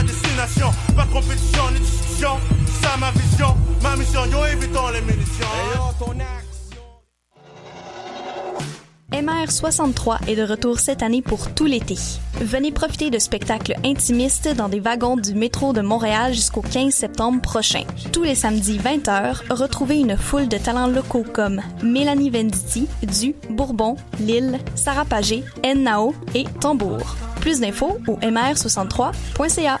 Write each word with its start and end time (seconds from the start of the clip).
ma 0.00 0.06
destination. 0.06 0.70
Pas 0.96 1.04
de 1.04 1.12
compétition 1.12 1.62
ni 1.72 1.80
discussion, 1.80 2.36
ça 2.82 2.96
ma 2.98 3.10
vision. 3.12 3.54
Ma 3.82 3.96
mission, 3.96 4.24
yo, 4.26 4.44
évitons 4.46 4.88
les 4.92 5.00
munitions. 5.02 5.46
MR63 9.12 10.28
est 10.28 10.36
de 10.36 10.44
retour 10.44 10.78
cette 10.78 11.02
année 11.02 11.20
pour 11.20 11.52
tout 11.52 11.66
l'été. 11.66 11.96
Venez 12.40 12.70
profiter 12.70 13.10
de 13.10 13.18
spectacles 13.18 13.74
intimistes 13.84 14.48
dans 14.56 14.68
des 14.68 14.80
wagons 14.80 15.16
du 15.16 15.34
métro 15.34 15.72
de 15.72 15.80
Montréal 15.80 16.32
jusqu'au 16.32 16.62
15 16.62 16.94
septembre 16.94 17.42
prochain. 17.42 17.82
Tous 18.12 18.22
les 18.22 18.36
samedis 18.36 18.78
20h, 18.78 19.52
retrouvez 19.52 19.98
une 19.98 20.16
foule 20.16 20.48
de 20.48 20.56
talents 20.56 20.86
locaux 20.86 21.24
comme 21.30 21.60
Mélanie 21.82 22.30
Venditti, 22.30 22.86
Du, 23.02 23.34
Bourbon, 23.50 23.96
Lille, 24.20 24.58
Sarah 24.74 25.04
Pagé, 25.04 25.42
Nao 25.76 26.14
et 26.34 26.44
Tambour. 26.60 27.16
Plus 27.40 27.60
d'infos 27.60 27.98
au 28.06 28.16
mr63.ca. 28.18 29.80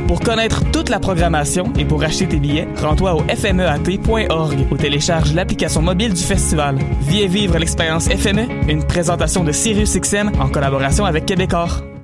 Pour 0.11 0.19
connaître 0.19 0.69
toute 0.73 0.89
la 0.89 0.99
programmation 0.99 1.71
et 1.79 1.85
pour 1.85 2.03
acheter 2.03 2.27
tes 2.27 2.35
billets, 2.35 2.67
rends-toi 2.75 3.15
au 3.15 3.21
fmeat.org 3.21 4.67
ou 4.69 4.75
télécharge 4.75 5.33
l'application 5.33 5.81
mobile 5.81 6.13
du 6.13 6.21
festival. 6.21 6.77
Viens 6.99 7.27
vivre 7.27 7.57
l'expérience 7.57 8.09
FME, 8.09 8.45
une 8.67 8.83
présentation 8.83 9.45
de 9.45 9.53
Sirius 9.53 9.97
XM 9.97 10.33
en 10.41 10.49
collaboration 10.49 11.05
avec 11.05 11.25
Québecor. 11.25 11.81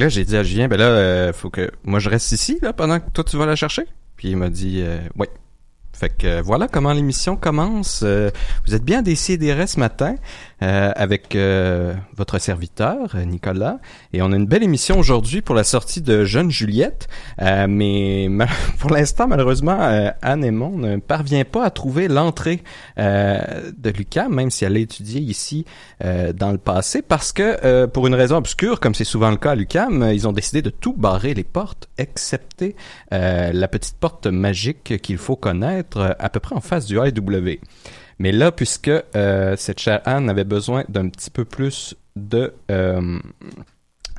Là, 0.00 0.08
j'ai 0.08 0.24
dit 0.24 0.36
à 0.36 0.42
Julien, 0.42 0.68
ben 0.68 0.78
là, 0.78 0.88
euh, 0.88 1.32
faut 1.32 1.50
que 1.50 1.70
moi 1.84 1.98
je 1.98 2.08
reste 2.08 2.32
ici 2.32 2.58
là 2.62 2.72
pendant 2.72 3.00
que 3.00 3.10
toi 3.10 3.24
tu 3.24 3.36
vas 3.36 3.46
la 3.46 3.56
chercher. 3.56 3.84
Puis 4.16 4.28
il 4.28 4.36
m'a 4.36 4.48
dit, 4.48 4.80
euh, 4.82 4.98
oui. 5.16 5.26
Fait 5.92 6.10
que 6.10 6.26
euh, 6.26 6.42
voilà 6.42 6.68
comment 6.68 6.92
l'émission 6.92 7.36
commence. 7.36 8.02
Euh, 8.04 8.30
vous 8.66 8.74
êtes 8.74 8.84
bien 8.84 9.00
décidérés 9.00 9.66
ce 9.66 9.80
matin 9.80 10.16
euh, 10.62 10.90
avec 10.96 11.36
euh, 11.36 11.94
votre 12.16 12.38
serviteur 12.38 13.14
Nicolas 13.26 13.78
et 14.12 14.22
on 14.22 14.32
a 14.32 14.36
une 14.36 14.46
belle 14.46 14.62
émission 14.62 14.98
aujourd'hui 14.98 15.42
pour 15.42 15.54
la 15.54 15.64
sortie 15.64 16.00
de 16.00 16.24
Jeune 16.24 16.50
Juliette. 16.50 17.08
Euh, 17.42 17.66
mais 17.68 18.28
ma- 18.30 18.46
pour 18.78 18.90
l'instant 18.90 19.26
malheureusement 19.28 19.78
euh, 19.82 20.10
Anne 20.22 20.44
Aymon 20.44 20.76
ne 20.78 20.96
parvient 20.96 21.44
pas 21.44 21.64
à 21.66 21.70
trouver 21.70 22.08
l'entrée 22.08 22.62
euh, 22.98 23.38
de 23.76 23.90
Lucas 23.90 24.28
même 24.28 24.50
si 24.50 24.64
elle 24.64 24.76
a 24.76 24.78
étudié 24.78 25.20
ici 25.20 25.66
euh, 26.04 26.32
dans 26.32 26.52
le 26.52 26.58
passé 26.58 27.02
parce 27.02 27.32
que 27.32 27.86
pour 27.86 28.06
une 28.06 28.14
raison 28.14 28.36
obscure 28.36 28.80
comme 28.80 28.94
c'est 28.94 29.04
souvent 29.04 29.30
le 29.30 29.36
cas 29.36 29.50
à 29.50 29.54
l'UCAM, 29.54 30.10
ils 30.12 30.26
ont 30.26 30.32
décidé 30.32 30.62
de 30.62 30.70
tout 30.70 30.94
barrer 30.94 31.34
les 31.34 31.44
portes 31.44 31.88
excepté 31.98 32.76
la 33.10 33.68
petite 33.68 33.96
porte 33.96 34.26
magique 34.26 35.00
qu'il 35.02 35.18
faut 35.18 35.36
connaître 35.36 36.16
à 36.18 36.28
peu 36.30 36.40
près 36.40 36.54
en 36.54 36.60
face 36.60 36.86
du 36.86 36.98
AEW. 36.98 37.58
Mais 38.18 38.32
là, 38.32 38.52
puisque 38.52 38.88
euh, 38.88 39.56
cette 39.56 39.80
chère 39.80 40.00
Anne 40.04 40.30
avait 40.30 40.44
besoin 40.44 40.84
d'un 40.88 41.08
petit 41.08 41.30
peu 41.30 41.44
plus 41.44 41.94
de 42.16 42.54
euh, 42.70 43.18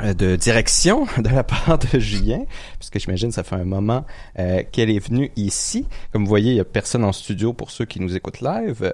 de 0.03 0.35
direction 0.35 1.07
de 1.17 1.29
la 1.29 1.43
part 1.43 1.79
de 1.79 1.99
Julien, 1.99 2.45
puisque 2.79 2.99
j'imagine 2.99 3.31
ça 3.31 3.43
fait 3.43 3.55
un 3.55 3.65
moment 3.65 4.05
euh, 4.37 4.63
qu'elle 4.71 4.89
est 4.89 4.99
venue 4.99 5.31
ici. 5.35 5.87
Comme 6.11 6.23
vous 6.23 6.29
voyez, 6.29 6.51
il 6.51 6.57
y 6.57 6.59
a 6.59 6.65
personne 6.65 7.03
en 7.03 7.11
studio 7.11 7.53
pour 7.53 7.71
ceux 7.71 7.85
qui 7.85 7.99
nous 7.99 8.15
écoutent 8.15 8.41
live. 8.41 8.93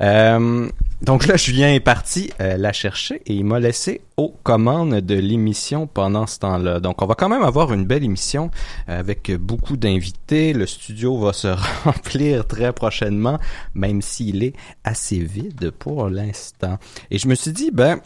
Euh, 0.00 0.68
donc 1.02 1.26
là, 1.26 1.36
Julien 1.36 1.72
est 1.72 1.80
parti 1.80 2.30
euh, 2.40 2.58
la 2.58 2.72
chercher 2.72 3.22
et 3.24 3.32
il 3.32 3.44
m'a 3.44 3.58
laissé 3.58 4.02
aux 4.18 4.34
commandes 4.42 4.96
de 4.96 5.14
l'émission 5.14 5.86
pendant 5.86 6.26
ce 6.26 6.38
temps-là. 6.40 6.78
Donc 6.78 7.00
on 7.00 7.06
va 7.06 7.14
quand 7.14 7.30
même 7.30 7.42
avoir 7.42 7.72
une 7.72 7.86
belle 7.86 8.04
émission 8.04 8.50
euh, 8.88 9.00
avec 9.00 9.32
beaucoup 9.32 9.78
d'invités. 9.78 10.52
Le 10.52 10.66
studio 10.66 11.16
va 11.16 11.32
se 11.32 11.48
remplir 11.84 12.46
très 12.46 12.74
prochainement, 12.74 13.38
même 13.74 14.02
s'il 14.02 14.44
est 14.44 14.54
assez 14.84 15.20
vide 15.20 15.70
pour 15.70 16.10
l'instant. 16.10 16.78
Et 17.10 17.16
je 17.16 17.28
me 17.28 17.34
suis 17.34 17.52
dit, 17.52 17.70
ben, 17.72 18.00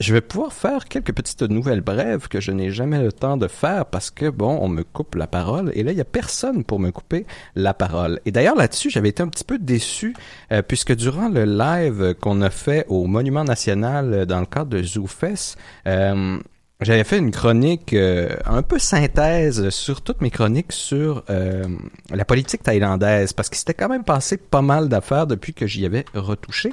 je 0.00 0.12
vais 0.12 0.20
pouvoir 0.20 0.52
faire 0.52 0.84
quelques 0.84 1.12
petites 1.12 1.42
nouvelles 1.42 1.80
brèves 1.80 2.28
que 2.28 2.40
je 2.40 2.52
n'ai 2.52 2.70
jamais 2.70 3.02
le 3.02 3.10
temps 3.10 3.36
de 3.36 3.48
faire 3.48 3.84
parce 3.86 4.10
que, 4.10 4.30
bon, 4.30 4.58
on 4.62 4.68
me 4.68 4.84
coupe 4.84 5.16
la 5.16 5.26
parole 5.26 5.72
et 5.74 5.82
là, 5.82 5.90
il 5.90 5.98
y 5.98 6.00
a 6.00 6.04
personne 6.04 6.62
pour 6.62 6.78
me 6.78 6.90
couper 6.92 7.26
la 7.56 7.74
parole. 7.74 8.20
Et 8.24 8.30
d'ailleurs, 8.30 8.54
là-dessus, 8.54 8.90
j'avais 8.90 9.08
été 9.08 9.24
un 9.24 9.28
petit 9.28 9.42
peu 9.42 9.58
déçu 9.58 10.14
euh, 10.52 10.62
puisque 10.62 10.94
durant 10.94 11.28
le 11.28 11.44
live 11.44 12.14
qu'on 12.20 12.42
a 12.42 12.50
fait 12.50 12.86
au 12.88 13.06
Monument 13.08 13.42
National 13.42 14.14
euh, 14.14 14.24
dans 14.24 14.38
le 14.38 14.46
cadre 14.46 14.70
de 14.70 14.82
ZooFest, 14.84 15.56
euh, 15.88 16.38
j'avais 16.80 17.02
fait 17.02 17.18
une 17.18 17.32
chronique 17.32 17.92
un 17.92 18.62
peu 18.62 18.78
synthèse 18.78 19.68
sur 19.70 20.00
toutes 20.00 20.20
mes 20.20 20.30
chroniques 20.30 20.70
sur 20.70 21.24
la 21.28 22.24
politique 22.24 22.62
thaïlandaise 22.62 23.32
parce 23.32 23.48
qu'il 23.48 23.58
s'était 23.58 23.74
quand 23.74 23.88
même 23.88 24.04
passé 24.04 24.36
pas 24.36 24.62
mal 24.62 24.88
d'affaires 24.88 25.26
depuis 25.26 25.54
que 25.54 25.66
j'y 25.66 25.84
avais 25.86 26.04
retouché. 26.14 26.72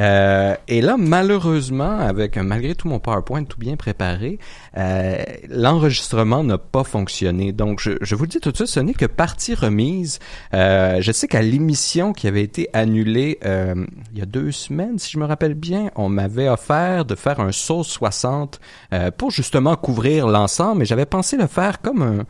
Euh, 0.00 0.54
et 0.66 0.80
là, 0.80 0.96
malheureusement, 0.98 1.98
avec 2.00 2.36
malgré 2.36 2.74
tout 2.74 2.88
mon 2.88 2.98
PowerPoint 2.98 3.44
tout 3.44 3.58
bien 3.58 3.76
préparé, 3.76 4.38
euh, 4.76 5.22
l'enregistrement 5.48 6.42
n'a 6.42 6.58
pas 6.58 6.84
fonctionné. 6.84 7.52
Donc, 7.52 7.80
je, 7.80 8.14
vous 8.14 8.24
le 8.24 8.28
dis 8.28 8.40
tout 8.40 8.50
de 8.50 8.56
suite, 8.56 8.68
ce 8.68 8.80
n'est 8.80 8.94
que 8.94 9.06
partie 9.06 9.54
remise. 9.54 10.18
Euh, 10.54 11.00
je 11.00 11.12
sais 11.12 11.28
qu'à 11.28 11.42
l'émission 11.42 12.12
qui 12.12 12.26
avait 12.26 12.42
été 12.42 12.68
annulée 12.72 13.38
il 13.42 14.18
y 14.18 14.22
a 14.22 14.26
deux 14.26 14.50
semaines, 14.50 14.98
si 14.98 15.12
je 15.12 15.18
me 15.18 15.24
rappelle 15.24 15.54
bien, 15.54 15.90
on 15.94 16.08
m'avait 16.08 16.48
offert 16.48 17.04
de 17.04 17.14
faire 17.14 17.40
un 17.40 17.52
saut 17.52 17.84
60 17.84 18.60
euh, 18.92 19.10
pour 19.10 19.30
justement 19.30 19.76
couvrir 19.76 20.26
l'ensemble, 20.26 20.80
mais 20.80 20.84
j'avais 20.84 21.06
pensé 21.06 21.36
le 21.36 21.46
faire 21.46 21.80
comme 21.80 22.02
un 22.02 22.26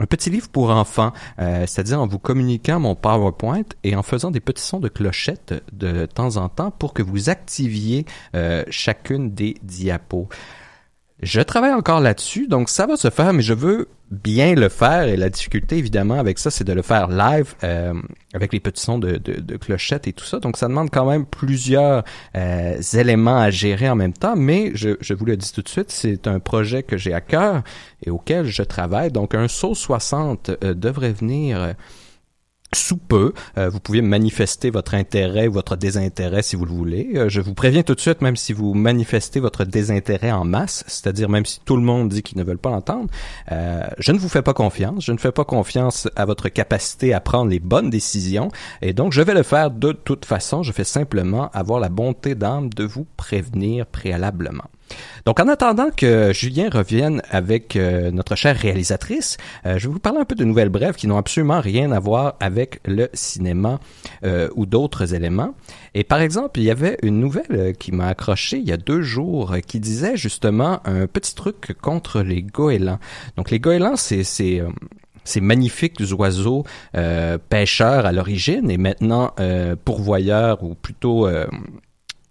un 0.00 0.06
petit 0.06 0.30
livre 0.30 0.48
pour 0.48 0.70
enfants, 0.70 1.12
euh, 1.38 1.66
c'est-à-dire 1.66 2.00
en 2.00 2.06
vous 2.06 2.18
communiquant 2.18 2.80
mon 2.80 2.94
PowerPoint 2.94 3.62
et 3.84 3.94
en 3.94 4.02
faisant 4.02 4.30
des 4.30 4.40
petits 4.40 4.62
sons 4.62 4.80
de 4.80 4.88
clochette 4.88 5.62
de 5.72 6.06
temps 6.06 6.38
en 6.38 6.48
temps 6.48 6.70
pour 6.70 6.94
que 6.94 7.02
vous 7.02 7.28
activiez 7.28 8.06
euh, 8.34 8.64
chacune 8.70 9.30
des 9.32 9.56
diapos. 9.62 10.28
Je 11.22 11.40
travaille 11.40 11.74
encore 11.74 12.00
là-dessus, 12.00 12.46
donc 12.46 12.70
ça 12.70 12.86
va 12.86 12.96
se 12.96 13.10
faire, 13.10 13.32
mais 13.32 13.42
je 13.42 13.52
veux 13.52 13.88
bien 14.10 14.54
le 14.54 14.68
faire 14.68 15.04
et 15.04 15.16
la 15.16 15.28
difficulté 15.28 15.76
évidemment 15.76 16.18
avec 16.18 16.38
ça, 16.38 16.50
c'est 16.50 16.64
de 16.64 16.72
le 16.72 16.82
faire 16.82 17.08
live 17.08 17.54
euh, 17.62 17.94
avec 18.34 18.52
les 18.52 18.58
petits 18.58 18.82
sons 18.82 18.98
de, 18.98 19.12
de, 19.18 19.40
de 19.40 19.56
clochette 19.56 20.08
et 20.08 20.12
tout 20.12 20.24
ça. 20.24 20.40
Donc 20.40 20.56
ça 20.56 20.66
demande 20.66 20.90
quand 20.90 21.08
même 21.08 21.26
plusieurs 21.26 22.04
euh, 22.36 22.80
éléments 22.94 23.38
à 23.38 23.50
gérer 23.50 23.88
en 23.88 23.96
même 23.96 24.14
temps, 24.14 24.34
mais 24.34 24.72
je, 24.74 25.14
vous 25.14 25.24
le 25.26 25.36
dis 25.36 25.52
tout 25.52 25.62
de 25.62 25.68
suite, 25.68 25.90
c'est 25.90 26.26
un 26.26 26.40
projet 26.40 26.82
que 26.82 26.96
j'ai 26.96 27.12
à 27.12 27.20
cœur 27.20 27.62
et 28.04 28.10
auquel 28.10 28.46
je 28.46 28.62
travaille. 28.62 29.12
Donc 29.12 29.34
un 29.34 29.46
saut 29.46 29.74
60 29.74 30.50
euh, 30.64 30.74
devrait 30.74 31.12
venir 31.12 31.74
sous 32.74 32.96
peu. 32.96 33.32
Euh, 33.58 33.68
vous 33.68 33.80
pouvez 33.80 34.02
manifester 34.02 34.70
votre 34.70 34.94
intérêt 34.94 35.48
ou 35.48 35.52
votre 35.52 35.76
désintérêt 35.76 36.42
si 36.42 36.56
vous 36.56 36.64
le 36.64 36.72
voulez. 36.72 37.10
Euh, 37.16 37.28
je 37.28 37.40
vous 37.40 37.54
préviens 37.54 37.82
tout 37.82 37.94
de 37.94 38.00
suite, 38.00 38.20
même 38.20 38.36
si 38.36 38.52
vous 38.52 38.74
manifestez 38.74 39.40
votre 39.40 39.64
désintérêt 39.64 40.30
en 40.30 40.44
masse, 40.44 40.84
c'est-à-dire 40.86 41.28
même 41.28 41.46
si 41.46 41.60
tout 41.64 41.76
le 41.76 41.82
monde 41.82 42.08
dit 42.08 42.22
qu'ils 42.22 42.38
ne 42.38 42.44
veulent 42.44 42.58
pas 42.58 42.70
l'entendre, 42.70 43.08
euh, 43.50 43.82
je 43.98 44.12
ne 44.12 44.18
vous 44.18 44.28
fais 44.28 44.42
pas 44.42 44.54
confiance. 44.54 45.04
Je 45.04 45.12
ne 45.12 45.18
fais 45.18 45.32
pas 45.32 45.44
confiance 45.44 46.08
à 46.16 46.24
votre 46.24 46.48
capacité 46.48 47.12
à 47.12 47.20
prendre 47.20 47.50
les 47.50 47.60
bonnes 47.60 47.90
décisions. 47.90 48.50
Et 48.82 48.92
donc, 48.92 49.12
je 49.12 49.22
vais 49.22 49.34
le 49.34 49.42
faire 49.42 49.70
de 49.70 49.92
toute 49.92 50.24
façon. 50.24 50.62
Je 50.62 50.72
fais 50.72 50.84
simplement 50.84 51.50
avoir 51.52 51.80
la 51.80 51.88
bonté 51.88 52.34
d'âme 52.34 52.70
de 52.70 52.84
vous 52.84 53.06
prévenir 53.16 53.86
préalablement. 53.86 54.64
Donc, 55.26 55.40
en 55.40 55.48
attendant 55.48 55.90
que 55.94 56.32
Julien 56.32 56.68
revienne 56.70 57.22
avec 57.30 57.76
euh, 57.76 58.10
notre 58.10 58.36
chère 58.36 58.56
réalisatrice, 58.56 59.36
euh, 59.66 59.78
je 59.78 59.86
vais 59.86 59.92
vous 59.92 60.00
parler 60.00 60.18
un 60.18 60.24
peu 60.24 60.34
de 60.34 60.44
nouvelles 60.44 60.68
brèves 60.68 60.96
qui 60.96 61.06
n'ont 61.06 61.18
absolument 61.18 61.60
rien 61.60 61.92
à 61.92 62.00
voir 62.00 62.36
avec 62.40 62.80
le 62.86 63.08
cinéma 63.12 63.80
euh, 64.24 64.48
ou 64.54 64.66
d'autres 64.66 65.14
éléments. 65.14 65.54
Et 65.94 66.04
par 66.04 66.20
exemple, 66.20 66.60
il 66.60 66.64
y 66.64 66.70
avait 66.70 66.96
une 67.02 67.20
nouvelle 67.20 67.74
qui 67.78 67.92
m'a 67.92 68.08
accroché 68.08 68.58
il 68.58 68.68
y 68.68 68.72
a 68.72 68.76
deux 68.76 69.02
jours 69.02 69.54
qui 69.66 69.80
disait 69.80 70.16
justement 70.16 70.80
un 70.84 71.06
petit 71.06 71.34
truc 71.34 71.74
contre 71.80 72.22
les 72.22 72.42
goélands. 72.42 72.98
Donc, 73.36 73.50
les 73.50 73.60
goélands, 73.60 73.96
c'est 73.96 74.24
ces 74.24 74.62
magnifiques 75.40 76.00
oiseaux 76.16 76.64
pêcheurs 77.48 78.06
à 78.06 78.12
l'origine 78.12 78.70
et 78.70 78.78
maintenant 78.78 79.34
pourvoyeurs 79.84 80.62
ou 80.62 80.74
plutôt 80.74 81.28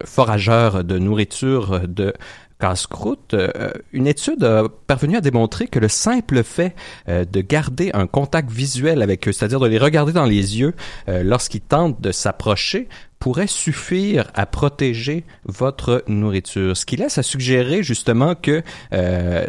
forageurs 0.06 0.84
de 0.84 0.98
nourriture 0.98 1.88
de 1.88 2.14
casse-croûte, 2.60 3.34
euh, 3.34 3.72
une 3.94 4.08
étude 4.08 4.44
a 4.44 4.68
parvenu 4.88 5.16
à 5.18 5.22
démontrer 5.22 5.68
que 5.68 5.80
le 5.80 5.88
simple 5.88 6.44
fait 6.44 6.76
euh, 7.08 7.26
de 7.26 7.42
garder 7.42 7.92
un 7.94 8.06
contact 8.06 8.52
visuel 8.52 9.02
avec 9.02 9.28
eux, 9.28 9.32
c'est-à-dire 9.32 9.60
de 9.60 9.68
les 9.68 9.78
regarder 9.80 10.12
dans 10.12 10.26
les 10.26 10.60
yeux 10.60 10.74
euh, 11.08 11.24
lorsqu'ils 11.24 11.62
tentent 11.62 12.02
de 12.02 12.12
s'approcher, 12.12 12.90
pourrait 13.20 13.48
suffire 13.48 14.32
à 14.34 14.46
protéger 14.46 15.26
votre 15.46 16.04
nourriture. 16.08 16.76
Ce 16.76 16.86
qui 16.86 16.96
laisse 16.96 17.18
à 17.18 17.24
suggérer 17.24 17.84
justement 17.84 18.34
que 18.34 18.64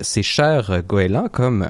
ces 0.02 0.24
chers 0.24 0.82
goélands, 0.82 1.28
comme 1.30 1.68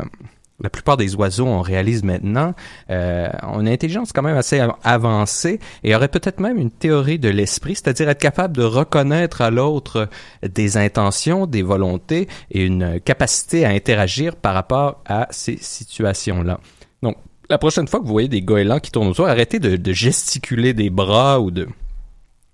la 0.62 0.70
plupart 0.70 0.96
des 0.96 1.14
oiseaux, 1.14 1.46
on 1.46 1.60
réalise 1.60 2.02
maintenant, 2.02 2.54
euh, 2.90 3.28
ont 3.42 3.60
une 3.60 3.68
intelligence 3.68 4.12
quand 4.12 4.22
même 4.22 4.36
assez 4.36 4.60
av- 4.60 4.74
avancée 4.84 5.58
et 5.84 5.94
aurait 5.94 6.08
peut-être 6.08 6.40
même 6.40 6.58
une 6.58 6.70
théorie 6.70 7.18
de 7.18 7.28
l'esprit, 7.28 7.74
c'est-à-dire 7.74 8.08
être 8.08 8.20
capable 8.20 8.56
de 8.56 8.62
reconnaître 8.62 9.40
à 9.40 9.50
l'autre 9.50 10.08
des 10.42 10.76
intentions, 10.76 11.46
des 11.46 11.62
volontés 11.62 12.28
et 12.50 12.64
une 12.64 13.00
capacité 13.00 13.64
à 13.64 13.70
interagir 13.70 14.36
par 14.36 14.54
rapport 14.54 15.02
à 15.06 15.26
ces 15.30 15.56
situations-là. 15.56 16.60
Donc, 17.02 17.16
la 17.48 17.58
prochaine 17.58 17.88
fois 17.88 18.00
que 18.00 18.04
vous 18.04 18.12
voyez 18.12 18.28
des 18.28 18.42
goélands 18.42 18.78
qui 18.78 18.90
tournent 18.90 19.08
autour, 19.08 19.26
arrêtez 19.26 19.58
de, 19.58 19.76
de 19.76 19.92
gesticuler 19.92 20.72
des 20.72 20.90
bras 20.90 21.40
ou 21.40 21.50
de 21.50 21.66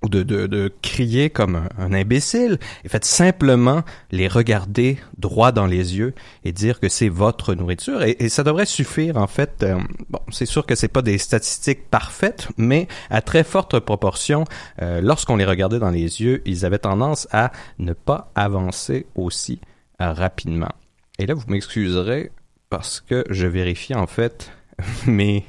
ou 0.03 0.09
de, 0.09 0.73
crier 0.83 1.31
comme 1.31 1.69
un, 1.79 1.93
imbécile 1.93 2.59
et 2.85 2.89
faites 2.89 3.05
simplement 3.05 3.83
les 4.11 4.29
regarder 4.29 4.99
droit 5.19 5.53
dans 5.53 5.67
les 5.67 5.97
yeux 5.97 6.15
et 6.45 6.53
dire 6.53 6.81
que 6.81 6.89
c'est 6.89 7.09
votre 7.09 7.55
nourriture. 7.55 8.03
Et, 8.03 8.29
ça 8.29 8.45
devrait 8.45 8.67
suffire 8.67 9.17
en 9.17 9.27
fait 9.27 9.63
euh, 9.63 9.79
bon 10.11 10.19
c'est 10.31 10.47
sûr 10.47 10.67
que 10.67 10.75
c'est 10.75 10.89
pas 10.89 11.03
des 11.03 11.17
statistiques 11.19 11.89
parfaites 11.89 12.49
mais 12.57 12.87
à 13.09 13.23
très 13.23 13.45
forte 13.45 13.79
proportion 13.79 14.45
euh, 14.83 15.01
lorsqu'on 15.01 15.37
les 15.37 15.45
regardait 15.45 15.79
dans 15.79 15.91
les 15.91 16.21
yeux 16.23 16.43
ils 16.45 16.67
avaient 16.67 16.79
tendance 16.79 17.27
à 17.33 17.53
ne 17.79 17.93
pas 17.93 18.31
avancer 18.35 19.07
aussi 19.15 19.61
euh, 20.01 20.13
rapidement. 20.13 20.73
Et 21.19 21.27
là 21.27 21.35
vous 21.35 21.45
m'excuserez 21.49 22.31
parce 22.69 23.01
que 23.01 23.25
je 23.31 23.47
vérifie 23.47 23.95
en 23.95 24.07
fait 24.07 24.53
mes 25.07 25.47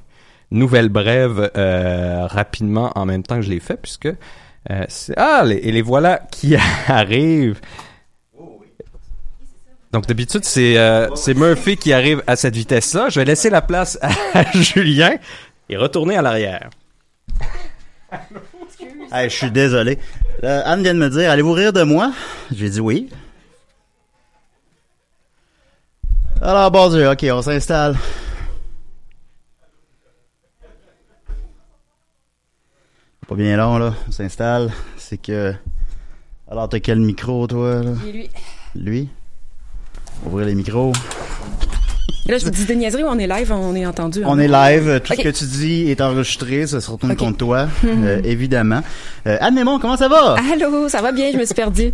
nouvelles 0.51 0.89
brèves 0.89 1.51
euh, 1.57 2.25
rapidement 2.27 2.91
en 2.95 3.05
même 3.05 3.23
temps 3.23 3.37
que 3.37 3.41
je 3.41 3.49
les 3.49 3.59
fais 3.59 3.77
puisque 3.77 4.07
euh, 4.07 4.85
ah 5.17 5.43
les, 5.45 5.55
et 5.57 5.71
les 5.71 5.81
voilà 5.81 6.21
qui 6.31 6.55
arrivent 6.87 7.59
donc 9.91 10.05
d'habitude 10.07 10.43
c'est 10.43 10.77
euh, 10.77 11.13
c'est 11.15 11.33
Murphy 11.33 11.77
qui 11.77 11.93
arrive 11.93 12.23
à 12.27 12.35
cette 12.35 12.55
vitesse 12.55 12.93
là 12.93 13.09
je 13.09 13.19
vais 13.19 13.25
laisser 13.25 13.49
la 13.49 13.61
place 13.61 13.97
à 14.01 14.43
Julien 14.53 15.15
et 15.69 15.77
retourner 15.77 16.15
à 16.15 16.21
l'arrière 16.21 16.69
je 19.11 19.29
suis 19.29 19.51
désolé. 19.51 19.99
Anne 20.43 20.81
vient 20.83 20.93
de 20.93 20.99
me 20.99 21.09
dire, 21.09 21.29
allez-vous 21.29 21.51
rire 21.51 21.73
de 21.73 21.83
moi? 21.83 22.13
J'ai 22.53 22.69
dit 22.69 22.79
oui. 22.79 23.09
Alors, 26.41 26.69
bon 26.71 26.89
Dieu, 26.89 27.09
ok, 27.09 27.25
on 27.31 27.41
s'installe. 27.41 27.95
Pas 33.27 33.35
bien 33.35 33.57
long, 33.57 33.77
là. 33.77 33.93
On 34.07 34.11
s'installe. 34.11 34.71
C'est 34.97 35.17
que... 35.17 35.53
Alors, 36.49 36.69
t'as 36.69 36.79
quel 36.79 36.99
micro, 36.99 37.45
toi, 37.45 37.81
là? 37.83 37.91
Et 38.07 38.11
lui. 38.11 38.29
Lui? 38.75 39.09
Ouvrir 40.25 40.47
les 40.47 40.55
micros. 40.55 40.93
Et 42.25 42.31
là, 42.31 42.37
je 42.37 42.45
vous 42.45 42.51
dis 42.51 42.65
des 42.65 42.75
niaiseries 42.75 43.03
ou 43.03 43.07
on 43.07 43.19
est 43.19 43.27
live, 43.27 43.51
on 43.53 43.73
est 43.75 43.85
entendu. 43.85 44.21
On 44.25 44.37
hein? 44.37 44.39
est 44.39 44.47
live. 44.47 45.01
Tout 45.01 45.13
ce 45.13 45.21
que 45.21 45.29
tu 45.29 45.45
dis 45.45 45.89
est 45.89 45.99
enregistré. 46.01 46.67
Ça 46.67 46.81
se 46.81 46.89
retourne 46.91 47.15
contre 47.15 47.37
toi, 47.37 47.67
euh, 47.85 48.21
évidemment. 48.23 48.81
Euh, 49.27 49.37
Anne 49.39 49.55
Mémon, 49.55 49.79
comment 49.79 49.95
ça 49.97 50.07
va? 50.09 50.35
Allô, 50.53 50.89
ça 50.89 51.01
va 51.01 51.11
bien, 51.11 51.31
je 51.31 51.37
me 51.37 51.45
suis 51.45 51.55
perdue. 51.55 51.91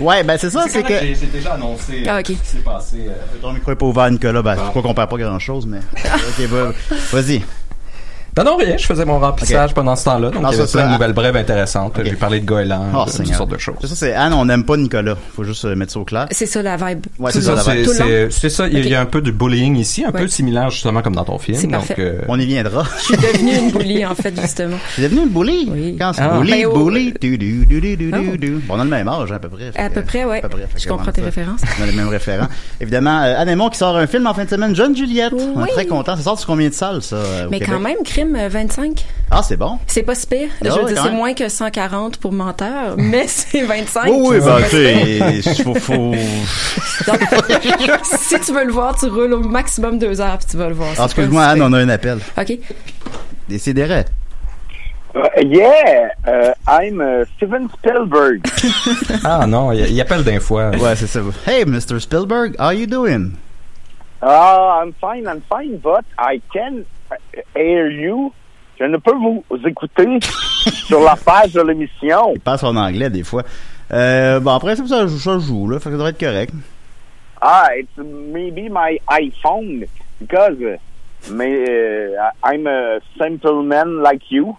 Ouais, 0.00 0.24
ben 0.24 0.36
c'est 0.38 0.50
ça, 0.50 0.64
c'est 0.68 0.82
que... 0.82 0.94
j'ai 0.98 1.26
déjà 1.26 1.54
annoncé 1.54 2.04
Ah, 2.08 2.18
ok. 2.18 2.26
ce 2.26 2.32
qui 2.32 2.38
s'est 2.38 2.58
passé 2.58 3.06
Ton 3.40 3.52
micro 3.52 3.70
est 3.72 3.76
pas 3.76 3.86
ouvert, 3.86 4.10
Nicolas. 4.10 4.42
Ben, 4.42 4.56
je 4.56 4.70
crois 4.70 4.82
qu'on 4.82 4.94
perd 4.94 5.10
pas 5.10 5.16
grand-chose, 5.16 5.66
mais... 5.66 5.78
ok, 6.04 6.46
va- 6.46 6.72
vas-y. 7.12 7.42
Non 8.36 8.44
non 8.44 8.56
rien 8.56 8.76
je 8.76 8.86
faisais 8.86 9.04
mon 9.04 9.18
remplissage 9.18 9.74
pendant 9.74 9.96
ce 9.96 10.04
temps-là 10.04 10.30
donc 10.30 10.42
Non, 10.42 10.50
il 10.50 10.52
y 10.56 10.58
avait 10.58 10.66
ça, 10.66 10.72
plein 10.72 10.82
ça- 10.82 10.86
de 10.88 10.92
nouvelles 10.92 11.12
brèves 11.12 11.36
intéressantes 11.36 11.98
j'ai 12.04 12.12
parlé 12.12 12.40
de 12.40 12.46
goélands 12.46 12.86
Oh, 12.94 12.98
de 13.00 13.04
toutes 13.04 13.12
Seigneur. 13.14 13.36
sortes 13.38 13.50
de 13.50 13.58
choses 13.58 13.74
C'est 13.80 13.86
ça, 13.88 13.96
c'est 13.96 14.14
Anne, 14.14 14.32
on 14.32 14.44
n'aime 14.44 14.64
pas 14.64 14.76
Nicolas. 14.76 15.16
Faut 15.34 15.44
juste 15.44 15.64
euh, 15.64 15.74
mettre 15.74 15.92
ça 15.92 16.00
au 16.00 16.04
clair. 16.04 16.26
C'est 16.30 16.46
ça 16.46 16.62
la 16.62 16.76
vibe. 16.76 17.06
Ouais, 17.18 17.30
C'est 17.32 17.40
ça, 17.40 17.56
ça, 17.56 17.70
la 17.70 17.76
vibe. 17.76 17.86
Le 17.86 17.92
c'est, 17.92 18.30
c'est 18.30 18.48
ça. 18.50 18.66
Il 18.68 18.74
y 18.74 18.76
a- 18.76 18.80
Ok. 18.80 18.86
il 18.86 18.92
y 18.92 18.94
a 18.94 19.00
un 19.00 19.06
peu 19.06 19.20
de 19.20 19.30
bullying 19.30 19.76
ici, 19.76 20.04
un 20.04 20.10
Ouais. 20.10 20.20
peu 20.22 20.28
similaire 20.28 20.70
justement 20.70 21.02
comme 21.02 21.14
dans 21.14 21.24
ton 21.24 21.38
film. 21.38 21.56
C'est 21.58 21.66
donc, 21.66 21.86
parfait. 21.86 21.94
euh, 21.98 22.20
On 22.28 22.38
y 22.38 22.46
viendra. 22.46 22.84
Je 22.98 23.02
suis 23.04 23.16
devenue 23.16 23.56
une 23.56 23.70
bully, 23.72 24.04
en 24.06 24.14
fait, 24.14 24.38
justement. 24.40 24.76
T'es 24.96 25.02
devenu 25.02 25.22
une 25.22 25.28
bully? 25.28 25.68
Oui. 25.70 25.96
Quand 25.98 26.12
c'est 26.12 26.22
Ah. 26.22 26.38
bully, 26.38 26.50
Ben, 26.62 26.66
oh. 26.72 26.84
bully, 26.84 27.14
du, 27.20 27.38
du, 27.38 27.66
du, 27.66 27.80
du, 27.80 27.96
du, 27.96 28.12
Oh. 28.14 28.18
du, 28.32 28.38
du. 28.38 28.50
Bon, 28.66 28.74
on 28.76 28.80
a 28.80 28.84
le 28.84 28.90
même 28.90 29.08
âge, 29.08 29.30
hein, 29.32 29.36
à 29.36 29.38
peu 29.38 29.48
près. 29.48 29.70
À 29.76 29.90
peu 29.90 30.02
près, 30.02 30.24
ouais. 30.24 30.42
Je 30.76 30.88
comprends 30.88 31.12
tes 31.12 31.22
références. 31.22 31.60
On 31.80 31.82
a 31.82 31.86
les 31.86 31.92
mêmes 31.92 32.08
référents. 32.08 32.48
Évidemment, 32.80 33.22
euh, 33.22 33.34
Anne 33.38 33.48
Aymon 33.48 33.68
qui 33.70 33.78
sort 33.78 33.96
un 33.96 34.06
film 34.06 34.26
en 34.26 34.34
fin 34.34 34.44
de 34.44 34.50
semaine, 34.50 34.74
John 34.74 34.94
Juliette. 34.96 35.32
On 35.54 35.64
est 35.64 35.68
très 35.70 35.86
content. 35.86 36.16
Ça 36.16 36.22
sort 36.22 36.38
sur 36.38 36.46
combien 36.48 36.68
de 36.68 36.74
salles, 36.74 37.02
ça, 37.02 37.16
Mais 37.50 37.60
quand 37.60 37.80
même, 37.80 37.96
crime 38.04 38.27
euh, 38.36 38.48
25. 38.48 39.04
Ah, 39.30 39.42
c'est 39.42 39.56
bon. 39.56 39.78
C'est 39.86 40.02
pas 40.02 40.14
si 40.14 40.26
pire. 40.26 40.48
Ah 40.64 40.68
je 40.68 40.94
c'est 40.94 41.10
moins 41.10 41.34
que 41.34 41.48
140 41.48 42.16
pour 42.18 42.32
menteur, 42.32 42.94
mais 42.96 43.26
c'est 43.26 43.62
25. 43.62 44.06
Oui, 44.06 44.16
oui, 44.20 44.36
C'est 44.40 44.46
bah, 44.46 44.58
pas 44.60 44.68
tu 44.68 45.42
si 45.42 45.54
sais, 45.54 45.62
faut, 45.62 45.74
faut... 45.74 46.12
pire. 46.12 47.98
si 48.04 48.40
tu 48.40 48.52
veux 48.52 48.64
le 48.64 48.72
voir, 48.72 48.96
tu 48.98 49.06
roules 49.06 49.34
au 49.34 49.40
maximum 49.40 49.98
deux 49.98 50.20
heures 50.20 50.38
puis 50.38 50.46
tu 50.50 50.56
vas 50.56 50.68
le 50.68 50.74
voir. 50.74 50.90
Ah, 50.98 51.04
excuse-moi, 51.04 51.44
Anne, 51.44 51.62
on 51.62 51.72
a 51.72 51.78
un 51.78 51.88
appel. 51.88 52.18
OK. 52.36 52.58
Décidérez. 53.48 54.04
Uh, 55.14 55.28
yeah, 55.40 56.10
uh, 56.26 56.52
I'm 56.66 57.00
uh, 57.00 57.24
Steven 57.36 57.70
Spielberg. 57.70 58.46
Ah 59.24 59.46
non, 59.46 59.72
il, 59.72 59.90
il 59.90 60.00
appelle 60.00 60.22
d'un 60.22 60.38
fois. 60.38 60.70
Ouais, 60.70 60.94
c'est 60.96 61.06
ça. 61.06 61.20
Hey, 61.46 61.64
Mr. 61.64 61.98
Spielberg, 61.98 62.54
how 62.58 62.70
you 62.70 62.86
doing? 62.86 63.32
Uh, 64.22 64.26
I'm 64.82 64.92
fine, 65.00 65.26
I'm 65.26 65.42
fine, 65.48 65.78
but 65.78 66.04
I 66.18 66.40
can 66.52 66.84
hear 67.56 67.90
you? 67.90 68.32
Je 68.78 68.84
ne 68.84 68.96
peux 68.96 69.14
vous 69.14 69.44
écouter 69.66 70.06
sur 70.22 71.00
la 71.00 71.16
page 71.16 71.52
de 71.52 71.62
l'émission. 71.62 72.32
Il 72.34 72.40
passe 72.40 72.62
en 72.62 72.76
anglais 72.76 73.10
des 73.10 73.24
fois. 73.24 73.42
Euh, 73.92 74.38
bon, 74.40 74.52
après, 74.52 74.76
ça, 74.76 74.86
ça, 74.86 75.08
ça 75.08 75.38
joue, 75.38 75.68
là. 75.68 75.78
Fait 75.80 75.86
que 75.86 75.90
ça 75.92 75.96
devrait 75.96 76.10
être 76.10 76.20
correct. 76.20 76.52
Ah, 77.40 77.68
it's 77.76 77.96
maybe 77.96 78.68
my 78.70 78.98
iPhone 79.08 79.84
because 80.20 80.56
uh, 80.60 81.32
may, 81.32 81.64
uh, 81.64 82.30
I'm 82.44 82.66
a 82.66 82.98
simple 83.18 83.62
man 83.62 84.02
like 84.02 84.30
you. 84.30 84.56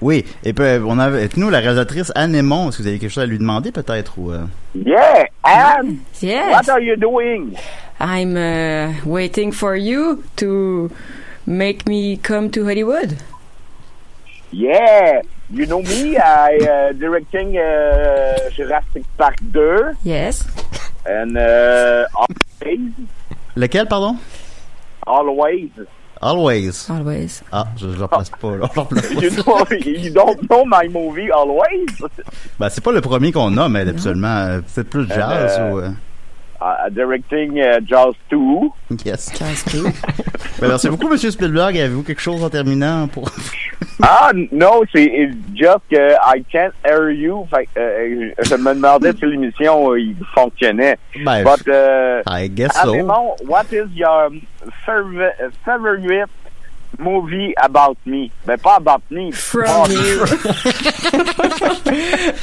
Oui. 0.00 0.24
Et 0.44 0.52
puis, 0.52 0.64
on 0.84 0.98
a 0.98 1.04
avec 1.04 1.36
nous 1.36 1.48
la 1.50 1.60
réalisatrice 1.60 2.10
Anne 2.16 2.34
Aymon. 2.34 2.68
Est-ce 2.68 2.78
que 2.78 2.82
vous 2.82 2.88
avez 2.88 2.98
quelque 2.98 3.12
chose 3.12 3.22
à 3.22 3.26
lui 3.26 3.38
demander, 3.38 3.70
peut-être, 3.70 4.18
ou... 4.18 4.32
euh? 4.32 4.40
Yeah, 4.74 5.26
and 5.44 5.96
Yes. 6.20 6.50
what 6.52 6.68
are 6.72 6.80
you 6.80 6.96
doing? 6.96 7.54
I'm 8.00 8.36
uh, 8.36 8.92
waiting 9.06 9.52
for 9.52 9.76
you 9.76 10.22
to 10.36 10.90
make 11.46 11.86
me 11.88 12.16
come 12.16 12.50
to 12.50 12.64
Hollywood? 12.64 13.18
Yeah, 14.50 15.22
you 15.50 15.66
know 15.66 15.80
me, 15.82 16.16
I 16.18 16.56
uh, 16.58 16.92
directing 16.92 17.56
uh, 17.56 18.50
Jurassic 18.50 19.04
Park 19.16 19.36
2 19.52 19.96
Yes. 20.04 20.44
and 21.06 21.36
uh, 21.38 22.06
always, 22.14 22.92
Lequel, 23.56 23.88
pardon? 23.88 24.18
always. 25.06 25.70
Always. 26.20 26.88
Always. 26.88 27.42
Ah, 27.52 27.66
je 27.76 27.86
ne 27.86 27.94
le 27.96 28.02
replace 28.04 28.30
pas, 28.30 28.56
là. 28.56 28.68
Je 28.76 28.78
le 28.78 28.82
replace 28.82 29.42
pas. 29.42 29.74
You 29.74 29.80
know, 29.82 29.98
you 30.04 30.10
don't 30.12 30.42
know 30.48 30.64
my 30.64 30.86
movie 30.88 31.30
Always. 31.32 31.86
Ben, 32.60 32.68
c'est 32.70 32.80
pas 32.84 32.92
le 32.92 33.00
premier 33.00 33.32
qu'on 33.32 33.56
a, 33.56 33.68
mais 33.68 33.88
absolument, 33.88 34.28
euh, 34.28 34.60
peut-être 34.60 34.88
plus 34.90 35.06
de 35.06 35.12
jazz 35.12 35.56
Euh, 35.58 35.72
ou... 35.90 35.94
euh, 36.62 36.72
Uh, 36.82 36.88
directing 36.88 37.58
uh, 37.60 37.80
Jaws 37.80 38.14
2. 38.30 38.70
Yes. 39.04 39.30
Jazz 39.38 39.62
too. 39.64 39.90
Ben, 40.60 40.68
merci 40.68 40.88
beaucoup, 40.88 41.08
Monsieur 41.08 41.30
Spielberg. 41.30 41.76
Avez-vous 41.76 42.02
quelque 42.04 42.20
chose 42.20 42.42
en 42.44 42.50
terminant 42.50 43.08
pour... 43.08 43.28
Ah, 44.00 44.32
non, 44.52 44.82
c'est 44.92 45.04
it's 45.04 45.36
just 45.54 45.80
que 45.90 46.14
I 46.24 46.44
can't 46.50 46.72
hear 46.84 47.10
you. 47.10 47.46
Fait, 47.50 47.68
euh, 47.76 48.30
je 48.42 48.54
me 48.56 48.74
demandais 48.74 49.12
si 49.12 49.26
l'émission 49.26 49.92
euh, 49.92 50.14
fonctionnait. 50.34 50.98
Ben, 51.24 51.44
But, 51.44 51.66
uh, 51.68 52.22
I 52.26 52.48
guess 52.48 52.74
so. 52.80 52.92
Raymond, 52.92 53.36
what 53.46 53.66
is 53.72 53.88
your 53.94 54.30
favorite, 54.84 55.34
favorite 55.64 56.28
movie 56.98 57.52
about 57.56 57.96
me? 58.06 58.30
Ben, 58.46 58.58
pas 58.58 58.76
about 58.76 59.02
me. 59.10 59.32
From 59.32 59.62
About- 59.64 59.90
you. 59.90 60.24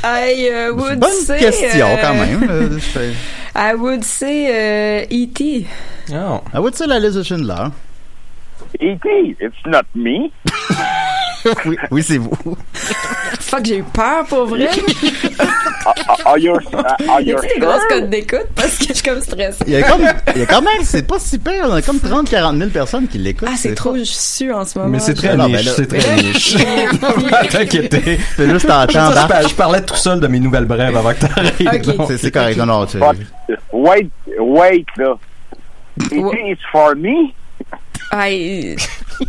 I 0.03 0.49
uh, 0.49 0.73
would 0.75 0.99
Bonne 0.99 1.11
say. 1.25 1.39
question, 1.39 1.81
uh, 1.81 1.97
quand 2.01 2.13
même. 2.15 2.49
Euh, 2.49 3.13
I 3.55 3.73
would 3.75 4.03
say 4.03 5.01
uh, 5.03 5.07
E.T. 5.09 5.67
Oh. 6.13 6.41
I 6.53 6.59
would 6.59 6.75
say 6.75 6.87
la 6.87 6.99
liste 6.99 7.17
de 7.17 7.23
Schindler. 7.23 7.71
E.T., 8.81 9.35
it's 9.41 9.65
not 9.65 9.83
me. 9.95 10.29
oui, 11.65 11.77
oui 11.91 12.03
c'est 12.03 12.17
vous. 12.17 12.31
Fuck, 13.39 13.65
j'ai 13.65 13.77
eu 13.77 13.83
peur 13.83 14.25
pour 14.25 14.45
vrai. 14.45 14.67
Are, 15.85 15.95
are 16.25 16.37
you, 16.37 16.53
uh, 16.55 17.09
are 17.09 17.21
Y 17.21 17.29
you 17.29 17.37
a-t-il 17.37 17.53
des 17.55 17.65
grosses 17.65 17.85
codes 17.89 18.09
d'écoute? 18.09 18.47
Parce 18.53 18.77
que 18.77 18.85
je 18.89 18.93
suis 18.93 19.01
comme 19.03 19.21
stressée. 19.21 19.63
Il 19.65 19.73
y 19.73 19.77
a 19.77 19.83
comme, 19.89 20.01
il 20.35 20.39
y 20.41 20.43
a 20.43 20.45
quand 20.45 20.61
même, 20.61 20.83
c'est 20.83 21.07
pas 21.07 21.17
si 21.19 21.39
pire, 21.39 21.65
on 21.69 21.73
a 21.73 21.81
comme 21.81 21.97
30-40 21.97 22.57
000 22.57 22.69
personnes 22.69 23.07
qui 23.07 23.17
l'écoutent. 23.17 23.47
Ah, 23.51 23.55
c'est 23.57 23.73
trop, 23.73 23.95
je 23.95 24.03
suis 24.03 24.51
en 24.51 24.65
ce 24.65 24.77
moment. 24.77 24.91
Mais 24.91 24.99
c'est 24.99 25.13
très 25.13 25.29
Ah 25.29 25.37
ben 25.37 25.47
niche, 25.47 25.65
là- 25.65 25.71
c'est 25.75 25.87
très 25.87 26.15
niche. 26.21 26.57
Pas 27.31 27.45
t'inquiéter. 27.45 28.19
C'est 28.35 28.49
juste 28.49 28.69
en 28.69 28.81
Je, 28.87 28.93
temps 28.93 29.47
je- 29.47 29.55
parlais 29.55 29.81
tout 29.81 29.95
seul 29.95 30.19
de 30.19 30.27
mes 30.27 30.39
nouvelles 30.39 30.65
brèves 30.65 30.95
avant 30.95 31.13
que 31.13 31.25
t'arrives. 31.25 31.69
Ok. 31.73 31.95
donc. 31.97 32.07
C'est 32.09 32.17
c'est 32.17 32.31
correct, 32.31 32.57
non, 32.57 32.65
non, 32.65 32.85
tu- 32.85 32.97
But, 32.99 33.57
wait, 33.71 34.09
wait, 34.37 34.85
là. 34.97 35.15
E.T. 36.11 36.51
is 36.51 36.57
for 36.71 36.93
me? 36.95 37.33
I 38.11 38.75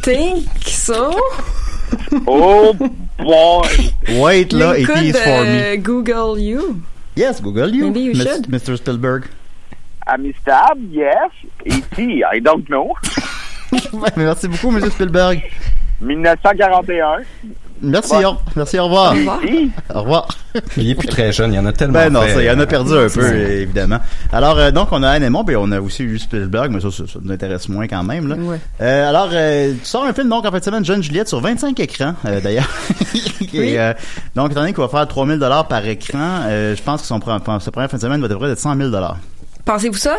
think 0.02 0.46
so. 0.66 1.12
Oh, 2.26 2.72
boy. 3.18 3.68
Wait, 4.08 4.52
là, 4.52 4.76
it 4.78 4.88
is 4.88 5.16
for 5.16 5.44
me. 5.44 5.72
uh, 5.72 5.76
Google 5.76 6.38
you. 6.38 6.82
Yes, 7.14 7.40
Google 7.40 7.74
you, 7.74 7.84
Maybe 7.86 8.00
you 8.00 8.14
should. 8.14 8.46
Mr. 8.46 8.76
Spielberg. 8.78 9.28
Amistab, 10.06 10.78
yes. 10.90 11.30
E.T., 11.66 12.24
I 12.24 12.38
don't 12.40 12.68
know. 12.70 12.94
Merci 14.16 14.48
beaucoup, 14.48 14.70
Monsieur 14.70 14.90
Spielberg. 14.90 15.42
1941. 16.00 17.26
Merci, 17.82 18.14
Ouais. 18.14 18.24
au, 18.24 18.36
merci, 18.56 18.78
au 18.78 18.84
revoir. 18.84 19.12
Au 19.12 19.16
revoir. 19.16 19.40
E.T. 19.42 19.68
Au 19.94 20.00
revoir. 20.00 20.28
Il 20.76 20.90
est 20.90 20.94
plus 20.94 21.08
très 21.08 21.32
jeune, 21.32 21.52
il 21.52 21.56
y 21.56 21.58
en 21.58 21.66
a 21.66 21.72
tellement. 21.72 21.94
Ben 21.94 22.12
non, 22.12 22.22
fait. 22.22 22.34
ça, 22.34 22.42
il 22.42 22.46
y 22.46 22.50
en 22.50 22.58
a 22.60 22.66
perdu 22.66 22.92
un 22.92 23.08
peu, 23.08 23.34
évidemment. 23.34 23.98
Alors, 24.32 24.58
euh, 24.58 24.70
donc, 24.70 24.88
on 24.92 25.02
a 25.02 25.08
Anne 25.08 25.22
Aymon, 25.22 25.44
puis 25.44 25.56
on 25.56 25.70
a 25.72 25.80
aussi 25.80 26.02
eu 26.02 26.18
Spielberg, 26.18 26.70
mais 26.72 26.80
ça, 26.80 26.90
ça, 26.90 27.04
ça 27.06 27.18
nous 27.22 27.32
intéresse 27.32 27.68
moins 27.68 27.86
quand 27.88 28.02
même, 28.02 28.28
là. 28.28 28.34
Ouais. 28.36 28.58
Euh, 28.80 29.08
alors, 29.08 29.28
euh, 29.32 29.72
tu 29.72 29.84
sors 29.86 30.04
un 30.04 30.12
film, 30.12 30.28
donc, 30.28 30.44
en 30.44 30.50
fin 30.50 30.58
de 30.58 30.64
semaine, 30.64 30.84
Jeune 30.84 31.02
Juliette, 31.02 31.28
sur 31.28 31.40
25 31.40 31.78
écrans, 31.80 32.14
euh, 32.26 32.40
d'ailleurs. 32.40 32.68
Euh, 33.52 33.94
donc, 34.36 34.52
étant 34.52 34.60
donné 34.60 34.72
qu'il 34.72 34.82
va 34.82 34.88
faire 34.88 35.08
3000 35.08 35.38
dollars 35.38 35.66
par 35.66 35.84
écran, 35.84 36.42
euh, 36.46 36.76
je 36.76 36.82
pense 36.82 37.00
que 37.00 37.06
son, 37.06 37.18
sa 37.20 37.70
première 37.70 37.90
fin 37.90 37.96
de 37.96 38.00
semaine 38.00 38.20
va 38.20 38.28
devrait 38.28 38.50
être 38.50 38.58
100 38.60 38.76
000 38.76 38.90
dollars. 38.90 39.16
Pensez-vous 39.64 39.96
ça? 39.98 40.18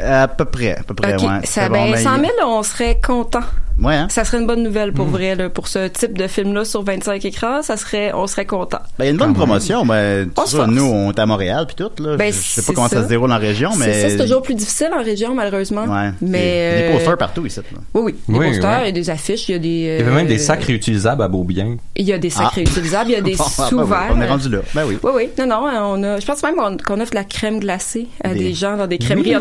À 0.00 0.28
peu 0.28 0.44
près, 0.44 0.76
à 0.78 0.82
peu 0.82 0.94
près, 0.94 1.14
ok. 1.14 1.20
ouais. 1.22 1.28
Ça, 1.44 1.62
C'est 1.62 1.68
bon, 1.68 1.84
ben, 1.84 1.90
mais- 1.92 2.02
100 2.02 2.16
000, 2.18 2.30
on 2.44 2.62
serait 2.62 2.98
content. 3.04 3.40
Ouais, 3.82 3.94
hein? 3.94 4.06
Ça 4.10 4.24
serait 4.24 4.38
une 4.38 4.46
bonne 4.46 4.62
nouvelle 4.62 4.92
pour 4.92 5.06
vrai, 5.06 5.34
là, 5.34 5.48
pour 5.48 5.66
ce 5.66 5.88
type 5.88 6.16
de 6.16 6.26
film-là 6.26 6.66
sur 6.66 6.82
25 6.82 7.24
écrans. 7.24 7.62
Ça 7.62 7.78
serait, 7.78 8.12
on 8.12 8.26
serait 8.26 8.44
content. 8.44 8.78
Ben, 8.98 9.04
il 9.04 9.06
y 9.06 9.08
a 9.08 9.12
une 9.12 9.16
bonne 9.18 9.32
promotion, 9.32 9.84
mais 9.86 10.24
On 10.36 10.42
tu 10.42 10.46
se 10.46 10.50
sais, 10.52 10.56
force. 10.58 10.68
nous, 10.70 10.84
on 10.84 11.10
est 11.10 11.18
à 11.18 11.24
Montréal, 11.24 11.66
puis 11.66 11.76
tout, 11.76 11.90
là. 12.02 12.16
Ben, 12.16 12.30
je, 12.30 12.36
je 12.38 12.42
sais 12.42 12.62
pas 12.62 12.74
comment 12.74 12.88
ça. 12.88 12.96
ça. 12.98 13.02
se 13.04 13.08
déroule 13.08 13.32
en 13.32 13.38
région, 13.38 13.70
mais... 13.78 13.86
C'est 13.86 14.00
ça, 14.02 14.08
c'est 14.10 14.18
toujours 14.18 14.42
plus 14.42 14.54
difficile 14.54 14.90
en 14.96 15.02
région, 15.02 15.34
malheureusement. 15.34 15.84
Ouais. 15.84 16.10
Mais. 16.20 16.28
Il 16.28 16.80
y 16.82 16.84
a 16.84 16.88
des 16.88 16.92
euh, 16.92 16.96
posters 16.98 17.16
partout, 17.18 17.46
ici, 17.46 17.60
là. 17.60 17.78
Oui, 17.94 18.02
oui. 18.04 18.14
Des 18.28 18.38
Oui, 18.38 18.46
posters, 18.50 18.70
ouais. 18.70 18.82
il 18.82 18.86
y 18.86 18.88
a 18.90 18.92
des 18.92 19.10
affiches, 19.10 19.48
il 19.48 19.52
y 19.52 19.54
a 19.54 19.58
des. 19.58 19.68
Il 19.68 19.84
y 19.84 20.02
avait 20.02 20.14
même 20.16 20.26
des 20.26 20.34
euh, 20.40 20.46
sacs 20.46 20.64
réutilisables 20.64 21.22
à 21.22 21.28
Beaubien. 21.28 21.76
Il 21.96 22.04
y 22.06 22.12
a 22.12 22.18
des 22.18 22.30
sacs 22.30 22.48
Ah. 22.50 22.54
réutilisables, 22.54 23.10
il 23.10 23.14
y 23.14 23.16
a 23.16 23.20
des 23.22 23.30
ben 23.36 23.44
oui, 23.58 23.64
sous-verts. 23.70 24.10
on 24.14 24.20
est 24.20 24.28
rendu 24.28 24.48
là. 24.50 24.58
Ben 24.74 24.84
oui. 24.86 24.98
Oui, 25.02 25.10
oui. 25.16 25.28
Non, 25.38 25.46
non, 25.46 25.70
on 25.96 26.02
a, 26.04 26.20
je 26.20 26.26
pense 26.26 26.42
même 26.42 26.56
qu'on 26.56 27.00
offre 27.00 27.10
de 27.10 27.16
la 27.16 27.24
crème 27.24 27.58
glacée 27.58 28.06
à 28.22 28.34
Des- 28.34 28.38
des, 28.38 28.52
gens 28.54 28.76
dans 28.76 28.86
des 28.86 28.98
crèmeries. 28.98 29.34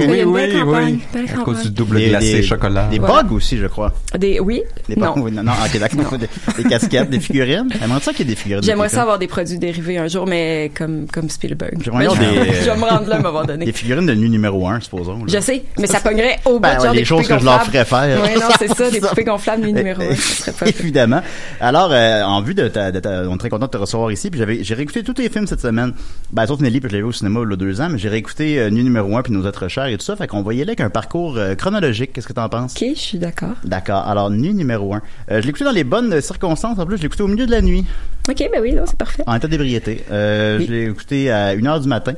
Oui, 0.48 0.54
oui, 0.54 0.62
oui, 0.62 0.62
campagne. 0.66 1.00
oui. 1.16 1.22
À 1.30 1.44
cause 1.44 1.62
du 1.64 1.70
double 1.72 1.98
Des- 1.98 2.10
glacé 2.10 2.34
des- 2.34 2.44
chocolat. 2.44 2.88
Des 2.90 3.00
bugs 3.00 3.32
aussi, 3.32 3.58
je 3.58 3.68
crois. 3.68 3.94
Des, 4.18 4.40
oui. 4.40 4.62
Des 4.90 4.96
non. 4.96 5.14
bugs, 5.14 5.22
oui, 5.22 5.32
non, 5.32 5.44
non, 5.44 5.52
ok, 5.66 5.80
d'accord. 5.80 6.18
Des, 6.18 6.28
des 6.64 6.70
casquettes, 6.70 7.10
des 7.10 7.20
figurines. 7.20 7.70
J'aimerais 7.80 8.00
ça 8.00 8.12
qu'il 8.14 8.28
y 8.28 8.30
ait 8.30 8.36
des 8.36 8.40
figurines. 8.40 8.64
J'aimerais 8.64 8.90
ça 8.90 9.02
avoir 9.04 9.20
des 9.20 9.28
produits 9.28 9.58
dérivés 9.60 9.98
un 9.98 10.08
jour, 10.08 10.26
mais 10.28 10.72
comme, 10.78 11.06
comme 11.12 11.30
Spielberg. 11.30 11.82
J'aimerais 11.84 12.08
des- 12.08 12.54
je 12.62 12.70
vais 12.70 12.76
me 12.78 12.84
rendre 12.86 13.08
là 13.08 13.16
à 13.16 13.20
un 13.20 13.22
moment 13.22 13.44
donné. 13.44 13.66
Des 13.66 13.72
figurines 13.72 14.06
de 14.06 14.14
nu 14.14 14.30
numéro 14.30 14.68
1, 14.68 14.80
supposons. 14.82 15.18
là. 15.20 15.26
Je 15.28 15.40
sais, 15.40 15.64
mais 15.80 15.88
ça 15.88 16.00
pognerait 16.00 16.40
au 16.46 16.54
bout 16.54 16.60
Ben, 16.60 16.78
de 16.78 16.84
genre 16.84 16.92
des 16.94 17.00
des 17.00 17.06
choses 17.06 17.28
que 17.28 17.38
je 17.40 17.46
leur 17.46 17.64
ferais 17.64 17.86
faire. 17.86 18.22
Ouais, 18.22 18.36
non, 18.36 18.48
c'est 18.60 18.68
ça, 18.76 18.90
des 18.92 19.00
poupées 19.02 19.24
gonflables 19.24 19.64
nu 19.66 19.74
numéro 19.74 20.02
un. 20.02 20.16
Ce 20.16 20.22
serait 20.44 20.52
pas 20.52 20.68
Évidemment. 20.82 21.22
Alors, 21.60 21.90
euh, 21.92 22.24
en 22.24 22.42
vue 22.42 22.54
de 22.54 22.68
ta, 22.68 22.90
on 23.30 23.36
est 23.36 23.38
très 23.38 23.50
content 23.50 23.66
de 23.66 23.72
te 23.72 23.78
recevoir 23.78 24.12
ici. 24.12 24.30
Puis 24.30 24.40
j'avais, 24.40 24.64
j'ai 24.64 24.74
réécouté 24.76 25.04
tous 25.04 25.14
tes 25.14 25.30
films 25.30 25.48
cette 25.48 25.62
semaine. 25.62 25.94
Ben, 26.32 26.46
sauf 26.46 26.60
Nelly, 26.60 26.80
puis 26.80 26.90
je 26.90 26.94
l'avais 26.96 27.04
vu 27.04 27.10
au 27.10 27.12
cinéma 27.12 27.40
il 27.46 27.50
y 27.50 27.54
a 27.54 27.56
deux 27.56 27.82
ans, 27.82 27.90
mais 27.90 27.98
j'ai 27.98 28.10
réécouté 28.10 28.60
euh, 28.60 28.70
Nu 28.70 28.84
numéro 28.84 29.16
1 29.18 29.22
puis 29.24 29.34
Nos 29.34 29.46
êtres 29.48 29.68
chers 29.68 29.86
et 29.88 29.98
tout 29.98 30.04
ça. 30.06 30.16
Fait 30.16 30.28
qu'on 30.32 30.42
va 30.44 30.54
y 30.54 30.62
aller 30.62 30.70
avec 30.70 30.82
un 30.82 30.90
parcours 30.90 31.38
euh, 31.38 31.56
chronologique. 31.56 32.14
Qu'est-ce 32.14 32.28
que 32.28 32.34
t'en 32.34 32.48
penses? 32.50 32.74
Ok, 32.76 32.86
je 32.96 33.00
suis 33.00 33.18
d'accord. 33.20 33.54
D'accord. 33.66 34.08
Alors, 34.08 34.30
Nu 34.30 34.54
numéro 34.54 34.94
1. 34.94 34.98
Euh, 34.98 35.02
je 35.42 35.44
l'ai 35.44 35.50
écouté 35.50 35.66
dans 35.66 35.72
les 35.72 35.84
bonnes 35.84 36.22
circonstances. 36.22 36.80
En 36.80 36.86
plus, 36.86 36.96
je 36.98 37.02
l'ai 37.02 37.08
écouté 37.08 37.24
au 37.24 37.28
milieu 37.28 37.46
de 37.46 37.52
la 37.52 37.62
nuit, 37.62 37.86
Ok, 38.30 38.38
ben 38.52 38.62
oui, 38.62 38.74
non, 38.74 38.84
c'est 38.88 38.98
parfait. 38.98 39.24
en 39.28 39.36
état 39.36 39.48
d'ébriété. 39.48 40.04
Euh, 40.10 40.58
Oui. 40.60 40.66
Je 40.68 40.72
l'ai 40.72 40.84
écouté 40.86 41.30
à 41.32 41.54
1h 41.56 41.82
du 41.82 41.88
matin. 41.90 42.14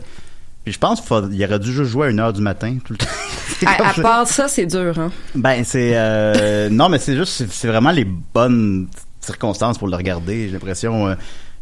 Puis 0.64 0.72
je 0.74 0.80
pense 0.80 1.02
qu'il 1.02 1.44
aurait 1.44 1.60
dû 1.60 1.72
juste 1.74 1.90
jouer 1.92 2.08
à 2.08 2.12
1h 2.12 2.34
du 2.34 2.42
matin 2.42 2.78
tout 2.86 2.94
le 2.94 2.98
temps. 3.00 3.06
À, 3.66 3.90
à 3.90 3.94
part 3.94 4.28
ça, 4.28 4.48
c'est 4.50 4.66
dur, 4.66 4.98
hein. 5.00 5.10
Ben, 5.36 5.64
c'est... 5.64 5.92
Euh, 5.96 6.68
non, 6.70 6.90
mais 6.90 6.98
c'est 7.00 7.16
juste... 7.16 7.46
C'est 7.50 7.68
vraiment 7.70 7.92
les 7.92 8.04
bonnes 8.06 8.88
circonstances 9.22 9.78
pour 9.78 9.88
le 9.88 9.96
regarder. 9.96 10.48
J'ai 10.48 10.54
l'impression... 10.54 11.16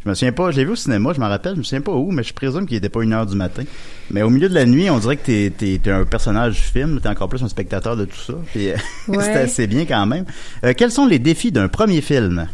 je 0.04 0.08
me 0.10 0.14
souviens 0.14 0.32
pas... 0.32 0.50
Je 0.50 0.56
l'ai 0.58 0.64
vu 0.64 0.72
au 0.72 0.76
cinéma, 0.76 1.12
je 1.14 1.20
m'en 1.20 1.28
rappelle. 1.28 1.54
Je 1.54 1.58
me 1.58 1.62
souviens 1.62 1.80
pas 1.80 1.92
où, 1.92 2.10
mais 2.10 2.22
je 2.22 2.32
présume 2.34 2.66
qu'il 2.66 2.76
était 2.76 2.88
pas 2.88 3.02
une 3.02 3.12
heure 3.12 3.26
du 3.26 3.36
matin. 3.36 3.62
Mais 4.10 4.22
au 4.22 4.30
milieu 4.30 4.48
de 4.48 4.54
la 4.54 4.66
nuit, 4.66 4.90
on 4.90 4.98
dirait 4.98 5.16
que 5.16 5.24
t'es, 5.26 5.52
t'es, 5.56 5.80
t'es 5.82 5.90
un 5.90 6.04
personnage 6.04 6.54
du 6.56 6.62
film. 6.62 7.00
T'es 7.00 7.08
encore 7.08 7.28
plus 7.28 7.42
un 7.42 7.48
spectateur 7.48 7.96
de 7.96 8.04
tout 8.04 8.16
ça. 8.16 8.34
Puis, 8.52 8.68
Ouais. 9.08 9.22
c'est 9.24 9.32
assez 9.34 9.66
bien 9.66 9.84
quand 9.86 10.04
même. 10.06 10.24
Euh, 10.64 10.72
quels 10.76 10.90
sont 10.90 11.06
les 11.06 11.18
défis 11.18 11.52
d'un 11.52 11.68
premier 11.68 12.00
film? 12.00 12.48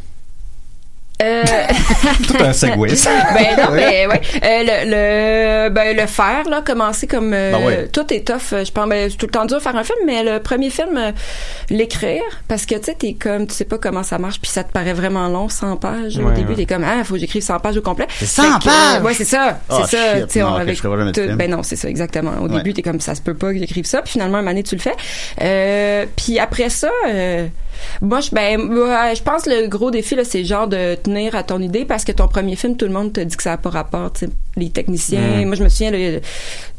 Euh, 1.20 1.42
Tout 2.28 2.36
un 2.40 2.52
segway. 2.52 2.94
ça. 2.94 3.10
ben 3.34 3.56
non, 3.56 3.72
ben 3.72 4.08
ouais. 4.08 4.20
Euh, 4.44 4.62
le, 4.62 5.64
le, 5.66 5.68
ben 5.70 5.96
le 5.96 6.06
faire 6.06 6.48
là, 6.48 6.62
commencer 6.64 7.06
comme 7.08 7.32
euh, 7.34 7.50
Ben 7.52 7.66
ouais. 7.66 7.88
tout 7.88 8.12
est 8.14 8.24
tough. 8.26 8.50
Je 8.64 8.70
pense, 8.70 8.88
ben 8.88 9.10
c'est 9.10 9.16
tout 9.16 9.26
le 9.26 9.32
temps 9.32 9.44
dur 9.44 9.56
de 9.58 9.62
faire 9.62 9.74
un 9.74 9.82
film, 9.82 9.98
mais 10.06 10.22
le 10.22 10.38
premier 10.40 10.70
film, 10.70 10.96
euh, 10.96 11.10
l'écrire, 11.70 12.22
parce 12.46 12.66
que 12.66 12.76
tu 12.76 12.84
sais, 12.84 12.94
t'es 12.94 13.14
comme, 13.14 13.46
tu 13.48 13.54
sais 13.54 13.64
pas 13.64 13.78
comment 13.78 14.04
ça 14.04 14.18
marche, 14.18 14.40
puis 14.40 14.50
ça 14.50 14.62
te 14.62 14.70
paraît 14.72 14.92
vraiment 14.92 15.28
long, 15.28 15.48
100 15.48 15.76
pages. 15.78 16.18
au 16.18 16.30
début, 16.30 16.50
ouais. 16.50 16.54
t'es 16.54 16.66
comme, 16.66 16.84
ah, 16.84 17.02
faut 17.02 17.14
que 17.14 17.20
j'écrive 17.20 17.42
100 17.42 17.58
pages 17.58 17.76
au 17.76 17.82
complet. 17.82 18.06
C'est 18.18 18.26
100 18.26 18.42
Fait 18.42 18.48
que, 18.48 18.54
euh, 18.68 18.70
pages? 18.94 19.02
ouais, 19.02 19.14
c'est 19.14 19.24
ça, 19.24 19.58
c'est 19.68 19.74
Oh, 19.76 19.86
ça. 19.86 20.14
shit. 20.14 20.26
tu 20.26 20.32
sais, 20.34 20.40
Non, 20.40 20.50
on- 20.50 20.54
avec 20.54 20.80
tout- 20.80 20.88
ben 21.36 21.50
non, 21.50 21.62
c'est 21.64 21.76
ça 21.76 21.88
exactement. 21.88 22.32
Au 22.40 22.48
Ouais. 22.48 22.56
début, 22.58 22.74
t'es 22.74 22.82
comme, 22.82 23.00
ça 23.00 23.14
se 23.16 23.22
peut 23.22 23.34
pas 23.34 23.52
que 23.52 23.58
j'écrive 23.58 23.86
ça, 23.86 24.02
puis 24.02 24.12
finalement, 24.12 24.38
une 24.38 24.46
année, 24.48 24.62
tu 24.62 24.76
le 24.76 24.80
fais. 24.80 24.94
Euh, 25.42 26.06
puis 26.16 26.38
après 26.38 26.70
ça. 26.70 26.90
Euh, 28.02 28.06
moi, 28.06 28.20
je, 28.20 28.30
ben, 28.30 28.60
moi, 28.60 29.14
je 29.14 29.22
pense 29.22 29.42
que 29.42 29.50
le 29.50 29.68
gros 29.68 29.90
défi, 29.90 30.16
c'est 30.24 30.44
genre 30.44 30.68
de 30.68 30.94
tenir 30.96 31.34
à 31.34 31.42
ton 31.42 31.60
idée 31.60 31.84
parce 31.84 32.04
que 32.04 32.12
ton 32.12 32.28
premier 32.28 32.56
film, 32.56 32.76
tout 32.76 32.86
le 32.86 32.92
monde 32.92 33.12
te 33.12 33.20
dit 33.20 33.36
que 33.36 33.42
ça 33.42 33.50
n'a 33.50 33.56
pas 33.58 33.70
rapport, 33.70 34.12
tu 34.12 34.26
sais. 34.26 34.32
Les 34.56 34.70
techniciens, 34.70 35.20
Mm. 35.20 35.46
moi 35.46 35.54
je 35.54 35.62
me 35.62 35.68
souviens 35.68 35.92
le 35.92 36.20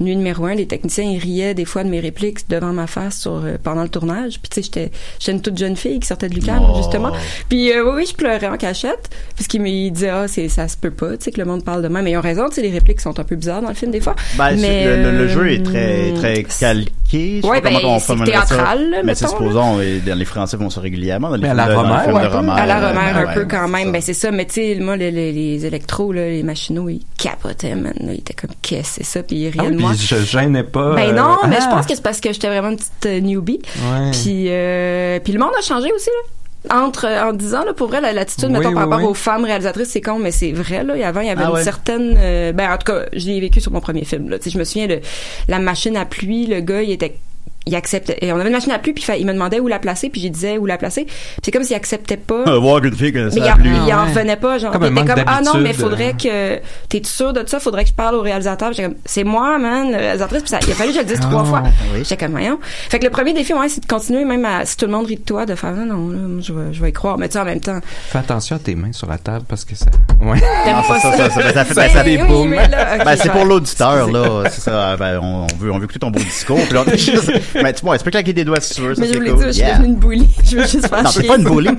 nuit 0.01 0.13
numéro 0.17 0.45
un, 0.45 0.53
les 0.53 0.67
techniciens 0.67 1.05
ils 1.05 1.17
riaient 1.17 1.53
des 1.53 1.63
fois 1.63 1.85
de 1.85 1.89
mes 1.89 2.01
répliques 2.01 2.39
devant 2.49 2.73
ma 2.73 2.87
face 2.87 3.19
sur 3.21 3.35
euh, 3.45 3.55
pendant 3.63 3.83
le 3.83 3.87
tournage. 3.87 4.37
Puis 4.41 4.49
tu 4.49 4.55
sais 4.55 4.61
j'étais 4.63 4.91
j'étais 5.17 5.31
une 5.31 5.41
toute 5.41 5.57
jeune 5.57 5.77
fille 5.77 5.97
qui 6.01 6.05
sortait 6.07 6.27
de 6.27 6.33
l'UQAM 6.35 6.59
Oh. 6.61 6.75
justement. 6.75 7.13
Puis 7.47 7.71
euh, 7.71 7.85
oui, 7.85 7.91
oui, 7.99 8.05
je 8.09 8.13
pleurais 8.15 8.47
en 8.47 8.57
cachette 8.57 9.09
parce 9.37 9.47
qu'ils 9.47 9.61
me 9.61 9.89
disaient 9.91 10.09
ah 10.09 10.27
c'est 10.27 10.49
ça 10.49 10.67
se 10.67 10.75
peut 10.75 10.91
pas, 10.91 11.11
tu 11.15 11.23
sais 11.25 11.31
que 11.31 11.37
le 11.39 11.45
monde 11.45 11.63
parle 11.63 11.81
de 11.81 11.87
même. 11.87 12.03
Mais 12.03 12.11
ils 12.11 12.17
ont 12.17 12.21
raison, 12.21 12.49
tu 12.49 12.55
sais 12.55 12.61
les 12.63 12.69
répliques 12.71 12.99
sont 12.99 13.17
un 13.17 13.23
peu 13.23 13.37
bizarres 13.37 13.61
dans 13.61 13.69
le 13.69 13.75
film 13.75 13.91
des 13.91 14.01
fois. 14.01 14.15
Ben, 14.37 14.57
mais 14.59 14.85
le, 14.85 14.95
le- 15.03 15.11
le 15.11 15.23
euh, 15.23 15.29
jeu 15.29 15.49
est 15.53 15.63
très, 15.63 16.11
très 16.15 16.43
calqué. 16.43 17.39
Comment 17.41 17.53
ben, 17.61 17.99
c'est 17.99 18.23
théâtral, 18.25 18.89
là, 18.89 18.97
Mais 19.05 19.15
c'est 19.15 19.25
mettons, 19.25 19.37
supposons, 19.37 19.77
les 19.79 20.25
Français 20.25 20.57
font 20.57 20.69
ça 20.69 20.81
régulièrement. 20.89 21.29
Dans 21.29 21.35
les 21.35 21.41
Mais 21.43 21.49
à 21.49 21.53
la 21.53 21.67
de- 21.67 21.75
Romère, 21.75 22.07
ouais, 22.07 22.13
de 22.13 22.17
à 22.49 22.65
la 22.65 22.77
euh, 22.83 22.87
Romère 22.89 23.17
un 23.17 23.25
ouais, 23.27 23.33
peu 23.33 23.45
quand 23.45 23.67
même 23.67 23.85
ça. 23.87 23.91
ben 23.91 24.01
c'est 24.01 24.13
ça 24.13 24.31
mais 24.31 24.45
tu 24.45 24.53
sais 24.53 24.77
moi 24.79 24.95
les, 24.97 25.11
les, 25.11 25.31
les 25.31 25.65
électros 25.65 26.11
là, 26.11 26.25
les 26.27 26.43
machinaux 26.43 26.89
ils 26.89 27.01
capotaient 27.17 27.75
man 27.75 27.93
là, 27.99 28.13
ils 28.13 28.19
étaient 28.19 28.33
comme 28.33 28.51
qu'est-ce 28.61 28.99
que 28.99 29.03
c'est 29.05 29.11
ça? 29.19 29.23
Puis 29.23 29.37
ils 29.37 29.47
Ah 29.57 29.61
riaient 29.61 29.69
oui, 29.71 29.75
de 29.77 29.81
moi 29.81 29.91
je 29.97 30.15
gênais 30.17 30.63
pas. 30.63 30.95
ben 30.95 31.09
euh, 31.09 31.13
non 31.13 31.37
mais 31.47 31.57
je 31.57 31.65
ah! 31.65 31.71
pense 31.75 31.85
que 31.85 31.95
c'est 31.95 32.01
parce 32.03 32.19
que 32.19 32.31
j'étais 32.33 32.47
vraiment 32.47 32.69
une 32.69 32.77
petite 32.77 33.05
euh, 33.05 33.19
newbie 33.19 33.59
Ouais. 33.77 34.11
puis 34.11 34.45
euh, 34.49 35.19
puis 35.23 35.33
le 35.33 35.39
monde 35.39 35.51
a 35.57 35.61
changé 35.61 35.91
aussi 35.93 36.09
là 36.09 36.75
entre 36.75 37.07
en 37.07 37.31
10 37.31 37.55
ans 37.55 37.63
là 37.63 37.73
pour 37.73 37.87
vrai 37.87 38.01
la- 38.01 38.11
l'attitude 38.11 38.49
Oui, 38.49 38.57
mettons 38.57 38.73
par 38.73 38.83
oui, 38.87 38.89
rapport 38.91 38.99
oui. 38.99 39.11
aux 39.11 39.13
femmes 39.13 39.45
réalisatrices 39.45 39.89
c'est 39.89 40.01
con 40.01 40.19
mais 40.19 40.31
c'est 40.31 40.51
vrai 40.51 40.83
là 40.83 40.97
Et 40.97 41.03
avant 41.05 41.21
il 41.21 41.27
y 41.27 41.29
avait 41.29 41.43
Ah 41.45 41.49
une 41.49 41.55
ouais. 41.55 41.63
certaine 41.63 42.15
euh, 42.17 42.51
ben 42.51 42.69
en 42.73 42.77
tout 42.77 42.91
cas 42.91 43.05
je 43.13 43.27
l'ai 43.27 43.39
vécu 43.39 43.61
sur 43.61 43.71
mon 43.71 43.79
premier 43.79 44.03
film 44.03 44.29
là 44.29 44.37
tu 44.39 44.45
sais 44.45 44.49
je 44.49 44.57
me 44.59 44.65
souviens 44.65 44.87
de 44.87 44.99
la 45.47 45.59
machine 45.59 45.95
à 45.95 46.03
pluie 46.05 46.47
le 46.47 46.59
gars 46.59 46.81
il 46.81 46.91
était 46.91 47.15
il 47.69 47.75
acceptait 47.75 48.17
et 48.21 48.31
on 48.33 48.35
avait 48.39 48.47
une 48.49 48.55
machine 48.55 48.71
à 48.71 48.79
pluie 48.79 48.93
puis 48.93 49.03
il 49.19 49.25
me 49.25 49.33
demandait 49.33 49.59
où 49.59 49.67
la 49.67 49.79
placer 49.79 50.09
puis 50.09 50.21
je 50.21 50.27
disais 50.27 50.57
où 50.57 50.65
la 50.65 50.77
placer 50.77 51.05
Puis 51.05 51.15
c'est 51.43 51.51
comme 51.51 51.63
s'il 51.63 51.75
acceptait 51.75 52.17
pas 52.17 52.43
Euh, 52.47 52.59
Voir 52.59 52.81
fille 52.81 53.11
mais 53.13 53.21
il, 53.35 53.39
la 53.43 53.53
en- 53.53 53.57
pluie. 53.57 53.69
il 53.69 53.93
en 53.93 53.97
Ah 53.99 54.05
revenait 54.05 54.35
pas, 54.35 54.57
genre. 54.57 54.71
Comme 54.71 54.83
il 54.83 54.87
un 54.97 55.01
était 55.03 55.13
comme, 55.13 55.23
ah 55.27 55.41
non, 55.41 55.57
mais 55.59 55.73
faudrait 55.73 56.15
euh. 56.25 56.57
que, 56.57 56.61
t'es 56.89 57.01
sûr 57.05 57.33
de 57.33 57.43
ça? 57.47 57.59
Faudrait 57.59 57.83
que 57.83 57.89
je 57.89 57.93
parle 57.95 58.15
au 58.15 58.21
réalisateur. 58.21 58.71
J'étais 58.73 58.83
comme, 58.89 58.97
c'est 59.05 59.23
moi, 59.23 59.57
man, 59.59 59.91
le 59.91 59.97
réalisatrice. 59.97 60.41
Puis 60.41 60.49
ça, 60.49 60.59
il 60.65 60.71
a 60.71 60.75
fallu 60.75 60.89
que 60.89 60.95
je 60.95 60.99
le 61.01 61.05
dise 61.05 61.19
trois 61.19 61.41
Ah, 61.41 61.49
fois. 61.49 61.63
oui. 61.93 61.99
J'étais 62.03 62.17
comme, 62.17 62.31
voyons. 62.33 62.59
Fait 62.89 62.99
que 62.99 63.05
le 63.05 63.09
premier 63.11 63.33
défi, 63.33 63.53
ouais, 63.53 63.69
c'est 63.69 63.81
de 63.81 63.85
continuer, 63.87 64.25
même 64.25 64.43
à, 64.45 64.65
si 64.65 64.75
tout 64.77 64.85
le 64.85 64.91
monde 64.91 65.05
rit 65.07 65.17
de 65.17 65.21
toi, 65.23 65.45
de 65.45 65.55
faire, 65.55 65.71
non, 65.73 65.85
non, 65.85 66.09
là, 66.09 66.17
moi, 66.19 66.41
je 66.41 66.53
vais, 66.53 66.73
je 66.73 66.81
vais 66.81 66.89
y 66.89 66.93
croire. 66.93 67.17
Mais 67.17 67.27
tu 67.29 67.33
sais, 67.33 67.39
en 67.39 67.45
même 67.45 67.59
temps, 67.61 67.79
Fais 68.09 68.17
attention 68.19 68.55
à 68.55 68.59
tes 68.59 68.75
mains 68.75 68.91
sur 68.93 69.07
la 69.07 69.17
table 69.17 69.45
parce 69.47 69.65
que 69.65 69.75
ça. 69.75 69.85
Ouais. 70.21 70.39
Non, 70.69 70.81
pas 70.87 70.99
ça, 70.99 71.11
ça. 71.13 71.29
ça, 71.29 71.41
ça, 71.41 71.53
ça 71.53 71.65
fait- 71.65 71.73
Ben, 71.75 71.89
ça 71.89 72.03
fait 72.03 72.17
boum. 72.17 72.49
Ben, 72.51 73.15
c'est 73.17 73.31
pour 73.31 73.45
l'auditeur, 73.45 74.09
là. 74.11 74.43
C'est 74.49 74.61
ça. 74.61 74.95
Ben, 74.97 75.19
on, 75.21 75.43
on 75.51 75.57
veut, 75.57 75.71
on 75.71 75.77
veut 75.77 75.85
écouter 75.85 75.99
ton 75.99 76.11
beau 76.11 76.19
discours. 76.19 76.59
Puis 76.65 76.73
là, 76.73 76.83
mais 77.63 77.73
tu, 77.73 77.83
bon, 77.85 77.93
tu 77.97 78.03
peux 78.03 78.11
claquer 78.11 78.33
des 78.33 78.43
doigts 78.45 78.59
si 78.61 78.75
tu 78.75 78.81
veux. 78.81 78.95
Ça, 78.95 79.01
Mais 79.01 79.07
je 79.07 79.11
c'est 79.13 79.17
voulais 79.19 79.29
cool. 79.31 79.39
dire, 79.39 79.47
je 79.47 79.51
suis 79.53 79.61
Yeah. 79.61 79.77
devenue 79.77 79.89
une 79.89 79.95
bully. 79.99 80.29
Je 80.49 80.55
veux 80.57 80.61
juste 80.67 80.87
faire 80.87 81.03
Non, 81.03 81.09
c'est 81.09 81.19
chier. 81.21 81.27
pas 81.29 81.37
une 81.37 81.43
bully. 81.43 81.69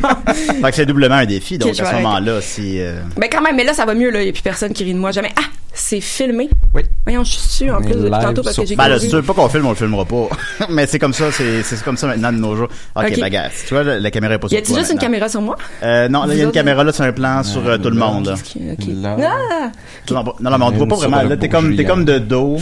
fait 0.63 0.71
que 0.71 0.77
c'est 0.77 0.87
doublement 0.87 1.15
un 1.17 1.27
défi. 1.27 1.59
Donc, 1.59 1.71
Ok, 1.71 1.77
je 1.77 1.83
à 1.83 1.87
ce 1.91 1.95
moment-là, 1.97 2.41
si, 2.41 2.81
euh, 2.81 3.01
Ben 3.17 3.29
quand 3.31 3.41
même, 3.43 3.57
mais 3.57 3.65
là, 3.65 3.73
ça 3.75 3.85
va 3.85 3.95
mieux, 3.95 4.11
là. 4.11 4.23
Il 4.23 4.27
y 4.27 4.29
a 4.29 4.33
plus 4.33 4.43
personne 4.43 4.73
qui 4.73 4.85
rit 4.85 4.95
de 4.95 4.99
moi. 4.99 5.11
Jamais. 5.13 5.31
Ah! 5.37 5.43
C'est 5.73 6.01
filmé. 6.01 6.51
Oui. 6.75 6.83
Voyons, 7.07 7.23
je 7.23 7.31
suis 7.31 7.49
sûre, 7.49 7.75
en 7.77 7.81
plus, 7.81 7.95
depuis 7.95 8.11
tantôt, 8.11 8.43
parce 8.43 8.57
que 8.57 8.67
j'ai 8.67 8.75
Ben 8.75 8.89
là, 8.89 8.99
si 8.99 9.09
tu 9.09 9.15
veux 9.15 9.23
pas 9.23 9.33
qu'on 9.35 9.49
filme, 9.49 9.67
on 9.67 9.71
le 9.71 9.77
filmera 9.77 10.05
pas. 10.05 10.29
Mais 10.69 10.87
c'est 10.89 10.99
comme 10.99 11.13
ça, 11.13 11.31
c'est, 11.31 11.63
c'est 11.63 11.81
comme 11.85 11.97
ça 11.97 12.09
maintenant 12.09 12.33
de 12.33 12.39
nos 12.39 12.57
jours. 12.57 12.69
Ok, 12.97 13.05
Ok. 13.09 13.21
ben, 13.21 13.49
tu 13.69 13.75
vois, 13.75 13.85
la, 13.85 14.11
caméra 14.11 14.35
est 14.35 14.39
pas 14.39 14.49
Y 14.49 14.51
sur 14.51 14.59
a-t-il 14.59 14.73
toi 14.73 14.79
juste 14.81 14.93
une 14.93 14.99
caméra 14.99 15.29
sur 15.29 15.41
moi? 15.41 15.57
Euh, 15.85 16.09
non, 16.09 16.25
là, 16.25 16.35
il 16.35 16.39
y 16.39 16.43
a 16.43 16.45
une 16.45 16.51
caméra 16.51 16.83
là? 16.83 16.93
sur 16.93 17.05
un 17.05 17.13
plan 17.13 17.43
sur 17.45 17.63
tout 17.81 17.89
le 17.91 17.97
monde. 17.97 18.27
là. 18.27 18.35
Ok. 18.35 18.87
Là. 19.01 19.17
Non, 20.11 20.25
non, 20.41 20.51
non, 20.51 20.59
mais 20.59 20.65
on 20.65 20.73
te 20.73 20.77
voit 20.77 20.89
pas 20.89 20.97
vraiment. 20.97 21.23
Là, 21.23 21.37
t'es 21.37 21.49
comme, 21.49 21.77
comme 21.85 22.05
de 22.05 22.19
dos. 22.19 22.59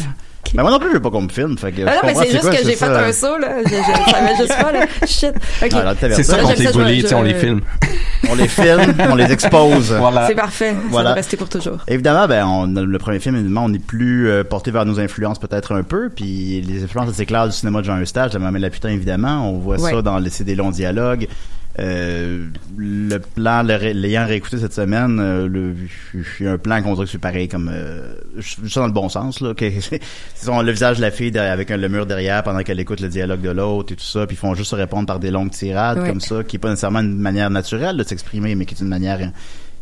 Mais 0.54 0.62
moi 0.62 0.70
non 0.70 0.78
plus, 0.78 0.88
je 0.88 0.94
veux 0.94 1.02
pas 1.02 1.10
qu'on 1.10 1.20
me 1.22 1.28
filme. 1.28 1.58
Fait 1.58 1.72
que, 1.72 1.82
Ah 1.86 1.96
non, 1.96 2.00
mais 2.04 2.14
c'est 2.14 2.30
juste 2.30 2.40
quoi, 2.40 2.52
que 2.52 2.56
j'ai 2.58 2.64
fait 2.72 2.76
ça? 2.76 3.04
un 3.06 3.12
saut, 3.12 3.36
là. 3.38 3.56
Je, 3.64 3.68
je 3.68 4.10
savais 4.10 4.36
juste 4.38 4.56
pas, 4.58 4.72
là. 4.72 4.86
Shit. 5.06 5.34
Ah, 5.60 5.94
C'est 6.00 6.22
ça 6.22 6.38
qu'on 6.38 6.48
t'est 6.54 6.64
ça, 6.64 6.72
bully, 6.72 7.04
on 7.14 7.22
les 7.22 7.34
filme. 7.34 7.60
On 8.30 8.34
les 8.34 8.48
filme, 8.48 8.94
on 9.10 9.14
les 9.14 9.30
expose. 9.30 9.92
Voilà. 9.98 10.26
C'est 10.26 10.34
parfait. 10.34 10.70
Ça 10.70 10.76
Voilà. 10.90 11.10
va 11.10 11.14
rester 11.16 11.36
pour 11.36 11.50
toujours. 11.50 11.78
Évidemment, 11.86 12.26
ben, 12.26 12.46
on, 12.46 12.66
le 12.66 12.98
premier 12.98 13.18
film, 13.20 13.34
évidemment, 13.36 13.64
on 13.66 13.72
est 13.74 13.78
plus 13.84 14.30
euh, 14.30 14.42
porté 14.42 14.70
vers 14.70 14.86
nos 14.86 14.98
influences 15.00 15.38
peut-être 15.38 15.74
un 15.74 15.82
peu, 15.82 16.08
puis 16.08 16.62
les 16.66 16.82
influences 16.82 17.10
assez 17.10 17.26
claires 17.26 17.46
du 17.46 17.52
cinéma 17.52 17.80
de 17.80 17.84
Jean 17.84 17.98
Eustache, 18.00 18.30
de 18.32 18.38
Maman 18.38 18.58
la 18.58 18.70
putain, 18.70 18.88
évidemment. 18.88 19.50
On 19.50 19.58
voit 19.58 19.78
Ouais. 19.78 19.90
ça 19.92 20.00
dans 20.02 20.18
laisser 20.18 20.44
des 20.44 20.54
longs 20.54 20.70
dialogues. 20.70 21.28
Euh, 21.80 22.46
le 22.76 23.18
plan, 23.18 23.62
l'ayant 23.62 24.26
réécouté 24.26 24.58
cette 24.58 24.72
semaine, 24.74 25.20
euh, 25.20 25.46
le, 25.46 25.74
il 26.40 26.44
y 26.44 26.48
a 26.48 26.52
un 26.52 26.58
plan 26.58 26.82
qu'on 26.82 26.94
dirait 26.94 27.06
que 27.06 27.12
c'est 27.12 27.18
pareil 27.18 27.46
comme, 27.46 27.70
euh, 27.72 28.14
ça 28.66 28.80
dans 28.80 28.86
le 28.88 28.92
bon 28.92 29.08
sens, 29.08 29.40
là, 29.40 29.54
que 29.54 29.70
c'est 29.80 30.00
son- 30.34 30.60
le 30.62 30.72
visage 30.72 30.96
de 30.96 31.02
la 31.02 31.10
fille 31.12 31.36
avec 31.38 31.70
un, 31.70 31.76
le 31.76 31.88
mur 31.88 32.04
derrière 32.06 32.42
pendant 32.42 32.60
qu'elle 32.64 32.80
écoute 32.80 33.00
le 33.00 33.08
dialogue 33.08 33.42
de 33.42 33.50
l'autre 33.50 33.92
et 33.92 33.96
tout 33.96 34.02
ça, 34.04 34.26
puis 34.26 34.34
ils 34.34 34.38
font 34.38 34.54
juste 34.54 34.70
se 34.70 34.76
répondre 34.76 35.06
par 35.06 35.20
des 35.20 35.30
longues 35.30 35.50
tirades 35.52 35.98
comme 36.06 36.20
ça, 36.20 36.42
qui 36.42 36.56
est 36.56 36.58
pas 36.58 36.70
nécessairement 36.70 37.00
une 37.00 37.16
manière 37.18 37.50
naturelle 37.50 37.96
de 37.96 38.02
s'exprimer, 38.02 38.54
mais 38.56 38.64
qui 38.64 38.74
est 38.74 38.80
une 38.80 38.88
manière 38.88 39.20
euh, 39.20 39.26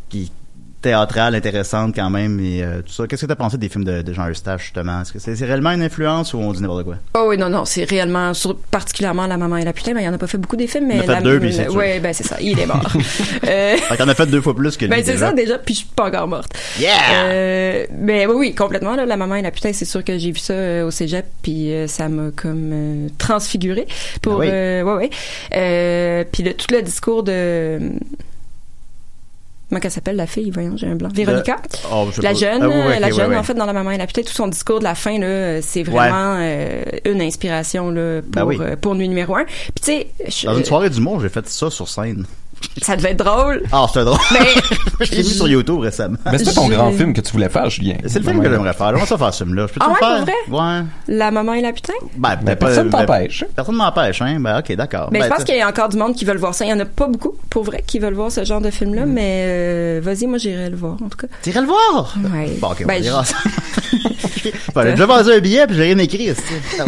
qui 0.09 0.31
théâtrale, 0.81 1.35
intéressante 1.35 1.95
quand 1.95 2.09
même 2.09 2.39
et 2.39 2.61
euh, 2.63 2.81
tout 2.81 2.91
ça. 2.93 3.07
Qu'est-ce 3.07 3.21
que 3.21 3.25
t'as 3.27 3.35
pensé 3.35 3.57
des 3.57 3.67
films 3.69 3.83
de, 3.83 4.01
de 4.01 4.13
Jean 4.13 4.29
Eustache 4.29 4.61
justement? 4.63 5.01
Est-ce 5.01 5.11
que 5.11 5.19
c'est 5.19 5.35
c'est 5.35 5.45
réellement 5.45 5.71
une 5.71 5.81
influence 5.81 6.33
ou 6.33 6.37
on 6.39 6.51
dit 6.53 6.61
n'importe 6.61 6.83
quoi? 6.85 6.95
Oh 7.15 7.25
oui, 7.29 7.37
non, 7.37 7.49
non, 7.49 7.65
c'est 7.65 7.83
réellement, 7.83 8.33
sur- 8.33 8.55
particulièrement 8.57 9.25
La 9.27 9.37
Maman 9.37 9.57
et 9.57 9.65
la 9.65 9.73
Putain, 9.73 9.93
mais 9.93 10.03
il 10.03 10.09
en 10.09 10.13
a 10.13 10.17
pas 10.17 10.27
fait 10.27 10.37
beaucoup 10.37 10.55
des 10.55 10.67
films, 10.67 10.87
mais 10.87 10.95
Il 10.95 10.99
en 10.99 11.03
a 11.03 11.05
fait 11.07 11.11
la, 11.13 11.21
deux, 11.21 11.39
puis 11.39 11.53
c'est 11.53 11.63
sûr. 11.63 11.75
Ouais, 11.75 11.99
ben 11.99 12.13
c'est 12.13 12.23
ça, 12.23 12.37
il 12.39 12.59
est 12.59 12.65
mort. 12.65 12.81
euh, 13.47 13.77
Fait 13.77 13.97
t'en 13.97 14.07
as 14.07 14.13
fait 14.15 14.27
deux 14.27 14.41
fois 14.41 14.55
plus 14.55 14.77
que 14.77 14.85
lui 14.85 14.91
ben 14.91 15.01
c'est 15.03 15.13
déjà. 15.13 15.27
ça 15.27 15.33
déjà, 15.33 15.57
puis 15.57 15.73
je 15.73 15.79
suis 15.79 15.89
pas 15.95 16.07
encore 16.07 16.27
morte. 16.27 16.51
Yeah 16.79 16.91
Euh, 17.25 17.85
mais 17.97 18.25
oui, 18.27 18.35
oui, 18.37 18.55
complètement. 18.55 18.95
Là, 18.95 19.05
la 19.05 19.17
maman 19.17 19.35
et 19.35 19.41
la 19.41 19.51
putain, 19.51 19.73
c'est 19.73 19.85
sûr 19.85 20.03
que 20.03 20.17
j'ai 20.17 20.31
vu 20.31 20.39
ça 20.39 20.53
euh, 20.53 20.85
au 20.87 20.91
cégep, 20.91 21.25
puis 21.41 21.71
ça 21.87 22.07
m'a 22.09 22.31
comme 22.35 23.09
transfiguré 23.17 23.87
pour. 24.21 24.33
Ah 24.33 24.37
oui. 24.37 24.47
ouais, 24.49 25.09
ouais. 25.51 26.25
Puis 26.31 26.43
le, 26.43 26.53
tout 26.53 26.67
le 26.73 26.81
discours 26.81 27.23
de. 27.23 27.79
Comment 29.69 29.81
qu'elle 29.81 29.91
s'appelle 29.91 30.15
la 30.15 30.27
fille? 30.27 30.49
Voyons, 30.49 30.77
j'ai 30.77 30.87
un 30.87 30.95
blanc. 30.95 31.09
Véronica? 31.13 31.57
Oh, 31.91 32.07
je 32.09 32.15
sais 32.15 32.21
La 32.21 32.29
pas. 32.29 32.35
jeune, 32.35 32.61
Ah 32.63 32.67
oui, 32.69 32.73
euh, 32.75 32.99
la 32.99 33.11
jeune 33.11 33.35
en 33.35 33.43
fait 33.43 33.53
dans 33.53 33.65
la 33.65 33.73
maman 33.73 33.91
et 33.91 33.97
la 33.97 34.07
putain, 34.07 34.21
tout 34.21 34.31
son 34.33 34.47
discours 34.47 34.79
de 34.79 34.85
la 34.85 34.95
fin 34.95 35.19
là, 35.19 35.61
c'est 35.61 35.83
vraiment 35.83 36.37
euh, 36.39 36.83
une 37.05 37.21
inspiration 37.21 37.89
là 37.91 38.21
Ben 38.25 38.41
pour 38.43 38.61
euh, 38.61 38.75
pour 38.79 38.95
nuit 38.95 39.09
numéro 39.09 39.35
un. 39.35 39.43
Puis 39.45 39.71
tu 39.75 39.83
sais, 39.83 40.07
je- 40.27 40.45
Dans 40.47 40.57
une 40.57 40.63
soirée 40.65 40.89
d'humour, 40.89 41.19
j'ai 41.19 41.29
fait 41.29 41.47
ça 41.49 41.69
sur 41.69 41.89
scène. 41.89 42.25
Ça 42.81 42.95
devait 42.95 43.11
être 43.11 43.23
drôle. 43.23 43.63
Ah, 43.71 43.85
c'était 43.87 44.05
drôle. 44.05 44.19
Mais 44.31 44.39
je 45.05 45.11
l'ai 45.11 45.17
vu 45.23 45.29
sur 45.29 45.47
YouTube 45.47 45.79
récemment. 45.79 46.17
Mais 46.31 46.37
c'était 46.37 46.53
ton 46.53 46.67
grand 46.67 46.91
film 46.91 47.13
que 47.13 47.21
tu 47.21 47.31
voulais 47.31 47.49
faire, 47.49 47.69
Julien. 47.69 47.95
C'est 48.05 48.19
le 48.19 48.25
film 48.25 48.41
que 48.41 48.49
j'aimerais 48.49 48.73
faire. 48.73 48.89
J'aimerais 48.89 49.05
ça 49.07 49.17
faire 49.17 49.33
ce 49.33 49.43
film-là. 49.43 49.65
Je 49.67 49.73
peux 49.73 49.79
Ah 49.83 49.89
le 49.89 50.25
faire? 50.25 50.35
pour 50.49 50.59
Ouais. 50.59 50.81
la 51.07 51.31
maman 51.31 51.53
et 51.53 51.61
la 51.61 51.73
putain? 51.73 51.93
Ben, 52.17 52.37
Ben, 52.41 52.55
personne 52.55 52.89
ben, 52.89 53.05
t'empêche. 53.05 53.45
Personne 53.55 53.75
m'empêche, 53.75 54.21
hein. 54.21 54.37
Ben, 54.39 54.59
ok, 54.59 54.75
d'accord. 54.75 55.09
Mais 55.11 55.19
Ben, 55.19 55.25
je 55.25 55.29
pense 55.33 55.43
qu'il 55.43 55.55
y 55.57 55.61
a 55.61 55.67
encore 55.67 55.89
du 55.89 55.97
monde 55.97 56.15
qui 56.15 56.25
veulent 56.25 56.37
voir 56.37 56.53
ça. 56.53 56.65
Il 56.65 56.69
y 56.69 56.73
en 56.73 56.79
a 56.79 56.85
pas 56.85 57.07
beaucoup, 57.07 57.35
pour 57.49 57.63
vrai, 57.63 57.83
qui 57.85 57.99
veulent 57.99 58.13
voir 58.13 58.31
ce 58.31 58.43
genre 58.45 58.61
de 58.61 58.69
film-là, 58.69 59.05
Mm. 59.05 59.11
mais 59.11 59.43
euh, 59.45 59.99
vas-y, 60.03 60.27
moi 60.27 60.37
j'irai 60.37 60.69
le 60.69 60.75
voir, 60.77 60.93
en 61.03 61.09
tout 61.09 61.17
cas. 61.17 61.27
T'irais 61.41 61.61
le 61.61 61.67
voir? 61.67 62.15
Ouais. 62.33 62.51
Bon, 62.59 62.67
ok, 62.71 62.81
on 62.83 62.87
Ben, 62.87 63.01
verra 63.01 63.23
ça. 63.25 63.35
Ben, 64.75 64.83
j'ai 64.85 64.91
déjà 64.91 65.05
vendu 65.05 65.31
un 65.31 65.39
billet 65.39 65.67
puis 65.67 65.75
j'ai 65.75 65.83
rien 65.83 65.97
écrit. 65.97 66.29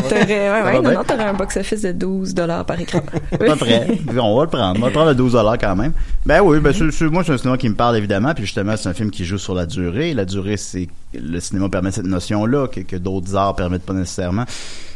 T'aurais, 0.08 0.24
ouais, 0.26 0.62
ouais, 0.64 0.82
non, 0.82 1.04
t'aurais 1.04 1.26
un 1.26 1.34
box-office 1.34 1.82
de 1.82 1.92
12 1.92 2.34
dollars 2.34 2.64
par 2.66 2.80
écran. 2.80 3.02
Pas 3.38 3.56
prêt. 3.56 3.88
On 4.18 4.38
va 4.38 4.44
le 4.44 4.50
prendre. 4.50 4.78
On 4.78 4.82
va 4.82 4.88
le 4.88 4.94
prendre 4.94 5.10
à 5.10 5.14
12 5.14 5.36
quand 5.60 5.76
même. 5.76 5.94
Ben 6.26 6.42
oui, 6.42 6.60
ben 6.60 6.74
c'est- 6.74 6.92
c'est- 6.92 7.06
moi 7.06 7.24
c'est 7.24 7.34
un 7.34 7.38
cinéma 7.38 7.58
qui 7.58 7.70
me 7.70 7.76
parle 7.76 7.98
évidemment, 7.98 8.34
puis 8.34 8.46
justement 8.46 8.76
c'est 8.78 8.90
un 8.90 8.94
film 8.94 9.12
qui 9.12 9.26
joue 9.26 9.38
sur 9.38 9.54
la 9.54 9.66
durée. 9.66 10.14
La 10.14 10.26
durée, 10.26 10.58
c'est 10.58 10.88
le 11.14 11.40
cinéma 11.40 11.70
permet 11.70 11.92
cette 11.92 12.06
notion-là 12.06 12.68
que, 12.68 12.82
que 12.82 12.96
d'autres 12.96 13.36
arts 13.36 13.56
permettent 13.56 13.86
pas 13.86 13.94
nécessairement. 13.94 14.46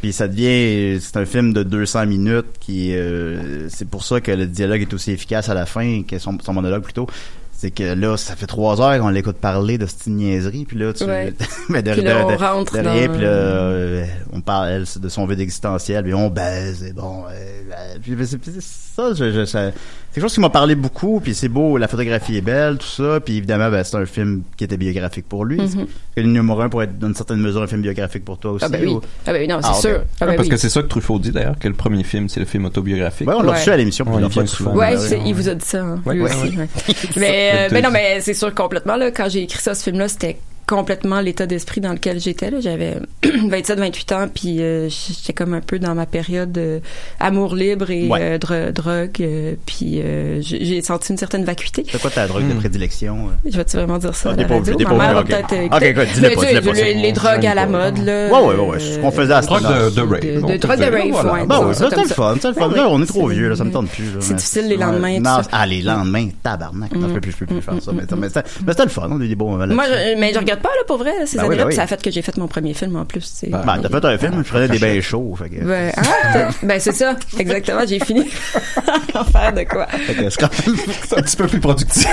Puis 0.02 0.14
ça 0.14 0.28
devient, 0.28 1.00
c'est 1.02 1.18
un 1.18 1.26
film 1.26 1.54
de 1.54 1.64
200 1.64 2.06
minutes 2.06 2.46
qui, 2.60 2.96
euh, 2.96 3.68
c'est 3.70 3.88
pour 3.88 4.04
ça 4.04 4.22
que 4.22 4.32
le 4.32 4.46
dialogue 4.46 4.82
est 4.82 4.94
aussi 4.94 5.12
efficace 5.12 5.50
à 5.50 5.54
la 5.54 5.66
fin 5.66 6.04
que 6.08 6.20
son, 6.20 6.38
son 6.44 6.54
monologue 6.54 6.84
plutôt. 6.84 7.08
C'est 7.56 7.72
que 7.72 7.94
là, 7.94 8.18
ça 8.18 8.36
fait 8.36 8.46
trois 8.48 8.82
heures 8.82 9.00
qu'on 9.00 9.08
l'écoute 9.08 9.38
parler 9.38 9.78
de 9.78 9.86
cette 9.86 10.08
niaiserie, 10.08 10.66
puis 10.66 10.78
là, 10.78 10.92
tu, 10.92 11.06
Ouais. 11.06 11.34
mais 11.70 11.82
de, 11.84 11.94
Puis 11.94 12.02
là, 12.02 12.26
on 12.26 12.32
de- 12.32 12.36
rentre 12.36 12.78
de 12.78 12.82
dans- 12.84 12.92
rien, 12.92 13.08
puis 13.08 13.22
là, 13.22 13.28
euh, 13.28 14.06
on 14.34 14.42
parle 14.42 14.68
elle, 14.70 14.86
de 15.02 15.08
son 15.10 15.26
vide 15.26 15.40
existentiel, 15.40 16.04
puis 16.04 16.14
on 16.14 16.30
baise, 16.30 16.84
et 16.84 16.92
bon, 16.92 17.24
euh, 17.24 17.32
euh, 17.32 17.98
puis 18.02 18.18
c'est 18.28 18.38
ça, 18.60 19.14
je, 19.14 19.32
je- 19.32 19.46
ça- 19.46 19.72
quelque 20.14 20.22
chose 20.24 20.34
qui 20.34 20.40
m'a 20.40 20.50
parlé 20.50 20.76
beaucoup, 20.76 21.20
puis 21.20 21.34
c'est 21.34 21.48
beau, 21.50 21.78
la 21.78 21.88
photographie 21.88 22.38
est 22.38 22.42
belle, 22.42 22.78
tout 22.78 22.86
ça, 22.88 23.20
puis 23.20 23.38
évidemment, 23.38 23.70
ben, 23.70 23.84
c'est 23.84 23.98
un 23.98 24.06
film 24.06 24.44
qui 24.58 24.64
était 24.64 24.78
biographique 24.78 25.28
pour 25.28 25.46
lui. 25.46 25.60
Mhm. 25.60 25.88
Le 26.16 26.24
numéro 26.24 26.62
un 26.62 26.70
pourrait 26.70 26.86
être 26.86 27.00
d'une 27.00 27.16
certaine 27.16 27.40
mesure 27.40 27.62
un 27.64 27.68
film 27.68 27.82
biographique 27.82 28.24
pour 28.24 28.38
toi 28.38 28.52
aussi. 28.52 28.66
Ah 28.66 28.70
ben 28.70 28.82
oui. 28.84 28.94
ou- 28.94 29.02
Ah 29.26 29.34
ben 29.34 29.42
oui, 29.42 29.48
non, 29.48 29.60
c'est 29.62 29.70
Ah, 29.72 29.74
sûr. 29.74 30.02
Ah 30.22 30.26
ben 30.28 30.36
parce 30.36 30.48
oui. 30.48 30.50
que 30.50 30.58
c'est 30.58 30.70
ça 30.70 30.82
que 30.82 30.88
Truffaut 30.88 31.18
dit 31.20 31.32
d'ailleurs, 31.32 31.58
que 31.60 31.68
le 31.68 31.74
premier 31.74 32.04
film, 32.04 32.30
c'est 32.30 32.40
le 32.40 32.46
film 32.46 32.66
autobiographique. 32.66 33.28
Ouais, 33.28 33.34
on 33.36 33.42
l'a 33.42 33.52
Ouais. 33.54 33.58
reçu 33.58 33.70
à 33.72 33.78
l'émission 33.78 34.06
plusieurs 34.06 34.32
il 34.32 34.48
fois. 34.48 34.74
Ouais, 34.74 34.92
Ben 34.94 35.00
c'est- 35.00 35.16
oui. 35.18 35.24
il 35.28 35.34
vous 35.34 35.50
a 35.50 35.56
dit 35.56 35.66
ça, 35.66 35.82
hein, 35.82 36.02
Ouais, 36.06 36.14
lui 36.16 36.22
ouais, 36.22 36.30
aussi. 36.30 36.56
ouais. 36.56 36.58
ouais. 36.58 36.96
mais, 37.18 37.52
euh, 37.56 37.70
mais 37.72 37.82
non, 37.82 37.90
mais 37.92 38.22
c'est 38.22 38.34
sûr 38.36 38.54
complètement 38.54 38.96
là. 38.96 39.10
Quand 39.12 39.28
j'ai 39.30 39.44
écrit 39.44 39.62
ça, 39.62 39.74
ce 39.74 39.84
film-là, 39.84 40.08
c'était 40.08 40.38
complètement 40.68 41.20
l'état 41.22 41.46
d'esprit 41.46 41.82
dans 41.82 41.92
lequel 41.94 42.20
j'étais. 42.20 42.50
là. 42.52 42.60
J'avais 42.62 42.98
27-28 43.24 44.14
ans, 44.14 44.28
puis 44.34 44.62
euh, 44.62 44.90
j'étais 44.90 45.34
comme 45.34 45.54
un 45.54 45.62
peu 45.62 45.80
dans 45.80 45.96
ma 45.96 46.06
période 46.06 46.58
euh, 46.58 46.80
amour 47.20 47.56
libre 47.56 47.90
et 47.92 48.08
Ouais. 48.08 48.20
euh, 48.22 48.38
dro- 48.38 48.72
drogue. 48.72 49.12
euh, 49.22 49.54
puis 49.66 50.02
euh, 50.02 50.40
j'ai 50.42 50.82
senti 50.82 51.12
une 51.12 51.18
certaine 51.18 51.44
vacuité. 51.44 51.86
C'est 51.90 52.02
quoi 52.02 52.10
ta 52.12 52.28
drogue 52.28 52.48
de 52.48 52.54
Hmm. 52.54 52.58
prédilection? 52.60 53.30
Je 53.46 53.58
vais-tu 53.58 53.78
vraiment 53.78 53.98
dire 53.98 54.16
ça 54.16 54.30
Ah, 54.34 54.36
la 54.36 54.46
pas 54.46 54.56
radio? 54.56 54.78
Ma 54.80 54.94
mère 55.14 55.24
peut-être... 55.24 55.54
écoute, 55.54 56.08
dis-le 56.14 56.36
pas, 56.36 56.46
dis-le 56.46 56.62
pas, 56.62 56.74
les, 56.74 57.12
drogues 57.12 57.46
à 57.46 57.56
la 57.56 57.66
mode, 57.68 57.98
là. 58.00 58.28
Ouais, 58.30 58.54
ouais, 58.56 58.68
ouais, 58.70 58.80
ce 58.80 59.00
qu'on 59.00 59.12
faisait 59.12 59.34
à 59.34 59.42
ce 59.42 59.48
Drogue 59.48 59.62
de, 59.64 59.90
de 59.96 60.02
rave. 60.02 60.52
De, 60.52 60.58
drogue 60.58 60.80
rave, 60.80 61.34
ouais. 61.34 61.46
Bah 61.46 61.62
oui, 61.66 61.76
ça 61.76 61.90
c'était 61.90 62.04
le 62.04 62.08
fun, 62.10 62.34
c'était 62.36 62.48
le 62.50 62.54
fun. 62.54 62.68
Là, 62.70 62.88
on 62.90 63.02
est 63.02 63.06
trop 63.06 63.28
vieux, 63.28 63.50
là, 63.50 63.56
ça 63.56 63.64
me 63.64 63.72
tente 63.72 63.90
plus. 63.90 64.06
c'est 64.20 64.36
difficile 64.36 64.68
les 64.68 64.78
lendemains, 64.78 65.20
Non, 65.20 65.40
ah, 65.52 65.66
les 65.66 65.82
lendemains, 65.82 66.30
tabarnak. 66.42 66.94
Non, 66.96 67.10
je 67.10 67.14
peux 67.16 67.22
plus, 67.22 67.32
je 67.32 67.38
peux 67.38 67.46
plus 67.46 67.62
faire 67.62 67.76
ça. 67.82 67.92
Mais, 67.94 68.28
c'était 68.30 68.84
le 68.84 68.90
fun, 68.90 69.08
on 69.12 69.20
a 69.22 69.24
eu 69.24 69.28
des 69.28 69.36
beaux 69.36 69.48
moments 69.50 69.74
Moi, 69.74 69.86
mais 70.18 70.34
je 70.34 70.40
regrette 70.54 70.62
pas, 70.64 70.70
là, 70.70 70.84
pour 70.88 70.98
vrai, 70.98 71.12
ces 71.26 71.38
Ben 71.38 71.44
oui, 71.44 71.48
années-là. 71.48 71.64
ben 71.64 71.70
oui. 71.70 71.76
Ça 71.76 71.84
a 71.84 71.88
fait 71.88 72.02
que 72.02 72.12
j'ai 72.12 72.22
fait 72.22 72.36
mon 72.38 72.48
premier 72.48 72.74
film 72.74 72.96
en 72.96 73.06
plus. 73.06 73.22
c'est- 73.22 73.50
Ben, 73.50 73.64
t'as 73.82 73.90
fait 73.90 74.06
un 74.06 74.18
film, 74.18 74.44
je 74.46 74.50
prenais 74.50 74.68
des 74.68 74.80
bains 74.80 75.02
chauds. 75.02 75.36
Fait 75.38 75.50
que, 75.50 75.64
Ben, 75.64 75.92
ah, 75.98 76.50
ben, 76.64 76.80
c'est 76.80 76.92
ça. 76.94 77.16
Exactement. 77.38 77.82
J'ai 77.88 78.00
fini 78.00 78.24
en 79.16 79.24
faire 79.26 79.54
de 79.54 79.64
quoi. 79.64 79.88
c'est 80.08 80.38
quand 80.40 80.50
même- 80.68 80.78
C'est 81.08 81.18
un 81.18 81.22
petit 81.22 81.36
peu 81.38 81.48
plus 81.48 81.60
productif. 81.60 82.08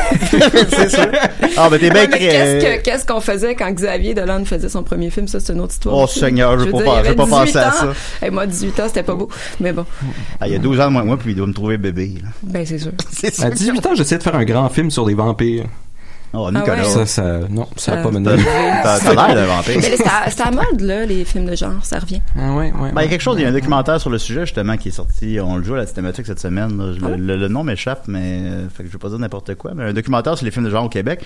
c'est 0.70 0.88
sûr. 0.90 1.08
Ah, 1.56 1.68
ben 1.70 1.78
t'es 1.78 1.90
bien 1.90 2.06
qu'est-ce 2.06 2.64
que- 2.64 2.82
qu'est-ce 2.82 3.06
qu'on 3.06 3.20
faisait 3.20 3.54
quand 3.54 3.70
Xavier 3.70 4.14
Dolan 4.14 4.44
faisait 4.44 4.68
son 4.68 4.82
premier 4.82 5.10
film? 5.10 5.28
Ça, 5.28 5.40
c'est 5.40 5.52
une 5.52 5.60
autre 5.60 5.72
histoire. 5.72 5.96
Oh, 5.96 6.04
aussi. 6.04 6.18
Seigneur, 6.20 6.58
je 6.58 6.64
veux 6.66 6.70
pas 6.72 6.78
veux 7.02 7.14
pas- 7.14 7.26
penser 7.26 7.46
18 7.52 7.56
à 7.58 7.72
ça. 7.72 7.92
Et 8.22 8.30
moi, 8.30 8.46
18 8.46 8.78
ans, 8.80 8.84
c'était 8.88 9.02
pas 9.02 9.14
beau. 9.14 9.28
Mais 9.60 9.72
bon. 9.72 9.84
Ah, 10.40 10.46
il 10.48 10.52
y 10.52 10.56
a 10.56 10.58
12 10.58 10.80
ans 10.80 10.86
de 10.86 10.92
moins 10.92 11.02
que 11.02 11.06
moi, 11.06 11.16
puis 11.16 11.30
il 11.32 11.36
doit 11.36 11.46
me 11.46 11.52
trouver 11.52 11.78
bébé. 11.78 12.14
là. 12.22 12.28
Ben, 12.42 12.64
c'est 12.66 12.78
sûr. 12.78 12.92
C'est 13.12 13.34
sûr. 13.34 13.44
À 13.44 13.50
18 13.50 13.84
ans, 13.86 13.94
j'essayais 13.94 14.18
de 14.18 14.22
faire 14.22 14.34
un 14.36 14.44
grand 14.44 14.68
film 14.68 14.90
sur 14.90 15.06
des 15.06 15.14
vampires. 15.14 15.64
Oh, 16.32 16.46
Ah 16.48 16.52
Nicolas. 16.52 16.76
ouais? 16.82 16.84
Ça, 16.84 17.06
ça, 17.06 17.38
non, 17.50 17.66
ça 17.76 17.92
a 17.92 17.96
Ça- 17.96 18.02
pas 18.02 18.10
mené. 18.12 18.30
T'as 18.82 18.98
l'air 19.14 19.34
d'un 19.34 19.46
vampire. 19.46 19.76
Mais 19.76 19.96
c'est 19.96 20.06
à, 20.06 20.30
c'est 20.30 20.40
à 20.42 20.50
mode, 20.52 20.80
là, 20.80 21.04
les 21.04 21.24
films 21.24 21.46
de 21.46 21.56
genre. 21.56 21.84
Ça 21.84 21.98
revient. 21.98 22.20
Ah 22.38 22.54
ouais, 22.54 22.72
ouais. 22.72 22.92
Ben, 22.92 23.00
il 23.00 23.04
y 23.04 23.06
a 23.06 23.08
quelque 23.08 23.20
chose, 23.20 23.36
il 23.38 23.42
y 23.42 23.44
a 23.44 23.48
un 23.48 23.52
documentaire 23.52 24.00
sur 24.00 24.10
le 24.10 24.18
sujet 24.18 24.40
justement 24.46 24.76
qui 24.76 24.88
est 24.88 24.92
sorti, 24.92 25.38
on 25.42 25.56
le 25.56 25.64
joue 25.64 25.74
à 25.74 25.78
la 25.78 25.86
thématique 25.86 26.26
cette 26.26 26.38
semaine. 26.40 26.78
là. 26.78 26.92
Ah 27.02 27.08
Le, 27.08 27.16
le- 27.16 27.36
le 27.36 27.48
nom 27.48 27.64
m'échappe, 27.64 28.04
mais 28.06 28.42
euh, 28.44 28.68
fait 28.68 28.84
que 28.84 28.88
je 28.88 28.92
vais 28.92 28.98
pas 28.98 29.08
dire 29.08 29.18
n'importe 29.18 29.54
quoi. 29.56 29.72
Mais 29.74 29.84
un 29.84 29.92
documentaire 29.92 30.36
sur 30.38 30.44
les 30.44 30.52
films 30.52 30.66
de 30.66 30.70
genre 30.70 30.84
au 30.84 30.88
Québec, 30.88 31.20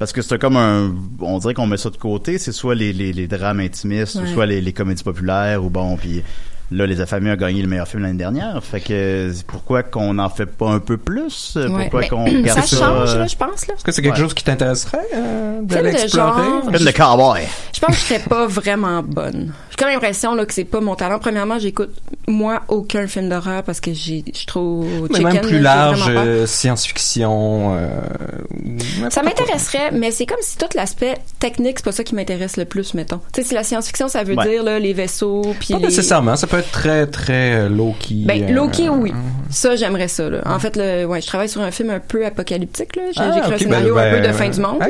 parce 0.00 0.12
que 0.12 0.22
c'est 0.22 0.38
comme 0.40 0.56
un, 0.56 0.92
on 1.20 1.38
dirait 1.38 1.54
qu'on 1.54 1.66
met 1.68 1.76
ça 1.76 1.90
de 1.90 1.96
côté. 1.96 2.38
C'est 2.38 2.52
soit 2.52 2.74
les, 2.74 2.92
les, 2.92 3.12
les 3.12 3.26
drames 3.28 3.60
intimistes, 3.60 4.16
ou 4.16 4.26
soit 4.26 4.46
les, 4.46 4.60
les 4.60 4.72
comédies 4.72 5.04
populaires, 5.04 5.62
ou 5.64 5.70
bon, 5.70 5.96
puis 5.96 6.22
là 6.70 6.86
les 6.86 7.00
affamés 7.00 7.30
a 7.30 7.36
gagné 7.36 7.62
le 7.62 7.68
meilleur 7.68 7.88
film 7.88 8.02
l'année 8.02 8.18
dernière. 8.18 8.62
Fait 8.62 8.80
que 8.80 9.30
pourquoi 9.46 9.82
qu'on 9.82 10.14
n'en 10.14 10.28
fait 10.28 10.46
pas 10.46 10.68
un 10.68 10.80
peu 10.80 10.96
plus? 10.96 11.56
Ouais. 11.56 11.88
Pourquoi 11.90 12.00
Mais 12.00 12.08
qu'on 12.08 12.46
ça 12.48 12.62
ça 12.62 12.76
change, 12.76 13.10
euh, 13.14 13.18
là, 13.20 13.26
je 13.26 13.36
pense, 13.36 13.66
là. 13.66 13.74
Est-ce 13.74 13.84
que 13.84 13.92
c'est 13.92 14.02
quelque 14.02 14.14
Ouais. 14.16 14.20
chose 14.20 14.34
qui 14.34 14.44
t'intéresserait 14.44 14.98
euh, 15.14 15.60
d'aller 15.62 15.92
de 15.92 15.96
explorer? 15.98 16.42
genre. 16.42 16.70
Film 16.74 16.84
de 16.86 16.90
cowboy. 16.92 17.40
Je 17.74 17.80
pense 17.80 17.90
que 17.94 18.00
je 18.00 18.06
serais 18.06 18.18
pas 18.28 18.46
vraiment 18.46 19.02
bonne. 19.02 19.52
J'ai 19.70 19.76
comme 19.76 19.88
l'impression 19.92 20.34
là 20.34 20.44
que 20.46 20.52
c'est 20.54 20.64
pas 20.64 20.80
mon 20.80 20.94
talent. 20.96 21.18
Premièrement, 21.18 21.58
j'écoute 21.58 21.90
moi 22.26 22.62
aucun 22.68 23.06
film 23.06 23.28
d'horreur 23.28 23.62
parce 23.62 23.80
que 23.80 23.92
j'ai 23.92 24.24
je 24.32 24.36
suis 24.38 24.46
trop 24.46 24.84
Mais 25.10 25.16
chicken, 25.18 25.32
même 25.32 25.40
plus 25.42 25.60
large, 25.60 26.04
euh, 26.08 26.46
science-fiction. 26.46 27.76
euh, 27.76 29.08
Ça 29.10 29.22
m'intéresserait, 29.22 29.90
mais 29.92 30.10
c'est 30.10 30.26
comme 30.26 30.38
si 30.42 30.56
tout 30.58 30.66
l'aspect 30.74 31.14
technique, 31.38 31.78
c'est 31.78 31.84
pas 31.84 31.92
ça 31.92 32.04
qui 32.04 32.14
m'intéresse 32.14 32.56
le 32.56 32.64
plus, 32.64 32.94
mettons. 32.94 33.20
Tu 33.32 33.42
sais, 33.42 33.48
si 33.48 33.54
la 33.54 33.62
science-fiction, 33.64 34.08
ça 34.08 34.22
veut 34.24 34.34
Ouais. 34.36 34.48
dire 34.48 34.62
là, 34.62 34.78
les 34.78 34.92
vaisseaux, 34.92 35.42
puis 35.58 35.68
Pas 35.74 35.78
les... 35.78 35.84
nécessairement, 35.86 36.36
ça 36.36 36.46
peut 36.46 36.57
être 36.58 36.70
très, 36.70 37.06
très 37.06 37.54
euh, 37.54 37.68
low-key. 37.68 38.24
Ben, 38.26 38.42
euh, 38.44 38.52
Loki, 38.52 38.88
oui. 38.88 39.12
Ça, 39.50 39.76
j'aimerais 39.76 40.08
ça, 40.08 40.28
là. 40.28 40.40
En 40.46 40.58
fait, 40.58 40.76
le, 40.76 41.04
ouais, 41.06 41.20
je 41.20 41.26
travaille 41.26 41.48
sur 41.48 41.60
un 41.62 41.70
film 41.70 41.90
un 41.90 42.00
peu 42.00 42.24
apocalyptique, 42.26 42.96
là. 42.96 43.02
J'ai 43.14 43.20
Ah, 43.22 43.28
écrit 43.38 43.48
ok, 43.48 43.52
un 43.54 43.58
scénario 43.58 43.94
ben, 43.94 44.00
un 44.00 44.10
peu 44.16 44.20
ben, 44.22 44.28
de 44.30 44.36
fin 44.36 44.48
du 44.50 44.60
monde, 44.60 44.80
là. 44.80 44.86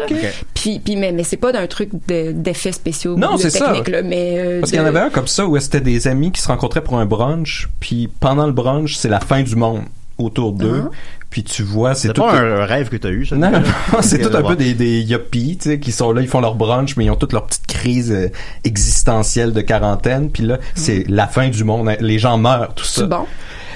Puis, 0.55 0.81
puis, 0.81 0.97
mais, 0.97 1.13
mais 1.13 1.23
c'est 1.25 1.37
pas 1.37 1.53
d'un 1.53 1.67
truc 1.67 1.91
de- 2.09 2.33
d'effets 2.33 2.73
spéciaux, 2.73 3.17
Non, 3.17 3.35
de 3.37 3.41
c'est 3.41 3.51
ça. 3.51 3.73
là, 3.73 4.03
mais, 4.03 4.35
euh, 4.39 4.61
Parce 4.61 4.73
qu'il 4.73 4.81
y 4.81 4.83
en 4.83 4.87
avait 4.87 5.01
un 5.01 5.11
comme 5.11 5.27
ça 5.29 5.47
où 5.47 5.59
c'était 5.61 5.81
des 5.81 6.09
amis 6.09 6.33
qui 6.33 6.41
se 6.41 6.49
rencontraient 6.49 6.83
pour 6.83 6.99
un 6.99 7.07
brunch, 7.07 7.69
puis 7.81 8.09
pendant 8.21 8.47
le 8.47 8.53
brunch, 8.53 8.97
c'est 8.97 9.09
la 9.09 9.21
fin 9.21 9.43
du 9.43 9.55
monde 9.57 9.83
autour 10.19 10.53
d'eux, 10.53 10.83
Uh-huh. 10.83 10.91
Puis 11.31 11.45
tu 11.45 11.63
vois, 11.63 11.95
c'est 11.95 12.09
C'est 12.09 12.15
tout... 12.15 12.23
pas 12.23 12.33
un, 12.33 12.65
rêve 12.65 12.89
que 12.89 12.97
t'as 12.97 13.11
eu, 13.11 13.27
ça? 13.27 13.37
Non, 13.37 13.51
c'est 14.01 14.19
tout 14.19 14.35
un 14.37 14.43
peu 14.43 14.57
des, 14.57 14.75
des 14.75 15.01
yuppies, 15.03 15.59
tu 15.59 15.71
sais, 15.71 15.79
qui 15.79 15.93
sont 15.93 16.13
là, 16.13 16.23
ils 16.23 16.29
font 16.29 16.41
leur 16.41 16.55
brunch, 16.55 16.97
mais 16.97 17.05
ils 17.05 17.11
ont 17.11 17.17
toutes 17.17 17.33
leurs 17.33 17.47
petites 17.47 17.67
crises 17.67 18.13
euh, 18.13 18.31
existentielles 18.65 19.53
de 19.53 19.61
quarantaine, 19.61 20.31
puis 20.31 20.45
là, 20.45 20.59
c'est 20.75 21.05
la 21.09 21.27
fin 21.27 21.49
du 21.49 21.65
monde, 21.65 21.91
les 22.01 22.19
gens 22.19 22.39
meurent, 22.39 22.75
tout 22.75 22.85
ça. 22.85 23.03
C'est 23.03 23.09
bon. 23.09 23.27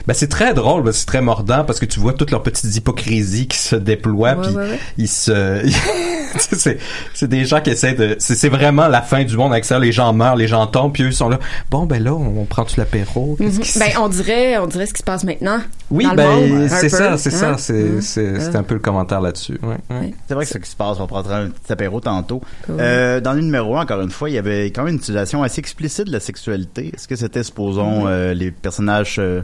Ben, 0.06 0.14
c'est 0.14 0.28
très 0.28 0.52
drôle, 0.54 0.82
ben, 0.82 0.92
c'est 0.92 1.06
très 1.06 1.20
mordant 1.20 1.64
parce 1.64 1.78
que 1.80 1.86
tu 1.86 2.00
vois 2.00 2.12
toutes 2.12 2.30
leurs 2.30 2.42
petites 2.42 2.74
hypocrisies 2.76 3.46
qui 3.46 3.58
se 3.58 3.76
déploient, 3.76 4.34
puis 4.36 4.50
ouais, 4.50 4.70
ouais. 4.70 4.78
ils 4.98 5.08
se, 5.08 5.62
c'est, 6.38 6.78
c'est 7.14 7.28
des 7.28 7.44
gens 7.44 7.60
qui 7.60 7.70
essaient 7.70 7.94
de, 7.94 8.16
c'est, 8.18 8.34
c'est 8.34 8.48
vraiment 8.48 8.88
la 8.88 9.02
fin 9.02 9.24
du 9.24 9.36
monde 9.36 9.52
avec 9.52 9.64
ça. 9.64 9.78
Les 9.78 9.92
gens 9.92 10.12
meurent, 10.12 10.36
les 10.36 10.48
gens 10.48 10.66
tombent, 10.66 10.92
puis 10.92 11.02
eux 11.04 11.08
ils 11.08 11.12
sont 11.14 11.28
là. 11.28 11.38
Bon, 11.70 11.86
ben 11.86 12.02
là, 12.02 12.12
on, 12.14 12.44
prend-tu 12.44 12.78
l'apéro? 12.80 13.36
Se- 13.62 13.78
Ben, 13.78 13.90
on 14.00 14.08
dirait, 14.08 14.58
on 14.58 14.66
dirait 14.66 14.86
ce 14.86 14.92
qui 14.94 14.98
se 15.00 15.04
passe 15.04 15.24
maintenant. 15.24 15.58
oui, 15.90 16.06
ben, 16.16 16.68
c'est 16.68 16.88
ça, 16.88 17.16
c'est 17.16 17.34
hein? 17.34 17.56
ça, 17.56 17.58
c'est, 17.58 17.72
Hein? 17.82 17.98
c'est, 18.00 18.40
c'est 18.40 18.56
Hein? 18.56 18.60
un 18.60 18.62
peu 18.62 18.74
le 18.74 18.80
commentaire 18.80 19.20
là-dessus. 19.20 19.58
Ouais, 19.62 19.76
ouais. 19.90 20.14
C'est 20.28 20.34
vrai 20.34 20.44
que 20.44 20.50
c'est 20.50 20.58
ce 20.58 20.64
qui 20.64 20.70
se 20.70 20.76
passe. 20.76 20.98
On 21.00 21.06
prendra 21.06 21.36
un 21.38 21.48
petit 21.50 21.72
apéro 21.72 22.00
tantôt. 22.00 22.40
Cool. 22.66 22.76
Euh, 22.80 23.20
dans 23.20 23.32
le 23.34 23.40
numéro 23.42 23.76
1, 23.76 23.82
encore 23.82 24.00
une 24.00 24.10
fois, 24.10 24.30
il 24.30 24.34
y 24.34 24.38
avait 24.38 24.66
quand 24.66 24.82
même 24.84 24.94
une 24.94 24.98
utilisation 25.00 25.42
assez 25.42 25.60
explicite 25.60 26.06
de 26.06 26.12
la 26.12 26.20
sexualité. 26.20 26.90
Est-ce 26.94 27.06
que 27.08 27.16
c'était, 27.16 27.42
supposons, 27.42 28.06
euh, 28.06 28.34
les 28.34 28.50
personnages 28.50 29.16
euh, 29.18 29.42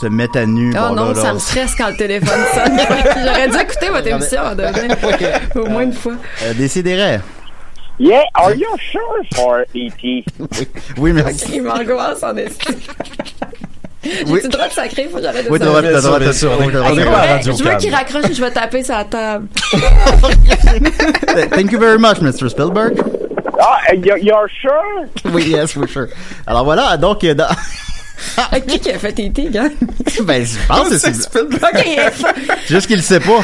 se 0.00 0.06
mettent 0.06 0.36
à 0.36 0.46
nu? 0.46 0.72
Oh 0.76 0.88
bon, 0.90 0.94
non, 0.94 1.08
là, 1.12 1.14
ça 1.14 1.32
me 1.34 1.38
stresse 1.38 1.74
quand 1.74 1.88
le 1.88 1.96
téléphone 1.96 2.38
sonne. 2.54 2.78
J'aurais 3.24 3.48
dû 3.48 3.56
écouter 3.56 3.88
votre 3.90 4.06
émission 4.06 4.40
en 4.42 4.54
devenir. 4.54 4.96
Au 5.56 5.66
moins 5.66 5.82
une 5.82 5.92
fois. 5.92 6.14
Euh, 6.42 6.52
Décidérez. 6.54 7.20
Yeah, 7.98 8.24
are 8.34 8.52
you 8.54 8.66
sure? 8.92 9.00
For 9.34 9.60
E.T.? 9.74 10.24
Oui, 10.38 10.48
oui 10.98 11.12
merci. 11.12 11.52
Il 11.54 11.62
m'angoisse 11.62 12.22
en 12.22 12.36
estime. 12.36 12.74
J'ai-tu 14.04 14.30
Oui. 14.30 14.40
le 14.44 14.48
droit 14.50 14.68
de 14.68 14.72
sacrer? 14.72 15.08
Faut 15.10 15.16
que 15.16 15.22
j'arrête 15.22 15.46
de 15.46 15.50
Oui, 15.50 15.58
t'as 15.58 15.64
le 15.64 15.70
droit 15.72 15.82
de- 16.20 16.30
sacrer. 16.32 16.70
Radio 16.70 17.56
je 17.56 17.64
veux 17.64 17.76
qu'il 17.78 17.92
raccroche, 17.94 18.32
je 18.32 18.40
vais 18.40 18.50
taper 18.52 18.82
sa 18.84 19.02
table. 19.04 19.48
Thank 21.50 21.72
you 21.72 21.78
very 21.80 21.98
much, 21.98 22.20
Mr. 22.20 22.48
Spielberg. 22.50 23.00
Ah, 23.58 23.78
you, 23.94 24.14
you're 24.20 24.48
sure? 24.60 25.06
Oui, 25.32 25.48
yes, 25.48 25.72
for 25.72 25.88
sure. 25.88 26.08
Alors 26.46 26.64
voilà, 26.64 26.96
donc, 26.98 27.24
euh, 27.24 27.34
dans... 27.34 27.48
À 28.52 28.60
qui 28.60 28.78
qui 28.80 28.90
a 28.90 28.98
fait 28.98 29.10
E.T., 29.18 29.48
gars? 29.50 29.68
ben, 30.24 30.44
je 30.44 30.56
pense 30.68 30.88
que 30.88 30.98
c'est 30.98 31.36
Ok, 31.38 32.14
juste 32.68 32.86
qu'il 32.86 32.96
le 32.96 33.02
sait 33.02 33.20
pas. 33.20 33.40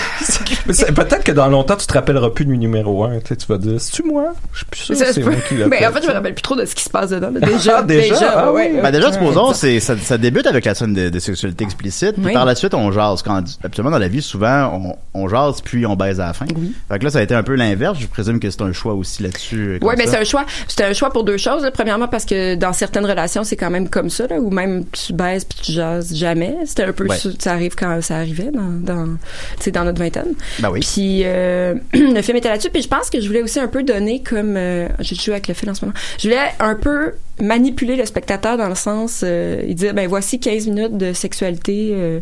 Peut-être 0.67 1.25
que 1.25 1.33
dans 1.33 1.49
longtemps, 1.49 1.77
tu 1.77 1.87
te 1.87 1.93
rappelleras 1.93 2.31
plus 2.31 2.45
du 2.45 2.57
numéro 2.57 3.05
1. 3.05 3.19
Tu 3.21 3.29
sais, 3.29 3.37
tu 3.37 3.47
vas 3.47 3.59
dire, 3.59 3.81
c'est-tu 3.81 4.03
moi? 4.05 4.33
Je 4.53 4.59
suis 4.59 4.67
plus 4.67 4.81
sûr 4.81 4.97
Ça 4.97 5.05
que 5.07 5.13
c'est 5.13 5.23
moi 5.23 5.35
qui 5.49 5.55
l'ai 5.55 5.69
fait. 5.69 5.87
en 5.87 5.93
fait, 5.93 6.03
je 6.03 6.09
me 6.09 6.13
rappelle 6.13 6.35
plus 6.35 6.43
trop 6.43 6.57
de 6.57 6.65
ce 6.65 6.75
qui 6.75 6.85
se 6.85 6.91
passe 6.91 7.11
dedans. 7.11 7.31
là. 7.33 7.41
Déjà, 7.41 7.79
Ah, 7.79 7.83
déjà? 7.83 8.33
Ah 8.37 8.53
ouais. 8.53 8.71
oui. 8.75 8.81
Ben 8.83 8.91
déjà, 8.91 9.13
supposons, 9.13 9.53
c'est, 9.53 9.81
ça, 9.81 9.95
ça 9.99 10.19
débute 10.19 10.47
avec 10.47 10.65
la 10.65 10.75
scène 10.75 10.95
de, 10.95 11.09
de 11.09 11.19
sexualité 11.19 11.65
explicite, 11.65 12.13
puis 12.15 12.27
Oui. 12.27 12.33
par 12.33 12.45
la 12.45 12.55
suite, 12.55 12.75
on 12.75 12.91
jase. 12.93 13.23
Quand, 13.23 13.43
absolument, 13.65 13.91
dans 13.91 13.99
la 13.99 14.09
vie, 14.09 14.23
souvent, 14.23 14.97
on, 15.15 15.23
on 15.25 15.29
jase, 15.29 15.61
puis 15.63 15.85
on 15.87 15.97
baise 15.97 16.21
à 16.21 16.27
la 16.29 16.33
fin. 16.33 16.47
Fait 16.91 16.99
que 16.99 17.05
là, 17.05 17.11
ça 17.11 17.19
a 17.19 17.23
été 17.23 17.35
un 17.35 17.43
peu 17.43 17.55
l'inverse. 17.55 17.99
Je 18.01 18.07
présume 18.07 18.41
que 18.41 18.51
c'est 18.51 18.63
un 18.63 18.73
choix 18.73 18.95
aussi 18.95 19.23
là-dessus. 19.23 19.79
Ouais, 19.83 19.95
mais 19.97 20.07
ça. 20.07 20.13
c'est 20.13 20.19
un 20.19 20.25
choix. 20.25 20.45
C'était 20.69 20.85
un 20.85 20.93
choix 20.93 21.11
pour 21.11 21.25
deux 21.25 21.37
choses. 21.37 21.63
là. 21.63 21.71
Premièrement, 21.71 22.09
parce 22.09 22.25
que 22.25 22.55
dans 22.55 22.73
certaines 22.73 23.07
relations, 23.07 23.45
c'est 23.45 23.57
quand 23.57 23.71
même 23.71 23.89
comme 23.89 24.11
ça, 24.11 24.27
là, 24.27 24.37
où 24.37 24.51
même 24.51 24.62
tu 24.93 25.13
baises 25.13 25.45
puis 25.45 25.59
tu 25.63 25.73
jases 25.73 26.15
jamais. 26.15 26.57
C'était 26.65 26.85
un 26.85 26.93
peu 26.93 27.07
Ouais. 27.07 27.17
ça, 27.39 27.53
arrive 27.53 27.75
quand 27.75 28.01
ça 28.01 28.17
arrivait 28.17 28.51
dans, 28.53 28.71
dans, 28.81 29.85
notre 29.85 29.99
vingtaine. 29.99 30.35
Ben 30.61 30.71
oui. 30.71 30.81
Puis 30.81 31.23
euh, 31.25 31.75
le 31.93 32.23
film 32.23 32.37
était 32.37 32.49
là-dessus. 32.49 32.71
Puis 32.71 32.83
je 32.83 32.89
pense 32.89 33.11
que 33.11 33.21
je 33.21 33.27
voulais 33.27 33.43
aussi 33.43 33.61
un 33.61 33.69
peu 33.69 33.83
donner 33.83 34.23
comme 34.23 34.57
euh, 34.57 34.89
j'ai 35.01 35.17
joué 35.17 35.35
avec 35.35 35.49
le 35.49 35.55
film 35.55 35.71
en 35.71 35.75
ce 35.75 35.85
moment. 35.85 35.97
Je 36.19 36.29
voulais 36.29 36.41
un 36.61 36.75
peu 36.75 37.15
manipuler 37.41 37.97
le 37.97 38.05
spectateur 38.07 38.57
dans 38.57 38.69
le 38.69 38.75
sens, 38.75 39.23
euh, 39.25 39.63
il 39.67 39.75
dire 39.75 39.95
ben 39.95 40.07
voici 40.09 40.39
15 40.39 40.67
minutes 40.69 40.97
de 40.97 41.13
sexualité. 41.13 42.21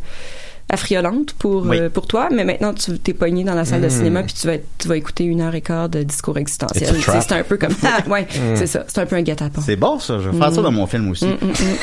Affriolante 0.73 1.35
pour 1.39 1.67
Oui. 1.67 1.79
euh, 1.79 1.89
pour 1.91 2.07
toi 2.07 2.29
mais 2.35 2.45
maintenant 2.45 2.73
tu 2.75 2.99
t'es 2.99 3.13
pogné 3.13 3.45
dans 3.45 3.55
la 3.55 3.65
salle 3.65 3.81
de 3.83 3.87
Mm. 3.87 3.91
cinéma 3.91 4.23
puis 4.23 4.35
tu 4.41 4.47
vas 4.47 4.55
être- 4.55 4.67
tu 4.79 4.89
vas 4.89 4.97
écouter 4.97 5.25
une 5.25 5.41
heure 5.41 5.55
et 5.55 5.61
quart 5.61 5.89
de 5.89 6.03
discours 6.03 6.39
existentiel 6.39 6.91
c'est 7.21 7.33
un 7.33 7.43
peu 7.43 7.57
comme 7.57 7.73
ah, 7.85 7.99
ouais 8.09 8.27
c'est 8.55 8.67
ça 8.67 8.85
c'est 8.87 9.01
un 9.01 9.07
peu 9.07 9.17
un 9.17 9.23
guet-apens 9.23 9.61
C'est 9.65 9.77
bon, 9.77 9.99
ça. 9.99 10.19
Je 10.21 10.29
vais 10.29 10.39
faire 10.39 10.53
ça 10.53 10.63
dans 10.63 10.71
mon 10.73 10.87
film 10.87 11.11
aussi. 11.11 11.27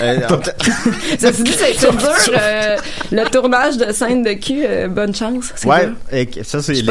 Euh, 0.02 0.20
ça 1.20 1.34
se 1.34 1.42
dit 1.44 1.52
c'est 1.52 1.80
dur 1.80 1.94
euh, 2.40 2.78
le 3.12 3.24
tournage 3.30 3.78
de 3.78 3.92
scène 3.92 4.24
de 4.24 4.34
cul 4.34 4.64
euh, 4.66 4.88
bonne 4.88 5.14
chance 5.14 5.54
ouais, 5.66 5.90
et 6.12 6.28
ça, 6.44 6.62
c'est 6.62 6.76
si 6.76 6.84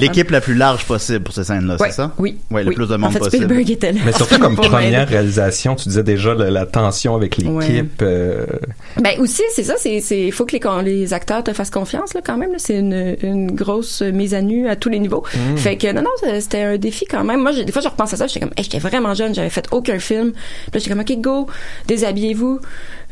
l'équipe 0.00 0.30
la 0.30 0.40
plus 0.40 0.54
large 0.54 0.84
possible 0.84 1.20
pour 1.20 1.34
ces 1.34 1.44
scènes-là, 1.44 1.76
Ouais, 1.80 1.88
c'est 1.90 1.96
ça? 1.96 2.12
oui 2.18 2.36
Ouais, 2.50 2.62
le 2.62 2.70
oui. 2.70 2.74
plus 2.74 2.86
de 2.88 2.94
en 2.94 2.98
monde 2.98 3.12
fait 3.12 3.18
possible. 3.18 3.44
Spielberg 3.44 3.70
était 3.70 3.92
là 3.92 4.00
Mais 4.04 4.12
surtout 4.12 4.38
comme 4.38 4.56
première 4.56 5.08
réalisation, 5.08 5.74
tu 5.74 5.88
disais 5.88 6.02
déjà 6.02 6.34
la, 6.34 6.50
la 6.50 6.66
tension 6.66 7.14
avec 7.14 7.36
l'équipe. 7.36 8.02
Ben 8.02 9.20
aussi, 9.20 9.42
c'est 9.54 9.64
ça, 9.64 9.74
c'est 9.78 10.30
faut 10.30 10.44
que 10.44 10.52
les 10.52 10.60
con- 10.60 10.82
te 11.42 11.52
fassent 11.52 11.70
confiance 11.70 12.14
là 12.14 12.20
quand 12.24 12.36
même 12.36 12.52
c'est 12.58 12.78
une 12.78 13.16
une 13.22 13.50
grosse 13.50 14.02
mise 14.02 14.34
à 14.34 14.42
nu 14.42 14.68
à 14.68 14.76
tous 14.76 14.88
les 14.88 14.98
niveaux. 14.98 15.24
Mm. 15.34 15.56
Fait 15.56 15.76
que 15.76 15.92
non 15.92 16.02
non, 16.02 16.10
c'était 16.40 16.62
un 16.62 16.78
défi 16.78 17.04
quand 17.04 17.24
même. 17.24 17.40
Moi, 17.40 17.52
des 17.52 17.72
fois 17.72 17.82
je 17.82 17.88
repense 17.88 18.12
à 18.14 18.16
ça, 18.16 18.26
j'étais 18.26 18.40
comme 18.40 18.52
hey, 18.56 18.64
j'étais 18.64 18.78
vraiment 18.78 19.14
jeune, 19.14 19.34
j'avais 19.34 19.50
fait 19.50 19.66
aucun 19.70 19.98
film. 19.98 20.32
Puis 20.32 20.70
là 20.74 20.78
j'étais 20.78 20.90
comme 20.90 21.00
OK, 21.00 21.20
go, 21.20 21.46
déshabillez-vous. 21.86 22.60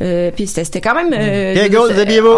Euh, 0.02 0.30
puis 0.34 0.46
c'était 0.46 0.64
c'était 0.64 0.82
quand 0.82 0.94
même 0.94 1.10
euh, 1.14 1.68
go. 1.70 1.86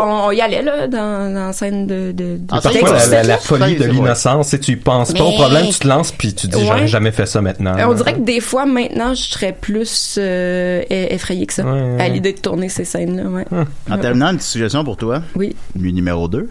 On, 0.00 0.26
on 0.28 0.30
y 0.30 0.40
allait 0.40 0.62
là 0.62 0.86
dans 0.86 1.32
dans 1.34 1.46
la 1.46 1.52
scène 1.52 1.88
de 1.88 2.12
de, 2.12 2.36
de 2.36 2.38
Ah, 2.52 2.60
Parfois, 2.62 2.92
la, 2.92 3.06
la- 3.06 3.22
la 3.22 3.22
là. 3.24 3.38
folie 3.38 3.74
de 3.74 3.84
l'innocence, 3.84 4.54
et 4.54 4.60
tu 4.60 4.72
y 4.72 4.76
penses 4.76 5.12
pas 5.12 5.24
au 5.24 5.32
problème, 5.32 5.66
tu 5.68 5.78
te 5.80 5.88
lances 5.88 6.12
puis 6.12 6.34
tu 6.34 6.46
te 6.48 6.52
dis, 6.52 6.58
Ouais. 6.62 6.66
j'aurais 6.68 6.86
jamais 6.86 7.10
fait 7.10 7.26
ça 7.26 7.42
maintenant. 7.42 7.76
Euh, 7.76 7.86
On 7.88 7.94
dirait 7.94 8.14
que 8.14 8.20
des 8.20 8.40
fois, 8.40 8.64
maintenant, 8.64 9.12
je 9.14 9.22
serais 9.22 9.52
plus 9.52 10.16
euh, 10.18 10.82
e- 10.82 11.12
effrayée 11.12 11.46
que 11.46 11.52
ça, 11.54 11.64
Ouais, 11.64 11.72
ouais. 11.72 12.00
à 12.00 12.08
l'idée 12.08 12.32
de 12.32 12.38
tourner 12.38 12.68
ces 12.68 12.84
scènes-là. 12.84 13.24
Ouais. 13.28 13.44
En 13.90 13.98
terminant, 13.98 14.28
une 14.30 14.36
petite 14.36 14.50
suggestion 14.50 14.84
pour 14.84 14.96
toi. 14.96 15.22
Oui. 15.34 15.56
Nu 15.74 15.92
numéro 15.92 16.28
2. 16.28 16.48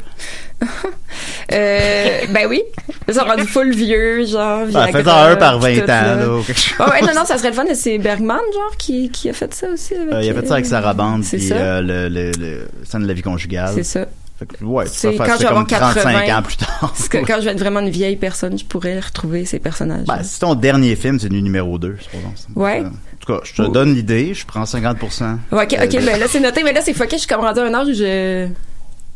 Euh, 1.53 2.19
ben 2.29 2.47
oui. 2.49 2.61
Ça 3.09 3.23
rendu 3.23 3.43
full 3.45 3.71
vieux, 3.73 4.25
genre. 4.25 4.63
Ah, 4.75 4.87
fais-en 4.91 5.15
un 5.31 5.35
par 5.37 5.59
20 5.59 5.67
puis 5.71 5.81
ans, 5.81 5.85
là. 5.87 6.29
ou 6.29 6.41
quelque 6.43 6.59
chose. 6.59 6.77
Ouais, 6.79 6.91
ouais, 6.93 7.01
non, 7.01 7.13
non, 7.15 7.25
ça 7.25 7.37
serait 7.37 7.49
le 7.49 7.53
fun. 7.55 7.63
C'est 7.73 7.97
Bergman, 7.99 8.39
genre, 8.53 8.75
qui, 8.77 9.09
qui 9.09 9.29
a 9.29 9.33
fait 9.33 9.53
ça 9.53 9.67
aussi. 9.69 9.93
Avec, 9.95 10.13
Euh, 10.13 10.21
il 10.23 10.29
a 10.29 10.33
fait 10.33 10.45
ça 10.47 10.55
avec 10.55 10.65
Sarah 10.65 10.93
Band, 10.93 11.21
C'est 11.23 11.37
puis 11.37 11.47
ça. 11.47 11.55
euh, 11.55 11.81
le, 11.81 12.09
le, 12.09 12.31
le 12.37 12.67
scène 12.83 13.03
de 13.03 13.07
la 13.07 13.13
vie 13.13 13.21
conjugale. 13.21 13.71
C'est 13.75 13.83
ça. 13.83 14.05
Que, 14.59 14.63
ouais, 14.65 14.85
C'est 14.87 15.15
quand 15.15 15.25
ça 15.25 15.33
je 15.35 15.39
vais 15.39 15.45
avoir 15.47 15.65
comme 15.65 15.77
35 15.79 16.03
80. 16.25 16.37
ans 16.37 16.41
plus 16.43 16.57
tard. 16.57 16.93
Que 17.09 17.17
quand 17.25 17.35
je 17.39 17.45
vais 17.45 17.51
être 17.51 17.59
vraiment 17.59 17.79
une 17.79 17.89
vieille 17.89 18.17
personne, 18.17 18.57
je 18.59 18.65
pourrais 18.65 18.99
retrouver 18.99 19.45
ces 19.45 19.57
personnages. 19.57 20.05
Ben, 20.05 20.21
si 20.21 20.39
ton 20.39 20.53
dernier 20.53 20.95
film, 20.95 21.17
c'est 21.19 21.29
nu 21.31 21.41
numéro 21.41 21.79
2, 21.79 21.95
supposons. 21.99 22.33
Ouais. 22.55 22.81
En 22.81 22.89
tout 23.25 23.33
cas, 23.33 23.39
je 23.43 23.53
te 23.63 23.67
donne 23.67 23.95
l'idée, 23.95 24.33
je 24.35 24.45
prends 24.45 24.63
50%. 24.65 25.37
Ouais, 25.53 25.63
ok, 25.63 25.73
Euh, 25.79 25.85
ok, 25.85 26.05
ben 26.05 26.19
là 26.19 26.25
c'est 26.29 26.39
noté, 26.39 26.61
mais 26.63 26.71
là 26.73 26.81
c'est 26.83 26.93
fucké, 26.93 27.15
je 27.15 27.21
suis 27.21 27.27
comme 27.27 27.41
rendu 27.41 27.59
à 27.61 27.63
un 27.63 27.73
âge 27.73 27.87
où 27.87 27.93
je 27.93 28.47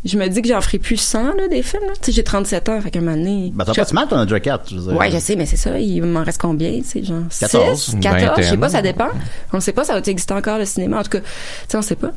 je 0.04 0.18
me 0.18 0.28
dis 0.28 0.42
que 0.42 0.48
j'en 0.48 0.62
ferai 0.62 0.80
plus 0.80 0.98
100 0.98 1.36
là 1.36 1.48
des 1.48 1.62
films. 1.62 1.84
Tu 2.02 2.06
sais, 2.08 2.12
j'ai 2.12 2.24
37 2.24 2.70
ans, 2.70 2.82
fait 2.82 2.90
qu'un 2.92 3.02
moment 3.02 3.16
donné. 3.18 3.52
Ben, 3.54 3.66
t'as 3.66 3.74
pas 3.74 3.86
si 3.86 3.94
mal, 3.94 4.08
t'en 4.08 4.18
as 4.18 4.26
déjà 4.26 4.40
4. 4.40 4.70
Je 4.70 4.76
veux 4.78 4.82
dire. 4.92 4.98
Ouais, 5.00 5.12
je 5.12 5.18
sais, 5.20 5.36
mais 5.36 5.46
c'est 5.46 5.58
ça, 5.58 5.78
il 5.80 6.02
m'en 6.04 6.24
reste 6.24 6.42
combien, 6.42 6.72
tu 6.72 6.84
sais, 6.86 7.04
genre 7.04 7.24
14, 7.40 7.80
6, 7.80 7.94
une 7.94 8.00
14, 8.00 8.38
je 8.38 8.50
sais 8.50 8.58
pas, 8.58 8.70
ça 8.70 8.82
dépend. 8.82 9.10
On 9.54 9.60
sait 9.60 9.74
pas, 9.74 9.84
ça 9.84 9.94
va 9.94 10.00
exister 10.06 10.34
encore 10.34 10.58
le 10.58 10.66
cinéma, 10.66 11.00
en 11.00 11.04
tout 11.04 11.10
cas, 11.12 11.20
tu 11.20 11.26
sais, 11.68 11.78
on 11.78 11.82
sait 11.82 11.96
pas. 11.96 12.12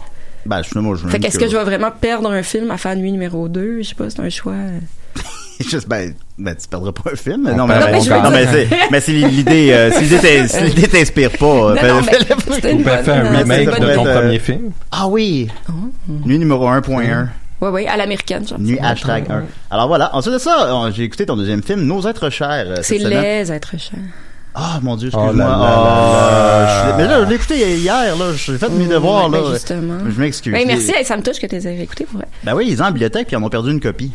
Ben, 0.46 0.62
je, 0.62 0.78
moi, 0.78 0.96
je 1.00 1.08
Fait 1.08 1.18
qu'est-ce 1.18 1.38
que 1.38 1.48
je 1.48 1.56
vais 1.56 1.64
vraiment 1.64 1.90
perdre 1.90 2.30
un 2.30 2.42
film 2.42 2.70
à 2.70 2.76
faire 2.76 2.96
nuit 2.96 3.12
numéro 3.12 3.48
2, 3.48 3.82
je 3.82 3.88
sais 3.88 3.94
pas, 3.94 4.10
c'est 4.10 4.20
un 4.20 4.28
choix. 4.30 4.54
Juste, 5.60 5.88
ben, 5.88 6.12
ben, 6.36 6.54
tu 6.56 6.66
perdras 6.66 6.90
pas 6.92 7.12
un 7.12 7.16
film. 7.16 7.48
On 7.52 7.56
non, 7.56 7.66
mais, 7.66 7.78
ben, 7.78 8.22
non, 8.22 8.30
mais 8.30 8.66
mais 8.90 9.00
c'est 9.00 9.12
l'idée, 9.12 9.70
euh, 9.72 9.90
si 9.92 10.00
l'idée 10.02 10.18
t'in- 10.18 10.48
si 10.48 10.60
l'idée 10.64 10.88
t'inspire 10.88 11.30
pas, 11.30 11.70
Ou 11.70 11.74
bien 11.74 11.94
bonne- 11.94 12.04
faire 13.04 13.24
un 13.24 13.38
remake 13.38 13.66
de 13.80 13.94
ton. 13.94 14.06
Euh, 14.06 14.20
premier 14.20 14.38
film. 14.40 14.72
Ah 14.90 15.06
oui! 15.06 15.48
Oh. 15.68 15.72
Nuit 16.24 16.38
numéro 16.40 16.66
1.1. 16.68 17.28
Ouais, 17.60 17.68
ouais, 17.68 17.86
à 17.86 17.96
l'américaine, 17.96 18.46
genre. 18.46 18.58
Nuit 18.58 18.78
hashtag 18.80 19.30
1. 19.30 19.44
Alors 19.70 19.88
voilà. 19.88 20.14
Ensuite 20.14 20.34
de 20.34 20.38
ça, 20.38 20.74
on- 20.74 20.90
j'ai 20.90 21.04
écouté 21.04 21.24
ton 21.26 21.36
deuxième 21.36 21.62
film, 21.62 21.82
Nos 21.82 22.06
êtres 22.06 22.28
chers. 22.30 22.64
euh, 22.68 22.76
C'est 22.82 22.98
les 22.98 23.50
êtres 23.52 23.78
chers. 23.78 23.98
Ah, 24.56 24.78
mon 24.82 24.94
dieu, 24.96 25.10
Oh 25.12 25.18
excuse-moi. 25.18 25.44
là 25.44 25.50
là 25.50 25.64
Ah, 25.66 26.30
là 26.30 26.64
là. 26.64 26.92
je- 26.92 26.96
mais 26.96 27.08
là, 27.08 27.24
je 27.24 27.28
l'ai 27.28 27.34
écouté 27.34 27.76
hier, 27.78 28.16
là. 28.16 28.24
J'ai 28.36 28.56
fait 28.58 28.68
mes 28.68 28.86
devoirs, 28.86 29.28
Ouais, 29.28 29.36
là. 29.38 29.42
ben, 29.44 29.52
justement. 29.52 29.98
Je 30.08 30.20
m'excuse. 30.20 30.52
Ben, 30.52 30.64
merci, 30.66 30.92
ça 31.04 31.16
me 31.16 31.22
touche 31.22 31.38
que 31.40 31.46
tu 31.46 31.56
les 31.56 31.66
aies 31.66 31.82
écoutés 31.82 32.04
pour 32.04 32.18
vrai. 32.18 32.28
Ben 32.44 32.54
oui, 32.54 32.66
ils 32.68 32.80
ont 32.80 32.84
en 32.86 32.90
bibliothèque, 32.92 33.26
puis 33.28 33.36
ils 33.36 33.40
en 33.40 33.42
ont 33.44 33.48
perdu 33.48 33.70
une 33.72 33.80
copie. 33.80 34.12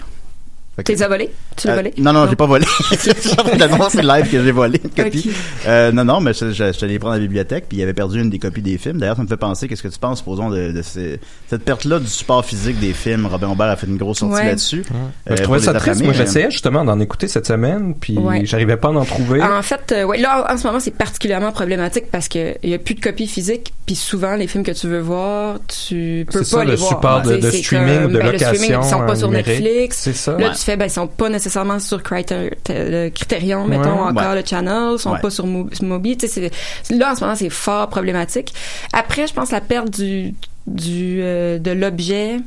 Fait 0.79 0.83
que- 0.83 0.91
Tu 0.91 0.97
les 0.97 1.03
as 1.03 1.07
volés? 1.07 1.29
Tu 1.55 1.67
l'as 1.67 1.73
Euh, 1.73 1.75
volé? 1.77 1.93
Non, 1.97 2.13
non, 2.13 2.27
j'ai 2.29 2.35
pas 2.35 2.45
volé. 2.45 2.65
J'annonce 3.57 3.95
live 3.95 4.29
que 4.31 4.43
j'ai 4.43 4.51
volé 4.51 4.81
une 4.83 4.89
copie. 4.89 5.29
Ok. 5.29 5.67
Euh, 5.67 5.91
non, 5.91 6.05
non, 6.05 6.19
mais 6.21 6.33
je, 6.33 6.51
je, 6.51 6.65
je 6.67 6.71
suis 6.71 6.83
allé 6.83 6.93
les 6.93 6.99
prendre 6.99 7.13
à 7.15 7.17
la 7.17 7.21
bibliothèque, 7.23 7.65
puis 7.67 7.77
il 7.77 7.83
avait 7.83 7.93
perdu 7.93 8.21
une 8.21 8.29
des 8.29 8.39
copies 8.39 8.61
des 8.61 8.77
films. 8.77 8.97
D'ailleurs, 8.99 9.15
ça 9.17 9.23
me 9.23 9.27
fait 9.27 9.37
penser, 9.37 9.67
qu'est-ce 9.67 9.83
que 9.83 9.87
tu 9.87 9.99
penses, 9.99 10.19
supposons, 10.19 10.49
de, 10.49 10.71
de 10.71 10.81
ces- 10.81 11.19
cette 11.49 11.63
perte-là 11.63 11.99
du 11.99 12.07
support 12.07 12.45
physique 12.45 12.79
des 12.79 12.93
films? 12.93 13.25
Robin 13.25 13.49
Aubert 13.49 13.67
a 13.67 13.75
fait 13.75 13.87
une 13.87 13.97
grosse 13.97 14.19
sortie 14.19 14.35
Ouais. 14.35 14.45
là-dessus. 14.47 14.83
Euh, 14.89 14.93
je 15.27 15.33
pour 15.35 15.43
trouvais 15.43 15.59
les 15.59 15.65
ça 15.65 15.73
triste. 15.73 15.87
affamés, 15.89 16.05
Moi, 16.05 16.13
mais- 16.17 16.25
j'essayais 16.25 16.51
justement 16.51 16.83
d'en 16.85 16.99
écouter 16.99 17.27
cette 17.27 17.47
semaine, 17.47 17.95
puis 17.99 18.17
Ouais. 18.17 18.41
j'arrivais 18.45 18.77
pas 18.77 18.89
à 18.89 18.91
en 18.91 19.05
trouver. 19.05 19.41
En 19.41 19.61
fait, 19.61 19.91
euh, 19.91 20.03
ouais, 20.03 20.17
là, 20.19 20.45
en 20.51 20.57
ce 20.57 20.65
moment, 20.67 20.79
c'est 20.79 20.91
particulièrement 20.95 21.51
problématique 21.51 22.05
parce 22.11 22.27
que 22.27 22.55
il 22.63 22.69
y 22.69 22.73
a 22.73 22.79
plus 22.79 22.95
de 22.95 23.01
copies 23.01 23.27
physiques, 23.27 23.73
puis 23.85 23.95
souvent, 23.95 24.35
les 24.35 24.47
films 24.47 24.63
que 24.63 24.71
tu 24.71 24.87
veux 24.87 24.99
voir, 24.99 25.57
tu 25.67 26.25
peux 26.31 26.43
C'est 26.43 26.55
pas 26.55 26.59
ça, 26.59 26.65
les 26.65 26.71
le 26.71 26.77
voir. 26.77 26.89
support 26.89 27.21
de, 27.23 27.29
C'est- 27.33 27.37
de 27.39 27.51
c'est 27.51 27.57
streaming 27.57 28.03
ou 28.05 28.07
de 28.07 28.13
ben, 28.17 28.25
le 28.27 28.31
location. 28.31 28.53
streaming, 28.53 28.79
ils 28.83 28.89
sont 28.89 28.99
pas 28.99 29.11
euh, 29.11 29.15
sur 29.15 29.27
numérique. 29.27 29.47
Netflix. 29.61 29.97
C'est 29.99 30.13
ça. 30.13 30.31
Là, 30.33 30.37
Ouais. 30.49 30.53
tu 30.55 30.59
ben, 30.77 30.85
ils 30.85 30.89
sont 30.89 31.07
pas 31.07 31.29
nécessairement 31.29 31.79
sur 31.79 32.01
Criter- 32.03 32.51
le 32.69 33.09
Criterion, 33.09 33.65
mettons, 33.67 33.83
Ouais. 34.03 34.09
encore 34.09 34.31
Ouais. 34.33 34.41
le 34.41 34.45
channel, 34.45 34.93
ils 34.93 34.99
sont 34.99 35.11
Ouais. 35.13 35.19
pas 35.19 35.29
sur 35.29 35.45
Mo- 35.45 35.69
Mobi. 35.81 36.17
Tu 36.17 36.27
sais, 36.27 36.51
c'est- 36.83 36.93
là, 36.95 37.11
en 37.11 37.15
ce 37.15 37.21
moment, 37.21 37.35
c'est 37.35 37.49
fort 37.49 37.87
problématique. 37.89 38.53
Après, 38.93 39.27
je 39.27 39.33
pense 39.33 39.51
la 39.51 39.61
perte 39.61 39.89
du, 39.91 40.33
du, 40.67 41.19
euh, 41.21 41.57
de 41.59 41.71
l'objet. 41.71 42.37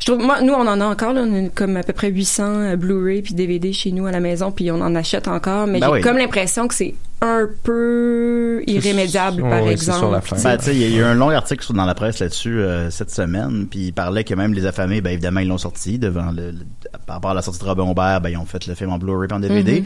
Je 0.00 0.06
trouve, 0.10 0.24
moi, 0.24 0.40
nous, 0.40 0.54
on 0.54 0.66
en 0.66 0.80
a 0.80 0.84
encore, 0.86 1.12
là, 1.12 1.22
on 1.26 1.46
a 1.46 1.48
comme 1.50 1.76
à 1.76 1.82
peu 1.82 1.92
près 1.92 2.08
800 2.10 2.42
euh, 2.44 2.76
Blu-ray 2.76 3.20
puis 3.22 3.34
DVD 3.34 3.72
chez 3.72 3.92
nous 3.92 4.06
à 4.06 4.10
la 4.12 4.20
maison, 4.20 4.50
puis 4.50 4.70
on 4.70 4.80
en 4.80 4.94
achète 4.94 5.28
encore, 5.28 5.66
mais 5.66 5.78
Ben 5.78 5.86
j'ai 5.88 5.92
oui. 5.92 6.00
comme 6.00 6.16
l'impression 6.16 6.66
que 6.68 6.74
c'est 6.74 6.94
un 7.22 7.46
peu 7.62 8.62
irrémédiable, 8.66 9.42
par 9.42 9.62
c'est 9.64 9.72
exemple. 9.72 9.98
sur 9.98 10.10
la 10.10 10.20
fin. 10.22 10.36
Ben, 10.42 10.56
tu 10.56 10.64
sais, 10.64 10.74
il 10.74 10.80
y 10.90 10.94
a 10.94 10.98
eu 10.98 11.02
un 11.02 11.14
long 11.14 11.28
article 11.28 11.62
sur- 11.62 11.74
dans 11.74 11.84
la 11.84 11.94
presse 11.94 12.18
là-dessus 12.18 12.60
euh, 12.60 12.90
cette 12.90 13.10
semaine, 13.10 13.66
puis 13.70 13.88
il 13.88 13.92
parlait 13.92 14.24
que 14.24 14.34
même 14.34 14.54
les 14.54 14.64
affamés, 14.64 15.02
ben 15.02 15.10
évidemment, 15.10 15.40
ils 15.40 15.48
l'ont 15.48 15.58
sorti 15.58 15.98
devant 15.98 16.30
le, 16.30 16.50
le- 16.52 16.58
par 17.06 17.16
rapport 17.16 17.32
à 17.32 17.34
la 17.34 17.42
sortie 17.42 17.60
de 17.60 17.64
Robin 17.66 17.84
Aubert, 17.84 18.22
ben 18.22 18.30
ils 18.30 18.38
ont 18.38 18.46
fait 18.46 18.66
le 18.66 18.74
film 18.74 18.90
en 18.90 18.98
Blu-ray 18.98 19.28
et 19.30 19.34
en 19.34 19.40
DVD. 19.40 19.84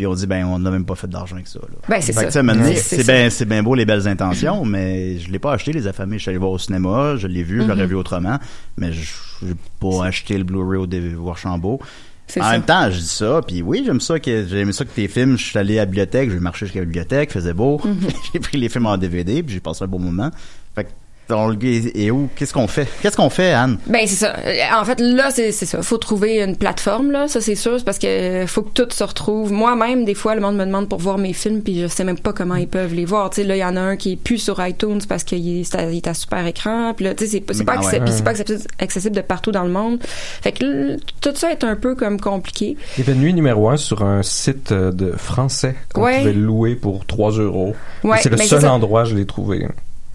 Puis 0.00 0.06
on 0.06 0.14
dit 0.14 0.26
ben 0.26 0.46
on 0.46 0.58
n'a 0.58 0.70
même 0.70 0.86
pas 0.86 0.94
fait 0.94 1.08
d'argent 1.08 1.34
avec 1.36 1.46
ça. 1.46 1.58
Là. 1.60 1.76
Ben, 1.86 2.00
c'est 2.00 2.14
ça. 2.14 2.42
bien 2.42 3.28
c'est 3.28 3.44
bien 3.44 3.62
beau 3.62 3.74
les 3.74 3.84
belles 3.84 4.08
intentions, 4.08 4.64
mais 4.64 5.18
je 5.18 5.30
l'ai 5.30 5.38
pas 5.38 5.52
acheté 5.52 5.72
les 5.74 5.86
affamés. 5.86 6.16
Je 6.16 6.22
suis 6.22 6.30
allé 6.30 6.38
voir 6.38 6.52
au 6.52 6.58
cinéma, 6.58 7.16
je 7.16 7.26
l'ai 7.26 7.42
vu, 7.42 7.60
je 7.60 7.66
l'aurais 7.66 7.82
Mhm. 7.82 7.88
vu 7.90 7.94
autrement, 7.96 8.38
mais 8.78 8.94
je 8.94 9.02
j'ai 9.46 9.52
pas 9.78 10.06
acheté 10.06 10.38
le 10.38 10.44
Blu-ray 10.44 10.78
au 10.78 10.86
DVD 10.86 11.16
Archambault. 11.28 11.80
C'est 12.26 12.40
En 12.40 12.44
ça. 12.44 12.52
même 12.52 12.62
temps, 12.62 12.90
je 12.90 12.96
dis 12.98 13.06
ça, 13.08 13.42
puis 13.46 13.60
oui, 13.60 13.82
j'aime 13.84 14.00
ça 14.00 14.18
que 14.18 14.46
j'aime 14.46 14.72
ça 14.72 14.86
que 14.86 14.90
tes 14.90 15.06
films, 15.08 15.36
je 15.36 15.44
suis 15.44 15.58
allé 15.58 15.76
à 15.78 15.82
la 15.82 15.86
bibliothèque, 15.86 16.30
j'ai 16.30 16.40
marché 16.40 16.64
jusqu'à 16.64 16.78
la 16.80 16.86
bibliothèque, 16.86 17.30
faisait 17.30 17.52
beau, 17.52 17.78
Mhm. 17.84 17.96
j'ai 18.32 18.40
pris 18.40 18.56
les 18.56 18.70
films 18.70 18.86
en 18.86 18.96
DVD, 18.96 19.42
puis 19.42 19.52
j'ai 19.52 19.60
passé 19.60 19.84
un 19.84 19.86
bon 19.86 19.98
moment. 19.98 20.30
Fait 20.74 20.84
que 20.84 20.90
on 21.32 21.48
le- 21.48 21.58
et 21.96 22.10
où? 22.10 22.28
Qu'est-ce 22.36 22.52
qu'on 22.52 22.66
fait? 22.66 22.88
Qu'est-ce 23.02 23.16
qu'on 23.16 23.30
fait, 23.30 23.52
Anne? 23.52 23.78
Ben 23.86 24.02
c'est 24.06 24.16
ça. 24.16 24.34
Euh, 24.44 24.54
En 24.80 24.84
fait, 24.84 25.00
là, 25.00 25.30
c'est 25.30 25.52
c'est 25.52 25.66
ça. 25.66 25.82
Faut 25.82 25.98
trouver 25.98 26.42
une 26.42 26.56
plateforme 26.56 27.10
là. 27.10 27.28
Ça 27.28 27.40
c'est 27.40 27.54
sûr, 27.54 27.78
c'est 27.78 27.84
parce 27.84 27.98
que 27.98 28.06
euh, 28.06 28.46
faut 28.46 28.62
que 28.62 28.70
tout 28.70 28.88
se 28.90 29.04
retrouve. 29.04 29.52
Moi-même, 29.52 30.04
des 30.04 30.14
fois, 30.14 30.34
le 30.34 30.40
monde 30.40 30.56
me 30.56 30.64
demande 30.64 30.88
pour 30.88 30.98
voir 30.98 31.18
mes 31.18 31.32
films, 31.32 31.62
puis 31.62 31.80
je 31.80 31.86
sais 31.86 32.04
même 32.04 32.18
pas 32.18 32.32
comment 32.32 32.56
ils 32.56 32.68
peuvent 32.68 32.94
les 32.94 33.04
voir. 33.04 33.30
Tu 33.30 33.42
sais, 33.42 33.46
là, 33.46 33.56
il 33.56 33.60
y 33.60 33.64
en 33.64 33.76
a 33.76 33.80
un 33.80 33.96
qui 33.96 34.12
est 34.12 34.16
plus 34.16 34.38
sur 34.38 34.64
iTunes 34.66 35.00
parce 35.08 35.24
qu'il 35.24 35.60
est, 35.60 35.74
est 35.74 36.06
à 36.06 36.14
super 36.14 36.46
écran. 36.46 36.94
Puis 36.94 37.04
là, 37.04 37.14
tu 37.14 37.24
sais, 37.24 37.30
c'est 37.32 37.40
pas, 37.40 37.54
c'est 37.54 37.64
pas, 37.64 37.74
Ah 37.76 37.80
ouais. 37.80 37.86
accessible, 37.86 38.04
puis 38.04 38.14
c'est 38.14 38.24
pas 38.24 38.30
accessible, 38.30 38.60
accessible 38.78 39.16
de 39.16 39.20
partout 39.22 39.52
dans 39.52 39.64
le 39.64 39.70
monde. 39.70 39.98
Fait 40.02 40.52
que 40.52 40.64
là, 40.64 40.96
tout 41.20 41.32
ça 41.34 41.50
est 41.52 41.64
un 41.64 41.76
peu 41.76 41.94
comme 41.94 42.20
compliqué. 42.20 42.76
Il 42.98 43.04
y 43.06 43.08
avait 43.08 43.18
nuit 43.18 43.34
numéro 43.34 43.68
un 43.68 43.76
sur 43.76 44.02
un 44.02 44.22
site 44.22 44.72
euh, 44.72 44.92
de 44.92 45.12
français 45.12 45.74
qu'on 45.94 46.02
Ouais. 46.04 46.18
pouvait 46.18 46.32
louer 46.32 46.74
pour 46.76 47.04
3 47.06 47.32
euros. 47.32 47.74
Ouais, 48.04 48.18
c'est 48.22 48.30
le 48.30 48.36
mais 48.36 48.46
seul 48.46 48.66
endroit 48.66 49.02
où 49.02 49.06
je 49.06 49.14
l'ai 49.14 49.26
trouvé. 49.26 49.66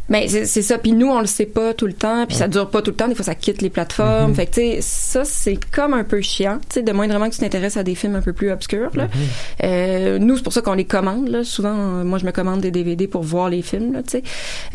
Mais 0.08 0.28
c'est 0.28 0.46
c'est 0.46 0.62
ça. 0.62 0.78
Puis 0.78 0.92
nous, 0.92 1.08
on 1.08 1.20
le 1.20 1.26
sait 1.26 1.46
pas 1.48 1.74
tout 1.74 1.88
le 1.88 1.94
temps. 1.94 2.26
Puis 2.28 2.38
ça 2.38 2.48
dure 2.48 2.70
pas 2.70 2.82
tout 2.84 2.92
le 2.92 2.96
temps. 2.96 3.08
Des 3.08 3.16
fois, 3.16 3.26
ça 3.26 3.34
quitte 3.36 3.62
les 3.62 3.70
plateformes. 3.72 4.30
Mhm. 4.32 4.36
Fait 4.36 4.46
que, 4.46 4.52
tu 4.56 4.62
sais, 4.62 4.78
ça, 4.82 5.26
c'est 5.26 5.58
comme 5.72 5.94
un 5.94 6.04
peu 6.04 6.22
chiant. 6.22 6.58
Tu 6.70 6.76
sais, 6.76 6.82
de 6.84 6.92
moindrement 6.92 7.28
que 7.28 7.34
tu 7.34 7.40
t'intéresses 7.42 7.76
à 7.78 7.84
des 7.84 7.96
films 7.96 8.16
un 8.16 8.22
peu 8.22 8.34
plus 8.34 8.52
obscurs, 8.52 8.92
là. 8.96 9.08
Euh, 9.64 10.20
nous, 10.20 10.38
c'est 10.38 10.44
pour 10.44 10.54
ça 10.54 10.62
qu'on 10.62 10.74
les 10.74 10.86
commande, 10.86 11.28
là. 11.30 11.44
Souvent, 11.44 11.74
moi, 11.74 12.20
je 12.20 12.26
me 12.26 12.32
commande 12.32 12.62
des 12.62 12.72
DVD 12.72 13.08
pour 13.08 13.24
voir 13.24 13.50
les 13.50 13.62
films, 13.62 13.94
là, 13.94 14.04
tu 14.04 14.12
sais. 14.12 14.24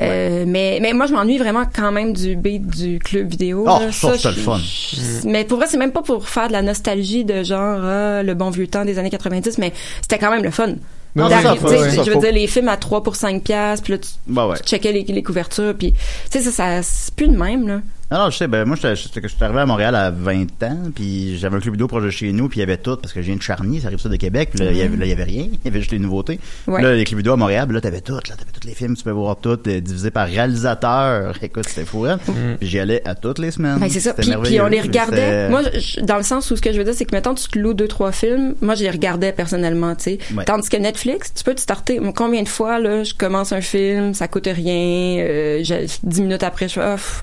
Euh, 0.02 0.44
mais, 0.46 0.78
mais 0.82 0.92
moi, 0.92 1.06
je 1.06 1.12
m'ennuie 1.12 1.38
vraiment 1.38 1.64
quand 1.72 1.92
même 1.92 2.12
du 2.12 2.34
beat 2.36 2.66
du 2.66 2.98
club 2.98 3.28
vidéo. 3.28 3.64
Oh, 3.68 3.78
là. 3.80 3.92
ça, 3.92 4.16
c'est 4.18 4.28
le 4.28 4.34
fun. 4.34 4.58
je- 4.58 5.28
Mais 5.28 5.44
pour 5.44 5.58
vrai, 5.58 5.66
c'est 5.68 5.76
même 5.78 5.92
pas 5.92 6.02
pour 6.02 6.28
faire 6.28 6.48
de 6.48 6.52
la 6.52 6.62
nostalgie 6.62 7.24
de 7.24 7.42
genre, 7.44 7.80
ah, 7.84 8.22
le 8.22 8.34
bon 8.34 8.50
vieux 8.50 8.66
temps 8.66 8.84
des 8.84 8.98
années 8.98 9.10
90, 9.10 9.58
mais 9.58 9.72
c'était 10.02 10.18
quand 10.18 10.30
même 10.30 10.42
le 10.42 10.50
fun. 10.50 10.74
Non, 11.16 11.28
ça, 11.28 11.54
ouais, 11.54 11.58
ça, 11.90 12.02
je 12.04 12.10
veux 12.10 12.20
dire, 12.20 12.32
les 12.32 12.46
films 12.46 12.68
à 12.68 12.76
3 12.76 13.02
pour 13.02 13.16
5 13.16 13.42
piastres, 13.42 13.82
puis 13.84 13.92
là, 13.94 13.98
tu, 13.98 14.08
Bah 14.26 14.46
ouais. 14.46 14.56
tu 14.58 14.64
checkais 14.64 14.92
les, 14.92 15.02
les 15.02 15.22
couvertures, 15.22 15.74
puis 15.76 15.92
tu 15.92 15.98
sais, 16.30 16.40
ça, 16.40 16.50
ça 16.52 16.82
c'est 16.82 17.14
plus 17.14 17.28
de 17.28 17.36
même, 17.36 17.66
là. 17.66 17.80
Non, 18.10 18.18
non, 18.18 18.30
je 18.30 18.36
sais, 18.38 18.48
ben, 18.48 18.64
moi, 18.64 18.76
je 18.82 18.94
suis 18.94 19.10
arrivé 19.40 19.60
à 19.60 19.66
Montréal 19.66 19.94
à 19.94 20.10
20 20.10 20.62
ans, 20.64 20.78
puis 20.94 21.38
j'avais 21.38 21.56
un 21.56 21.60
club 21.60 21.74
vidéo 21.74 21.86
proche 21.86 22.02
de 22.02 22.10
chez 22.10 22.32
nous, 22.32 22.48
puis 22.48 22.58
il 22.58 22.60
y 22.60 22.62
avait 22.64 22.76
tout, 22.76 22.96
parce 22.96 23.12
que 23.12 23.20
je 23.22 23.26
viens 23.26 23.36
de 23.36 23.42
Charny, 23.42 23.80
ça 23.80 23.86
arrive 23.86 24.00
ça 24.00 24.08
de 24.08 24.16
Québec, 24.16 24.50
puis 24.52 24.64
là, 24.64 24.72
il 24.72 24.76
y 24.78 24.82
avait, 24.82 25.08
y 25.08 25.14
rien, 25.14 25.46
il 25.52 25.58
y 25.64 25.68
avait 25.68 25.78
juste 25.78 25.92
les 25.92 26.00
nouveautés. 26.00 26.40
Ouais. 26.66 26.82
Là, 26.82 26.94
les 26.94 27.04
clubs 27.04 27.18
vidéo 27.18 27.34
à 27.34 27.36
Montréal, 27.36 27.68
là, 27.70 27.80
t'avais 27.80 28.00
tout, 28.00 28.14
là, 28.14 28.20
t'avais 28.36 28.50
tous 28.52 28.66
les 28.66 28.74
films, 28.74 28.96
tu 28.96 29.04
peux 29.04 29.10
voir 29.12 29.36
tout, 29.36 29.58
euh, 29.68 29.80
divisé 29.80 30.10
par 30.10 30.26
réalisateur. 30.26 31.36
Écoute, 31.42 31.68
c'était 31.68 31.84
fou, 31.84 32.04
hein? 32.04 32.18
Puis 32.58 32.68
j'y 32.68 32.78
allais 32.80 33.00
à 33.06 33.14
toutes 33.14 33.38
les 33.38 33.50
semaines. 33.52 33.78
Ben, 33.78 33.88
c'est 33.88 34.00
ça. 34.00 34.12
Puis, 34.14 34.30
puis 34.42 34.60
on 34.60 34.66
les 34.66 34.80
regardait. 34.80 35.48
Moi, 35.48 35.62
je- 35.74 36.00
dans 36.00 36.16
le 36.16 36.22
sens 36.22 36.50
où 36.50 36.56
ce 36.56 36.60
que 36.62 36.72
je 36.72 36.78
veux 36.78 36.84
dire, 36.84 36.94
c'est 36.94 37.04
que 37.04 37.14
mettons, 37.14 37.34
tu 37.34 37.48
te 37.48 37.58
loues 37.58 37.74
deux, 37.74 37.88
trois 37.88 38.12
films. 38.12 38.54
Moi, 38.60 38.74
je 38.74 38.82
les 38.82 38.90
regardais 38.90 39.32
personnellement, 39.32 39.94
tu 39.94 40.02
sais. 40.04 40.18
Ouais. 40.36 40.44
Tandis 40.44 40.68
que 40.68 40.76
Netflix, 40.76 41.32
tu 41.32 41.44
peux 41.44 41.54
te 41.54 41.60
starter. 41.60 42.00
Combien 42.14 42.42
de 42.42 42.48
fois, 42.48 42.78
là, 42.80 43.04
je 43.04 43.14
commence 43.14 43.52
un 43.52 43.60
film, 43.60 44.14
ça 44.14 44.26
coûte 44.28 44.48
rien, 44.52 45.18
euh, 45.24 45.60
je- 45.62 45.86
dix 46.02 46.20
minutes 46.22 46.42
après, 46.42 46.68
je 46.68 46.74
fais, 46.74 46.90
pff, 46.96 47.22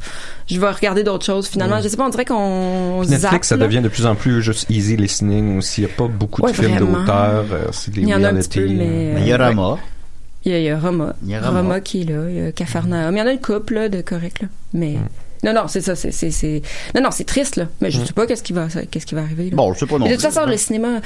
je 0.49 0.59
vais 0.59 0.69
regarder 0.69 1.03
d'autres 1.03 1.25
choses. 1.25 1.47
Finalement, 1.47 1.81
je 1.81 1.87
sais 1.87 1.97
pas, 1.97 2.05
on 2.05 2.09
dirait 2.09 2.25
qu'on 2.25 2.99
Netflix, 3.01 3.21
zappe, 3.21 3.45
ça 3.45 3.57
là. 3.57 3.65
devient 3.65 3.81
de 3.81 3.89
plus 3.89 4.05
en 4.05 4.15
plus 4.15 4.41
juste 4.41 4.69
easy 4.69 4.95
listening 4.97 5.57
aussi. 5.57 5.81
Il 5.81 5.85
n'y 5.85 5.91
a 5.91 5.95
pas 5.95 6.07
beaucoup 6.07 6.41
de 6.41 6.47
Ouais, 6.47 6.53
films 6.53 6.77
d'auteur. 6.77 7.45
euh, 7.51 7.65
c'est 7.71 7.91
des 7.93 8.01
Il 8.01 8.09
y 8.09 8.13
en 8.15 8.23
a 8.23 8.29
un 8.29 8.35
petit 8.35 8.59
reality, 8.59 8.59
peu, 8.59 8.67
mais, 8.67 8.85
euh, 8.87 9.11
Mais 9.15 9.21
il 9.21 9.27
y 9.27 9.33
a 9.33 9.37
Ouais. 9.37 9.43
Rama. 9.45 9.77
Il 10.45 10.51
y 10.51 10.55
a, 10.55 10.59
il 10.59 10.63
y 10.65 10.69
a 10.69 10.79
Roma. 10.79 11.13
Il 11.23 11.29
y 11.29 11.35
a 11.35 11.41
Roma. 11.49 11.81
qui 11.81 12.01
est 12.01 12.05
là. 12.05 12.29
Il 12.29 12.35
y 12.35 12.41
a 12.47 12.51
Cafarnaum. 12.53 13.13
Il 13.15 13.19
y 13.19 13.21
en 13.21 13.27
a 13.27 13.31
une 13.33 13.41
couple, 13.41 13.73
là, 13.73 13.89
de 13.89 14.01
correct, 14.01 14.41
là. 14.43 14.47
Mais. 14.73 14.91
Mm. 14.93 15.07
Non, 15.43 15.53
non, 15.53 15.67
c'est 15.67 15.81
ça, 15.81 15.95
c'est, 15.95 16.11
c'est, 16.11 16.31
c'est- 16.31 16.61
non, 16.95 17.01
non, 17.01 17.11
c'est 17.11 17.23
triste, 17.25 17.57
là. 17.57 17.65
Mais 17.81 17.91
je 17.91 18.03
sais 18.03 18.13
pas 18.13 18.25
qu'est-ce 18.25 18.41
qui 18.43 18.53
va, 18.53 18.67
qu'est-ce 18.89 19.05
qui 19.05 19.13
va 19.13 19.21
arriver, 19.21 19.49
là. 19.51 19.55
Bon, 19.55 19.71
je 19.73 19.79
sais 19.79 19.85
pas 19.85 19.97
non 19.99 20.05
de 20.07 20.11
toute 20.11 20.21
façon, 20.21 20.45
le 20.45 20.57
cinéma, 20.57 20.99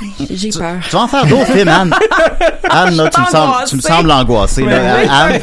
j'ai 0.30 0.50
peur. 0.50 0.74
Tu 0.88 0.90
vas 0.96 1.02
en 1.02 1.08
faire 1.08 1.26
d'autres 1.26 1.52
films, 1.52 1.68
Anne. 1.68 1.94
Anne, 2.70 2.96
là, 2.96 3.08
tu 3.12 3.20
me 3.20 3.26
sembles, 3.26 3.48
angoissée. 3.50 3.70
tu 3.70 3.76
me 3.76 3.80
sembles 3.80 4.10
angoissée, 4.10 4.62
là. 4.64 4.96
Oui, 5.02 5.08
Anne, 5.10 5.40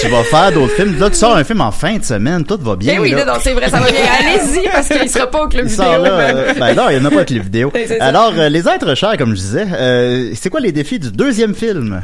tu 0.00 0.08
vas 0.08 0.24
faire 0.24 0.52
d'autres 0.52 0.72
films. 0.74 0.98
Là, 0.98 1.10
tu 1.10 1.16
sors 1.16 1.36
un 1.36 1.44
film 1.44 1.60
en 1.60 1.70
fin 1.70 1.96
de 1.96 2.04
semaine, 2.04 2.44
tout 2.44 2.58
va 2.60 2.76
bien, 2.76 2.94
Eh 2.96 2.98
oui, 2.98 3.10
là. 3.12 3.24
non, 3.24 3.34
c'est 3.40 3.52
vrai, 3.52 3.68
ça 3.68 3.78
va 3.80 3.90
bien. 3.90 4.00
Allez-y, 4.18 4.68
parce 4.68 4.88
qu'il 4.88 5.08
sera 5.08 5.26
pas 5.28 5.42
au 5.44 5.48
club 5.48 5.64
Il 5.66 5.70
vidéo. 5.70 5.84
sort 5.84 5.98
là, 5.98 6.10
ben. 6.10 6.36
euh, 6.36 6.52
ben 6.58 6.74
non, 6.74 6.84
il 6.90 6.98
n'y 6.98 7.02
en 7.02 7.04
a 7.06 7.10
pas 7.10 7.16
avec 7.16 7.30
les 7.30 7.40
vidéos. 7.40 7.72
Alors, 8.00 8.32
euh, 8.36 8.48
les 8.48 8.68
êtres 8.68 8.94
chers, 8.94 9.16
comme 9.16 9.30
je 9.30 9.40
disais, 9.40 9.66
euh, 9.72 10.30
c'est 10.34 10.50
quoi 10.50 10.60
les 10.60 10.72
défis 10.72 10.98
du 10.98 11.10
deuxième 11.12 11.54
film? 11.54 12.02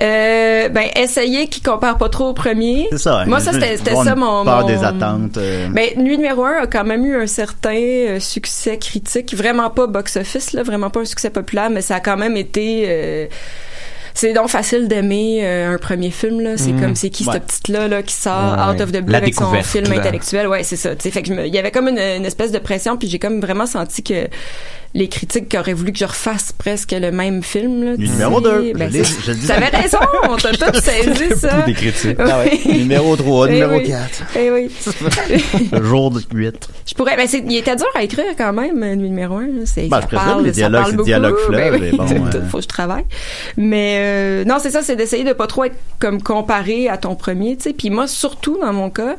Euh, 0.00 0.68
ben, 0.68 0.84
essayer 0.96 1.48
qu'il 1.48 1.62
compare 1.62 1.98
pas 1.98 2.08
trop 2.08 2.26
au 2.28 2.32
premier. 2.32 2.86
C'est 2.92 2.98
ça. 2.98 3.24
Moi, 3.26 3.38
hein, 3.38 3.40
ça, 3.40 3.52
c'était, 3.52 3.76
ça 3.76 4.14
mon, 4.14 4.44
peur 4.44 4.60
mon- 4.60 4.66
des 4.66 4.84
attentes. 4.84 5.36
euh, 5.38 5.68
Ben, 5.70 5.90
Nuit 5.96 6.16
numéro 6.18 6.44
un 6.44 6.62
a 6.62 6.66
quand 6.68 6.84
même 6.84 7.04
eu 7.04 7.20
un 7.20 7.26
certain 7.26 7.74
euh, 7.74 8.20
succès 8.20 8.78
critique, 8.78 9.34
vraiment 9.34 9.70
pas 9.70 9.86
box-office, 9.88 10.52
là, 10.52 10.62
vraiment 10.62 10.90
pas 10.90 11.00
un 11.00 11.04
succès 11.04 11.30
populaire, 11.30 11.68
mais 11.70 11.80
ça 11.82 11.96
a 11.96 12.00
quand 12.00 12.16
même 12.16 12.36
été... 12.36 12.84
euh, 12.86 13.26
c'est 14.14 14.32
donc 14.32 14.48
facile 14.48 14.88
d'aimer 14.88 15.40
euh, 15.44 15.74
un 15.74 15.78
premier 15.78 16.10
film 16.10 16.40
là 16.40 16.56
c'est 16.56 16.72
Mhm. 16.72 16.80
comme 16.80 16.94
c'est 16.96 17.08
qui 17.08 17.24
Ouais. 17.24 17.34
cette 17.34 17.44
petite 17.46 17.68
là 17.68 17.86
là 17.86 18.02
qui 18.02 18.14
sort 18.14 18.56
Ouais, 18.58 18.74
out 18.74 18.80
of 18.80 18.90
the 18.90 19.00
blue 19.00 19.14
avec 19.14 19.32
son 19.32 19.52
film 19.62 19.92
intellectuel 19.92 20.48
ouais 20.48 20.64
c'est 20.64 20.74
ça 20.74 20.96
tu 20.96 21.02
sais 21.02 21.10
fait 21.12 21.22
que 21.22 21.28
je 21.28 21.34
me- 21.34 21.46
il 21.46 21.54
y 21.54 21.58
avait 21.58 21.70
comme 21.70 21.86
une, 21.86 22.00
une 22.00 22.26
espèce 22.26 22.50
de 22.50 22.58
pression 22.58 22.96
puis 22.96 23.08
j'ai 23.08 23.20
comme 23.20 23.40
vraiment 23.40 23.66
senti 23.66 24.02
que 24.02 24.26
les 24.94 25.08
critiques 25.08 25.48
qui 25.50 25.58
auraient 25.58 25.74
voulu 25.74 25.92
que 25.92 25.98
je 25.98 26.04
refasse 26.04 26.52
presque 26.52 26.92
le 26.92 27.10
même 27.12 27.42
film 27.42 27.84
là, 27.84 27.96
Numéro 27.96 28.40
sais, 28.42 28.50
deux, 28.50 28.72
ben, 28.74 28.90
t'avais 29.46 29.66
raison 29.76 29.98
on 30.28 30.36
t'a 30.36 30.50
tout 30.52 30.80
saisi 30.80 31.34
ça 31.38 31.62
des 31.62 31.74
critiques. 31.74 32.16
Ah 32.18 32.38
ouais. 32.40 32.58
Numéro 32.66 33.14
trois, 33.16 33.48
Eh 33.48 33.52
numéro 33.52 33.76
oui. 33.76 33.86
quatre. 33.88 34.22
eh 34.36 34.50
oui 34.50 34.70
Le 35.72 35.82
jour 35.84 36.10
de 36.10 36.20
8. 36.32 36.68
Je 36.86 36.94
pourrais, 36.94 37.16
ben 37.16 37.26
c'est, 37.28 37.44
il 37.46 37.56
était 37.56 37.76
dur 37.76 37.86
à 37.94 38.02
écrire 38.02 38.24
quand 38.36 38.52
même, 38.52 38.82
euh, 38.82 38.94
numéro 38.94 39.36
un. 39.36 39.46
là. 39.46 39.62
C'est, 39.66 39.88
Ben, 39.88 40.00
ça 40.00 40.06
je 40.10 40.16
parle, 40.16 40.44
les 40.44 40.50
dialogues, 40.52 40.86
c'est 40.96 41.02
dialogue 41.04 41.36
fleuve, 41.46 41.58
Ben 41.60 41.72
oui, 41.74 41.78
mais 41.82 41.90
bon, 41.92 42.06
c'est 42.30 42.36
euh, 42.36 42.42
faut 42.48 42.56
que 42.58 42.62
je 42.62 42.68
travaille. 42.68 43.04
Mais 43.56 43.96
euh, 44.00 44.44
non, 44.44 44.56
c'est 44.60 44.70
ça, 44.70 44.82
c'est 44.82 44.96
d'essayer 44.96 45.24
de 45.24 45.32
pas 45.34 45.46
trop 45.46 45.64
être 45.64 45.76
comme 45.98 46.22
comparé 46.22 46.88
à 46.88 46.96
ton 46.96 47.14
premier, 47.14 47.56
tu 47.56 47.64
sais. 47.64 47.72
Puis 47.72 47.90
moi, 47.90 48.06
surtout 48.06 48.58
dans 48.60 48.72
mon 48.72 48.88
cas, 48.90 49.16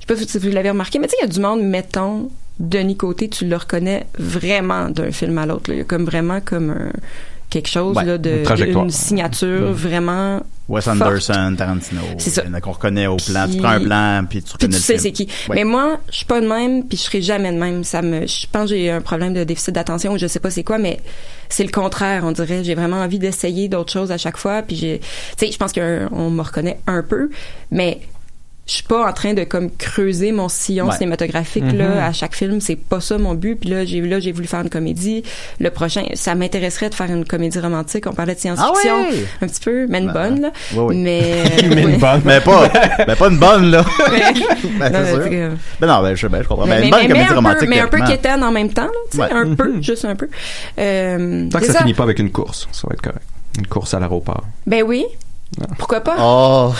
je 0.00 0.06
sais 0.14 0.24
pas 0.24 0.26
si 0.30 0.38
vous 0.38 0.48
l'avez 0.54 0.70
remarqué, 0.70 0.98
mais 0.98 1.06
tu 1.08 1.12
sais, 1.12 1.16
il 1.20 1.26
y 1.26 1.30
a 1.30 1.32
du 1.32 1.40
monde, 1.40 1.62
mettons, 1.62 2.30
Denis 2.60 2.96
Côté, 2.96 3.28
tu 3.28 3.46
le 3.46 3.56
reconnais 3.56 4.06
vraiment 4.18 4.88
d'un 4.90 5.10
film 5.10 5.36
à 5.38 5.46
l'autre. 5.46 5.70
Il 5.72 5.78
y 5.78 5.80
a 5.80 5.84
comme 5.84 6.04
vraiment 6.04 6.40
comme 6.40 6.70
un 6.70 6.90
quelque 7.48 7.68
chose 7.68 7.96
Ouais, 7.96 8.04
là, 8.04 8.16
de 8.16 8.44
une 8.64 8.90
signature 8.90 9.72
vraiment 9.72 10.40
Wes 10.68 10.84
forte. 10.84 11.00
Anderson, 11.00 11.54
Tarantino. 11.58 12.00
C'est 12.18 12.30
ça. 12.30 12.42
Il 12.44 12.48
y 12.48 12.50
en 12.52 12.54
a 12.54 12.60
qu'on 12.60 12.70
reconnaît 12.70 13.08
au 13.08 13.16
plan. 13.16 13.46
Puis- 13.46 13.56
Tu 13.56 13.60
prends 13.62 13.70
un 13.72 13.80
plan, 13.80 14.24
puis 14.30 14.38
tu 14.40 14.44
Puis 14.44 14.52
reconnais 14.52 14.70
tu 14.70 14.76
le 14.76 14.82
sais 14.84 14.98
c'est 14.98 15.10
qui. 15.10 15.26
Ouais. 15.48 15.56
Mais 15.56 15.64
moi, 15.64 15.98
je 16.12 16.16
suis 16.18 16.26
pas 16.26 16.40
de 16.40 16.46
même, 16.46 16.84
puis 16.86 16.96
je 16.96 17.02
serai 17.02 17.20
jamais 17.22 17.52
de 17.52 17.58
même. 17.58 17.82
Ça 17.82 18.02
me, 18.02 18.24
je 18.24 18.46
pense 18.52 18.70
que 18.70 18.76
j'ai 18.76 18.88
un 18.92 19.00
problème 19.00 19.34
de 19.34 19.42
déficit 19.42 19.74
d'attention 19.74 20.12
ou 20.12 20.18
je 20.18 20.28
sais 20.28 20.38
pas 20.38 20.50
c'est 20.50 20.62
quoi, 20.62 20.78
mais 20.78 21.00
c'est 21.48 21.64
le 21.64 21.70
contraire, 21.72 22.22
on 22.24 22.30
dirait. 22.30 22.62
J'ai 22.62 22.76
vraiment 22.76 22.98
envie 22.98 23.18
d'essayer 23.18 23.68
d'autres 23.68 23.92
choses 23.92 24.12
à 24.12 24.16
chaque 24.18 24.36
fois, 24.36 24.62
puis 24.62 24.76
j'ai, 24.76 25.00
tu 25.00 25.06
sais, 25.46 25.50
je 25.50 25.58
pense 25.58 25.72
qu'on 25.72 26.30
me 26.30 26.42
reconnaît 26.42 26.78
un 26.86 27.02
peu, 27.02 27.30
mais 27.72 27.98
je 28.70 28.76
suis 28.76 28.84
pas 28.84 29.08
en 29.08 29.12
train 29.12 29.34
de 29.34 29.42
comme 29.42 29.68
creuser 29.76 30.30
mon 30.30 30.48
sillon 30.48 30.86
Ouais. 30.86 30.92
cinématographique 30.94 31.72
là 31.72 32.06
à 32.06 32.12
chaque 32.12 32.36
film 32.36 32.60
c'est 32.60 32.76
pas 32.76 33.00
ça 33.00 33.18
mon 33.18 33.34
but 33.34 33.56
puis 33.56 33.68
là 33.68 33.84
j'ai 33.84 34.00
là 34.00 34.20
j'ai 34.20 34.30
voulu 34.30 34.46
faire 34.46 34.60
une 34.60 34.70
comédie 34.70 35.24
le 35.58 35.70
prochain 35.70 36.04
ça 36.14 36.36
m'intéresserait 36.36 36.88
de 36.88 36.94
faire 36.94 37.10
une 37.10 37.24
comédie 37.24 37.58
romantique 37.58 38.06
on 38.06 38.12
parlait 38.12 38.36
de 38.36 38.38
science-fiction 38.38 39.06
Ah 39.08 39.10
ouais? 39.10 39.24
un 39.42 39.46
petit 39.48 39.60
peu 39.60 39.86
mais 39.88 39.98
une 39.98 40.12
bonne 40.12 40.40
là 40.42 40.50
Oui, 40.76 40.84
oui. 40.90 40.96
mais 41.02 41.42
mais 41.68 41.84
ouais. 41.84 41.92
une 41.94 41.98
bonne. 41.98 42.22
Mais 42.24 42.40
pas, 42.40 42.68
mais 43.08 43.16
pas 43.16 43.28
une 43.28 43.38
bonne, 43.38 43.70
là. 43.72 43.84
ben, 44.78 44.92
Non, 44.92 44.98
c'est 45.04 45.10
sûr. 45.10 45.18
mais, 45.30 45.40
euh, 45.42 45.50
Ben 45.80 45.86
non, 45.88 46.02
ben, 46.02 46.14
je, 46.14 46.26
ben, 46.28 46.42
je 46.42 46.48
comprends. 46.48 46.66
mais, 46.66 46.76
Ben, 46.80 46.84
une 46.84 46.84
mais- 46.84 46.90
bonne 46.90 47.00
mais 47.00 47.08
comédie 47.08 47.24
un 47.24 47.28
peu, 47.28 47.34
romantique. 47.34 47.68
mais 47.68 47.80
un 47.80 47.86
peu 47.88 48.00
quétaine 48.04 48.44
en 48.44 48.52
même 48.52 48.72
temps, 48.72 48.82
là, 48.84 48.88
tu 49.10 49.16
sais, 49.16 49.22
Ouais. 49.24 49.30
un 49.32 49.54
peu, 49.54 49.82
juste 49.82 50.04
un 50.04 50.14
peu. 50.14 50.28
Euh, 50.78 51.48
Tant 51.50 51.58
que 51.58 51.66
ça, 51.66 51.72
ça. 51.72 51.78
finit 51.80 51.94
pas 51.94 52.04
avec 52.04 52.18
une 52.20 52.30
course, 52.30 52.68
ça 52.72 52.86
va 52.88 52.94
être 52.94 53.02
correct. 53.02 53.24
Une 53.58 53.66
course 53.66 53.94
à 53.94 53.98
l'aéroport. 54.00 54.44
Ben 54.66 54.82
oui. 54.86 55.04
Pourquoi 55.78 56.00
pas? 56.00 56.14
Oh. 56.20 56.72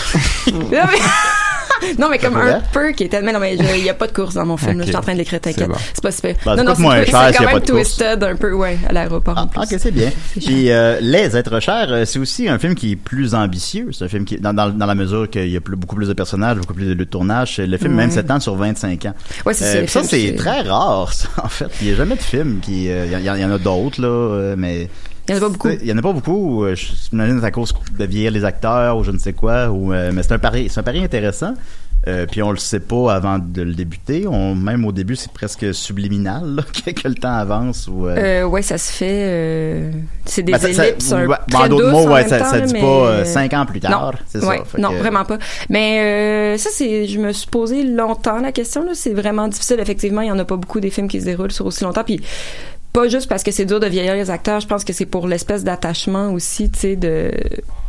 non, 0.53 0.59
mais, 0.71 0.77
non, 1.99 2.07
mais 2.09 2.17
comme 2.19 2.35
un 2.37 2.61
peu 2.73 2.91
qui 2.91 3.03
était. 3.03 3.21
Mais 3.21 3.31
non, 3.33 3.39
mais 3.39 3.55
il 3.55 3.83
n'y 3.83 3.89
a 3.89 3.93
pas 3.93 4.07
de 4.07 4.11
course 4.13 4.35
dans 4.35 4.45
mon 4.45 4.57
film. 4.57 4.79
là. 4.79 4.83
Je 4.83 4.89
suis 4.89 4.95
en 4.97 5.01
train 5.01 5.13
de 5.13 5.17
l'écrire, 5.17 5.39
t'inquiète. 5.39 5.63
C'est 5.63 5.67
bon. 5.67 6.01
Pas 6.03 6.11
super. 6.11 6.35
Ben, 6.45 6.55
non, 6.55 6.63
non, 6.63 6.75
c'est 6.75 7.11
quand 7.37 7.45
même 7.45 7.61
twisted 7.61 8.23
un 8.23 8.35
peu, 8.35 8.53
ouais, 8.53 8.77
à 8.87 8.93
l'aéroport. 8.93 9.35
Ah, 9.37 9.47
ok, 9.61 9.75
c'est 9.79 9.91
bien. 9.91 10.09
Puis 10.39 10.71
euh, 10.71 10.99
Les 11.01 11.35
êtres 11.37 11.59
chers, 11.59 11.87
euh, 11.91 12.05
c'est 12.05 12.19
aussi 12.19 12.47
un 12.47 12.57
film 12.59 12.75
qui 12.75 12.91
est 12.93 12.95
plus 12.95 13.35
ambitieux. 13.35 13.89
C'est 13.91 14.05
un 14.05 14.07
film 14.07 14.25
qui, 14.25 14.37
dans, 14.37 14.53
dans, 14.53 14.69
dans 14.69 14.85
la 14.85 14.95
mesure 14.95 15.29
qu'il 15.29 15.49
y 15.49 15.57
a 15.57 15.61
plus, 15.61 15.75
beaucoup 15.75 15.95
plus 15.95 16.07
de 16.07 16.13
personnages, 16.13 16.57
beaucoup 16.57 16.73
plus 16.73 16.87
de, 16.87 16.93
de 16.93 17.03
tournage. 17.03 17.57
Le 17.57 17.77
film, 17.77 17.91
Ouais. 17.91 17.97
même 17.97 18.11
7 18.11 18.29
ans 18.31 18.39
sur 18.39 18.55
25 18.55 19.05
ans. 19.05 19.13
Ouais, 19.45 19.53
c'est 19.53 19.65
ça, 19.65 19.77
Euh, 19.77 19.87
ça, 19.87 20.03
c'est 20.03 20.35
très 20.35 20.61
rare, 20.61 21.11
ça, 21.13 21.27
en 21.43 21.49
fait. 21.49 21.67
Il 21.81 21.87
n'y 21.87 21.93
a 21.93 21.95
jamais 21.97 22.15
de 22.15 22.21
film 22.21 22.59
qui. 22.61 22.89
euh, 22.89 23.05
Il 23.05 23.11
y, 23.25 23.29
en- 23.29 23.35
il 23.35 23.41
y 23.41 23.45
en 23.45 23.51
a 23.51 23.57
d'autres, 23.57 24.01
là, 24.01 24.55
mais. 24.57 24.87
Il 25.29 25.35
y 25.35 25.37
en 25.37 25.37
a 25.37 25.41
pas 25.41 25.49
beaucoup. 25.49 25.69
Il 25.69 25.87
y 25.87 25.91
en 25.93 25.97
a 25.97 26.01
pas 26.01 26.13
beaucoup. 26.13 26.63
euh, 26.65 26.75
Je 26.75 26.87
m'imagine 27.11 27.35
que 27.35 27.41
c'est 27.41 27.47
à 27.47 27.51
cause 27.51 27.73
de 27.97 28.05
vieillir 28.05 28.31
les 28.31 28.43
acteurs 28.43 28.97
ou 28.97 29.03
je 29.03 29.11
ne 29.11 29.17
sais 29.17 29.33
quoi. 29.33 29.69
Ou, 29.69 29.93
euh, 29.93 30.11
mais 30.13 30.23
c'est 30.23 30.33
un 30.33 30.39
pari, 30.39 30.67
c'est 30.69 30.79
un 30.79 30.83
pari 30.83 31.03
intéressant. 31.03 31.53
Euh, 32.07 32.25
puis 32.25 32.41
on 32.41 32.49
le 32.49 32.57
sait 32.57 32.79
pas 32.79 33.13
avant 33.13 33.37
de 33.37 33.61
le 33.61 33.75
débuter. 33.75 34.25
On, 34.27 34.55
même 34.55 34.85
au 34.85 34.91
début, 34.91 35.15
c'est 35.15 35.31
presque 35.31 35.71
subliminal 35.71 36.55
là, 36.55 36.63
que, 36.85 36.89
que 36.89 37.07
le 37.07 37.13
temps 37.13 37.35
avance. 37.35 37.87
Ou, 37.87 38.07
euh, 38.07 38.43
ouais, 38.43 38.63
ça 38.63 38.79
se 38.79 38.91
fait. 38.91 39.91
c'est 40.25 40.41
des 40.41 40.53
Ben, 40.53 40.57
ça- 40.57 40.73
ça- 40.73 40.87
ellipses 40.87 41.11
ouais, 41.11 41.27
très 41.47 41.63
en 41.65 41.67
d'autres 41.69 41.91
mots, 41.91 42.07
ouais, 42.11 42.27
ça- 42.27 42.39
temps, 42.39 42.45
ça 42.49 42.59
dit 42.61 42.73
mais- 42.73 42.81
pas, 42.81 43.23
cinq 43.25 43.53
ans 43.53 43.67
plus 43.67 43.79
tard, 43.81 43.91
Non, 44.33 44.39
ça, 44.41 44.57
que- 44.57 44.95
vraiment 44.97 45.25
pas. 45.25 45.37
Mais 45.69 46.57
ça, 46.57 46.71
c'est, 46.73 47.05
je 47.07 47.19
me 47.19 47.31
suis 47.33 47.47
posé 47.47 47.83
longtemps 47.83 48.39
la 48.41 48.51
question. 48.51 48.83
Là, 48.83 48.93
c'est 48.95 49.13
vraiment 49.13 49.47
difficile. 49.47 49.79
Effectivement, 49.79 50.21
il 50.21 50.29
y 50.29 50.31
en 50.31 50.39
a 50.39 50.45
pas 50.45 50.57
beaucoup 50.57 50.79
des 50.79 50.89
films 50.89 51.07
qui 51.07 51.19
se 51.19 51.25
déroulent 51.25 51.51
sur 51.51 51.67
aussi 51.67 51.83
longtemps. 51.83 52.03
Puis 52.03 52.19
pas 52.93 53.07
juste 53.07 53.27
parce 53.29 53.43
que 53.43 53.51
c'est 53.51 53.65
dur 53.65 53.79
de 53.79 53.87
vieillir 53.87 54.15
les 54.15 54.29
acteurs. 54.29 54.59
Je 54.59 54.67
pense 54.67 54.83
que 54.83 54.93
c'est 54.93 55.05
pour 55.05 55.27
l'espèce 55.27 55.63
d'attachement 55.63 56.31
aussi, 56.33 56.69
tu 56.69 56.79
sais, 56.79 56.95
de, 56.95 57.31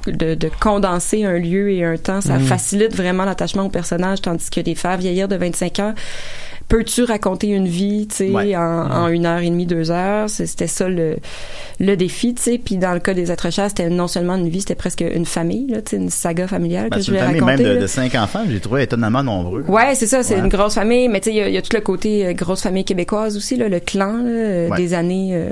de 0.07 0.35
de 0.35 0.51
condenser 0.61 1.25
un 1.25 1.39
lieu 1.39 1.71
et 1.71 1.85
un 1.85 1.97
temps. 1.97 2.21
Ça 2.21 2.39
Mm. 2.39 2.43
facilite 2.45 2.95
vraiment 2.95 3.25
l'attachement 3.25 3.65
au 3.67 3.69
personnage, 3.69 4.21
tandis 4.23 4.49
que 4.51 4.61
les 4.61 4.75
faire 4.75 4.97
vieillir 4.99 5.29
de 5.29 5.37
25 5.37 5.79
ans 5.81 5.95
peux-tu 6.73 7.05
raconter 7.05 7.49
une 7.49 7.69
vie, 7.69 8.07
tu 8.09 8.17
sais, 8.17 8.31
Ouais. 8.31 8.57
en, 8.57 8.63
en 8.91 9.09
une 9.09 9.27
heure 9.27 9.41
et 9.41 9.51
demie, 9.51 9.67
deux 9.67 9.91
heures? 9.91 10.31
C'était 10.31 10.67
ça 10.67 10.89
le, 10.89 11.17
le 11.81 11.97
défi, 11.97 12.33
tu 12.35 12.43
sais. 12.43 12.57
Puis 12.59 12.79
dans 12.79 12.95
le 12.95 12.99
cas 13.01 13.13
des 13.13 13.31
êtres 13.31 13.51
chers, 13.53 13.69
c'était 13.69 13.91
non 13.91 14.09
seulement 14.09 14.37
une 14.37 14.49
vie, 14.49 14.61
c'était 14.61 14.75
presque 14.75 15.03
une 15.03 15.27
famille, 15.27 15.67
là, 15.67 15.83
tu 15.83 15.91
sais, 15.91 15.97
une 15.99 16.09
saga 16.09 16.47
familiale 16.49 16.89
ben, 16.89 16.97
que 16.97 17.03
je 17.03 17.11
une 17.11 17.17
voulais 17.19 17.27
famille 17.27 17.41
raconter. 17.41 17.63
même 17.65 17.73
de, 17.73 17.77
là. 17.77 17.83
de 17.83 17.87
cinq 17.87 18.15
enfants, 18.15 18.41
j'ai 18.51 18.59
trouvé 18.61 18.83
étonnamment 18.85 19.23
nombreux. 19.23 19.65
Ouais, 19.69 19.95
c'est 19.95 20.07
ça, 20.07 20.23
c'est 20.23 20.35
Ouais. 20.37 20.41
une 20.41 20.49
grosse 20.49 20.75
famille, 20.75 21.09
mais 21.09 21.21
tu 21.21 21.27
sais, 21.31 21.37
il 21.37 21.39
y 21.39 21.41
a- 21.43 21.49
il 21.49 21.55
y, 21.55 21.59
a 21.59 21.63
tout 21.63 21.77
le 21.77 21.83
côté 21.83 22.27
euh, 22.27 22.33
grosse 22.33 22.63
famille 22.63 22.85
québécoise 22.87 23.37
aussi, 23.37 23.57
là, 23.57 23.69
le 23.69 23.79
clan 23.79 24.17
là, 24.17 24.31
euh, 24.31 24.69
Ouais. 24.71 24.77
des 24.79 24.95
années 24.95 25.31
euh, 25.35 25.51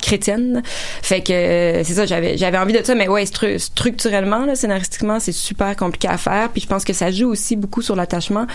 chrétiennes. 0.00 0.62
Fait 1.02 1.20
que 1.22 1.32
euh, 1.32 1.84
c'est 1.84 1.94
ça, 1.94 2.06
j'avais 2.06 2.36
j'avais 2.36 2.58
envie 2.58 2.72
de 2.72 2.84
ça, 2.84 2.94
mais 2.94 3.08
ouais, 3.08 3.24
stru- 3.24 3.58
structurellement, 3.58 4.44
là, 4.46 4.54
scénaristiquement, 4.54 5.20
c'est 5.20 5.32
super 5.32 5.74
compliqué 5.76 6.08
à 6.08 6.16
faire. 6.16 6.48
Puis 6.50 6.62
je 6.62 6.66
pense 6.66 6.84
que 6.84 6.92
ça 6.92 7.10
joue 7.10 7.28
aussi 7.28 7.56
beaucoup 7.56 7.82
sur 7.82 7.96
l'attachement. 7.96 8.46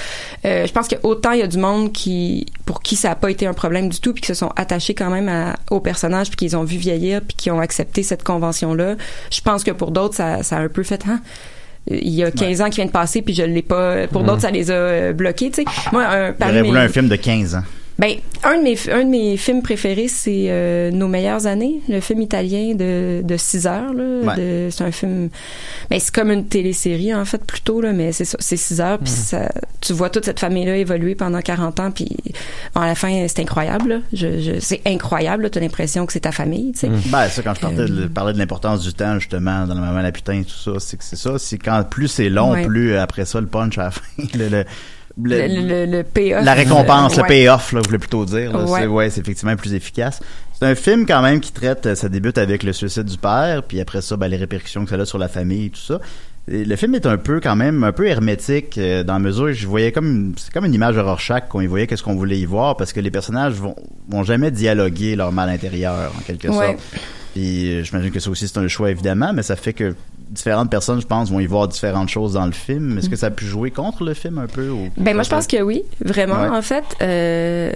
Euh, 0.46 0.66
je 0.68 0.72
pense 0.72 0.88
que 0.88 0.96
autant 1.04 1.32
il 1.32 1.40
y 1.40 1.44
a 1.44 1.48
du 1.48 1.58
monde 1.58 1.92
qui 1.92 2.46
pour 2.66 2.82
qui 2.82 2.96
ça 2.96 3.12
a 3.12 3.16
pas 3.16 3.30
été 3.32 3.48
un 3.48 3.54
problème 3.54 3.90
du 3.90 4.00
tout, 4.00 4.14
puis 4.14 4.22
qui 4.22 4.28
se 4.28 4.34
sont 4.34 4.52
attachés 4.56 4.94
quand 4.94 5.10
même 5.10 5.30
à, 5.30 5.56
au 5.72 5.80
personnage, 5.80 6.28
puis 6.30 6.36
qu'ils 6.38 6.58
ont 6.58 6.64
vu 6.64 6.78
vieillir, 6.78 7.22
puis 7.22 7.36
qui 7.38 7.52
ont 7.52 7.60
accepté 7.60 8.04
cette 8.04 8.24
convention 8.24 8.74
là. 8.74 8.96
Je 9.32 9.42
pense 9.42 9.64
que 9.64 9.72
pour 9.72 9.92
d'autres, 9.92 10.16
ça, 10.16 10.44
ça 10.44 10.58
a 10.58 10.60
un 10.62 10.70
peu 10.70 10.84
fait. 10.84 11.04
Hein? 11.08 11.20
il 11.88 12.10
y 12.16 12.24
a 12.24 12.32
15 12.32 12.62
ans 12.62 12.70
qui 12.72 12.78
vient 12.78 12.88
de 12.88 12.92
passer 12.92 13.22
puis 13.22 13.36
je 13.36 13.44
l'ai 13.44 13.62
pas 13.62 14.08
pour 14.08 14.22
Mhm. 14.22 14.28
d'autres 14.28 14.42
ça 14.42 14.50
les 14.50 14.72
a 14.72 14.74
euh, 14.74 15.14
bloqués 15.14 15.52
tu 15.52 15.62
sais 15.62 15.66
moi 15.92 16.04
un, 16.08 16.34
parmi 16.34 16.54
aurait 16.58 16.68
voulu 16.68 16.80
un 16.80 16.88
film 16.88 17.08
de 17.08 17.16
15 17.16 17.54
ans. 17.54 17.64
Ben, 17.98 18.16
un 18.44 18.58
de 18.58 18.64
mes, 18.64 18.78
un 18.92 19.04
de 19.06 19.10
mes 19.10 19.38
films 19.38 19.62
préférés, 19.62 20.08
c'est 20.10 20.48
euh, 20.50 20.92
Nos 20.92 21.08
meilleures 21.08 21.48
années, 21.48 21.80
le 21.88 22.00
film 22.02 22.22
italien 22.22 22.76
de, 22.76 23.22
de 23.24 23.38
6 23.38 23.68
heures. 23.68 23.94
Là, 23.94 24.04
Ouais. 24.26 24.36
de- 24.36 24.70
c'est 24.72 24.84
un 24.84 24.92
film... 24.92 25.30
Ben, 25.90 26.00
c'est 26.00 26.14
comme 26.14 26.30
une 26.32 26.46
télésérie, 26.46 27.14
en 27.14 27.24
fait, 27.26 27.44
plutôt, 27.44 27.80
là, 27.82 27.94
mais 27.94 28.12
c'est 28.12 28.26
ça, 28.26 28.38
c'est 28.42 28.58
6 28.58 28.82
heures. 28.82 29.00
Puis 29.00 29.12
ça, 29.12 29.50
tu 29.82 29.94
vois 29.94 30.10
toute 30.10 30.26
cette 30.26 30.40
famille-là 30.40 30.76
évoluer 30.78 31.16
pendant 31.16 31.40
40 31.42 31.80
ans. 31.80 31.92
Puis 31.92 32.10
bon, 32.74 32.82
à 32.82 32.88
la 32.88 32.96
fin, 32.96 33.26
c'est 33.28 33.40
incroyable. 33.40 33.90
là. 33.90 34.00
Je, 34.14 34.40
je, 34.42 34.60
c'est 34.60 34.82
incroyable. 34.86 35.50
Tu 35.50 35.58
as 35.58 35.62
l'impression 35.62 36.06
que 36.06 36.14
c'est 36.14 36.20
ta 36.22 36.32
famille. 36.32 36.72
tu 36.74 36.80
sais. 36.80 36.90
Ben, 37.10 37.28
ça, 37.30 37.42
quand 37.44 37.54
je 37.54 37.62
parlais 37.62 37.80
Euh, 37.80 37.88
de, 37.88 38.08
parlais 38.08 38.34
de 38.34 38.38
l'importance 38.40 38.82
du 38.82 38.94
temps, 38.94 39.20
justement, 39.20 39.66
dans 39.68 39.74
le 39.76 39.80
moment 39.82 40.02
la 40.02 40.12
putain, 40.12 40.44
tout 40.44 40.50
ça, 40.74 40.80
c'est 40.80 40.98
que 40.98 41.04
c'est 41.04 41.16
ça. 41.16 41.38
C'est 41.38 41.58
quand 41.58 41.84
plus 41.90 42.08
c'est 42.10 42.30
long, 42.30 42.52
Ouais. 42.52 42.66
plus 42.66 42.92
euh, 42.94 43.02
après 43.02 43.26
ça, 43.26 43.40
le 43.42 43.48
punch 43.48 43.78
à 43.78 43.84
la 43.86 43.92
fin. 43.92 44.02
Le, 44.36 44.50
le- 44.50 44.66
le- 45.22 45.48
Le, 45.48 45.86
le, 45.86 45.98
le 45.98 46.04
payoff. 46.04 46.44
la 46.44 46.54
récompense, 46.54 47.14
euh, 47.14 47.18
le 47.18 47.22
ouais. 47.24 47.28
payoff, 47.28 47.72
là, 47.72 47.80
vous 47.80 47.86
voulez 47.88 48.00
plutôt 48.00 48.26
dire. 48.26 48.52
là. 48.52 48.66
Ouais. 48.66 48.82
C'est, 48.82 48.88
ouais, 48.88 49.10
c'est 49.10 49.22
effectivement 49.22 49.56
plus 49.56 49.74
efficace. 49.74 50.20
C'est 50.60 50.66
un 50.66 50.76
film 50.76 51.06
quand 51.06 51.22
même 51.22 51.40
qui 51.40 51.52
traite, 51.52 51.86
euh, 51.86 51.96
ça 51.96 52.10
débute 52.10 52.38
avec 52.38 52.64
le 52.64 52.74
suicide 52.74 53.04
du 53.06 53.18
père, 53.18 53.64
puis 53.64 53.80
après 53.82 54.02
ça, 54.02 54.16
ben, 54.18 54.28
les 54.28 54.38
répercussions 54.38 54.84
que 54.86 54.90
ça 54.90 54.96
a 54.96 55.06
sur 55.06 55.18
la 55.18 55.28
famille 55.28 55.66
et 55.66 55.70
tout 55.70 55.80
ça. 55.82 56.00
Et 56.52 56.64
le 56.64 56.76
film 56.76 56.94
est 56.94 57.08
un 57.08 57.18
peu 57.18 57.40
quand 57.40 57.56
même 57.56 57.84
un 57.84 57.92
peu 57.92 58.06
hermétique 58.08 58.78
euh, 58.78 59.04
dans 59.04 59.14
la 59.14 59.20
mesure 59.20 59.46
où 59.46 59.52
je 59.52 59.66
voyais 59.66 59.92
comme 59.92 60.34
c'est 60.38 60.54
comme 60.54 60.66
une 60.66 60.76
image 60.76 60.94
de 60.96 61.00
Rorschach 61.02 61.48
qu'on 61.50 61.60
y 61.62 61.66
voyait 61.66 61.88
qu'est-ce 61.88 62.04
qu'on 62.04 62.14
voulait 62.16 62.38
y 62.38 62.46
voir 62.46 62.78
parce 62.78 62.94
que 62.94 63.00
les 63.00 63.10
personnages 63.10 63.54
vont 63.54 63.76
vont 64.10 64.22
jamais 64.24 64.52
dialoguer 64.52 65.16
leur 65.16 65.32
mal 65.32 65.50
intérieur 65.50 66.12
en 66.16 66.22
quelque 66.22 66.48
Ouais. 66.50 66.54
sorte. 66.68 66.78
Puis 67.34 67.72
euh, 67.74 67.84
j'imagine 67.84 68.12
que 68.12 68.20
ça 68.20 68.30
aussi 68.30 68.48
c'est 68.48 68.60
un 68.60 68.68
choix 68.68 68.92
évidemment, 68.92 69.34
mais 69.34 69.42
ça 69.42 69.56
fait 69.56 69.74
que 69.74 69.96
différentes 70.30 70.70
personnes, 70.70 71.02
je 71.02 71.08
pense, 71.08 71.32
vont 71.32 71.40
y 71.40 71.46
voir 71.46 71.68
différentes 71.68 72.10
choses 72.10 72.34
dans 72.34 72.46
le 72.46 72.52
film. 72.52 72.98
Est-ce 72.98 73.10
que 73.10 73.16
ça 73.16 73.28
a 73.28 73.32
pu 73.32 73.46
jouer 73.46 73.72
contre 73.72 74.04
le 74.04 74.14
film 74.14 74.38
un 74.38 74.48
peu 74.48 74.70
ou 74.70 74.90
Ben 74.98 75.14
moi 75.14 75.24
je 75.24 75.30
pense 75.30 75.48
que 75.48 75.62
oui, 75.62 75.84
vraiment. 76.04 76.42
Ouais. 76.42 76.50
En 76.50 76.62
fait, 76.62 76.84
euh, 77.02 77.72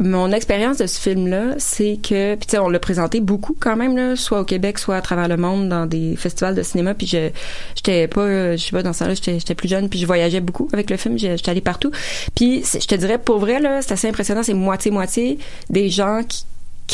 mon 0.00 0.32
expérience 0.32 0.78
de 0.78 0.86
ce 0.86 0.98
film-là, 0.98 1.56
c'est 1.58 1.98
que, 2.02 2.34
puis 2.34 2.46
tu 2.46 2.52
sais, 2.52 2.58
on 2.58 2.70
l'a 2.70 2.78
présenté 2.78 3.20
beaucoup 3.20 3.54
quand 3.58 3.76
même 3.76 3.96
là, 3.96 4.16
soit 4.16 4.40
au 4.40 4.44
Québec, 4.44 4.78
soit 4.78 4.96
à 4.96 5.02
travers 5.02 5.28
le 5.28 5.36
monde 5.36 5.68
dans 5.68 5.84
des 5.84 6.16
festivals 6.16 6.54
de 6.54 6.62
cinéma. 6.62 6.94
Puis 6.94 7.06
je, 7.06 7.28
j'étais 7.74 8.08
pas, 8.08 8.22
euh, 8.22 8.56
je 8.56 8.64
sais 8.64 8.70
pas 8.70 8.82
dans 8.82 8.94
ça 8.94 9.06
là, 9.06 9.12
j'étais, 9.14 9.54
plus 9.54 9.68
jeune, 9.68 9.90
puis 9.90 9.98
je 9.98 10.06
voyageais 10.06 10.40
beaucoup 10.40 10.68
avec 10.72 10.88
le 10.88 10.96
film. 10.96 11.18
J'étais 11.18 11.50
allée 11.50 11.60
partout. 11.60 11.90
Puis 12.34 12.64
je 12.64 12.86
te 12.86 12.94
dirais 12.94 13.18
pour 13.18 13.38
vrai 13.38 13.60
là, 13.60 13.82
c'est 13.82 13.92
assez 13.92 14.08
impressionnant. 14.08 14.42
C'est 14.42 14.54
moitié 14.54 14.90
moitié 14.90 15.38
des 15.68 15.90
gens 15.90 16.22
qui 16.26 16.44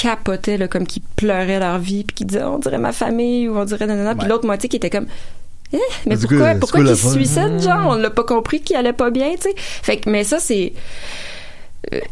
capotaient 0.00 0.59
là, 0.59 0.68
comme 0.68 0.87
qui 0.87 1.00
pleuraient 1.00 1.59
leur 1.59 1.78
vie, 1.78 2.04
puis 2.04 2.14
qui 2.14 2.24
disaient 2.24 2.42
on 2.44 2.59
dirait 2.59 2.78
ma 2.78 2.92
famille 2.92 3.48
ou 3.48 3.56
on 3.56 3.64
dirait 3.64 3.87
nanana. 3.87 4.14
Puis 4.14 4.24
Ouais. 4.24 4.28
l'autre 4.28 4.46
moitié 4.46 4.68
qui 4.68 4.76
était 4.76 4.90
comme 4.90 5.06
eh, 5.72 5.78
mais 6.06 6.16
pourquoi, 6.16 6.38
quoi- 6.38 6.54
pourquoi 6.61 6.85
qu'il 6.85 6.96
se 6.96 7.11
suicide, 7.12 7.61
genre, 7.61 7.88
on 7.88 7.94
l'a 7.96 8.11
pas 8.11 8.22
compris 8.22 8.61
qu'il 8.61 8.76
allait 8.76 8.92
pas 8.92 9.11
bien, 9.11 9.30
tu 9.35 9.42
sais. 9.42 9.54
Fait 9.56 9.96
que, 9.96 10.09
mais 10.09 10.22
ça, 10.22 10.38
c'est, 10.38 10.72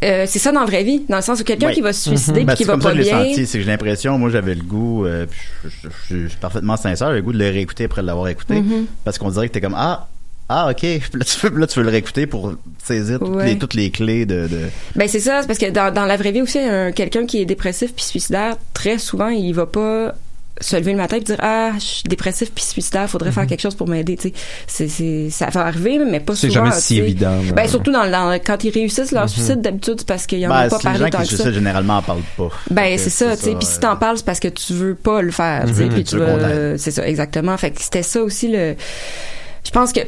euh, 0.03 0.25
c'est 0.27 0.40
ça 0.40 0.51
dans 0.51 0.61
la 0.61 0.66
vraie 0.66 0.83
vie, 0.83 1.05
dans 1.09 1.16
le 1.16 1.23
sens 1.23 1.40
où 1.40 1.44
quelqu'un 1.44 1.68
Oui. 1.68 1.75
qui 1.75 1.81
va 1.81 1.92
se 1.92 2.09
suicider 2.09 2.40
Ben, 2.44 2.47
puis 2.49 2.57
qui 2.57 2.62
c'est 2.64 2.66
va 2.66 2.73
comme 2.75 2.83
ça 2.83 2.88
pas 2.88 2.94
que 2.97 3.03
je 3.03 3.05
l'ai 3.05 3.11
bien. 3.16 3.25
senti, 3.27 3.47
c'est 3.47 3.59
que 3.59 3.64
j'ai 3.64 3.70
l'impression, 3.70 4.18
moi 4.18 4.31
j'avais 4.31 4.55
le 4.57 4.62
goût, 4.62 5.05
euh, 5.07 5.27
puis 5.27 5.39
je, 5.64 5.68
je- 5.68 5.89
je- 6.11 6.22
je 6.24 6.28
suis 6.28 6.39
parfaitement 6.39 6.76
sincère, 6.76 7.07
j'avais 7.09 7.18
le 7.20 7.22
goût 7.24 7.32
de 7.32 7.39
le 7.39 7.45
réécouter 7.49 7.85
après 7.85 8.03
l'avoir 8.03 8.26
écouté, 8.28 8.61
Mhm. 8.61 8.87
parce 9.05 9.18
qu'on 9.18 9.30
dirait 9.30 9.49
que 9.49 9.55
t'es 9.55 9.61
comme 9.61 9.76
ah 9.76 10.09
ah 10.49 10.70
ok, 10.70 10.82
là 11.14 11.24
tu, 11.24 11.47
veux, 11.47 11.59
là, 11.59 11.66
tu 11.66 11.78
veux 11.78 11.84
le 11.84 11.90
réécouter 11.90 12.26
pour 12.26 12.53
saisir 12.82 13.18
toutes, 13.18 13.28
Ouais. 13.34 13.47
les, 13.47 13.59
toutes 13.59 13.74
les 13.74 13.90
clés 13.90 14.26
de, 14.26 14.47
de... 14.47 14.61
Ben 14.95 15.09
c'est 15.09 15.20
ça, 15.20 15.40
c'est 15.40 15.47
parce 15.47 15.59
que 15.59 15.70
dans, 15.70 15.92
dans 15.92 16.05
la 16.05 16.16
vraie 16.16 16.32
vie 16.32 16.42
aussi, 16.42 16.59
un- 16.59 16.92
quelqu'un 16.92 17.24
qui 17.26 17.40
est 17.40 17.47
dépressif 17.47 17.95
puis 17.95 18.05
suicidaire, 18.05 18.57
très 18.74 18.99
souvent, 18.99 19.28
il 19.28 19.53
va 19.53 19.66
pas 19.66 20.14
se 20.61 20.76
lever 20.76 20.92
le 20.92 20.99
matin 20.99 21.16
et 21.16 21.20
dire 21.20 21.38
ah 21.40 21.72
je 21.74 21.80
suis 21.84 22.03
dépressif 22.05 22.53
puis 22.55 22.62
suicidaire 22.62 23.11
faudrait 23.11 23.32
faire 23.32 23.45
quelque 23.45 23.61
chose 23.61 23.74
pour 23.74 23.88
m'aider 23.88 24.16
tu 24.16 24.28
sais 24.28 24.34
c'est 24.68 24.86
c'est 24.86 25.28
ça 25.28 25.47
va 25.51 25.62
arriver 25.66 25.99
mais 25.99 26.20
pas 26.20 26.36
C'est 26.36 26.49
souvent 26.49 26.66
jamais 26.66 26.76
si 26.80 27.01
évident, 27.01 27.38
ben 27.57 27.66
surtout 27.66 27.90
dans, 27.90 28.09
dans 28.09 28.32
quand 28.38 28.62
ils 28.62 28.70
réussissent 28.70 29.11
leur 29.11 29.24
Mhm. 29.24 29.28
suicide 29.30 29.61
d'habitude 29.62 29.95
c'est 29.99 30.07
parce 30.07 30.28
qu'ils 30.28 30.47
en 30.47 30.51
Ben, 30.51 30.66
ont 30.66 30.68
pas 30.68 30.70
c'est 30.70 30.76
les 30.76 30.82
parlé 30.84 30.99
gens 31.01 31.11
tant 31.11 31.18
qui 31.18 31.24
que 31.24 31.30
se 31.30 31.36
ça 31.38 31.42
suicident 31.42 31.55
généralement 31.59 31.97
en 31.99 32.03
parlent 32.03 32.20
pas. 32.36 32.49
Ben 32.70 32.97
c'est 32.99 33.11
ça, 33.11 33.36
tu 33.36 33.42
sais. 33.42 33.55
Puis 33.57 33.66
si 33.66 33.80
t'en 33.80 33.97
parles, 33.97 34.16
c'est 34.18 34.24
parce 34.26 34.38
que 34.38 34.47
tu 34.47 34.74
veux 34.74 34.95
pas 34.95 35.22
le 35.22 35.32
faire, 35.32 35.64
tu 35.66 35.74
sais. 35.74 35.84
Mhm. 35.86 35.92
Puis 35.92 36.05
Tu 36.05 36.11
tu 36.11 36.16
veux 36.18 36.24
qu'on 36.26 36.36
veux, 36.36 36.42
t'aide. 36.70 36.78
c'est 36.78 36.90
ça, 36.92 37.05
exactement. 37.09 37.57
Fait 37.57 37.72
que 37.72 37.82
c'était 37.82 38.05
ça 38.05 38.22
aussi 38.22 38.47
le. 38.47 38.76
Je 39.65 39.71
pense 39.71 39.93
que, 39.93 40.01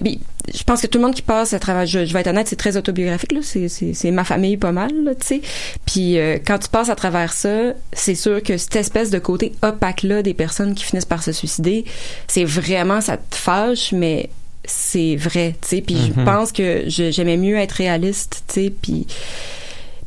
je 0.55 0.63
pense 0.65 0.83
que 0.83 0.87
tout 0.87 0.99
le 0.99 1.05
monde 1.05 1.15
qui 1.15 1.23
passe 1.23 1.55
à 1.55 1.59
travers, 1.59 1.87
je, 1.87 2.05
je 2.05 2.13
vais 2.13 2.21
être 2.21 2.27
honnête, 2.29 2.47
c'est 2.47 2.57
très 2.57 2.77
autobiographique 2.77 3.33
là. 3.33 3.41
C'est 3.43 3.69
c'est 3.69 3.95
c'est 3.95 4.11
ma 4.11 4.23
famille 4.25 4.57
pas 4.57 4.71
mal, 4.73 4.91
tu 5.21 5.27
sais. 5.27 5.41
Puis 5.87 6.19
euh, 6.19 6.39
quand 6.45 6.59
tu 6.59 6.69
passes 6.69 6.91
à 6.91 6.95
travers 6.95 7.33
ça, 7.33 7.73
c'est 7.93 8.15
sûr 8.15 8.43
que 8.43 8.57
cette 8.59 8.77
espèce 8.77 9.11
de 9.11 9.19
côté 9.19 9.53
opaque 9.63 10.03
là 10.03 10.23
des 10.23 10.35
personnes 10.35 10.75
qui 10.75 10.85
finissent 10.85 11.05
par 11.07 11.23
se 11.23 11.33
suicider, 11.33 11.85
c'est 12.29 12.45
vraiment 12.45 13.01
ça 13.01 13.17
te 13.17 13.35
fâche, 13.35 13.93
mais 13.93 14.29
c'est 14.65 15.17
vrai, 15.17 15.57
tu 15.63 15.69
sais. 15.69 15.81
Puis 15.81 15.97
je 16.15 16.21
Mhm. 16.21 16.25
pense 16.27 16.53
que 16.53 16.85
j'aimais 16.87 17.37
mieux 17.39 17.57
être 17.57 17.73
réaliste, 17.73 18.45
tu 18.49 18.55
sais. 18.55 18.71
Puis 18.83 19.07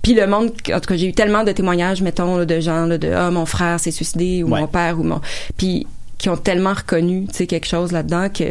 puis 0.02 0.14
le 0.14 0.28
monde, 0.28 0.52
en 0.74 0.80
tout 0.80 0.88
cas, 0.88 0.96
j'ai 0.96 1.08
eu 1.08 1.14
tellement 1.14 1.44
de 1.44 1.52
témoignages, 1.52 2.02
mettons, 2.02 2.38
là, 2.38 2.46
de 2.46 2.60
gens, 2.62 2.86
là, 2.86 2.98
de 2.98 3.12
ah 3.12 3.32
mon 3.32 3.46
frère 3.46 3.80
s'est 3.82 3.92
suicidé 3.92 4.44
ou 4.44 4.50
Ouais. 4.54 4.62
mon 4.62 4.68
père 4.68 4.98
ou 5.00 5.04
mon, 5.04 5.20
puis 5.58 5.88
qui 6.20 6.30
ont 6.30 6.38
tellement 6.38 6.74
reconnu, 6.74 7.26
tu 7.28 7.34
sais, 7.36 7.48
quelque 7.48 7.66
chose 7.68 7.92
là-dedans 7.92 8.30
que 8.30 8.44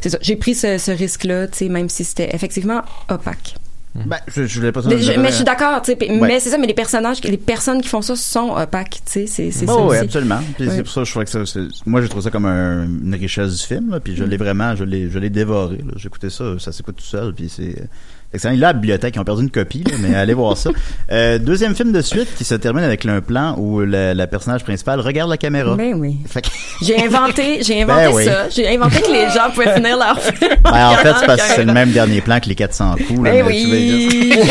c'est 0.00 0.08
ça. 0.10 0.18
J'ai 0.20 0.34
pris 0.34 0.54
ce, 0.56 0.78
ce 0.78 0.90
risque-là, 0.90 1.46
tu 1.46 1.58
sais, 1.58 1.68
même 1.68 1.88
si 1.88 2.02
c'était 2.02 2.34
effectivement 2.34 2.82
opaque. 3.08 3.54
Ben, 3.94 4.18
je, 4.28 4.46
je 4.46 4.58
voulais 4.60 4.70
pas 4.70 4.80
Mais 4.86 4.98
je, 4.98 5.12
mais 5.18 5.30
je 5.30 5.36
suis 5.36 5.44
d'accord, 5.44 5.82
tu 5.82 5.90
sais. 5.90 5.96
puis- 5.96 6.08
Ouais. 6.10 6.18
Mais 6.28 6.40
c'est 6.40 6.50
ça, 6.50 6.58
mais 6.58 6.66
les 6.68 6.74
personnages, 6.74 7.22
les 7.24 7.36
personnes 7.36 7.80
qui 7.82 7.88
font 7.88 8.02
ça 8.02 8.14
sont 8.16 8.50
opaques, 8.56 9.00
tu 9.04 9.12
sais. 9.12 9.26
C'est 9.26 9.50
c'est 9.50 9.66
Bah 9.66 9.72
ça 9.74 9.86
oui, 9.86 9.96
absolument. 9.96 10.38
Puis 10.56 10.68
Ouais. 10.68 10.76
c'est 10.76 10.82
pour 10.82 10.92
ça 10.92 11.00
que 11.00 11.06
je 11.06 11.10
trouvais 11.10 11.24
que 11.24 11.30
ça, 11.46 11.60
moi 11.86 12.00
j'ai 12.02 12.08
trouvé 12.08 12.22
ça 12.24 12.30
comme 12.30 12.44
un- 12.46 12.84
une 12.84 13.14
richesse 13.14 13.56
du 13.60 13.66
film, 13.66 13.90
là, 13.90 13.98
puis 13.98 14.14
je 14.14 14.24
l'ai 14.24 14.36
vraiment, 14.36 14.76
je 14.76 14.84
l'ai, 14.84 15.10
je 15.10 15.18
l'ai 15.18 15.30
dévoré. 15.30 15.78
écouté 16.04 16.30
ça, 16.30 16.58
ça 16.58 16.70
s'écoute 16.70 16.96
tout 16.96 17.04
seul, 17.04 17.34
puis 17.34 17.48
c'est 17.48 17.74
excellent. 18.32 18.52
Il 18.54 18.58
est 18.58 18.60
là 18.60 18.68
à 18.68 18.72
la 18.72 18.78
bibliothèque, 18.78 19.14
ils 19.16 19.20
ont 19.20 19.24
perdu 19.24 19.42
une 19.42 19.50
copie, 19.50 19.84
là, 19.84 19.92
mais 20.00 20.14
allez 20.14 20.34
voir 20.34 20.56
ça. 20.56 20.70
Euh, 21.10 21.38
deuxième 21.38 21.74
film 21.74 21.90
de 21.90 22.02
suite 22.02 22.28
qui 22.36 22.44
se 22.44 22.54
termine 22.54 22.84
avec 22.84 23.06
un 23.06 23.22
plan 23.22 23.54
où 23.56 23.80
la, 23.80 24.12
la 24.12 24.26
personnage 24.26 24.62
principale 24.62 25.00
regarde 25.00 25.30
la 25.30 25.38
caméra. 25.38 25.74
Ben 25.74 25.94
oui. 25.94 26.18
Que- 26.34 26.40
J'ai 26.82 27.02
inventé, 27.02 27.62
j'ai 27.62 27.82
inventé 27.82 28.04
Ben 28.08 28.12
oui. 28.14 28.24
ça. 28.26 28.48
J'ai 28.50 28.68
inventé 28.76 29.00
que 29.00 29.10
les 29.10 29.22
gens 29.34 29.50
pouvaient 29.54 29.74
finir 29.74 29.96
leur 29.96 30.20
film. 30.20 30.50
Ben, 30.62 30.88
en 30.88 30.94
fait, 30.96 31.12
c'est 31.18 31.26
parce 31.26 31.42
que 31.42 31.54
c'est 31.54 31.64
le 31.64 31.72
même 31.72 31.90
dernier 31.92 32.20
plan 32.20 32.40
que 32.40 32.48
les 32.50 32.54
400 32.54 32.96
coups. 33.06 33.22
Là, 33.22 33.30
Ben 33.30 33.44
mais 33.46 33.54
tu 33.56 33.66
vas 33.66 33.72
oui, 33.72 34.08
dire- 34.08 34.44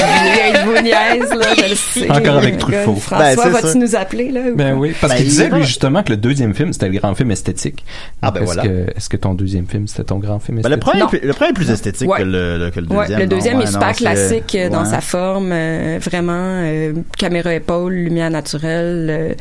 je 0.55 0.65
vous 0.65 0.81
niaise, 0.81 1.29
là, 1.29 1.45
je 1.55 1.69
le 1.69 1.75
sais. 1.75 2.09
Encore 2.11 2.37
avec 2.37 2.57
Truffaut. 2.57 2.95
François, 2.95 3.35
Ben, 3.35 3.51
vas-tu 3.51 3.77
nous 3.77 3.95
appeler, 3.95 4.31
là? 4.31 4.41
ou 4.51 4.55
Ben 4.55 4.73
oui, 4.73 4.93
parce 4.99 5.13
Ben, 5.13 5.17
qu'il 5.17 5.27
il 5.27 5.29
disait 5.29 5.49
lui 5.49 5.63
justement 5.63 6.01
que 6.01 6.09
le 6.09 6.17
deuxième 6.17 6.55
film 6.55 6.73
c'était 6.73 6.89
le 6.89 6.97
grand 6.97 7.13
film 7.13 7.29
esthétique. 7.29 7.85
Ah, 8.23 8.31
ben 8.31 8.37
est-ce 8.41 8.45
voilà. 8.53 8.63
que 8.63 8.87
est-ce 8.95 9.09
que 9.09 9.17
ton 9.17 9.35
deuxième 9.35 9.67
film 9.67 9.87
c'était 9.87 10.05
ton 10.05 10.17
grand 10.17 10.39
film 10.39 10.59
Ben, 10.61 10.69
le, 10.69 10.75
esthétique? 10.77 10.99
premier, 11.07 11.17
est 11.23 11.25
le 11.27 11.33
premier 11.33 11.49
est 11.51 11.53
plus 11.53 11.69
esthétique 11.69 12.09
que, 12.17 12.23
le, 12.23 12.71
deuxième. 12.81 13.19
le 13.19 13.27
deuxième 13.27 13.61
non, 13.67 13.71
super 13.73 13.89
c'est- 13.89 14.03
classique 14.03 14.55
euh, 14.55 14.69
dans 14.69 14.85
sa 14.85 15.01
forme, 15.01 15.51
euh, 15.51 15.99
vraiment 16.01 16.33
euh, 16.63 16.93
caméra 17.17 17.53
épaule, 17.53 17.93
lumière 17.93 18.29
naturelle, 18.29 19.07
euh, 19.09 19.33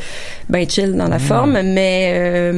ben 0.48 0.68
chill 0.68 0.94
dans 0.96 1.08
la 1.08 1.16
Mm. 1.16 1.20
forme, 1.20 1.62
mais 1.62 2.52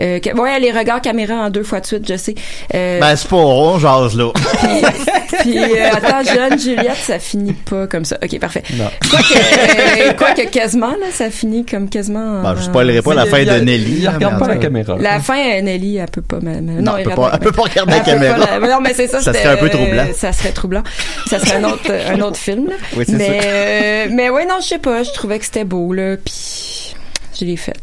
euh, 0.00 0.18
que- 0.20 0.36
ouais, 0.36 0.58
les 0.60 0.72
regards 0.72 1.00
caméra 1.00 1.34
en 1.34 1.50
deux 1.50 1.62
fois 1.62 1.80
de 1.80 1.86
suite, 1.86 2.06
je 2.08 2.16
sais. 2.16 2.34
Euh, 2.74 3.00
Ben, 3.00 3.16
c'est 3.16 3.28
pas 3.28 3.36
on 3.36 3.78
jase 3.78 4.16
là. 4.16 4.30
Puis 5.40 5.58
euh, 5.58 5.88
attends, 5.92 6.22
jeune 6.22 6.58
Juliette, 6.58 6.96
ça 7.02 7.18
finit 7.18 7.52
pas 7.52 7.86
comme 7.86 8.04
ça. 8.04 8.18
Ok, 8.22 8.38
parfait. 8.38 8.62
Non. 8.74 8.90
Quoique, 9.10 9.34
euh, 9.34 10.12
quoique 10.14 10.48
quasiment 10.50 10.90
là, 10.90 11.06
ça 11.12 11.30
finit 11.30 11.64
comme 11.64 11.88
quasiment. 11.88 12.42
Ben, 12.42 12.54
je 12.56 12.62
spoilerai 12.62 13.00
pas 13.02 13.14
la 13.14 13.26
fin 13.26 13.42
de 13.44 13.50
Nelly. 13.60 13.96
Il 13.98 14.04
là, 14.04 14.12
regarde 14.12 14.38
pas 14.38 14.48
la 14.48 14.56
caméra. 14.56 14.96
La 15.00 15.20
fin, 15.20 15.38
euh, 15.38 15.62
Nelly, 15.62 15.96
elle 15.96 16.06
peut 16.10 16.22
pas. 16.22 16.38
mais- 16.42 16.60
mais- 16.60 16.82
Non, 16.82 16.96
elle 16.96 17.04
peut 17.04 17.10
pas- 17.14 17.30
elle 17.32 17.38
peut 17.40 17.52
pas 17.52 17.62
regarder 17.62 17.92
la 17.92 17.98
Elle 17.98 18.04
caméra. 18.04 18.36
la- 18.60 18.68
Non, 18.68 18.80
mais 18.82 18.92
c'est 18.94 19.06
ça. 19.08 19.20
Ça 19.20 19.32
c'était, 19.32 19.44
serait 19.44 19.54
un 19.54 19.56
peu 19.58 19.66
euh, 19.66 19.70
troublant. 19.70 20.06
Ça 20.14 20.32
serait 20.32 20.52
troublant. 20.52 20.82
Ça 21.28 21.38
serait 21.38 21.56
un 21.56 21.64
autre, 21.64 21.90
un 22.12 22.20
autre 22.20 22.36
film. 22.36 22.68
là. 22.68 22.74
Oui, 22.96 23.04
c'est 23.06 23.16
mais, 23.16 23.40
ça. 23.40 23.46
euh, 23.46 24.06
mais 24.12 24.30
ouais, 24.30 24.46
non, 24.46 24.56
je 24.60 24.66
sais 24.66 24.78
pas. 24.78 25.02
Je 25.02 25.10
trouvais 25.12 25.38
que 25.38 25.44
c'était 25.44 25.64
beau 25.64 25.92
là. 25.92 26.16
Puis 26.22 26.94
je 27.38 27.44
l'ai 27.44 27.56
fait. 27.56 27.74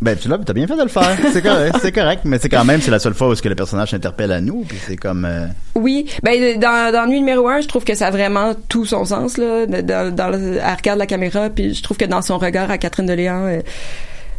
Ben, 0.00 0.16
tu 0.16 0.28
l'as, 0.28 0.38
t'as 0.38 0.52
bien 0.52 0.66
fait 0.66 0.76
de 0.76 0.82
le 0.82 0.88
faire. 0.88 1.16
C'est 1.32 1.42
correct, 1.42 1.76
c'est 1.82 1.92
correct. 1.92 2.22
Mais 2.24 2.38
c'est 2.38 2.48
quand 2.48 2.64
même, 2.64 2.80
c'est 2.80 2.90
la 2.90 2.98
seule 2.98 3.14
fois 3.14 3.28
où 3.28 3.34
ce 3.34 3.42
que 3.42 3.48
le 3.48 3.54
personnage 3.54 3.90
s'interpelle 3.90 4.30
à 4.32 4.40
nous, 4.40 4.64
puis 4.68 4.78
c'est 4.86 4.96
comme, 4.96 5.24
euh, 5.24 5.46
Oui, 5.74 6.06
ben 6.22 6.58
dans, 6.58 6.92
dans 6.92 7.06
Nuit 7.06 7.20
numéro 7.20 7.48
un, 7.48 7.60
je 7.60 7.68
trouve 7.68 7.84
que 7.84 7.94
ça 7.94 8.08
a 8.08 8.10
vraiment 8.10 8.52
tout 8.68 8.84
son 8.84 9.04
sens 9.04 9.38
là. 9.38 9.66
Dans, 9.66 10.14
dans 10.14 10.28
le, 10.28 10.58
elle 10.58 10.76
regarde 10.76 10.98
la 10.98 11.06
caméra, 11.06 11.48
puis 11.48 11.74
je 11.74 11.82
trouve 11.82 11.96
que 11.96 12.04
dans 12.04 12.22
son 12.22 12.38
regard 12.38 12.70
à 12.70 12.78
Catherine 12.78 13.06
de 13.06 13.14
Léon, 13.14 13.46
euh, 13.46 13.60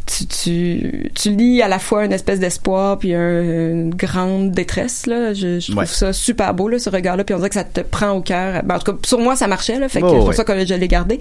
tu, 0.07 0.25
tu, 0.25 1.11
tu 1.13 1.29
lis 1.35 1.61
à 1.61 1.67
la 1.67 1.77
fois 1.79 2.05
une 2.05 2.13
espèce 2.13 2.39
d'espoir 2.39 2.97
puis 2.97 3.13
un- 3.13 3.41
une 3.71 3.93
grande 3.93 4.51
détresse 4.51 5.05
là. 5.05 5.33
Je, 5.33 5.59
je 5.59 5.65
trouve 5.67 5.79
Ouais. 5.79 5.85
ça 5.85 6.13
super 6.13 6.53
beau 6.53 6.67
là, 6.69 6.79
ce 6.79 6.89
regard-là, 6.89 7.23
puis 7.23 7.35
on 7.35 7.37
dirait 7.37 7.49
que 7.49 7.55
ça 7.55 7.63
te 7.63 7.81
prend 7.81 8.11
au 8.11 8.21
cœur. 8.21 8.63
Ben, 8.63 8.75
en 8.75 8.79
tout 8.79 8.93
cas, 8.93 8.97
sur 9.05 9.19
moi, 9.19 9.35
ça 9.35 9.47
marchait 9.47 9.79
là, 9.79 9.89
fait 9.89 9.99
que 10.01 10.05
Oh, 10.05 10.09
c'est 10.09 10.15
pour 10.17 10.27
ouais. 10.29 10.35
ça 10.35 10.43
que 10.43 10.65
je 10.65 10.73
l'ai 10.73 10.87
gardé. 10.87 11.19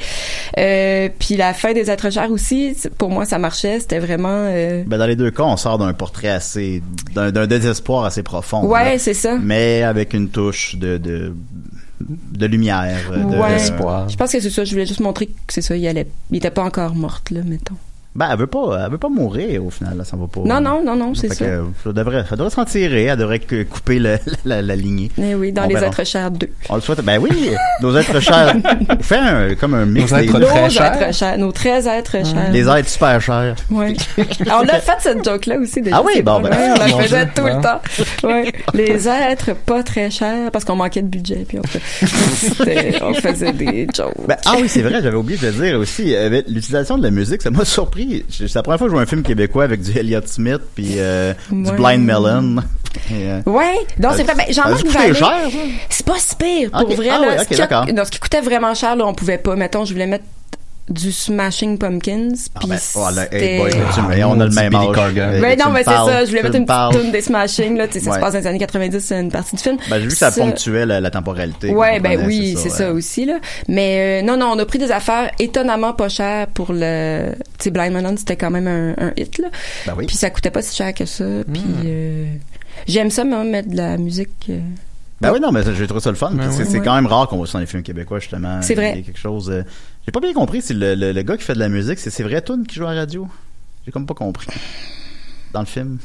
Euh, 0.59 1.09
puis 1.19 1.37
la 1.37 1.53
fin 1.53 1.73
des 1.73 1.91
êtres 1.91 2.11
chers 2.11 2.31
aussi, 2.31 2.75
c'est- 2.77 2.91
pour 2.91 3.11
moi, 3.11 3.25
ça 3.27 3.39
marchait. 3.39 3.81
C'était 3.81 3.99
vraiment. 3.99 4.29
euh, 4.51 4.85
ben, 4.87 4.99
dans 4.99 5.07
les 5.07 5.17
deux 5.17 5.31
cas, 5.31 5.43
on 5.45 5.57
sort 5.57 5.79
d'un 5.79 5.93
portrait 5.93 6.29
assez, 6.29 6.83
d'un, 7.15 7.47
désespoir 7.47 8.05
assez 8.05 8.23
profond. 8.23 8.65
Ouais, 8.67 8.99
c'est 8.99 9.15
ça. 9.15 9.37
Mais 9.43 9.83
avec 9.83 10.15
une 10.15 10.29
touche 10.29 10.77
de, 10.77 10.97
de, 10.99 11.35
de 12.01 12.47
lumière, 12.47 13.11
de, 13.11 13.37
Ouais. 13.37 13.59
Je 14.09 14.17
pense 14.17 14.33
que 14.33 14.41
c'est 14.41 14.51
ça. 14.51 14.65
Je 14.65 14.71
voulais 14.73 14.87
juste 14.87 15.01
montrer 15.01 15.27
que 15.27 15.33
c'est 15.49 15.63
ça. 15.63 15.77
Il 15.77 15.87
allait, 15.87 16.07
il 16.31 16.37
était 16.37 16.51
pas 16.51 16.63
encore 16.63 16.95
morte 16.95 17.31
là, 17.31 17.41
mettons. 17.45 17.75
Ben, 18.17 18.29
elle 18.33 18.39
veut 18.39 18.47
pas, 18.47 18.81
elle 18.85 18.91
veut 18.91 18.99
pas 18.99 19.09
mourir 19.09 19.65
au 19.65 19.71
final, 19.71 19.99
là, 19.99 20.05
ça 20.05 20.17
va 20.17 20.27
pas. 20.27 20.41
Non, 20.41 20.61
non, 20.61 20.83
non, 20.83 20.97
non, 20.97 21.15
c'est 21.15 21.29
Fait 21.29 21.35
ça. 21.35 21.45
que, 21.45 21.63
ça 21.85 21.93
devrait, 21.93 22.25
ça 22.29 22.35
devrait 22.37 22.51
s'en 22.51 22.65
tirer, 22.65 23.05
elle 23.05 23.19
devrait 23.19 23.41
couper 23.41 23.99
le- 23.99 24.19
la, 24.45 24.63
la 24.63 24.75
lignée. 24.77 25.11
Eh 25.19 25.35
oui, 25.35 25.53
dans 25.53 25.65
On 25.65 25.69
les 25.69 25.75
verra. 25.75 25.87
êtres 25.89 26.05
chers 26.05 26.31
2. 26.31 26.49
On 26.71 26.77
le 26.77 26.81
souhaite. 26.81 27.01
Ben 27.03 27.19
oui, 27.21 27.31
nos 27.83 27.95
êtres 27.97 28.19
chers. 28.21 28.55
Fais 29.01 29.19
un, 29.19 29.55
comme 29.55 29.75
un 29.75 29.85
mix 29.87 30.11
Nos 30.13 30.19
des 30.19 30.25
êtres 30.25 30.41
très 30.41 30.63
Nos 30.65 30.71
chers. 30.71 30.95
êtres 31.03 31.15
chers, 31.15 31.39
nos 31.39 31.53
très 31.53 31.89
êtres 31.89 32.13
chers. 32.27 32.51
Les 32.53 32.69
êtres 32.69 32.89
super 32.89 33.21
chers. 33.21 33.55
Ouais. 33.71 33.95
Alors, 34.47 34.63
on 34.65 34.69
a 34.69 34.81
fait 34.81 34.97
cette 35.01 35.25
joke-là 35.25 35.59
aussi 35.59 35.83
déjà. 35.83 35.97
Ah 35.99 36.03
oui, 36.05 36.23
bon, 36.23 36.41
ben, 36.41 36.51
Ouais, 36.51 36.71
on 36.75 36.79
la 36.79 37.03
faisait 37.03 37.25
Dieu, 37.27 37.33
tout 37.37 37.45
le 37.45 37.61
temps. 37.61 37.81
Ouais. 38.27 38.53
Les 38.75 39.09
êtres 39.09 39.55
pas 39.55 39.83
très 39.83 40.11
chers 40.11 40.51
parce 40.51 40.65
qu'on 40.65 40.77
manquait 40.77 41.03
de 41.03 41.09
budget 41.09 41.45
puis 41.47 41.59
on, 41.59 41.63
fait- 41.67 43.03
on 43.03 43.13
faisait 43.15 43.53
des 43.53 43.87
jokes. 43.95 44.15
Ben, 44.27 44.37
ah 44.47 44.55
oui, 44.61 44.69
c'est 44.69 44.83
vrai, 44.83 45.01
j'avais 45.03 45.17
oublié 45.17 45.39
de 45.39 45.47
le 45.47 45.53
dire 45.53 45.79
aussi. 45.79 46.15
Avec 46.17 46.49
l'utilisation 46.49 46.97
de 46.99 47.03
la 47.03 47.11
musique, 47.11 47.43
ça 47.43 47.51
m'a 47.51 47.65
surpris. 47.65 48.06
C'est 48.31 48.55
la 48.55 48.63
première 48.63 48.79
fois 48.79 48.87
que 48.87 48.91
je 48.91 48.95
vois 48.95 49.03
un 49.03 49.07
film 49.07 49.23
québécois 49.23 49.65
avec 49.65 49.81
du 49.83 49.97
Elliott 49.99 50.27
Smith 50.29 50.61
puis 50.75 50.95
euh, 50.99 51.35
du. 51.51 51.71
Blind 51.73 52.05
Melon. 52.05 52.57
Et, 53.11 53.29
euh, 53.29 53.41
Ouais, 53.47 53.75
non, 54.01 54.11
c'est 54.17 54.23
vrai. 54.23 54.35
Ben, 54.37 54.47
cher, 54.53 54.65
ça. 55.15 55.35
c'est 55.91 56.07
pas 56.07 56.19
si 56.19 56.35
pire 56.37 56.71
pour 56.71 56.83
Ok. 56.91 56.95
vrai. 56.97 57.09
Ah 57.13 57.19
là. 57.19 57.45
Ce 57.45 57.49
qui- 57.85 57.93
non, 57.93 58.05
ce 58.05 58.11
qui 58.11 58.19
coûtait 58.19 58.41
vraiment 58.41 58.75
cher, 58.75 58.97
là, 58.97 59.07
on 59.07 59.13
pouvait 59.15 59.39
pas. 59.39 59.55
Mettons, 59.57 59.85
je 59.85 59.93
voulais 59.93 60.07
mettre 60.07 60.25
du 60.89 61.11
Smashing 61.11 61.79
Pumpkins. 61.79 62.29
Ah 62.55 62.61
Puis 62.61 62.69
ben, 62.69 62.79
oh 62.95 63.07
là, 63.15 63.23
hey 63.35 63.41
c'était- 63.41 63.59
boy, 63.59 63.71
tu 63.93 64.01
me- 64.03 64.25
on 64.25 64.41
a 64.41 64.45
le 64.47 64.51
même 64.55 64.75
âge. 64.75 64.87
Corgan. 64.95 65.31
Euh, 65.35 65.41
Ben 65.41 65.59
non, 65.59 65.71
mais 65.73 65.81
c'est 65.83 65.91
ça. 65.91 66.25
Je 66.25 66.29
voulais 66.31 66.43
mettre 66.45 66.55
me 66.55 66.61
une 66.61 66.67
petite 66.67 67.01
tune 67.03 67.13
des 67.13 67.21
Smashing, 67.23 67.77
là. 67.77 67.87
Tu 67.89 67.95
sais, 67.95 68.01
ça 68.01 68.11
Ouais. 68.11 68.17
se 68.17 68.21
passe 68.21 68.33
dans 68.35 68.39
les 68.39 68.47
années 68.47 68.59
90, 68.59 69.01
c'est 69.01 69.21
une 69.21 69.31
partie 69.33 69.57
du 69.57 69.63
film. 69.63 69.79
Ben, 69.91 69.97
j'ai 69.97 70.03
vu 70.05 70.09
que 70.09 70.15
ça 70.17 70.31
Ça- 70.31 70.41
ponctuait 70.41 70.87
la, 70.87 71.01
la 71.01 71.11
temporalité. 71.11 71.71
Ouais, 71.75 71.99
ben 71.99 72.25
oui, 72.27 72.57
c'est 72.57 72.69
ça, 72.69 72.85
ouais. 72.93 72.99
aussi, 72.99 73.25
là. 73.25 73.39
Mais 73.69 74.23
euh, 74.23 74.27
non, 74.27 74.37
non, 74.37 74.53
on 74.55 74.59
a 74.61 74.65
pris 74.65 74.79
des 74.79 74.93
affaires 74.93 75.31
étonnamment 75.41 75.93
pas 75.93 76.09
chères 76.09 76.47
pour 76.49 76.73
le... 76.73 77.33
Tu 77.59 77.65
sais, 77.65 77.71
Blind 77.71 77.93
Melon, 77.93 78.15
c'était 78.17 78.37
quand 78.37 78.51
même 78.51 78.69
un, 78.69 78.95
un 79.09 79.13
hit, 79.17 79.39
là. 79.39 79.49
Ben 79.87 79.95
oui. 79.99 80.07
Puis 80.07 80.17
ça 80.17 80.31
coûtait 80.31 80.51
pas 80.51 80.63
si 80.63 80.77
cher 80.77 80.95
que 80.95 81.05
ça. 81.05 81.25
Puis 81.53 81.63
euh, 81.85 82.27
j'aime 82.87 83.11
ça, 83.11 83.25
moi, 83.25 83.43
mettre 83.43 83.71
de 83.71 83.77
la 83.77 83.97
musique... 83.97 84.31
euh, 84.51 84.61
Ben 85.21 85.33
oui, 85.33 85.41
non, 85.41 85.51
mais 85.51 85.63
j'ai 85.75 85.87
trouvé 85.87 86.01
ça 86.01 86.11
le 86.11 86.17
fun. 86.17 86.31
C'est 86.53 86.79
quand 86.81 86.95
même 86.95 87.07
rare 87.07 87.27
qu'on 87.27 87.39
voit 87.39 87.47
ça 87.47 87.55
dans 87.55 87.59
les 87.61 87.67
films 87.67 87.83
québécois, 87.83 88.21
justement. 88.21 88.61
C'est 88.63 88.75
vrai. 88.77 88.93
Il 88.95 88.99
y 89.01 89.03
a 89.03 89.07
quelque 89.07 89.19
chose. 89.19 89.51
J'ai 90.07 90.13
pas 90.13 90.21
bien 90.21 90.33
compris 90.33 90.63
si 90.63 90.73
le, 90.73 90.95
le, 90.95 91.11
le 91.13 91.23
gars 91.23 91.37
qui 91.37 91.43
fait 91.43 91.55
de 91.55 91.59
la 91.59 91.69
musique, 91.69 91.99
c'est 91.99 92.11
ses 92.11 92.23
vraies 92.23 92.43
tunes 92.43 92.65
qui 92.65 92.77
jouent 92.77 92.87
à 92.87 92.95
la 92.95 93.01
radio? 93.01 93.27
J'ai 93.85 93.91
comme 93.91 94.07
pas 94.07 94.15
compris. 94.15 94.47
Dans 95.53 95.61
le 95.61 95.67
film. 95.67 95.99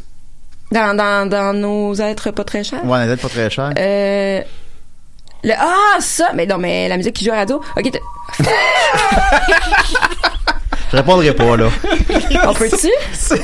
Dans, 0.71 0.97
dans, 0.97 1.29
dans 1.29 1.53
nos 1.53 1.93
êtres 1.95 2.31
pas 2.31 2.43
très 2.43 2.63
chers? 2.63 2.83
Ouais, 2.83 3.01
elle 3.03 3.11
est 3.11 3.17
pas 3.17 3.29
très 3.29 3.49
cher. 3.49 3.71
Euh, 3.77 4.41
le, 5.43 5.53
ah, 5.55 5.97
ça! 5.99 6.31
Mais 6.33 6.47
non, 6.47 6.57
mais 6.57 6.87
la 6.87 6.97
musique 6.97 7.15
qui 7.15 7.25
joue 7.25 7.31
à 7.31 7.35
la 7.35 7.39
radio. 7.41 7.61
OK, 7.77 7.91
Je 10.91 10.97
répondrai 10.97 11.33
pas, 11.33 11.55
là. 11.57 11.67
on 12.47 12.53
peut-tu? 12.53 12.89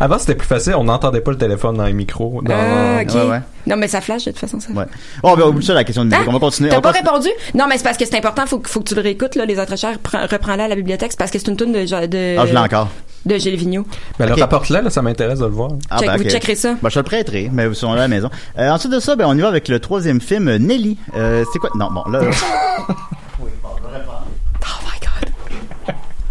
Avant, 0.00 0.18
c'était 0.18 0.34
plus 0.34 0.46
facile. 0.46 0.74
On 0.76 0.84
n'entendait 0.84 1.20
pas 1.20 1.30
le 1.30 1.38
téléphone 1.38 1.76
dans 1.76 1.84
les 1.86 1.92
micros. 1.92 2.40
Dans... 2.42 2.52
Ah, 2.54 3.02
ok. 3.02 3.14
Ouais, 3.14 3.30
ouais. 3.30 3.40
Non, 3.66 3.76
mais 3.76 3.88
ça 3.88 4.00
flash 4.00 4.24
de 4.24 4.30
toute 4.32 4.40
façon, 4.40 4.58
ça. 4.60 4.70
Ouais. 4.72 4.84
Oh, 5.22 5.34
ben, 5.36 5.44
oublie 5.46 5.64
ça, 5.64 5.72
la 5.74 5.84
question 5.84 6.04
de 6.04 6.10
musique. 6.10 6.22
Hein? 6.24 6.28
On 6.28 6.32
va 6.32 6.38
continuer. 6.40 6.68
T'as 6.70 6.80
pas 6.80 6.90
répondu? 6.90 7.28
Non, 7.54 7.66
mais 7.68 7.78
c'est 7.78 7.84
parce 7.84 7.96
que 7.96 8.04
c'est 8.04 8.16
important. 8.16 8.44
Faut, 8.46 8.58
que- 8.58 8.68
faut 8.68 8.80
que 8.80 8.88
tu 8.88 8.94
le 8.94 9.00
réécoutes, 9.00 9.34
là, 9.36 9.44
les 9.46 9.58
autres 9.58 9.76
chers. 9.78 9.98
Prends- 10.00 10.26
Reprends-la 10.30 10.64
à 10.64 10.68
la 10.68 10.74
bibliothèque. 10.74 11.12
C'est 11.12 11.18
parce 11.18 11.30
que 11.30 11.38
c'est 11.38 11.48
une 11.48 11.56
tune 11.56 11.72
de, 11.72 11.80
de, 12.06 12.36
Ah, 12.38 12.46
je 12.46 12.52
l'ai 12.52 12.58
encore. 12.58 12.88
de 13.24 13.36
Gilles 13.36 13.56
Vigneault. 13.56 13.86
Ben, 14.18 14.28
Ok. 14.28 14.36
le 14.36 14.42
rapporte-là, 14.42 14.82
là, 14.82 14.90
ça 14.90 15.00
m'intéresse 15.02 15.38
de 15.38 15.44
le 15.46 15.52
voir. 15.52 15.70
Ah, 15.88 15.98
Check- 15.98 16.08
ben, 16.08 16.16
vous 16.16 16.24
checkerez 16.24 16.56
ça. 16.56 16.74
Ben, 16.82 16.90
je 16.90 16.98
le 16.98 17.04
prêterai, 17.04 17.48
mais 17.52 17.72
sont 17.72 17.92
là 17.94 18.00
à 18.00 18.04
la 18.04 18.08
maison. 18.08 18.28
Euh, 18.58 18.68
ensuite 18.70 18.92
de 18.92 19.00
ça, 19.00 19.14
ben, 19.16 19.24
on 19.28 19.36
y 19.38 19.40
va 19.40 19.48
avec 19.48 19.68
le 19.68 19.78
troisième 19.80 20.20
film, 20.20 20.48
euh, 20.48 20.58
Nelly. 20.58 20.98
Euh, 21.16 21.44
c'est 21.52 21.58
quoi? 21.60 21.70
Non, 21.76 21.88
bon, 21.92 22.02
là. 22.10 22.20
God. 22.20 22.34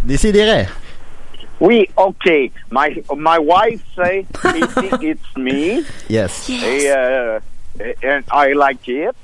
Décidérez. 0.04 0.66
Oui, 1.60 1.88
okay. 1.96 2.50
My 2.70 3.02
my 3.16 3.38
wife 3.38 3.80
say 3.94 4.26
it's, 4.44 4.76
it's 5.02 5.36
me, 5.36 5.84
Yes. 6.08 6.50
uh, 6.50 7.38
and 8.02 8.24
I 8.32 8.52
like 8.52 8.88
it, 8.88 9.14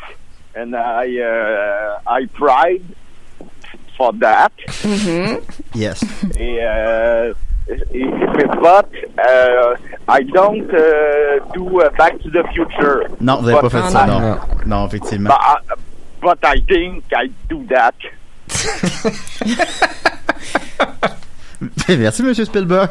and 0.55 0.77
I 0.77 1.19
uh, 1.19 1.99
I 2.07 2.27
pride 2.27 2.85
for 3.97 4.13
that. 4.21 4.53
Yes. 5.75 6.03
Uh, 6.39 7.35
but 8.63 8.89
uh, 9.19 9.75
I 10.09 10.23
don't 10.23 10.71
uh, 10.73 11.45
do 11.55 11.81
uh, 11.81 11.91
Back 11.99 12.21
to 12.23 12.31
the 12.31 12.45
Future. 12.55 13.09
Non, 13.21 13.43
vous 13.43 13.49
avez 13.49 13.61
pas 13.61 13.69
But- 13.69 13.73
fait 13.73 13.91
ça, 13.91 14.07
non. 14.07 14.39
Non, 14.65 14.87
effectivement. 14.87 15.31
But 15.31 15.41
I, 15.41 15.57
but 16.23 16.39
I 16.45 16.61
think 16.69 17.05
I 17.13 17.31
do 17.49 17.65
that. 17.69 17.95
Merci, 21.89 22.23
Monsieur 22.23 22.45
Spielberg. 22.45 22.91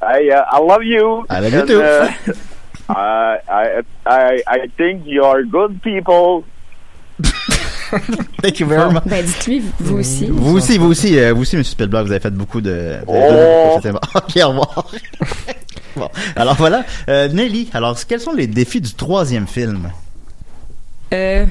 I 0.00 0.30
uh, 0.30 0.44
I 0.52 0.58
love 0.60 0.84
you. 0.84 1.24
I 1.28 1.40
love 1.40 1.52
you 1.52 1.60
and, 1.60 1.66
too. 1.66 1.82
uh, 1.82 2.08
I, 2.88 3.38
I 3.48 3.82
I 4.06 4.42
I 4.46 4.68
think 4.76 5.02
you're 5.04 5.44
good 5.44 5.82
people. 5.82 6.44
Thank 8.42 8.60
you 8.60 8.66
very 8.66 8.92
much. 8.92 9.04
Ben, 9.06 9.24
dites-lui, 9.24 9.62
vous 9.80 9.98
aussi. 9.98 10.26
Vous 10.30 10.56
aussi, 10.56 10.78
vous 10.78 10.86
aussi, 10.90 11.18
euh, 11.18 11.32
vous 11.32 11.40
aussi, 11.42 11.56
Monsieur 11.56 11.72
Spielberg, 11.72 12.06
vous 12.06 12.12
avez 12.12 12.20
fait 12.20 12.30
beaucoup 12.30 12.60
de... 12.60 12.98
vous 13.06 13.12
avez 13.14 13.92
Oh. 13.92 14.18
Ok, 14.18 14.36
au 14.44 14.48
revoir. 14.48 14.86
bon, 15.96 16.08
alors 16.36 16.54
voilà. 16.56 16.84
Euh, 17.08 17.28
Nelly, 17.28 17.70
alors 17.72 17.96
quels 18.06 18.20
sont 18.20 18.34
les 18.34 18.46
défis 18.46 18.80
du 18.82 18.92
troisième 18.92 19.46
film? 19.46 19.90
Euh, 21.14 21.46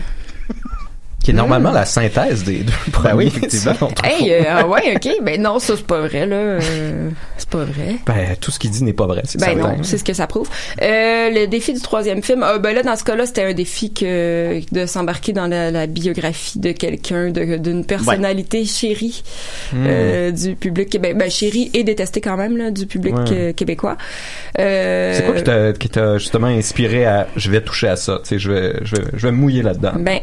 Qui 1.28 1.32
est 1.32 1.36
normalement 1.36 1.72
la 1.72 1.84
synthèse 1.84 2.46
des 2.46 2.60
deux 2.60 2.72
premiers. 2.94 3.10
Ben 3.10 3.18
oui, 3.18 3.26
effectivement. 3.28 3.74
hey, 4.06 4.32
euh, 4.32 4.44
ah 4.50 4.66
ouais, 4.66 4.96
ok. 4.96 5.10
Ben 5.24 5.42
non, 5.42 5.60
ça, 5.60 5.74
c'est 5.76 5.86
pas 5.86 6.00
vrai, 6.00 6.26
là. 6.26 6.38
Euh, 6.38 7.10
c'est 7.38 7.50
pas 7.50 7.66
vrai. 7.66 7.98
Ben, 8.06 8.38
tout 8.40 8.50
ce 8.50 8.58
qu'il 8.60 8.70
dit 8.70 8.82
n'est 8.82 8.94
pas 8.94 9.08
vrai, 9.08 9.24
c'est 9.26 9.38
Ben 9.38 9.48
certain. 9.48 9.76
non, 9.76 9.84
c'est 9.84 9.98
ce 9.98 10.06
que 10.06 10.14
ça 10.14 10.26
prouve. 10.26 10.48
Euh, 10.82 11.30
le 11.30 11.46
défi 11.48 11.74
du 11.74 11.82
troisième 11.82 12.24
film, 12.24 12.44
euh, 12.44 12.60
ben 12.60 12.74
là 12.74 12.82
dans 12.82 12.96
ce 12.96 13.04
cas-là, 13.04 13.26
c'était 13.26 13.44
un 13.44 13.52
défi 13.54 13.94
que 13.94 14.62
de 14.72 14.86
s'embarquer 14.86 15.34
dans 15.34 15.48
la, 15.48 15.70
la 15.70 15.86
biographie 15.86 16.60
de 16.60 16.72
quelqu'un, 16.72 17.30
d'une 17.30 17.84
personnalité 17.84 18.64
chérie 18.64 19.22
euh, 19.76 20.32
du 20.32 20.56
public 20.56 20.90
québécois, 20.90 21.20
ben 21.20 21.30
chérie 21.30 21.70
et 21.74 21.84
détestée 21.84 22.22
quand 22.22 22.38
même 22.38 22.56
là, 22.56 22.72
du 22.72 22.86
public 22.86 23.16
Ouais. 23.18 23.24
euh, 23.34 23.52
québécois. 23.52 23.98
Euh, 24.60 25.14
C'est 25.14 25.26
quoi 25.26 25.74
qui 25.74 25.90
t'a, 25.90 26.18
justement 26.20 26.48
inspiré 26.48 27.06
à 27.06 27.28
je 27.36 27.52
vais 27.52 27.60
toucher 27.60 27.90
à 27.90 27.98
ça, 27.98 28.20
tu 28.24 28.30
sais, 28.30 28.40
je 28.40 28.50
vais, 28.50 28.74
je 28.84 28.96
vais, 28.96 29.04
je 29.14 29.26
vais 29.28 29.32
me 29.34 29.38
mouiller 29.38 29.62
là-dedans. 29.62 29.92
Ben 30.00 30.20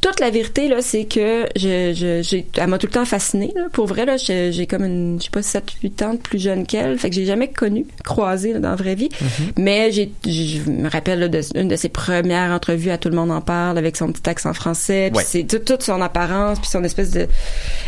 toute 0.00 0.20
la 0.20 0.30
vérité 0.30 0.68
là, 0.68 0.82
c'est 0.82 1.04
que 1.04 1.46
je, 1.56 1.92
je 1.94 2.20
j'ai 2.22 2.46
elle 2.56 2.68
m'a 2.68 2.78
tout 2.78 2.86
le 2.86 2.92
temps 2.92 3.04
fascinée 3.04 3.52
là, 3.56 3.62
pour 3.72 3.86
vrai 3.86 4.04
là, 4.04 4.16
j'ai 4.16 4.52
j'ai 4.52 4.66
comme 4.66 4.84
une 4.84 5.18
je 5.18 5.24
sais 5.24 5.30
pas 5.30 5.42
7 5.42 5.64
8 5.82 6.02
ans 6.02 6.12
de 6.14 6.18
plus 6.18 6.38
jeune 6.38 6.66
qu'elle, 6.66 6.98
fait 6.98 7.08
que 7.10 7.16
j'ai 7.16 7.26
jamais 7.26 7.48
connu 7.48 7.86
croisé 8.04 8.52
là, 8.52 8.60
dans 8.60 8.70
la 8.70 8.76
vraie 8.76 8.94
vie. 8.94 9.08
Mm-hmm. 9.08 9.42
Mais 9.58 9.90
j'ai 9.92 10.10
je 10.26 10.70
me 10.70 10.88
rappelle 10.88 11.20
là, 11.20 11.28
de 11.28 11.40
une 11.54 11.68
de 11.68 11.76
ses 11.76 11.88
premières 11.88 12.50
entrevues 12.52 12.90
à 12.90 12.98
tout 12.98 13.08
le 13.08 13.16
monde 13.16 13.30
en 13.30 13.40
parle 13.40 13.78
avec 13.78 13.96
son 13.96 14.12
petit 14.12 14.28
accent 14.28 14.52
français, 14.52 15.08
puis 15.10 15.18
Ouais. 15.18 15.24
c'est 15.26 15.44
tout- 15.44 15.58
toute 15.58 15.82
son 15.82 16.00
apparence, 16.00 16.58
puis 16.60 16.68
son 16.68 16.84
espèce 16.84 17.10
de 17.10 17.26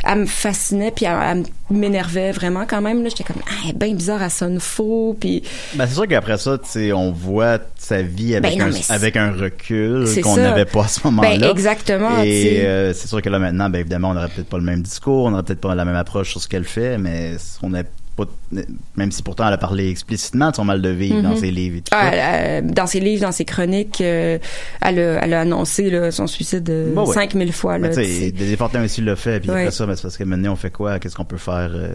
elle 0.05 0.19
me 0.21 0.27
fascinait 0.27 0.91
puis 0.91 1.05
elle, 1.05 1.19
elle 1.23 1.43
m'énervait 1.71 2.33
vraiment 2.33 2.65
quand 2.67 2.81
même 2.81 3.03
là, 3.03 3.09
j'étais 3.09 3.25
comme 3.25 3.43
ah, 3.47 3.73
bien 3.75 3.95
bizarre, 3.95 4.23
elle 4.23 4.31
sonne 4.31 4.61
faux 4.61 5.17
puis 5.19 5.43
Ben, 5.75 5.87
c'est 5.87 5.95
sûr 5.95 6.07
qu'après 6.07 6.39
ça, 6.39 6.59
tu 6.59 6.69
sais, 6.69 6.93
on 6.93 7.13
voit 7.13 7.59
sa 7.77 8.03
vie 8.03 8.35
avec, 8.35 8.59
Ben 8.59 8.71
non, 8.71 8.75
un, 8.75 8.95
avec 8.95 9.17
un 9.17 9.33
recul 9.33 10.07
qu'on 10.23 10.37
n'avait 10.37 10.65
pas 10.65 10.85
à 10.85 10.89
ce 10.89 11.01
moment-là. 11.05 11.39
Ben, 11.39 11.51
exactement, 11.51 12.23
Et 12.23 12.61
euh, 12.65 12.93
c'est 12.93 13.09
sûr 13.09 13.23
que 13.23 13.29
là, 13.29 13.39
maintenant, 13.39 13.69
ben, 13.71 13.81
évidemment, 13.81 14.11
on 14.11 14.15
n'aurait 14.15 14.29
peut-être 14.29 14.49
pas 14.49 14.59
le 14.59 14.65
même 14.65 14.83
discours, 14.83 15.27
on 15.27 15.31
n'aurait 15.31 15.43
peut-être 15.43 15.61
pas 15.61 15.75
la 15.75 15.85
même 15.85 15.97
approche 15.97 16.31
sur 16.31 16.41
ce 16.41 16.49
qu'elle 16.49 16.65
fait, 16.65 16.99
mais 16.99 17.37
on 17.63 17.71
n'a 17.71 17.83
pas, 18.25 18.63
même 18.97 19.13
si 19.13 19.23
pourtant 19.23 19.47
elle 19.49 19.55
a 19.55 19.59
parlé 19.59 19.89
explicitement 19.91 20.51
de 20.51 20.57
son 20.57 20.65
mal 20.65 20.83
de 20.83 20.89
vivre 20.91 21.23
dans 21.23 21.31
Mhm. 21.31 21.37
ses 21.37 21.51
livres 21.51 21.77
et 21.79 21.81
tout 21.81 21.91
Ah, 21.93 22.11
ça. 22.11 22.17
elle, 22.17 22.67
dans 22.73 22.87
ses 22.87 23.01
livres, 23.01 23.23
dans 23.23 23.33
ses 23.33 23.45
chroniques, 23.45 24.01
euh, 24.01 24.39
elle, 24.83 24.99
a, 24.99 25.25
elle 25.25 25.35
a 25.35 25.41
annoncé 25.41 25.91
là, 25.91 26.11
son 26.11 26.27
suicide 26.27 26.69
euh, 26.71 26.93
Bah 26.95 27.05
ouais. 27.05 27.15
5000 27.15 27.53
fois. 27.53 27.79
Là, 27.79 27.89
Mais 27.89 27.95
tu 27.95 28.03
tu 28.03 28.07
sais. 28.37 28.79
aussi 28.85 29.01
l'a 29.03 29.17
fait, 29.17 29.41
puis 29.41 29.51
Ouais. 29.51 29.61
après 29.63 29.71
ça, 29.71 29.87
ben, 29.87 29.95
c'est 29.97 30.03
parce 30.03 30.17
que 30.17 30.25
maintenant, 30.25 30.53
on 30.53 30.57
fait 30.57 30.71
quoi? 30.71 30.99
Qu'est-ce 30.99 31.15
qu'on 31.17 31.25
peut 31.25 31.37
faire? 31.37 31.71
euh, 31.75 31.89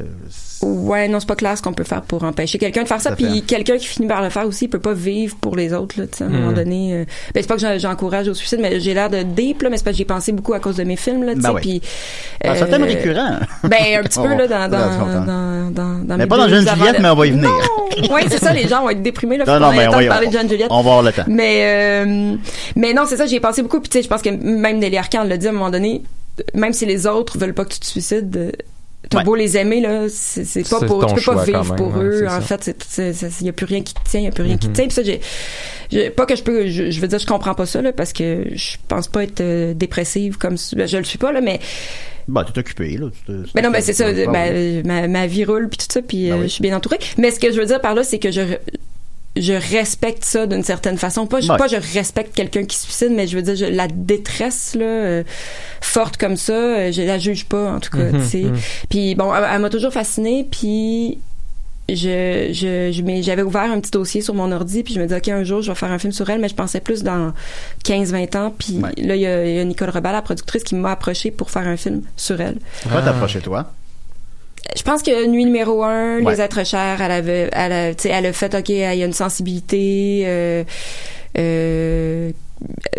Ouais, 0.62 1.08
non, 1.10 1.20
c'est 1.20 1.28
pas 1.28 1.36
clair 1.36 1.58
ce 1.58 1.62
qu'on 1.62 1.74
peut 1.74 1.84
faire 1.84 2.02
pour 2.02 2.24
empêcher 2.24 2.58
quelqu'un 2.58 2.84
de 2.84 2.88
faire 2.88 3.02
ça. 3.02 3.16
Puis 3.16 3.42
quelqu'un 3.44 3.78
qui 3.78 3.86
finit 3.86 4.08
par 4.08 4.22
le 4.22 4.30
faire 4.30 4.48
aussi, 4.48 4.66
il 4.66 4.70
peut 4.70 4.80
pas 4.80 4.94
vivre 4.94 5.36
pour 5.42 5.56
les 5.56 5.74
autres. 5.74 6.00
Là, 6.00 6.08
tu 6.08 6.18
sais, 6.20 6.24
à 6.24 6.28
un 6.28 6.30
moment 6.30 6.48
Mhm. 6.50 6.54
donné, 6.56 6.94
euh, 6.94 7.06
ben 7.34 7.42
c'est 7.42 7.48
pas 7.48 7.56
que 7.56 7.62
j'en- 7.62 7.78
j'encourage 7.78 8.28
au 8.30 8.34
suicide, 8.34 8.60
mais 8.62 8.80
j'ai 8.80 8.94
l'air 8.94 9.10
de 9.10 9.24
deep 9.24 9.62
là, 9.62 9.70
mais 9.70 9.78
c'est 9.78 9.84
parce 9.84 9.96
que 9.96 9.98
j'ai 9.98 10.06
pensé 10.06 10.32
beaucoup 10.32 10.54
à 10.54 10.60
cause 10.60 10.78
de 10.78 10.84
mes 10.84 10.96
films 10.96 11.24
là. 11.24 11.34
tu 11.34 11.42
Ben 11.42 11.50
sais, 11.50 11.56
ouais. 11.56 11.62
Puis 11.62 11.82
Ah, 12.44 12.56
c'est 12.56 12.64
un 12.64 12.68
thème 12.68 12.84
récurrent. 12.84 13.40
Ben 13.64 13.78
un 14.00 14.04
petit 14.04 14.20
peu 14.24 14.28
là 14.36 14.48
dans 14.48 14.70
dans 14.70 15.72
dans, 16.06 16.13
dans, 16.14 16.18
Mais 16.18 16.26
mes 16.26 16.30
pas 16.30 16.38
dans 16.38 16.44
avant 16.44 16.56
Juliette, 16.76 17.00
mais 17.00 17.10
on 17.10 17.16
va 17.16 17.28
y 17.28 17.32
venir. 17.32 17.50
oui, 18.12 18.22
c'est 18.30 18.40
ça, 18.40 18.54
les 18.54 18.68
gens 18.68 18.82
vont 18.82 18.90
être 18.90 19.02
déprimés 19.02 19.38
là. 19.38 19.46
Non, 19.46 19.60
non, 19.60 19.72
mais 19.72 19.88
on 19.88 19.92
va 19.92 19.98
de 20.00 20.04
y- 20.04 20.08
parler 20.08 20.28
de 20.28 20.32
John 20.34 20.50
Juliette. 20.50 20.68
on 20.72 20.76
va 20.82 20.90
avoir 20.92 21.02
le 21.04 21.12
temps. 21.12 21.24
Mais 21.28 21.62
euh, 22.06 22.36
mais 22.76 22.94
non, 22.94 23.04
c'est 23.08 23.18
ça, 23.18 23.26
j'ai 23.26 23.40
pensé 23.40 23.62
beaucoup. 23.62 23.80
Puis 23.80 23.90
tu 23.90 23.98
sais, 24.00 24.04
je 24.04 24.08
pense 24.10 24.22
que 24.22 24.30
même 24.30 24.80
Nelly 24.80 24.98
Arcan 24.98 25.24
l'a 25.24 25.38
dit 25.38 25.48
à 25.48 25.50
un 25.50 25.54
moment 25.54 25.70
donné. 25.70 26.02
Même 26.56 26.74
si 26.74 26.88
les 26.88 27.06
autres 27.06 27.38
veulent 27.38 27.54
pas 27.54 27.64
que 27.64 27.74
tu 27.74 27.80
te 27.80 27.86
suicides, 27.86 28.54
t'as 29.10 29.20
Ouais. 29.20 29.24
beau 29.26 29.36
les 29.36 29.58
aimer 29.58 29.82
là, 29.82 30.06
c'est 30.10 30.46
c'est 30.46 30.68
pas 30.70 30.80
pour, 30.82 31.06
tu 31.06 31.16
peux 31.16 31.22
pas 31.36 31.44
vivre 31.44 31.76
pour 31.76 31.96
ouais, 31.98 32.04
eux. 32.04 32.26
En 32.28 32.42
ça. 32.42 32.42
fait, 32.42 32.64
c'est- 32.64 32.84
c'est 32.88 33.14
c'est- 33.14 33.42
il 33.42 33.48
y 33.48 33.50
a 33.50 33.54
plus 33.54 33.66
rien 33.66 33.82
qui 33.82 33.94
te 33.94 34.00
tient, 34.10 34.20
il 34.20 34.24
y 34.24 34.28
a 34.28 34.32
plus 34.32 34.44
rien 34.44 34.54
qui 34.58 34.68
te 34.68 34.68
Mhm. 34.68 34.74
tient. 34.74 34.86
Puis 34.86 34.94
ça, 34.94 35.04
j'ai, 35.04 35.20
j'ai- 35.92 36.10
pas 36.10 36.26
que 36.26 36.36
je 36.36 36.44
peux, 36.44 36.68
je, 36.68 36.90
je 36.92 37.00
veux 37.02 37.08
dire, 37.08 37.20
je 37.20 37.28
comprends 37.28 37.54
pas 37.54 37.66
ça 37.66 37.82
là, 37.82 37.92
parce 37.94 38.14
que 38.14 38.46
je 38.54 38.78
pense 38.88 39.08
pas 39.08 39.24
être 39.24 39.42
euh, 39.42 39.74
dépressive 39.74 40.38
comme 40.38 40.56
ben, 40.76 40.88
je 40.88 40.98
le 40.98 41.04
suis 41.04 41.18
pas 41.18 41.32
là, 41.32 41.42
mais 41.42 41.60
Bah, 42.28 42.44
tu 42.46 42.54
t'es 42.54 42.60
occupé, 42.60 42.96
là. 42.98 43.08
tu 43.12 43.26
t'es- 43.34 43.40
mais 43.56 43.62
non, 43.62 43.70
mais 43.70 43.82
c'est 43.82 43.94
ça. 43.94 44.06
Ma, 44.12 44.32
ouais. 44.32 44.82
ma, 44.86 45.08
ma 45.10 45.28
vie 45.28 45.44
roule 45.46 45.68
puis 45.70 45.78
tout 45.78 45.88
ça, 45.92 46.02
puis 46.02 46.30
Ben 46.30 46.34
euh, 46.34 46.38
oui. 46.38 46.44
je 46.44 46.54
suis 46.54 46.62
bien 46.62 46.76
entourée. 46.76 47.00
Mais 47.18 47.32
ce 47.32 47.40
que 47.40 47.52
je 47.52 47.60
veux 47.60 47.66
dire 47.66 47.82
par 47.82 47.94
là, 47.96 48.04
c'est 48.04 48.20
que 48.20 48.32
je 48.32 48.42
je 49.36 49.54
respecte 49.54 50.24
ça 50.26 50.46
d'une 50.46 50.64
certaine 50.64 50.98
façon. 50.98 51.26
Pas, 51.26 51.42
je- 51.42 51.52
Ouais. 51.52 51.58
pas 51.58 51.68
je 51.68 51.78
respecte 51.96 52.36
quelqu'un 52.36 52.66
qui 52.66 52.76
se 52.78 52.84
suicide, 52.84 53.12
mais 53.16 53.26
je 53.28 53.36
veux 53.36 53.42
dire 53.42 53.56
je- 53.56 53.66
la 53.66 53.88
détresse 53.88 54.76
là 54.76 54.86
euh, 54.86 55.24
forte 55.82 56.18
comme 56.18 56.38
ça, 56.38 56.54
euh, 56.54 56.92
je 56.92 57.02
la 57.02 57.18
juge 57.18 57.46
pas 57.46 57.74
en 57.74 57.80
tout 57.80 57.90
cas. 57.90 58.04
Mhm, 58.12 58.22
tu 58.22 58.28
sais. 58.28 58.44
mhm. 58.44 58.58
Puis 58.90 59.16
bon, 59.16 59.34
elle, 59.34 59.44
elle 59.52 59.62
m'a 59.62 59.70
toujours 59.70 59.92
fascinée, 59.94 60.48
puis 60.50 61.18
je, 61.90 62.50
je, 62.54 62.92
je 62.94 63.02
mais 63.02 63.22
j'avais 63.24 63.42
ouvert 63.42 63.64
un 63.70 63.80
petit 63.82 63.92
dossier 63.92 64.22
sur 64.22 64.34
mon 64.34 64.50
ordi 64.54 64.84
puis 64.84 64.94
je 64.94 65.00
me 65.02 65.06
disais 65.06 65.18
ok 65.18 65.28
un 65.28 65.44
jour 65.44 65.62
je 65.62 65.70
vais 65.70 65.76
faire 65.76 65.92
un 65.92 66.00
film 66.00 66.14
sur 66.14 66.30
elle 66.30 66.40
mais 66.40 66.48
je 66.48 66.56
pensais 66.56 66.80
plus 66.80 67.04
dans 67.04 67.34
15-20 67.84 68.38
ans 68.38 68.54
puis 68.58 68.80
Ouais. 68.82 68.92
là 69.04 69.16
il 69.18 69.22
y, 69.22 69.26
a, 69.28 69.46
il 69.46 69.56
y 69.56 69.60
a 69.60 69.64
Nicole 69.66 69.90
Rebal 69.90 70.14
la 70.14 70.22
productrice 70.22 70.64
qui 70.64 70.76
m'a 70.76 70.92
approché 70.92 71.30
pour 71.30 71.52
faire 71.52 71.68
un 71.68 71.76
film 71.76 72.02
sur 72.16 72.40
elle 72.40 72.56
Pourquoi 72.84 73.02
t'approcher 73.02 73.42
toi? 73.42 73.70
Je 74.76 74.82
pense 74.84 75.04
que 75.04 75.28
nuit 75.28 75.46
numéro 75.46 75.84
un, 75.84 76.22
Ouais. 76.24 76.34
les 76.36 76.42
êtres 76.42 76.66
chers, 76.66 77.02
elle 77.02 77.12
avait, 77.12 77.50
elle 77.52 77.72
a, 77.72 77.94
tu 77.94 78.04
sais, 78.04 78.10
elle 78.10 78.26
a 78.26 78.34
fait, 78.34 78.54
ok, 78.56 78.70
il 78.70 78.76
y 78.78 78.84
a 78.84 79.06
une 79.06 79.14
sensibilité, 79.14 80.24
euh, 80.26 80.64
euh, 81.38 82.32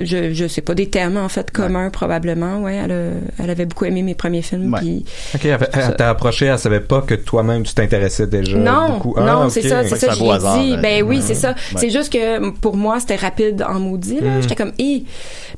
je, 0.02 0.34
je 0.34 0.46
sais 0.46 0.60
pas 0.60 0.74
des 0.74 0.90
thèmes 0.90 1.16
en 1.16 1.28
fait 1.30 1.50
communs 1.50 1.88
probablement, 1.88 2.58
ouais. 2.62 2.74
Elle, 2.84 2.92
a- 2.92 3.42
elle 3.42 3.48
avait 3.50 3.64
beaucoup 3.64 3.86
aimé 3.86 4.02
mes 4.02 4.14
premiers 4.14 4.42
films, 4.42 4.74
Ouais. 4.74 4.80
puis 4.80 5.04
Ok, 5.34 5.44
elle, 5.46 5.58
elle 5.72 5.96
t'a 5.96 6.10
approché, 6.10 6.46
elle 6.46 6.58
savait 6.58 6.80
pas 6.80 7.00
que 7.00 7.14
toi-même 7.14 7.62
tu 7.62 7.72
t'intéressais 7.72 8.26
déjà 8.26 8.58
non, 8.58 8.90
beaucoup. 8.98 9.14
Ah, 9.16 9.22
non, 9.24 9.48
c'est 9.48 9.62
ça, 9.62 9.82
c'est 9.84 9.96
ça, 9.96 10.12
j'ai 10.12 10.30
hasard, 10.30 10.58
dit. 10.58 10.76
Ben 10.82 11.02
oui, 11.02 11.20
c'est 11.22 11.34
ça. 11.34 11.50
Ouais. 11.50 11.54
C'est 11.76 11.90
juste 11.90 12.12
que 12.12 12.50
pour 12.50 12.76
moi, 12.76 13.00
c'était 13.00 13.16
rapide 13.16 13.64
en 13.66 13.80
maudit, 13.80 14.20
là. 14.20 14.36
Mm. 14.38 14.42
J'étais 14.42 14.56
comme, 14.56 14.72
hé. 14.78 15.04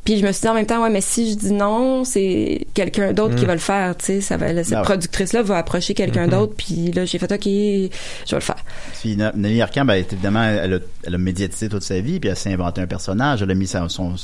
Puis 0.06 0.18
je 0.18 0.24
me 0.26 0.32
suis 0.32 0.40
dit 0.40 0.48
en 0.48 0.54
même 0.54 0.64
temps, 0.64 0.82
ouais, 0.82 0.88
mais 0.88 1.02
si 1.02 1.30
je 1.32 1.36
dis 1.36 1.52
non, 1.52 2.04
c'est 2.04 2.66
quelqu'un 2.72 3.12
d'autre 3.12 3.34
qui 3.34 3.44
Mm. 3.44 3.48
va 3.48 3.52
le 3.54 3.60
faire, 3.60 3.96
tu 3.98 4.04
sais. 4.06 4.20
Ça 4.22 4.38
va, 4.38 4.48
cette 4.64 4.72
Ah 4.72 4.80
productrice-là 4.82 5.42
va 5.42 5.58
approcher 5.58 5.92
quelqu'un 5.92 6.24
Mhm. 6.24 6.30
d'autre, 6.30 6.54
puis 6.56 6.90
là, 6.92 7.04
j'ai 7.04 7.18
fait, 7.18 7.30
ok, 7.30 7.42
je 7.44 7.50
vais 8.30 8.36
le 8.36 8.40
faire. 8.40 8.64
Puis 9.00 9.18
Nelly 9.34 9.60
Arcan, 9.60 9.84
ben, 9.84 9.94
évidemment, 9.94 10.42
elle 10.44 10.74
a, 10.74 10.78
elle 11.04 11.14
a 11.14 11.18
médiatisé 11.18 11.68
toute 11.68 11.82
sa 11.82 12.00
vie, 12.00 12.18
puis 12.20 12.30
elle 12.30 12.36
s'est 12.36 12.52
inventé 12.52 12.80
un 12.80 12.86
personnage. 12.86 13.42
Elle 13.42 13.50
a 13.50 13.54
mis 13.54 13.66
sa- 13.66 13.86
son, 13.90 14.14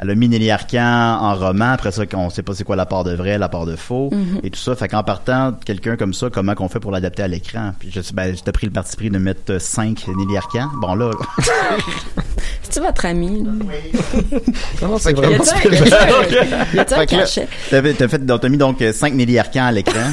elle 0.00 0.10
a 0.10 0.14
mis 0.14 0.28
Nelly 0.28 0.50
Arcan 0.50 1.18
en 1.20 1.34
roman. 1.34 1.72
Après 1.72 1.90
ça, 1.92 2.02
on 2.14 2.30
sait 2.30 2.42
pas 2.42 2.54
c'est 2.54 2.64
quoi 2.64 2.76
la 2.76 2.86
part 2.86 3.04
de 3.04 3.14
vrai, 3.14 3.38
la 3.38 3.48
part 3.48 3.66
de 3.66 3.76
faux, 3.76 4.10
Mhm. 4.12 4.40
et 4.44 4.50
tout 4.50 4.58
ça. 4.60 4.74
Fait 4.76 4.88
qu'en 4.88 5.02
partant 5.02 5.50
de 5.52 5.56
quelqu'un 5.64 5.96
comme 5.96 6.14
ça, 6.14 6.28
comment 6.32 6.54
qu'on 6.54 6.68
fait 6.68 6.80
pour 6.80 6.90
l'adapter 6.92 7.22
à 7.22 7.28
l'écran? 7.28 7.72
Puis 7.78 7.90
je 7.94 8.00
sais, 8.00 8.12
ben, 8.14 8.34
j'ai 8.34 8.52
pris 8.52 8.66
le 8.66 8.72
parti 8.72 8.96
pris 8.96 9.10
de 9.10 9.18
mettre 9.18 9.60
5 9.60 10.06
Nelly 10.08 10.36
Arcan. 10.36 10.68
Bon 10.80 10.94
là, 10.94 11.10
C'est-tu 12.62 12.80
votre 12.80 13.06
ami, 13.06 13.44
là? 13.44 13.50
Non, 14.82 14.98
c'est 14.98 15.12
vraiment 15.14 15.36
un, 15.42 16.74
y 16.74 16.78
un- 16.80 17.06
cachet? 17.06 17.48
t'as 17.70 17.82
fait, 18.08 18.18
t'as 18.26 18.48
mis 18.48 18.56
donc 18.58 18.82
5 18.92 19.14
Nelly 19.14 19.38
Arcan 19.38 19.64
à 19.66 19.72
l'écran. 19.72 20.00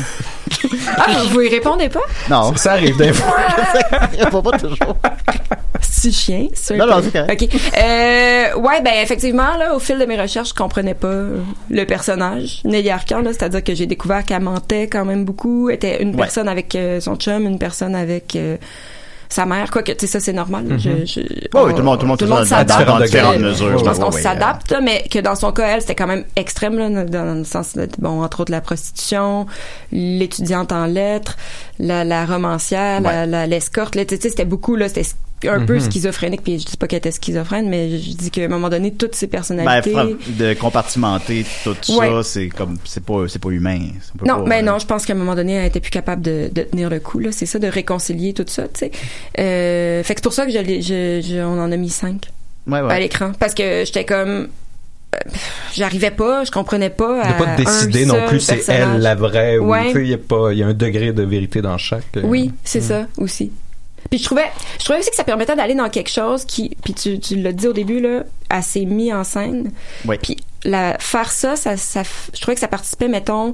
Ah, 0.97 1.23
vous 1.29 1.41
y 1.41 1.49
répondez 1.49 1.89
pas? 1.89 1.99
Non. 2.29 2.55
Ça 2.55 2.73
arrive 2.73 2.95
des 2.97 3.11
fois. 3.11 3.35
Pas, 4.31 4.41
pas 4.41 4.57
toujours. 4.57 4.77
C'est 5.81 6.11
chien, 6.11 6.47
c'est 6.53 6.77
Non, 6.77 6.85
non, 6.85 7.01
c'est 7.03 7.11
correct. 7.11 7.43
OK. 7.43 7.61
Euh, 7.77 8.55
ouais, 8.59 8.81
ben 8.81 8.93
effectivement, 9.03 9.57
là, 9.57 9.74
au 9.75 9.79
fil 9.79 9.99
de 9.99 10.05
mes 10.05 10.19
recherches, 10.19 10.49
je 10.49 10.53
comprenais 10.53 10.93
pas 10.93 11.13
le 11.69 11.83
personnage, 11.85 12.61
Nelly 12.65 12.89
Arcan, 12.89 13.19
là, 13.21 13.31
c'est-à-dire 13.33 13.63
que 13.63 13.75
j'ai 13.75 13.85
découvert 13.85 14.23
qu'elle 14.25 14.41
mentait 14.41 14.87
quand 14.87 15.05
même 15.05 15.25
beaucoup, 15.25 15.69
était 15.69 16.01
une 16.01 16.11
Ouais. 16.11 16.17
personne 16.17 16.47
avec 16.47 16.75
euh, 16.75 16.99
son 16.99 17.15
chum, 17.15 17.45
une 17.45 17.59
personne 17.59 17.95
avec 17.95 18.35
euh, 18.35 18.57
sa 19.27 19.45
mère, 19.47 19.71
quoi 19.71 19.81
que, 19.81 19.91
tu 19.91 20.05
sais, 20.05 20.07
ça 20.07 20.19
c'est 20.19 20.33
normal. 20.33 20.65
Je- 20.77 21.05
je- 21.05 21.19
Ouais, 21.19 21.63
oui, 21.65 21.71
tout 21.71 21.77
le 21.79 21.83
monde, 21.83 21.97
tout 21.99 22.05
le 22.05 22.09
monde, 22.09 22.19
tout 22.19 22.25
le 22.25 22.29
monde 22.31 22.41
à 22.41 22.45
s'adapte. 22.45 22.79
différentes, 22.79 23.01
degrés. 23.01 23.07
différentes 23.17 23.39
mesures. 23.39 23.77
Je 23.79 23.83
pense 23.83 23.99
qu'on 23.99 24.11
ouais, 24.11 24.21
s'adapte, 24.21 24.75
mais 24.83 25.03
que 25.11 25.19
dans 25.19 25.35
son 25.35 25.51
cas, 25.51 25.67
elle, 25.67 25.81
c'était 25.81 25.95
quand 25.95 26.07
même 26.07 26.23
extrême, 26.35 26.77
là, 26.77 27.03
dans 27.03 27.33
le 27.39 27.43
sens, 27.43 27.73
de, 27.75 27.89
bon, 27.97 28.21
entre 28.23 28.41
autres, 28.41 28.51
la 28.51 28.61
prostitution, 28.61 29.47
l'étudiante 29.91 30.71
en 30.71 30.85
lettres, 30.85 31.37
la, 31.79 32.03
la 32.03 32.25
romancière, 32.25 33.01
la- 33.01 33.09
Ouais. 33.09 33.25
la- 33.27 33.47
l'escorte, 33.47 33.95
là, 33.95 34.05
tu 34.05 34.15
sais, 34.15 34.29
c'était 34.29 34.45
beaucoup, 34.45 34.75
là, 34.75 34.87
c'était 34.89 35.03
un 35.47 35.59
Mhm. 35.59 35.65
peu 35.65 35.79
schizophrénique, 35.79 36.41
puis 36.43 36.59
je 36.59 36.65
dis 36.65 36.77
pas 36.77 36.87
qu'elle 36.87 36.97
était 36.99 37.11
schizophrène, 37.11 37.69
mais 37.69 37.97
je 37.99 38.15
dis 38.15 38.31
qu'à 38.31 38.43
un 38.43 38.47
moment 38.47 38.69
donné, 38.69 38.93
toutes 38.93 39.15
ces 39.15 39.27
Ben, 39.27 39.31
personnalités... 39.31 39.91
fra- 39.91 40.05
de 40.05 40.53
compartimenter 40.53 41.45
tout 41.63 41.75
Ouais. 41.97 42.09
ça, 42.09 42.23
c'est 42.23 42.49
comme, 42.49 42.77
c'est 42.85 43.03
pas, 43.03 43.25
c'est 43.27 43.39
pas 43.39 43.49
humain. 43.49 43.79
Pas- 44.19 44.25
non, 44.25 44.43
pas- 44.43 44.49
mais 44.49 44.61
non, 44.61 44.79
je 44.79 44.85
pense 44.85 45.05
qu'à 45.05 45.13
un 45.13 45.17
moment 45.17 45.35
donné, 45.35 45.53
elle 45.53 45.65
était 45.67 45.79
plus 45.79 45.91
capable 45.91 46.21
de, 46.21 46.49
de 46.53 46.61
tenir 46.63 46.89
le 46.89 46.99
coup. 46.99 47.19
Là, 47.19 47.29
c'est 47.31 47.45
ça, 47.45 47.59
de 47.59 47.67
réconcilier 47.67 48.33
tout 48.33 48.45
ça, 48.47 48.63
tu 48.63 48.69
sais. 48.79 48.91
Euh, 49.39 50.03
fait 50.03 50.13
que 50.15 50.19
c'est 50.19 50.23
pour 50.23 50.33
ça 50.33 50.45
que 50.45 50.51
je, 50.51 50.59
l'ai- 50.59 50.81
je, 50.81 51.21
je- 51.27 51.41
on 51.43 51.59
en 51.59 51.71
a 51.71 51.77
mis 51.77 51.89
cinq 51.89 52.29
Ouais, 52.67 52.81
ouais. 52.81 52.91
à 52.93 52.99
l'écran, 52.99 53.31
parce 53.39 53.53
que 53.53 53.83
j'étais 53.85 54.05
comme, 54.05 54.47
euh, 55.15 55.29
j'arrivais 55.73 56.11
pas, 56.11 56.43
je 56.43 56.51
comprenais 56.51 56.89
pas. 56.89 57.21
Il 57.23 57.27
n'y 57.27 57.33
a 57.33 57.37
pas 57.37 57.55
de 57.57 57.63
décider 57.63 58.05
non 58.05 58.25
plus 58.27 58.39
c'est 58.39 58.67
elle 58.67 58.99
la 58.99 59.15
vraie 59.15 59.57
ou 59.57 59.69
Ouais. 59.71 59.87
tu 59.87 59.93
sais 59.93 60.01
il 60.01 60.09
y 60.09 60.13
a 60.13 60.17
pas 60.17 60.51
il 60.51 60.57
y 60.59 60.63
a 60.63 60.67
un 60.67 60.73
degré 60.73 61.13
de 61.13 61.23
vérité 61.23 61.61
dans 61.61 61.77
chaque. 61.77 62.03
euh, 62.17 62.21
Oui, 62.23 62.51
c'est 62.63 62.79
Mm. 62.79 62.87
ça 62.87 63.07
aussi. 63.17 63.51
Puis 64.09 64.19
je 64.19 64.25
trouvais, 64.25 64.51
je 64.79 64.83
trouvais 64.83 64.99
aussi 64.99 65.09
que 65.09 65.15
ça 65.15 65.23
permettait 65.23 65.55
d'aller 65.55 65.75
dans 65.75 65.89
quelque 65.89 66.09
chose 66.09 66.45
qui, 66.45 66.75
puis 66.83 66.93
tu, 66.93 67.19
tu 67.19 67.35
l'as 67.35 67.51
dit 67.51 67.67
au 67.67 67.73
début 67.73 67.99
là, 67.99 68.23
assez 68.49 68.85
mis 68.85 69.13
en 69.13 69.23
scène. 69.23 69.71
Ouais. 70.05 70.17
Puis 70.17 70.37
la 70.63 70.97
faire 70.99 71.31
ça, 71.31 71.55
ça, 71.55 71.77
ça, 71.77 72.03
je 72.33 72.41
trouvais 72.41 72.55
que 72.55 72.61
ça 72.61 72.67
participait, 72.67 73.07
mettons, 73.07 73.53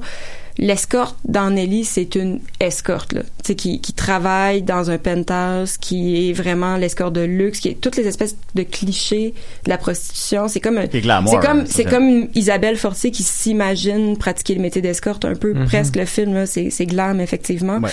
l'escorte 0.58 1.16
dans 1.26 1.50
Nelly, 1.50 1.86
c'est 1.86 2.16
une 2.16 2.40
escorte 2.60 3.14
là, 3.14 3.22
tu 3.22 3.28
sais, 3.48 3.56
qui, 3.56 3.82
qui 3.82 3.94
travaille 3.94 4.62
dans 4.62 4.90
un 4.92 4.98
penthouse, 4.98 5.78
qui 5.78 6.30
est 6.30 6.34
vraiment 6.34 6.78
l'escorte 6.78 7.14
de 7.14 7.22
luxe, 7.22 7.60
qui 7.60 7.70
est 7.70 7.80
toutes 7.82 7.96
les 7.96 8.08
espèces 8.08 8.36
de 8.56 8.64
clichés 8.64 9.34
de 9.66 9.70
la 9.70 9.78
prostitution. 9.78 10.48
C'est 10.48 10.60
comme, 10.60 10.80
c'est 10.92 11.02
comme, 11.02 11.60
hein, 11.60 11.64
c'est 11.68 11.86
comme 11.86 12.28
Isabelle 12.36 12.78
Fortier 12.78 13.12
qui 13.12 13.24
s'imagine 13.24 14.18
pratiquer 14.18 14.56
le 14.56 14.62
métier 14.62 14.82
d'escorte 14.82 15.26
un 15.26 15.36
peu 15.36 15.54
Mhm. 15.54 15.66
presque 15.66 15.96
le 15.96 16.06
film 16.06 16.34
là, 16.34 16.46
c'est, 16.46 16.70
c'est 16.70 16.86
glam 16.86 17.20
effectivement. 17.22 17.80
Ouais. 17.80 17.90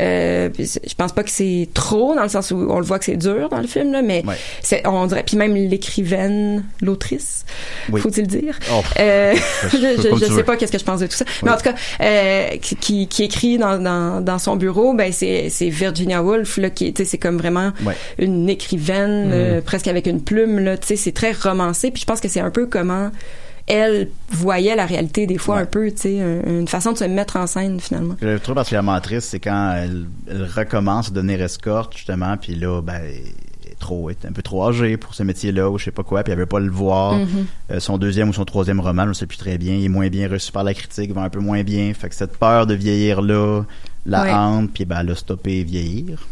Euh, 0.00 0.48
je 0.58 0.94
pense 0.94 1.12
pas 1.12 1.22
que 1.22 1.30
c'est 1.30 1.68
trop 1.74 2.14
dans 2.14 2.22
le 2.22 2.28
sens 2.28 2.50
où 2.50 2.56
on 2.70 2.78
le 2.78 2.84
voit 2.84 2.98
que 2.98 3.04
c'est 3.06 3.16
dur 3.16 3.48
dans 3.48 3.60
le 3.60 3.66
film 3.66 3.92
là, 3.92 4.02
mais 4.02 4.22
Ouais. 4.26 4.36
c'est 4.62 4.86
on 4.86 5.06
dirait 5.06 5.22
puis 5.24 5.36
même 5.36 5.54
l'écrivaine, 5.54 6.64
l'autrice, 6.80 7.44
Oui. 7.90 8.00
faut-il 8.00 8.26
dire? 8.26 8.58
Oh. 8.72 8.82
Euh, 8.98 9.34
je 9.72 10.16
je, 10.18 10.32
sais 10.34 10.42
pas 10.42 10.56
qu'est-ce 10.56 10.72
que 10.72 10.78
je 10.78 10.84
pense 10.84 11.00
de 11.00 11.06
tout 11.06 11.16
ça. 11.16 11.24
Mais 11.42 11.50
en 11.50 11.56
tout 11.56 11.62
cas, 11.64 11.74
euh, 12.00 12.48
qui- 12.60 13.06
qui, 13.08 13.22
écrit 13.24 13.58
dans, 13.58 13.78
dans, 13.78 14.20
dans 14.20 14.38
son 14.38 14.56
bureau, 14.56 14.94
ben 14.94 15.12
c'est 15.12 15.48
c'est 15.50 15.68
Virginia 15.68 16.22
Woolf 16.22 16.56
là 16.56 16.70
qui 16.70 16.92
tu 16.92 17.02
sais 17.02 17.08
c'est 17.10 17.18
comme 17.18 17.38
vraiment 17.38 17.72
Ouais. 17.84 17.94
une 18.18 18.48
écrivaine 18.48 19.28
Mm. 19.28 19.32
euh, 19.32 19.60
presque 19.60 19.88
avec 19.88 20.06
une 20.06 20.22
plume 20.22 20.58
là, 20.58 20.76
tu 20.76 20.86
sais 20.88 20.96
c'est 20.96 21.12
très 21.12 21.32
romancé 21.32 21.90
puis 21.90 22.00
je 22.00 22.06
pense 22.06 22.20
que 22.20 22.28
c'est 22.28 22.40
un 22.40 22.50
peu 22.50 22.66
comment 22.66 23.10
elle 23.66 24.08
voyait 24.30 24.76
la 24.76 24.84
réalité 24.84 25.26
des 25.26 25.38
fois 25.38 25.56
Ouais. 25.56 25.62
un 25.62 25.66
peu, 25.66 25.90
tu 25.90 25.96
sais, 26.02 26.20
un- 26.20 26.42
une 26.58 26.68
façon 26.68 26.92
de 26.92 26.98
se 26.98 27.04
mettre 27.04 27.36
en 27.36 27.46
scène 27.46 27.80
finalement. 27.80 28.14
Je 28.20 28.36
trouve 28.36 28.54
particulièrement 28.56 29.00
triste, 29.00 29.28
c'est 29.30 29.40
quand 29.40 29.72
elle, 29.74 30.04
elle 30.30 30.44
recommence 30.54 31.08
à 31.08 31.12
devenir 31.12 31.40
escorte, 31.40 31.96
justement, 31.96 32.36
puis 32.36 32.56
là, 32.56 32.82
ben, 32.82 33.00
trop, 33.84 34.10
est 34.10 34.24
un 34.24 34.32
peu 34.32 34.42
trop 34.42 34.66
âgée 34.68 34.96
pour 34.96 35.14
ce 35.14 35.22
métier-là, 35.22 35.68
ou 35.70 35.78
je 35.78 35.84
sais 35.84 35.90
pas 35.90 36.02
quoi, 36.02 36.22
puis 36.24 36.32
elle 36.32 36.38
veut 36.38 36.46
pas 36.46 36.60
le 36.60 36.70
voir. 36.70 37.14
Mhm. 37.18 37.46
Euh, 37.70 37.80
son 37.80 37.98
deuxième 37.98 38.28
ou 38.30 38.32
son 38.32 38.44
troisième 38.44 38.80
roman, 38.80 39.04
je 39.04 39.08
ne 39.10 39.14
sais 39.14 39.26
plus 39.26 39.36
très 39.38 39.58
bien, 39.58 39.74
il 39.74 39.84
est 39.84 39.88
moins 39.88 40.08
bien 40.08 40.28
reçu 40.28 40.50
par 40.52 40.64
la 40.64 40.72
critique, 40.74 41.06
il 41.08 41.14
va 41.14 41.22
un 41.22 41.28
peu 41.30 41.40
moins 41.40 41.62
bien, 41.62 41.92
fait 41.94 42.08
que 42.08 42.14
cette 42.14 42.36
peur 42.38 42.66
de 42.66 42.74
vieillir-là, 42.74 43.62
la 44.06 44.22
Ouais. 44.22 44.32
hante, 44.32 44.70
puis 44.72 44.84
ben, 44.84 44.98
elle 45.00 45.10
a 45.10 45.14
stoppé 45.14 45.64
vieillir. 45.64 46.26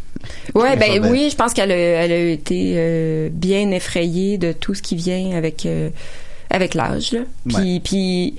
Ouais, 0.55 0.75
ben 0.77 1.01
ben- 1.01 1.11
oui, 1.11 1.29
je 1.31 1.35
pense 1.35 1.53
qu'elle 1.53 1.71
a, 1.71 1.75
elle 1.75 2.11
a 2.11 2.29
été 2.31 2.73
euh, 2.75 3.29
bien 3.31 3.71
effrayée 3.71 4.37
de 4.37 4.51
tout 4.51 4.73
ce 4.75 4.81
qui 4.81 4.95
vient 4.95 5.35
avec 5.37 5.65
euh, 5.65 5.89
avec 6.49 6.73
l'âge 6.75 7.11
là. 7.13 7.21
Puis 7.49 7.79
puis 7.81 8.35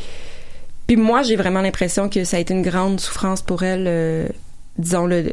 puis 0.87 0.97
moi, 0.97 1.23
j'ai 1.23 1.37
vraiment 1.37 1.61
l'impression 1.63 2.09
que 2.09 2.25
ça 2.25 2.37
a 2.37 2.41
été 2.41 2.53
une 2.55 2.63
grande 2.63 3.01
souffrance 3.01 3.43
pour 3.43 3.63
elle 3.63 4.31
disons 4.79 5.07
le 5.07 5.25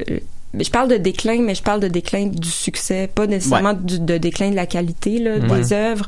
je 0.60 0.70
parle 0.70 0.90
de 0.90 0.98
déclin, 0.98 1.42
mais 1.42 1.56
je 1.56 1.64
parle 1.64 1.80
de 1.80 1.88
déclin 1.88 2.28
du 2.28 2.50
succès, 2.50 3.08
pas 3.14 3.26
nécessairement 3.28 3.74
du, 3.74 4.00
de 4.00 4.18
déclin 4.18 4.50
de 4.52 4.56
la 4.56 4.66
qualité 4.66 5.18
là, 5.20 5.38
Ouais. 5.38 5.60
des 5.60 5.74
œuvres. 5.74 6.08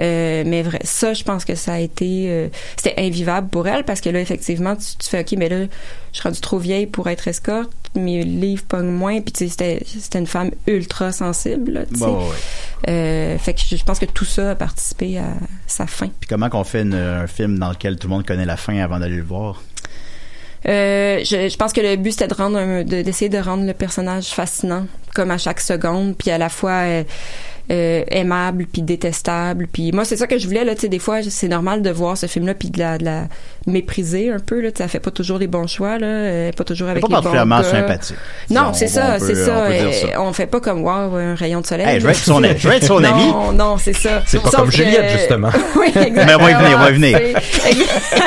Euh, 0.00 0.44
mais 0.46 0.62
vrai, 0.62 0.80
ça, 0.84 1.14
je 1.14 1.24
pense 1.24 1.44
que 1.44 1.54
ça 1.54 1.74
a 1.74 1.78
été, 1.78 2.26
euh, 2.28 2.48
c'était 2.76 2.94
invivable 2.98 3.48
pour 3.48 3.66
elle 3.66 3.84
parce 3.84 4.00
que 4.00 4.10
là, 4.10 4.20
effectivement, 4.20 4.76
tu, 4.76 4.96
tu 4.98 5.08
fais 5.08 5.20
ok, 5.20 5.32
mais 5.38 5.48
là, 5.48 5.64
je 6.12 6.18
suis 6.20 6.22
rendue 6.22 6.40
trop 6.40 6.58
vieille 6.58 6.86
pour 6.86 7.08
être 7.08 7.28
escorte, 7.28 7.70
mes 7.94 8.22
livres 8.22 8.64
pognent 8.68 8.90
moins, 8.90 9.20
puis 9.20 9.32
tu 9.32 9.44
sais, 9.44 9.48
c'était, 9.50 9.82
c'était 9.86 10.18
une 10.18 10.26
femme 10.26 10.50
ultra 10.66 11.10
sensible, 11.10 11.72
là. 11.72 11.80
Bon, 11.92 12.18
ouais, 12.18 12.24
ouais. 12.24 12.90
Euh, 12.90 13.38
fait 13.38 13.54
que 13.54 13.60
je, 13.68 13.76
je 13.76 13.84
pense 13.84 13.98
que 13.98 14.04
tout 14.04 14.24
ça 14.26 14.50
a 14.50 14.54
participé 14.54 15.18
à 15.18 15.24
sa 15.66 15.86
fin. 15.86 16.08
Puis 16.20 16.28
comment 16.28 16.48
qu'on 16.50 16.64
fait 16.64 16.82
une- 16.82 16.94
un 16.94 17.26
film 17.26 17.58
dans 17.58 17.70
lequel 17.70 17.96
tout 17.96 18.06
le 18.08 18.14
monde 18.14 18.26
connaît 18.26 18.44
la 18.46 18.56
fin 18.56 18.76
avant 18.78 18.98
d'aller 19.00 19.16
le 19.16 19.22
voir? 19.24 19.62
Euh, 20.66 21.20
je, 21.22 21.56
pense 21.56 21.72
que 21.72 21.80
le 21.80 21.94
but 21.96 22.10
c'était 22.12 22.26
de 22.26 22.34
rendre 22.34 22.82
d'essayer 22.82 23.28
de 23.28 23.38
rendre 23.38 23.64
le 23.64 23.74
personnage 23.74 24.26
fascinant 24.26 24.86
comme 25.14 25.30
à 25.30 25.38
chaque 25.38 25.60
seconde 25.60 26.16
puis 26.16 26.32
à 26.32 26.38
la 26.38 26.48
fois 26.48 26.82
euh, 26.82 27.04
euh, 27.70 28.02
aimable 28.10 28.66
puis 28.72 28.82
détestable 28.82 29.66
puis 29.70 29.92
moi 29.92 30.04
c'est 30.04 30.16
ça 30.16 30.26
que 30.26 30.38
je 30.38 30.46
voulais 30.46 30.64
là 30.64 30.74
tu 30.74 30.82
sais 30.82 30.88
des 30.88 30.98
fois 30.98 31.18
c'est 31.22 31.48
normal 31.48 31.82
de 31.82 31.90
voir 31.90 32.16
ce 32.16 32.26
film 32.26 32.46
là 32.46 32.54
puis 32.54 32.70
de 32.70 32.78
la, 32.78 32.96
de 32.98 33.04
la 33.04 33.24
mépriser 33.66 34.30
un 34.30 34.38
peu 34.38 34.60
là 34.60 34.70
tu 34.70 34.78
sais, 34.78 34.84
elle 34.84 34.88
fait 34.90 35.00
pas 35.00 35.10
toujours 35.10 35.38
les 35.38 35.46
bons 35.48 35.66
choix 35.66 35.98
là 35.98 36.06
euh, 36.06 36.52
pas 36.52 36.64
toujours 36.64 36.88
avec 36.88 37.02
pas 37.02 37.08
les 37.08 37.14
bons 37.14 37.16
particulièrement 37.20 37.60
gars. 37.60 37.70
sympathique. 37.70 38.16
non 38.50 38.62
On- 38.70 38.72
c'est 38.72 38.88
ça 38.88 39.18
c'est 39.18 39.34
ça, 39.34 39.64
on 39.66 39.70
Euh, 39.70 39.92
ça. 39.92 40.20
on 40.22 40.32
fait 40.32 40.46
pas 40.46 40.60
comme 40.60 40.82
wow 40.82 41.14
un 41.16 41.34
rayon 41.34 41.60
de 41.60 41.66
soleil 41.66 41.86
Hey, 41.86 42.00
je 42.00 42.04
veux 42.06 42.10
être 42.12 42.16
son- 42.18 42.42
je 42.42 42.68
veux 42.68 42.74
être 42.74 42.84
son 42.86 43.00
non, 43.00 43.08
ami. 43.08 43.56
non 43.56 43.76
c'est 43.76 43.92
ça 43.92 44.22
C'est 44.26 44.38
pas 44.42 44.50
Sauf 44.50 44.60
comme 44.60 44.70
que- 44.70 44.76
Juliette, 44.76 45.10
justement. 45.18 45.50
oui 45.76 45.86
exactement 45.88 46.24
Mais 46.26 46.34
on 46.34 46.38
va 46.38 46.50
y 46.50 46.54
venir, 46.54 46.76
on 46.78 46.82
va 46.84 46.90
y 46.90 46.94
venir. 46.94 47.18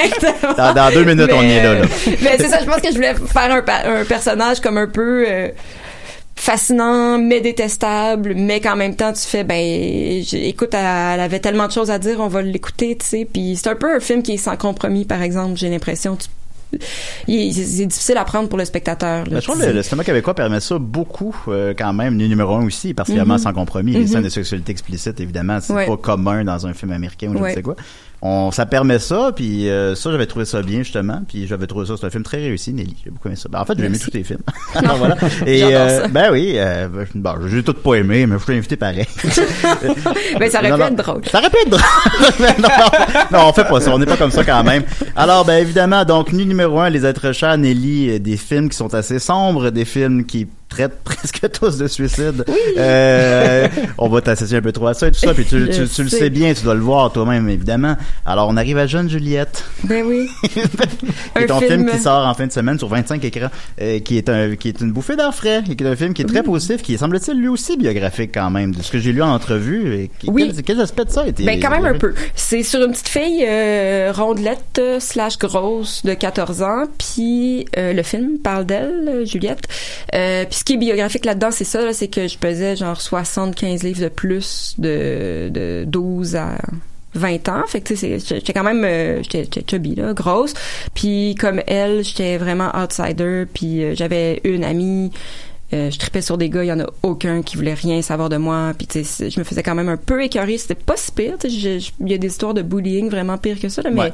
Exactement 0.03 0.53
Dans, 0.57 0.73
dans 0.73 0.91
deux 0.91 1.03
minutes, 1.03 1.31
on 1.33 1.41
y 1.41 1.51
est 1.51 1.63
là. 1.63 1.73
là. 1.75 1.81
mais 2.21 2.35
c'est 2.37 2.47
ça, 2.47 2.59
je 2.61 2.65
pense 2.65 2.81
que 2.81 2.89
je 2.89 2.95
voulais 2.95 3.13
faire 3.15 3.51
un, 3.51 3.61
pa- 3.61 3.83
un 3.87 4.05
personnage 4.05 4.59
comme 4.59 4.77
un 4.77 4.87
peu 4.87 5.25
euh, 5.27 5.49
fascinant, 6.41 7.19
mais 7.19 7.39
détestable, 7.39 8.33
mais 8.35 8.59
qu'en 8.59 8.75
même 8.75 8.95
temps 8.95 9.13
tu 9.13 9.21
fais 9.21 9.43
ben 9.43 9.61
écoute, 10.33 10.73
elle, 10.73 11.19
avait 11.19 11.39
tellement 11.39 11.67
de 11.67 11.71
choses 11.71 11.91
à 11.91 11.99
dire, 11.99 12.19
on 12.19 12.27
va 12.27 12.41
l'écouter, 12.41 12.97
tu 12.99 13.05
sais. 13.05 13.27
Puis 13.31 13.55
c'est 13.57 13.69
un 13.69 13.75
peu 13.75 13.95
un 13.95 13.99
film 13.99 14.23
qui 14.23 14.33
est 14.33 14.37
sans 14.37 14.57
compromis, 14.57 15.05
par 15.05 15.21
exemple. 15.21 15.55
J'ai 15.57 15.69
l'impression. 15.69 16.15
Tu- 16.15 16.27
il 17.27 17.49
est- 17.49 17.51
c'est 17.63 17.85
difficile 17.85 18.17
à 18.17 18.23
prendre 18.25 18.47
pour 18.49 18.57
le 18.57 18.65
spectateur. 18.65 19.25
là, 19.29 19.39
je 19.39 19.45
trouve 19.45 19.59
que 19.59 19.65
le, 19.67 19.73
le 19.73 19.83
cinéma 19.83 20.03
québécois 20.03 20.33
permet 20.33 20.59
ça 20.61 20.79
beaucoup 20.79 21.35
euh, 21.49 21.73
quand 21.77 21.93
même. 21.93 22.17
Le 22.17 22.25
numéro 22.27 22.55
un 22.55 22.65
aussi, 22.65 22.93
particulièrement 22.93 23.33
Mhm. 23.35 23.39
sans 23.41 23.53
compromis. 23.53 23.91
Les 23.91 23.99
Mhm. 23.99 24.07
scènes 24.07 24.23
de 24.23 24.29
sexualité 24.29 24.71
explicite, 24.71 25.19
évidemment, 25.19 25.59
c'est 25.61 25.73
Ouais. 25.73 25.85
pas 25.85 25.97
commun 25.97 26.43
dans 26.43 26.65
un 26.65 26.73
film 26.73 26.91
américain 26.93 27.27
ou 27.27 27.37
je 27.37 27.43
ne 27.43 27.49
sais 27.53 27.61
quoi. 27.61 27.75
On, 28.23 28.51
ça 28.51 28.67
permet 28.67 28.99
ça, 28.99 29.31
puis 29.35 29.67
euh, 29.67 29.95
ça, 29.95 30.11
j'avais 30.11 30.27
trouvé 30.27 30.45
ça 30.45 30.61
bien, 30.61 30.79
justement. 30.79 31.23
Puis 31.27 31.47
j'avais 31.47 31.65
trouvé 31.65 31.87
ça, 31.87 31.95
c'est 31.99 32.05
un 32.05 32.11
film 32.11 32.21
très 32.21 32.37
réussi, 32.37 32.71
Nelly. 32.71 32.95
J'ai 33.03 33.09
beaucoup 33.09 33.27
aimé 33.29 33.35
ça. 33.35 33.49
Ben, 33.49 33.59
en 33.59 33.65
fait, 33.65 33.73
j'ai 33.79 33.85
aimé 33.85 33.97
tous 33.97 34.11
tes 34.11 34.23
films. 34.23 34.41
Alors 34.75 34.97
voilà. 34.97 35.17
Et, 35.47 35.63
euh, 35.63 36.07
ben 36.07 36.29
oui, 36.31 36.53
euh, 36.57 36.87
ben, 36.87 37.07
bon, 37.15 37.47
j'ai 37.47 37.63
tout 37.63 37.73
pas 37.73 37.95
aimé, 37.95 38.27
mais 38.27 38.37
je 38.37 38.43
suis 38.43 38.53
invité 38.53 38.75
pareil. 38.75 39.07
Ben, 40.39 40.49
ça 40.49 40.59
aurait 40.59 40.69
Non, 40.69 40.75
pu 40.75 40.81
non. 40.81 40.87
être 40.87 40.95
drôle. 40.95 41.21
Ça 41.29 41.39
aurait 41.39 41.49
pu 41.49 41.57
être 41.57 41.69
drôle. 41.69 41.81
Mais 42.39 42.55
non, 42.59 42.69
non, 43.31 43.49
on 43.49 43.53
fait 43.53 43.65
pas 43.65 43.79
ça. 43.81 43.91
On 43.93 43.99
n'est 43.99 44.05
pas 44.05 44.17
comme 44.17 44.31
ça 44.31 44.43
quand 44.43 44.63
même. 44.63 44.83
Alors, 45.15 45.45
ben 45.45 45.57
évidemment, 45.61 46.05
donc, 46.05 46.31
nu 46.31 46.45
numéro 46.45 46.79
un, 46.79 46.89
Les 46.89 47.05
êtres 47.05 47.31
chers, 47.33 47.57
Nelly, 47.57 48.09
euh, 48.11 48.19
des 48.19 48.37
films 48.37 48.69
qui 48.69 48.77
sont 48.77 48.93
assez 48.93 49.19
sombres, 49.19 49.69
des 49.71 49.85
films 49.85 50.25
qui 50.25 50.47
traitent 50.71 50.97
presque 51.03 51.51
tous 51.51 51.77
de 51.77 51.87
suicide. 51.87 52.43
Euh, 52.77 53.67
on 53.97 54.09
va 54.09 54.21
t'associer 54.21 54.57
un 54.57 54.61
peu 54.61 54.71
trop 54.71 54.87
à 54.87 54.93
ça 54.93 55.07
et 55.07 55.11
tout 55.11 55.19
ça, 55.19 55.33
puis 55.33 55.45
tu, 55.45 55.69
tu, 55.69 55.87
tu 55.87 56.03
le 56.03 56.09
sais. 56.09 56.29
bien, 56.29 56.53
tu 56.53 56.63
dois 56.63 56.73
le 56.73 56.79
voir 56.81 57.11
toi-même, 57.11 57.47
évidemment. 57.49 57.95
Alors, 58.25 58.47
on 58.49 58.57
arrive 58.57 58.77
à 58.77 58.87
Jeune 58.87 59.09
Juliette, 59.09 59.63
Ben 59.83 60.05
oui. 60.05 60.27
Un 61.35 61.45
ton 61.45 61.59
film... 61.59 61.71
film- 61.71 61.89
qui 61.91 61.99
sort 61.99 62.25
en 62.27 62.33
fin 62.33 62.47
de 62.47 62.51
semaine 62.51 62.77
sur 62.77 62.87
25 62.87 63.23
écrans, 63.25 63.49
euh, 63.81 63.99
qui 63.99 64.17
est 64.17 64.29
un 64.29 64.55
qui 64.55 64.69
est 64.69 64.81
une 64.81 64.91
bouffée 64.91 65.15
d'air 65.15 65.33
frais, 65.33 65.61
et 65.69 65.75
qui 65.75 65.83
est 65.83 65.87
un 65.87 65.95
film 65.95 66.13
qui 66.13 66.21
est 66.21 66.25
très 66.25 66.43
positif, 66.43 66.81
qui 66.81 66.97
semble-t-il, 66.97 67.37
lui 67.37 67.47
aussi 67.47 67.77
biographique 67.77 68.31
quand 68.33 68.49
même, 68.49 68.73
de 68.73 68.81
ce 68.81 68.91
que 68.91 68.99
j'ai 68.99 69.11
lu 69.13 69.21
en 69.21 69.33
entrevue. 69.33 69.93
Et 69.95 70.11
qui, 70.19 70.29
Oui. 70.29 70.51
quel, 70.55 70.63
quel 70.63 70.81
aspect 70.81 71.05
de 71.05 71.11
ça 71.11 71.21
a 71.21 71.27
été 71.27 71.43
Ben 71.43 71.59
quand 71.59 71.69
même 71.71 71.85
un 71.85 71.97
peu. 71.97 72.13
C'est 72.35 72.63
sur 72.63 72.81
une 72.83 72.91
petite 72.91 73.09
fille 73.09 73.45
euh, 73.47 74.11
rondelette 74.15 74.81
slash 74.99 75.37
grosse 75.37 76.03
de 76.05 76.13
14 76.13 76.61
ans, 76.61 76.83
puis 76.97 77.65
le 77.75 78.01
film 78.03 78.37
parle 78.39 78.65
d'elle, 78.65 79.23
Juliette. 79.25 79.67
Puis 80.11 80.60
ce 80.61 80.63
qui 80.63 80.73
est 80.73 80.77
biographique 80.77 81.25
là-dedans, 81.25 81.49
c'est 81.49 81.63
ça, 81.63 81.91
c'est 81.91 82.07
que 82.07 82.27
je 82.27 82.37
pesais 82.37 82.75
genre 82.75 83.01
75 83.01 83.81
livres 83.81 84.03
de 84.03 84.09
plus 84.09 84.75
de, 84.77 85.49
de 85.49 85.85
12 85.87 86.35
à 86.35 86.55
20 87.15 87.49
ans. 87.49 87.63
Fait 87.67 87.81
que, 87.81 87.87
tu 87.87 87.95
sais, 87.95 88.19
c'est- 88.19 88.35
j'étais 88.35 88.53
quand 88.53 88.63
même, 88.63 88.83
euh, 88.85 89.23
j'étais 89.23 89.63
chubby, 89.67 89.95
là, 89.95 90.13
grosse. 90.13 90.53
Puis, 90.93 91.33
comme 91.39 91.61
elle, 91.65 92.03
j'étais 92.03 92.37
vraiment 92.37 92.69
outsider. 92.75 93.45
Puis, 93.51 93.83
euh, 93.83 93.95
j'avais 93.95 94.39
une 94.43 94.63
amie. 94.63 95.11
Euh, 95.73 95.89
je 95.91 95.97
tripais 95.99 96.21
sur 96.21 96.37
des 96.37 96.49
gars, 96.49 96.63
il 96.63 96.67
y 96.67 96.71
en 96.71 96.79
a 96.79 96.85
aucun 97.03 97.41
qui 97.41 97.55
voulait 97.57 97.73
rien 97.73 98.01
savoir 98.01 98.29
de 98.29 98.37
moi. 98.37 98.73
Puis 98.77 98.87
tu 98.87 99.03
sais, 99.03 99.29
je 99.29 99.39
me 99.39 99.43
faisais 99.43 99.63
quand 99.63 99.75
même 99.75 99.89
un 99.89 99.97
peu 99.97 100.23
écœurer. 100.23 100.57
C'était 100.57 100.75
pas 100.75 100.95
si 100.97 101.11
pire. 101.11 101.37
Il 101.43 101.81
y 102.11 102.13
a 102.13 102.17
des 102.17 102.27
histoires 102.27 102.53
de 102.53 102.61
bullying 102.61 103.09
vraiment 103.09 103.37
pire 103.37 103.59
que 103.59 103.69
ça. 103.69 103.81
Là, 103.81 103.89
mais 103.91 104.01
Ouais. 104.01 104.11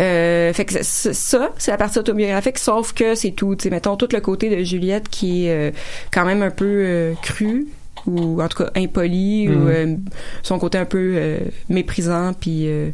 euh, 0.00 0.52
fait 0.52 0.64
que 0.64 0.82
ça, 0.82 1.50
c'est 1.58 1.70
la 1.70 1.76
partie 1.76 1.98
autobiographique. 1.98 2.58
Sauf 2.58 2.92
que 2.92 3.14
c'est 3.14 3.32
tout. 3.32 3.56
Tu 3.56 3.64
sais, 3.64 3.70
mettons 3.70 3.96
tout 3.96 4.08
le 4.12 4.20
côté 4.20 4.54
de 4.56 4.62
Juliette 4.62 5.08
qui 5.08 5.46
est 5.46 5.50
euh, 5.50 5.70
quand 6.12 6.24
même 6.24 6.42
un 6.42 6.50
peu 6.50 6.64
euh, 6.66 7.14
cru 7.22 7.66
ou 8.06 8.42
en 8.42 8.48
tout 8.48 8.62
cas 8.62 8.70
impoli 8.76 9.48
ou 9.48 9.68
euh, 9.68 9.96
son 10.42 10.58
côté 10.58 10.76
un 10.78 10.84
peu 10.84 11.14
euh, 11.16 11.38
méprisant 11.70 12.32
puis 12.38 12.66
euh, 12.68 12.90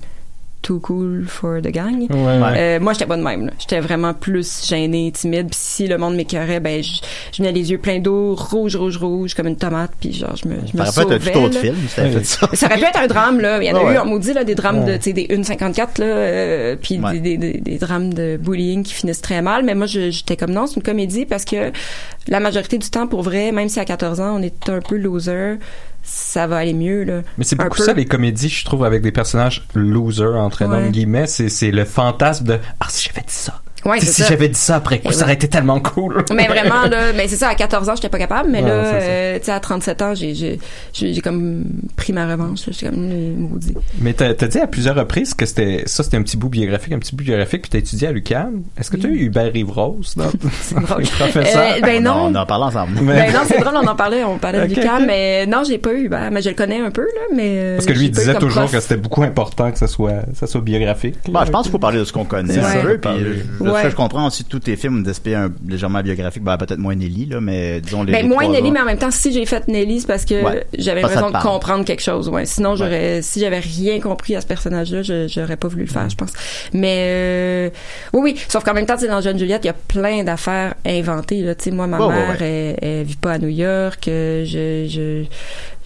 too 0.63 0.79
cool 0.81 1.25
for 1.27 1.61
the 1.63 1.69
gang. 1.71 2.07
Ouais, 2.11 2.17
ouais. 2.17 2.59
Euh, 2.59 2.81
moi, 2.81 2.93
j'étais 2.93 3.07
pas 3.07 3.17
de 3.17 3.23
même. 3.23 3.47
là. 3.47 3.53
J'étais 3.59 3.81
vraiment 3.81 4.13
plus 4.15 4.67
gênée, 4.67 5.11
timide. 5.13 5.49
Puis 5.49 5.59
si 5.61 5.87
le 5.87 5.97
monde 5.99 6.15
m'écœurait, 6.17 6.61
ben, 6.61 6.83
je 6.83 7.01
je 7.33 7.39
venais 7.39 7.53
les 7.53 7.71
yeux 7.71 7.79
pleins 7.79 7.99
d'eau, 7.99 8.35
rouge, 8.35 8.77
rouge, 8.77 8.97
rouge, 8.99 9.35
comme 9.35 9.47
une 9.47 9.57
tomate. 9.57 9.93
Puis 10.01 10.13
genre, 10.13 10.37
je 10.37 10.47
me, 10.49 10.57
je 10.71 10.77
me 10.77 10.85
Ça 10.85 11.05
aurait 11.05 11.19
pu 11.19 11.29
être 11.29 11.37
un 11.39 11.51
film 11.51 11.77
si 11.89 11.97
t'avais 11.97 12.11
fait 12.11 12.25
ça. 12.25 12.49
Ça 12.53 12.67
aurait 12.67 12.77
pu 12.79 12.85
être 12.85 12.99
un 13.01 13.07
drame, 13.07 13.41
là. 13.41 13.63
Il 13.63 13.67
y 13.67 13.73
en 13.73 13.77
a 13.77 13.85
Ouais. 13.85 13.95
eu 13.95 13.99
en 13.99 14.05
maudit, 14.07 14.33
là, 14.35 14.45
des 14.45 14.55
drames 14.55 14.85
de, 14.85 14.97
tu 14.97 15.03
sais, 15.05 15.13
des 15.15 15.27
1,54, 15.31 15.99
là, 15.99 16.07
euh, 16.07 16.77
puis 16.81 16.99
Ouais. 17.01 17.13
des, 17.19 17.37
des, 17.37 17.53
des, 17.53 17.61
des 17.61 17.79
drames 17.79 18.13
de 18.13 18.37
bullying 18.37 18.83
qui 18.83 18.93
finissent 18.93 19.23
très 19.23 19.41
mal. 19.43 19.65
Mais 19.65 19.75
moi, 19.75 19.87
je- 19.87 20.11
j'étais 20.11 20.37
comme, 20.37 20.51
non, 20.53 20.67
c'est 20.67 20.77
une 20.77 20.83
comédie 20.83 21.25
parce 21.25 21.45
que 21.45 21.73
la 22.29 22.41
majorité 22.41 22.77
du 22.79 22.91
temps, 22.91 23.07
pour 23.07 23.23
vrai, 23.23 23.51
même 23.53 23.69
si 23.69 23.81
à 23.81 23.85
14 23.87 24.21
ans, 24.21 24.37
on 24.39 24.43
est 24.43 24.69
un 24.69 24.81
peu 24.81 24.97
loser, 24.97 25.55
ça 26.13 26.47
va 26.47 26.57
aller 26.59 26.75
mieux, 26.75 27.05
là. 27.05 27.23
Mais 27.39 27.45
c'est 27.45 27.57
beaucoup 27.57 27.79
peu. 27.79 27.85
ça, 27.85 27.93
les 27.93 28.05
comédies, 28.05 28.49
je 28.49 28.65
trouve, 28.65 28.85
avec 28.85 29.01
des 29.03 29.13
personnages 29.13 29.67
losers, 29.75 30.35
entre 30.37 30.65
Ouais. 30.83 30.91
guillemets. 30.91 31.27
C'est, 31.29 31.49
c'est 31.49 31.71
le 31.71 31.85
fantasme 31.85 32.45
de 32.45 32.59
Ah, 32.81 32.87
si 32.89 33.09
j'avais 33.09 33.25
dit 33.27 33.33
ça. 33.33 33.63
Ouais, 33.85 34.01
si 34.01 34.07
ça. 34.07 34.27
j'avais 34.29 34.49
dit 34.49 34.59
ça 34.59 34.77
après 34.77 34.99
coup, 35.01 35.13
ça 35.13 35.25
aurait 35.25 35.35
été 35.35 35.49
tellement 35.49 35.81
cool. 35.81 36.25
Mais 36.35 36.47
vraiment 36.47 36.83
là, 36.83 37.13
mais 37.17 37.29
c'est 37.29 37.37
ça 37.37 37.49
à 37.49 37.55
14 37.55 37.89
ans, 37.89 37.95
j'étais 37.97 38.09
pas 38.09 38.19
capable, 38.19 38.51
mais 38.51 38.61
là 38.63 38.69
euh, 38.69 39.39
tu 39.39 39.47
sais 39.47 39.53
à 39.53 39.61
37 39.61 40.03
ans, 40.03 40.15
j'ai 40.15 40.35
j'ai 40.35 40.59
j'ai 40.93 41.13
j'ai 41.15 41.21
comme 41.21 41.65
pris 41.97 42.13
ma 42.13 42.27
revanche, 42.27 42.61
j'étais 42.69 42.87
comme 42.91 43.09
euh, 43.11 43.35
maudit. 43.37 43.75
Mais 44.01 44.13
t'as, 44.13 44.35
t'as 44.35 44.49
dit 44.49 44.59
à 44.59 44.67
plusieurs 44.67 44.97
reprises 44.97 45.35
que 45.35 45.47
c'était 45.47 45.83
ça, 45.87 46.03
c'était 46.03 46.17
un 46.17 46.23
petit 46.23 46.37
bout 46.37 46.49
biographique, 46.49 46.93
un 46.93 46.99
petit 46.99 47.15
bout 47.17 47.25
biographique, 47.25 47.63
puis 47.63 47.71
t'as 47.71 47.79
étudié 47.79 48.09
à 48.09 48.13
l'UQAM. 48.13 48.63
Est-ce 48.79 48.91
que 48.91 48.97
tu 48.97 49.07
as 49.07 49.11
eu 49.11 49.25
Hubert 49.25 49.53
Rive-Rose 49.53 50.15
dans 50.17 50.25
drôle. 50.83 51.03
les 51.03 51.09
professeurs? 51.09 51.75
Euh, 51.77 51.81
ben 51.81 52.03
non. 52.03 52.27
On 52.31 52.35
en 52.35 52.47
parle 52.47 52.65
ensemble. 52.65 52.93
Ben 53.01 53.33
non, 53.33 53.41
c'est 53.47 53.59
drôle, 53.61 53.75
on 53.83 53.87
en 53.87 53.97
parlait, 53.97 54.25
on 54.25 54.39
parlait 54.39 54.63
Ok, 54.63 54.69
du 54.69 54.75
camp, 54.75 54.99
ok. 55.01 55.05
mais 55.07 55.47
non, 55.47 55.63
j'ai 55.67 55.79
pas 55.79 55.95
eu, 55.95 56.09
ben, 56.09 56.31
mais 56.31 56.43
je 56.43 56.51
le 56.51 56.55
connais 56.55 56.81
un 56.81 56.91
peu 56.91 57.03
là, 57.03 57.21
mais 57.35 57.55
euh, 57.57 57.77
Parce 57.77 57.87
que 57.87 57.93
lui, 57.93 58.07
il 58.07 58.11
disait 58.11 58.35
toujours 58.35 58.63
prof. 58.63 58.73
que 58.73 58.81
c'était 58.81 58.97
beaucoup 58.97 59.23
important 59.23 59.71
que 59.71 59.79
ça 59.79 59.87
soit, 59.87 60.23
ça 60.35 60.47
soit 60.47 60.61
biographique. 60.61 61.17
Bon, 61.29 61.45
je 61.45 61.51
pense 61.51 61.63
qu'il 61.63 61.73
faut 61.73 61.79
parler 61.79 61.99
de 61.99 62.05
ce 62.05 62.13
qu'on 62.13 62.25
connaît. 62.25 62.55
Je, 63.89 63.95
comprends 63.95 64.27
aussi 64.27 64.45
tous 64.45 64.59
tes 64.61 64.77
films 64.77 65.05
un, 65.35 65.49
légèrement 65.69 66.01
biographique, 66.03 66.43
ben, 66.43 66.57
peut-être 66.57 66.79
moins 66.79 66.95
Nelly, 66.95 67.27
là, 67.27 67.41
mais 67.41 67.81
disons 67.81 68.03
les. 68.03 68.13
Ben, 68.13 68.23
les 68.23 68.29
moins 68.29 68.47
Nelly, 68.49 68.63
autres. 68.65 68.73
mais 68.73 68.81
en 68.81 68.85
même 68.85 68.99
temps, 68.99 69.11
si 69.11 69.33
j'ai 69.33 69.47
fait 69.47 69.67
Nelly, 69.69 70.01
c'est 70.01 70.07
parce 70.07 70.25
que 70.25 70.43
Ouais. 70.45 70.67
j'avais 70.79 71.03
l'impression 71.03 71.31
de 71.31 71.39
comprendre 71.39 71.85
quelque 71.85 72.03
chose. 72.03 72.29
Ouais. 72.29 72.47
Sinon, 72.47 72.75
j'aurais, 72.77 73.23
si 73.23 73.41
j'avais 73.41 73.59
rien 73.61 74.01
compris 74.01 74.37
à 74.37 74.41
ce 74.41 74.47
personnage-là, 74.47 75.03
je, 75.03 75.29
j'aurais 75.29 75.57
pas 75.57 75.69
voulu 75.69 75.83
le 75.85 75.89
faire, 75.91 76.09
je 76.09 76.17
pense. 76.17 76.33
Mais 76.73 76.97
euh, 77.09 77.71
oui, 78.13 78.21
oui. 78.35 78.41
Sauf 78.49 78.65
qu'en 78.65 78.75
même 78.75 78.87
temps, 78.87 78.95
tu 78.97 79.03
sais, 79.03 79.09
dans 79.09 79.21
Jeune 79.21 79.39
Juliette, 79.39 79.63
il 79.65 79.69
y 79.69 79.71
a 79.71 79.75
plein 79.75 80.23
d'affaires 80.25 80.75
inventées. 80.87 81.43
Là, 81.43 81.55
tu 81.55 81.65
sais, 81.65 81.71
moi, 81.71 81.87
ma 81.87 81.99
mère. 81.99 82.43
Elle, 82.43 82.77
elle 82.83 83.05
vit 83.05 83.17
pas 83.17 83.33
à 83.33 83.39
New 83.39 83.49
York. 83.49 84.09
euh, 84.09 84.45
Je, 84.45 85.25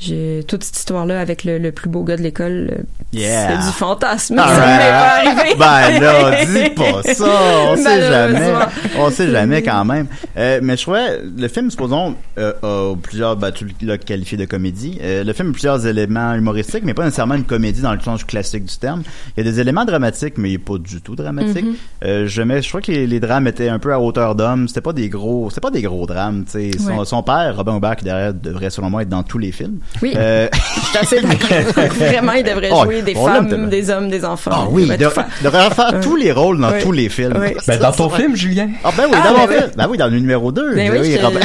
je, 0.00 0.42
toute 0.42 0.64
cette 0.64 0.76
histoire-là 0.76 1.20
avec 1.20 1.44
le, 1.44 1.58
le 1.58 1.72
plus 1.72 1.88
beau 1.88 2.02
gars 2.02 2.16
de 2.16 2.22
l'école. 2.22 2.70
euh, 2.72 2.82
Yeah. 3.12 3.60
C'est 3.62 3.66
du 3.70 3.72
fantasme. 3.76 4.38
All 4.40 4.48
ça 4.48 4.56
right. 4.56 5.36
m'est 5.46 5.54
pas 5.56 5.68
arrivé. 5.70 6.00
Ben 6.00 6.00
là, 6.00 6.44
dis 6.44 6.70
pas 6.70 7.02
ça. 7.14 7.73
On 7.74 7.82
sait 7.82 8.00
jamais. 8.00 8.52
On 8.98 9.10
sait 9.10 9.30
jamais 9.30 9.62
quand 9.62 9.84
même. 9.84 10.06
Euh, 10.36 10.60
mais 10.62 10.76
je 10.76 10.82
trouvais, 10.82 11.20
le 11.36 11.48
film, 11.48 11.70
supposons, 11.70 12.14
euh, 12.38 12.52
a 12.62 12.94
plusieurs, 12.96 13.36
ben, 13.36 13.50
tu 13.52 13.66
l'as 13.82 13.98
qualifié 13.98 14.36
de 14.38 14.44
comédie. 14.44 14.98
Euh, 15.02 15.24
le 15.24 15.32
film 15.32 15.50
a 15.50 15.52
plusieurs 15.52 15.86
éléments 15.86 16.34
humoristiques, 16.34 16.82
mais 16.84 16.94
pas 16.94 17.04
nécessairement 17.04 17.34
une 17.34 17.44
comédie 17.44 17.80
dans 17.82 17.92
le 17.92 18.00
sens 18.00 18.24
classique 18.24 18.64
du 18.64 18.76
terme. 18.76 19.02
Il 19.36 19.44
y 19.44 19.48
a 19.48 19.50
des 19.50 19.60
éléments 19.60 19.84
dramatiques, 19.84 20.34
mais 20.38 20.50
il 20.50 20.54
est 20.54 20.58
pas 20.58 20.78
du 20.78 21.00
tout 21.00 21.16
dramatique. 21.16 21.64
Euh, 22.04 22.26
je, 22.26 22.42
mets, 22.42 22.62
je 22.62 22.68
crois 22.68 22.80
que 22.80 22.92
les, 22.92 23.06
les 23.06 23.20
drames 23.20 23.46
étaient 23.46 23.68
un 23.68 23.78
peu 23.78 23.92
à 23.92 24.00
hauteur 24.00 24.34
d'homme. 24.34 24.68
C'était 24.68 24.80
pas 24.80 24.92
des 24.92 25.08
gros, 25.08 25.48
c'était 25.50 25.60
pas 25.60 25.70
des 25.70 25.82
gros 25.82 26.06
drames, 26.06 26.44
tu 26.44 26.52
sais. 26.52 26.70
Son, 26.78 26.94
Ouais. 26.98 27.04
son 27.04 27.22
père, 27.22 27.56
Robin 27.56 27.74
Aubert, 27.74 27.96
qui 27.96 28.04
derrière 28.04 28.32
devrait 28.34 28.70
selon 28.70 28.88
moi 28.90 29.02
être 29.02 29.08
dans 29.08 29.22
tous 29.22 29.38
les 29.38 29.52
films. 29.52 29.78
Oui. 30.02 30.12
Euh, 30.16 30.48
assez. 31.00 31.18
Vraiment, 31.98 32.32
il 32.32 32.44
devrait 32.44 32.70
Oh, 32.72 32.84
jouer 32.84 33.02
des 33.02 33.14
femmes, 33.14 33.68
des 33.68 33.90
hommes, 33.90 34.08
des 34.10 34.24
enfants. 34.24 34.50
Ah 34.52 34.64
oui, 34.70 34.86
il 34.90 34.96
devrait 34.96 35.10
faire. 35.14 35.26
devrait 35.42 35.70
faire 35.70 36.00
tous 36.00 36.16
les 36.16 36.32
rôles 36.32 36.60
dans 36.60 36.70
Oui. 36.70 36.78
tous 36.82 36.92
les 36.92 37.08
films. 37.08 37.34
Oui. 37.40 37.54
Ben, 37.66 37.78
dans 37.78 37.92
ton 37.92 38.10
film, 38.10 38.36
Julien. 38.36 38.68
Ah 38.84 38.90
ben 38.96 39.04
oui, 39.10 39.16
Ah, 39.20 39.28
dans 39.28 39.38
mon 39.38 39.46
ben 39.46 39.58
film. 39.60 39.70
Ben 39.76 39.86
oui, 39.88 39.96
dans 39.98 40.06
le 40.08 40.18
numéro 40.18 40.52
2. 40.52 40.74
Ben 40.74 40.92
oui, 41.00 41.12
je- 41.18 41.18
Robin. 41.24 41.40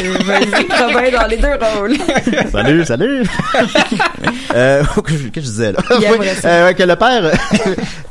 dans 1.18 1.28
les 1.28 1.38
deux 1.38 1.48
rôles. 1.78 1.96
salut, 2.52 2.86
salut. 2.86 3.24
euh, 4.56 4.84
que 5.04 5.12
je, 5.14 5.28
que 5.30 5.40
je 5.42 5.46
disais 5.46 5.72
là? 5.72 5.80
Oui, 5.98 6.06
euh, 6.46 6.74
que 6.74 6.84
le 6.84 6.96
père, 6.96 7.32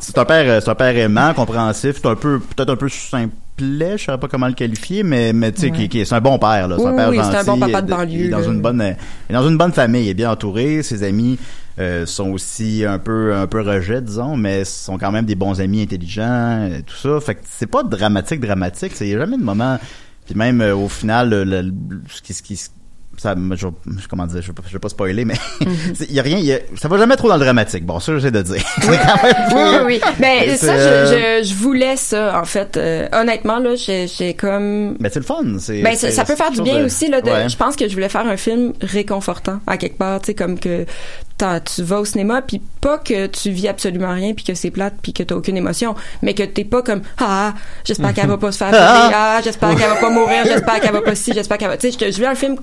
c'est 0.00 0.16
un 0.18 0.24
père, 0.24 0.62
c'est 0.62 0.70
un 0.70 0.74
père 0.74 0.96
aimant, 0.96 1.34
compréhensif, 1.34 1.96
c'est 2.02 2.09
un 2.09 2.14
peu, 2.14 2.40
peut-être 2.40 2.70
un 2.70 2.76
peu 2.76 2.88
simplet, 2.88 3.98
je 3.98 4.04
saurais 4.04 4.18
pas 4.18 4.28
comment 4.28 4.46
le 4.46 4.54
qualifier, 4.54 5.02
mais, 5.02 5.32
mais 5.32 5.52
tu 5.52 5.62
sais, 5.62 5.70
Ouais. 5.70 5.88
qui, 5.88 6.06
c'est 6.06 6.14
un 6.14 6.20
bon 6.20 6.38
père, 6.38 6.68
là. 6.68 6.76
C'est 6.78 6.86
un 6.86 6.96
père 6.96 7.09
oui, 7.11 7.16
gentil. 7.16 7.28
c'est 7.32 7.36
un 7.38 7.44
bon 7.44 7.59
papa 7.59 7.82
de 7.82 7.90
banlieue, 7.90 8.18
Il 8.20 8.26
est 8.26 8.28
dans 8.28 8.38
là. 8.38 8.46
une 8.46 8.61
bonne, 8.61 8.94
il 9.28 9.32
est 9.34 9.38
dans 9.38 9.48
une 9.48 9.59
bonne 9.59 9.72
famille, 9.72 10.04
il 10.04 10.09
est 10.11 10.14
bien 10.14 10.30
entouré, 10.30 10.82
ses 10.82 11.02
amis, 11.02 11.38
euh, 11.79 12.07
sont 12.07 12.31
aussi 12.31 12.85
un 12.85 12.99
peu, 12.99 13.35
un 13.35 13.47
peu 13.47 13.61
rejets, 13.62 14.03
disons, 14.03 14.37
mais 14.37 14.64
sont 14.64 14.99
quand 14.99 15.12
même 15.12 15.24
des 15.26 15.35
bons 15.37 15.61
amis 15.61 15.83
intelligents, 15.83 16.68
euh, 16.70 16.81
tout 16.87 16.97
ça. 16.97 17.20
Fait 17.20 17.35
que 17.37 17.41
c'est 17.49 17.66
pas 17.70 17.83
dramatique, 17.83 18.41
dramatique, 18.41 18.93
c'est 18.95 19.07
il 19.07 19.11
y 19.12 19.14
a 19.14 19.18
jamais 19.18 19.37
de 19.39 19.43
moment, 19.45 19.79
puis 20.26 20.35
même 20.35 20.61
euh, 20.61 20.74
au 20.74 20.89
final, 20.89 21.31
le, 21.31 21.45
le- 21.45 21.72
ce 22.09 22.20
qui, 22.22 22.35
ce 22.35 22.43
qui, 22.43 22.61
ça, 23.18 23.34
je, 23.52 23.66
comment 24.08 24.26
dire, 24.26 24.40
je 24.42 24.46
vais 24.48 24.52
pas, 24.52 24.62
je 24.66 24.72
vais 24.72 24.78
pas 24.78 24.88
spoiler, 24.88 25.24
mais 25.24 25.34
il 26.08 26.12
y 26.12 26.20
a 26.20 26.22
rien, 26.22 26.38
y 26.38 26.52
a- 26.52 26.60
ça 26.76 26.88
va 26.88 26.98
jamais 26.98 27.16
trop 27.16 27.28
dans 27.28 27.36
le 27.36 27.44
dramatique. 27.44 27.84
Bon, 27.84 28.00
ça, 28.00 28.14
j'essaie 28.16 28.30
de 28.30 28.42
dire. 28.42 28.62
Oui, 28.88 28.96
oui, 29.54 29.60
oui. 29.86 30.00
Mais 30.18 30.56
C'est, 30.56 30.66
ça, 30.66 30.72
euh, 30.72 31.40
je, 31.42 31.44
je, 31.44 31.48
je 31.50 31.54
voulais 31.54 31.96
ça, 31.96 32.40
en 32.40 32.44
fait. 32.44 32.76
Euh, 32.76 33.08
honnêtement, 33.12 33.58
là, 33.58 33.74
j'ai 33.76 34.34
comme... 34.34 34.96
Mais 35.00 35.10
c'est 35.10 35.20
le 35.20 35.24
fun. 35.26 35.44
C'est, 35.58 35.82
Ben, 35.82 35.94
ça, 35.96 36.24
peut 36.24 36.36
faire 36.36 36.50
du 36.50 36.62
bien 36.62 36.80
de- 36.80 36.84
aussi. 36.84 37.08
Là, 37.08 37.20
de- 37.20 37.28
Ouais. 37.28 37.48
Je 37.48 37.56
pense 37.56 37.76
que 37.76 37.88
je 37.88 37.92
voulais 37.94 38.08
faire 38.08 38.26
un 38.26 38.36
film 38.36 38.72
réconfortant, 38.80 39.60
à 39.66 39.76
quelque 39.76 39.98
part. 39.98 40.20
Tu 40.20 40.26
sais, 40.26 40.34
comme 40.34 40.58
que 40.58 40.86
tu 41.64 41.82
vas 41.84 42.00
au 42.00 42.04
cinéma, 42.04 42.42
puis 42.42 42.60
pas 42.80 42.98
que 42.98 43.26
tu 43.28 43.50
vis 43.50 43.68
absolument 43.68 44.12
rien, 44.12 44.34
puis 44.34 44.44
que 44.44 44.54
c'est 44.54 44.72
plate, 44.72 44.94
puis 45.00 45.12
que 45.12 45.22
t'as 45.22 45.36
aucune 45.36 45.56
émotion, 45.56 45.94
mais 46.20 46.34
que 46.34 46.42
t'es 46.42 46.64
pas 46.64 46.82
comme 46.82 47.02
«Ah, 47.20 47.54
j'espère 47.84 48.12
qu'elle 48.12 48.26
va 48.26 48.38
pas 48.38 48.50
se 48.50 48.58
faire 48.58 48.70
violer. 48.70 49.14
Ah, 49.14 49.40
j'espère 49.44 49.70
qu'elle 49.76 49.88
va 49.88 49.96
pas 49.96 50.10
mourir. 50.10 50.38
J'espère 50.44 50.80
qu'elle 50.80 50.92
va 50.92 51.00
pas 51.02 51.14
ci. 51.14 51.32
J'espère 51.32 51.58
qu'elle 51.58 51.68
va...» 51.68 51.76
Tu 51.78 51.92
sais, 51.92 51.98
je 52.06 52.10
je 52.10 52.16
voulais 52.16 52.26
un 52.28 52.34
film 52.34 52.56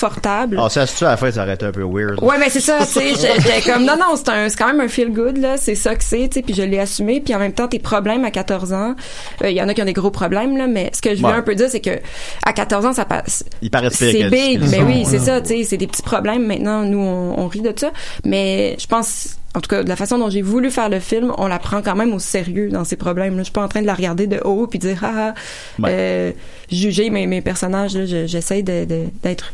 confortable. 0.00 0.58
Ah, 0.60 0.68
ça, 0.68 0.86
c'est 0.86 0.98
ça, 0.98 1.08
à 1.08 1.10
la 1.12 1.16
fin, 1.16 1.30
ça 1.30 1.42
aurait 1.42 1.54
été 1.54 1.66
un 1.66 1.72
peu 1.72 1.82
weird. 1.84 2.22
Ouais, 2.22 2.36
mais 2.38 2.48
c'est 2.48 2.60
ça, 2.60 2.78
tu 2.80 2.92
sais, 2.92 3.14
j'étais 3.14 3.60
comme 3.70 3.84
non 3.84 3.96
non, 3.96 4.16
c'est 4.16 4.28
un 4.30 4.48
c'est 4.48 4.56
quand 4.56 4.66
même 4.66 4.80
un 4.80 4.88
feel 4.88 5.12
good 5.12 5.36
là, 5.36 5.56
c'est 5.56 5.74
ça 5.74 5.94
que 5.94 6.02
c'est, 6.04 6.28
tu 6.28 6.34
sais, 6.34 6.42
puis 6.42 6.54
je 6.54 6.62
l'ai 6.62 6.78
assumé, 6.78 7.20
puis 7.20 7.34
en 7.34 7.38
même 7.38 7.52
temps 7.52 7.68
tes 7.68 7.78
problèmes 7.78 8.24
à 8.24 8.30
14 8.30 8.72
ans, 8.72 8.94
euh, 9.42 9.50
il 9.50 9.56
y 9.56 9.62
en 9.62 9.68
a 9.68 9.74
qui 9.74 9.82
ont 9.82 9.86
des 9.86 9.92
gros 9.92 10.10
problèmes 10.10 10.56
là, 10.56 10.66
mais 10.66 10.90
ce 10.94 11.00
que 11.02 11.14
je 11.14 11.20
voulais 11.20 11.32
Ouais. 11.34 11.38
un 11.38 11.42
peu 11.42 11.54
dire 11.54 11.68
c'est 11.70 11.80
que 11.80 11.98
à 12.44 12.52
14 12.52 12.86
ans 12.86 12.92
ça 12.92 13.04
passe 13.04 13.44
Il 13.62 13.70
paraît 13.70 13.90
c'est 13.90 14.12
big, 14.30 14.60
mais 14.60 14.66
ça, 14.78 14.82
oui, 14.84 15.04
c'est 15.06 15.18
ça, 15.18 15.40
tu 15.40 15.48
sais, 15.48 15.64
c'est 15.64 15.76
des 15.76 15.86
petits 15.86 16.02
problèmes 16.02 16.46
maintenant, 16.46 16.82
nous 16.82 16.98
on, 16.98 17.38
on 17.38 17.46
rit 17.48 17.60
de 17.60 17.72
ça, 17.76 17.90
mais 18.24 18.76
je 18.80 18.86
pense 18.86 19.36
en 19.52 19.60
tout 19.60 19.68
cas, 19.68 19.82
de 19.82 19.88
la 19.88 19.96
façon 19.96 20.16
dont 20.16 20.30
j'ai 20.30 20.42
voulu 20.42 20.70
faire 20.70 20.88
le 20.88 21.00
film, 21.00 21.32
on 21.36 21.48
la 21.48 21.58
prend 21.58 21.82
quand 21.82 21.96
même 21.96 22.14
au 22.14 22.20
sérieux 22.20 22.68
dans 22.68 22.84
ces 22.84 22.94
problèmes. 22.94 23.32
Là. 23.32 23.38
Je 23.40 23.44
suis 23.46 23.52
pas 23.52 23.64
en 23.64 23.66
train 23.68 23.82
de 23.82 23.86
la 23.86 23.94
regarder 23.94 24.28
de 24.28 24.38
haut 24.44 24.68
puis 24.68 24.78
dire 24.78 25.00
ah, 25.02 25.10
ah 25.12 25.34
Ouais. 25.82 25.90
euh, 25.90 26.32
juger 26.70 27.10
mes, 27.10 27.26
mes 27.26 27.40
personnages. 27.40 27.90
Je- 28.06 28.26
j'essaie 28.28 28.62
d'être 28.62 29.52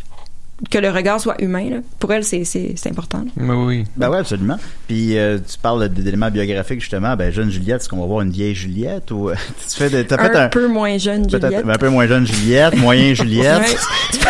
que 0.70 0.78
le 0.78 0.90
regard 0.90 1.20
soit 1.20 1.40
humain. 1.42 1.68
Là. 1.70 1.76
Pour 1.98 2.12
elle, 2.12 2.24
c'est, 2.24 2.44
c'est, 2.44 2.72
c'est 2.76 2.88
important. 2.88 3.18
là. 3.18 3.30
Oui, 3.36 3.56
oui. 3.66 3.84
Ben 3.96 4.08
ouais, 4.08 4.18
absolument. 4.18 4.56
Puis 4.88 5.18
euh, 5.18 5.38
tu 5.38 5.58
parles 5.58 5.88
d'éléments 5.88 6.30
biographiques 6.30 6.80
justement. 6.80 7.14
Ben 7.16 7.30
jeune 7.32 7.50
Juliette, 7.50 7.82
est-ce 7.82 7.88
qu'on 7.88 8.00
va 8.00 8.06
voir 8.06 8.22
une 8.22 8.30
vieille 8.30 8.54
Juliette 8.54 9.10
ou 9.10 9.30
tu 9.70 9.76
fais 9.76 9.90
de, 9.90 10.02
t'as 10.02 10.16
fait 10.16 10.36
un, 10.36 10.44
un, 10.44 10.48
peu 10.48 10.66
moins 10.66 10.96
jeune 10.98 11.28
Juliette. 11.28 11.64
un 11.68 11.76
peu 11.78 11.88
moins 11.90 12.06
jeune 12.06 12.26
Juliette, 12.26 12.76
moyen 12.78 13.12
Juliette. 13.14 13.76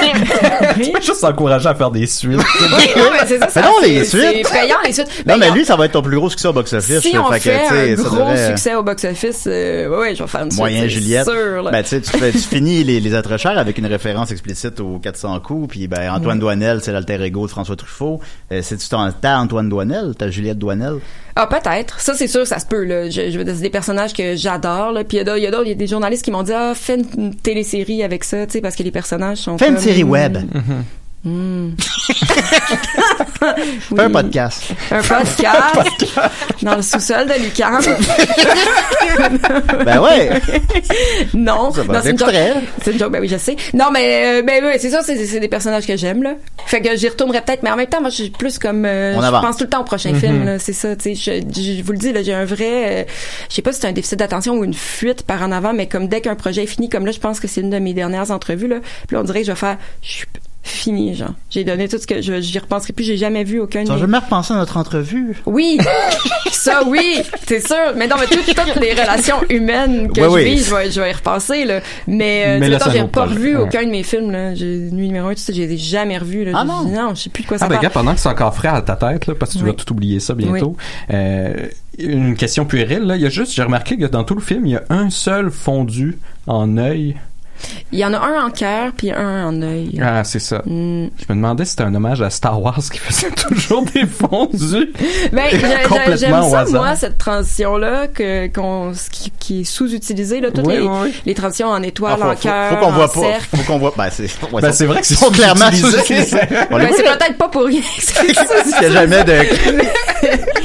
Oui. 0.02 0.92
Juste 1.02 1.24
encourager 1.24 1.68
à 1.68 1.74
faire 1.74 1.90
des 1.90 2.06
suites. 2.06 2.40
Oui, 2.76 2.88
non, 2.96 3.04
mais 3.12 3.26
c'est 3.26 3.38
ça. 3.50 3.62
donc 3.62 3.72
c'est- 3.82 3.88
les 3.88 4.04
C'est 4.04 4.32
suites. 4.32 4.50
payant, 4.50 4.76
les 4.84 4.92
suites. 4.92 5.06
Non, 5.26 5.34
Ben, 5.38 5.38
mais 5.38 5.50
lui, 5.56 5.64
ça 5.64 5.76
va 5.76 5.84
être 5.86 5.92
ton 5.92 6.02
plus 6.02 6.16
gros 6.16 6.28
succès 6.28 6.48
au 6.48 6.52
box-office. 6.52 7.00
si 7.00 7.16
on 7.16 7.30
Fait 7.32 7.40
tu 7.40 7.50
un 7.50 7.94
gros 7.94 8.16
devrait- 8.18 8.48
succès 8.48 8.74
au 8.74 8.82
box-office, 8.82 9.44
euh, 9.46 9.88
ouais, 9.88 9.96
ouais, 9.98 10.14
je 10.14 10.22
vais 10.22 10.28
faire 10.28 10.42
une 10.42 10.50
suite, 10.50 10.58
Moyen 10.60 10.80
c'est 10.82 10.88
Juliette. 10.90 11.24
sûr. 11.28 11.70
Ben, 11.70 11.82
tu 11.82 11.88
sais, 11.88 12.00
tu, 12.00 12.10
fais- 12.18 12.32
tu 12.32 12.38
finis 12.38 12.82
les, 12.84 13.00
les 13.00 13.14
êtres 13.14 13.36
chers 13.38 13.56
avec 13.58 13.78
une 13.78 13.86
référence 13.86 14.30
explicite 14.32 14.80
aux 14.80 14.98
400 14.98 15.38
coups, 15.40 15.68
puis 15.70 15.86
ben, 15.86 16.12
Antoine. 16.16 16.38
Douanel, 16.38 16.80
c'est 16.82 16.92
l'alter 16.92 17.20
ego 17.22 17.46
de 17.46 17.50
François 17.50 17.76
Truffaut. 17.76 18.20
Euh, 18.52 18.60
C'est-tu 18.62 18.88
ton, 18.88 19.10
ta 19.12 19.38
Antoine 19.38 19.68
Douanel, 19.68 20.14
ta 20.16 20.30
Juliette 20.30 20.58
Douanel? 20.58 20.94
Ah, 21.34 21.46
peut-être. 21.46 22.00
Ça, 22.00 22.14
c'est 22.14 22.26
sûr, 22.28 22.46
ça 22.46 22.58
se 22.58 22.66
peut, 22.66 22.84
là. 22.84 23.10
Je, 23.10 23.30
je 23.30 23.38
veux 23.38 23.44
dire, 23.44 23.54
c'est 23.54 23.62
des 23.62 23.70
personnages 23.70 24.12
que 24.14 24.36
j'adore, 24.36 24.92
là. 24.92 25.04
Puis 25.04 25.16
il 25.16 25.18
y 25.18 25.20
a 25.20 25.24
d'autres, 25.24 25.38
il 25.38 25.42
y 25.44 25.46
a 25.46 25.50
d'autres- 25.50 25.64
il 25.66 25.68
y 25.70 25.72
a 25.72 25.74
des 25.76 25.86
journalistes 25.86 26.24
qui 26.24 26.30
m'ont 26.30 26.42
dit, 26.42 26.52
ah, 26.54 26.72
fais 26.74 26.94
une, 26.96 27.06
une 27.24 27.34
télésérie 27.34 28.02
avec 28.02 28.24
ça, 28.24 28.46
tu 28.46 28.52
sais, 28.52 28.60
parce 28.60 28.74
que 28.76 28.82
les 28.82 28.90
personnages 28.90 29.38
sont 29.38 29.58
Fais 29.58 29.68
une 29.68 29.74
comme- 29.74 29.82
série 29.84 30.04
web. 30.04 30.38
Hmm. 31.26 31.70
Un 33.98 34.10
podcast. 34.10 34.70
Un 34.92 35.02
podcast? 35.02 36.06
dans 36.62 36.76
le 36.76 36.82
sous-sol 36.82 37.26
de 37.26 37.42
Lucan. 37.42 37.80
Ben 39.84 39.98
ouais. 39.98 40.40
non, 41.34 41.72
c'est 41.72 42.10
une 42.10 42.18
joke. 42.18 42.30
C'est 42.80 42.92
une 42.92 42.98
joke, 43.00 43.10
ben 43.10 43.20
oui, 43.20 43.26
je 43.26 43.36
sais. 43.38 43.56
Non, 43.74 43.86
mais 43.92 44.38
euh, 44.38 44.42
ben 44.42 44.62
oui, 44.64 44.74
c'est 44.78 44.90
ça, 44.90 45.02
c'est 45.02 45.40
des 45.40 45.48
personnages 45.48 45.84
que 45.84 45.96
j'aime 45.96 46.22
là. 46.22 46.34
Fait 46.66 46.80
que 46.80 46.96
j'y 46.96 47.08
retournerai 47.08 47.40
peut-être, 47.40 47.64
mais 47.64 47.70
en 47.72 47.76
même 47.76 47.88
temps, 47.88 48.00
moi, 48.00 48.10
je 48.10 48.16
suis 48.22 48.30
plus 48.30 48.60
comme, 48.60 48.84
euh, 48.84 49.14
je 49.20 49.30
pense 49.30 49.56
tout 49.56 49.64
le 49.64 49.70
temps 49.70 49.80
au 49.80 49.84
prochain 49.84 50.14
film. 50.14 50.44
là, 50.44 50.60
C'est 50.60 50.72
ça, 50.72 50.94
tu 50.94 51.16
sais. 51.16 51.42
Je, 51.42 51.60
je 51.60 51.82
vous 51.82 51.92
le 51.92 51.98
dis 51.98 52.12
là, 52.12 52.22
j'ai 52.22 52.34
un 52.34 52.44
vrai, 52.44 53.02
euh, 53.02 53.04
je 53.48 53.54
sais 53.56 53.62
pas 53.62 53.72
si 53.72 53.80
c'est 53.80 53.88
un 53.88 53.92
déficit 53.92 54.18
d'attention 54.18 54.54
ou 54.54 54.62
une 54.62 54.74
fuite 54.74 55.24
par 55.24 55.42
en 55.42 55.50
avant, 55.50 55.72
mais 55.72 55.88
comme 55.88 56.06
dès 56.06 56.20
qu'un 56.20 56.36
projet 56.36 56.62
est 56.62 56.68
fini, 56.68 56.88
comme 56.88 57.04
là, 57.04 57.10
je 57.10 57.18
pense 57.18 57.40
que 57.40 57.48
c'est 57.48 57.62
une 57.62 57.70
de 57.70 57.80
mes 57.80 57.94
dernières 57.94 58.30
entrevues 58.30 58.68
là. 58.68 58.76
Puis 59.08 59.16
là, 59.16 59.22
on 59.22 59.24
dirait 59.24 59.40
que 59.40 59.46
je 59.46 59.52
vais 59.52 59.58
faire, 59.58 59.76
je 60.02 60.08
suis 60.08 60.26
fini, 60.66 61.14
genre. 61.14 61.30
J'ai 61.50 61.64
donné 61.64 61.88
tout 61.88 61.98
ce 61.98 62.06
que 62.06 62.20
je, 62.22 62.40
j'y 62.40 62.58
repenserai 62.58 62.92
plus. 62.92 63.04
J'ai 63.04 63.16
jamais 63.16 63.44
vu 63.44 63.60
aucun. 63.60 63.80
de 63.82 63.86
Tu 63.86 63.92
as 63.92 63.94
mes- 63.94 64.00
jamais 64.00 64.18
repensé 64.18 64.52
à 64.52 64.56
notre 64.56 64.76
entrevue? 64.76 65.36
oui, 65.46 65.78
ça 66.52 66.82
oui, 66.86 67.20
c'est 67.46 67.66
sûr. 67.66 67.76
Mais 67.96 68.06
non, 68.08 68.16
mais 68.18 68.26
toutes, 68.26 68.46
toutes 68.54 68.76
les 68.82 68.92
relations 68.92 69.36
humaines 69.48 70.10
que 70.12 70.20
Oui, 70.20 70.26
je 70.26 70.34
oui. 70.34 70.44
vis, 70.56 70.64
je 70.68 70.74
vais, 70.74 70.90
je 70.90 71.00
vais 71.00 71.10
y 71.10 71.12
repasser 71.12 71.64
là. 71.64 71.80
Mais, 72.06 72.44
euh, 72.46 72.58
Mais 72.60 72.66
tu 72.66 72.72
sais, 72.72 72.78
là, 72.78 72.92
j'ai 72.92 73.02
pas 73.04 73.22
projet. 73.22 73.34
revu 73.34 73.56
Ouais. 73.56 73.62
aucun 73.62 73.82
de 73.84 73.90
mes 73.90 74.02
films 74.02 74.30
là. 74.30 74.54
J'ai 74.54 74.66
Nuit 74.92 75.06
numéro 75.08 75.28
un, 75.28 75.34
tout 75.34 75.40
ça, 75.40 75.52
j'ai 75.52 75.76
jamais 75.76 76.18
revu 76.18 76.44
là. 76.44 76.52
Ah 76.54 76.64
non? 76.64 76.84
dit, 76.84 76.92
non, 76.92 77.14
je 77.14 77.22
sais 77.22 77.30
plus 77.30 77.42
de 77.42 77.48
quoi 77.48 77.58
ça 77.58 77.64
Ah 77.64 77.68
ben 77.68 77.74
parle. 77.76 77.84
gars, 77.84 77.90
pendant 77.90 78.14
que 78.14 78.20
c'est 78.20 78.28
encore 78.28 78.54
frais 78.54 78.68
à 78.68 78.82
ta 78.82 78.96
tête, 78.96 79.26
là, 79.26 79.34
parce 79.38 79.52
que 79.54 79.58
tu 79.58 79.64
vas 79.64 79.72
tout 79.72 79.90
oublier 79.92 80.20
ça 80.20 80.34
bientôt, 80.34 80.76
euh, 81.12 81.54
une 81.98 82.34
question 82.36 82.64
puérile, 82.66 83.02
là, 83.04 83.16
il 83.16 83.22
y 83.22 83.26
a 83.26 83.30
juste, 83.30 83.54
j'ai 83.54 83.62
remarqué 83.62 83.96
que 83.96 84.04
dans 84.06 84.24
tout 84.24 84.34
le 84.34 84.40
film, 84.40 84.66
il 84.66 84.72
y 84.72 84.76
a 84.76 84.82
un 84.90 85.08
seul 85.10 85.50
fondu 85.50 86.18
en 86.46 86.76
œil. 86.76 87.16
Il 87.92 87.98
y 87.98 88.04
en 88.04 88.12
a 88.12 88.18
un 88.18 88.46
en 88.46 88.50
cœur 88.50 88.92
puis 88.96 89.10
un 89.10 89.46
en 89.46 89.62
œil. 89.62 90.00
Ah, 90.02 90.24
c'est 90.24 90.38
ça. 90.38 90.58
Hmm. 90.66 91.06
Je 91.18 91.24
me 91.32 91.34
demandais 91.36 91.64
si 91.64 91.70
c'était 91.72 91.84
un 91.84 91.94
hommage 91.94 92.20
à 92.22 92.30
Star 92.30 92.60
Wars 92.60 92.78
qui 92.92 92.98
faisait 92.98 93.30
toujours 93.48 93.82
des 93.84 94.06
fondus. 94.06 94.92
Ben, 95.32 95.44
j'aime 96.16 96.32
au 96.40 96.50
ça, 96.50 96.60
hasard. 96.60 96.82
moi, 96.82 96.96
cette 96.96 97.18
transition-là, 97.18 98.08
que, 98.08 98.46
qu'on, 98.48 98.92
qui, 99.10 99.32
qui 99.38 99.60
est 99.60 99.64
sous-utilisée, 99.64 100.40
là, 100.40 100.50
toutes 100.50 100.66
Oui, 100.66 100.74
les, 100.74 100.82
oui, 100.82 101.14
les 101.24 101.34
transitions 101.34 101.68
en 101.68 101.82
Ah, 101.82 101.86
étoile, 101.86 102.16
faut, 102.18 102.24
en 102.24 102.36
faut, 102.36 102.42
cœur, 102.42 102.70
faut 102.70 102.76
qu'on 102.76 102.86
en 102.86 102.92
voit 102.92 103.12
pas. 103.12 103.20
cercle. 103.20 103.56
Faut 103.56 103.72
qu'on 103.72 103.78
voit. 103.78 103.94
Ben, 103.96 104.08
c'est, 104.10 104.22
ouais, 104.52 104.62
Ben, 104.62 104.72
c'est 104.72 104.86
vrai 104.86 105.00
que 105.00 105.06
c'est 105.06 105.14
sont 105.14 105.30
clairement 105.30 105.70
sous-utilisé. 105.72 106.36
Ben, 106.70 106.88
c'est 106.94 107.02
peut-être 107.02 107.38
pas 107.38 107.48
pour 107.48 107.64
rien 107.64 107.80
que 107.80 107.86
c'est 108.02 108.24
Il 108.26 108.82
y 108.82 108.84
a 108.86 108.90
jamais 108.90 109.24
de. 109.24 109.32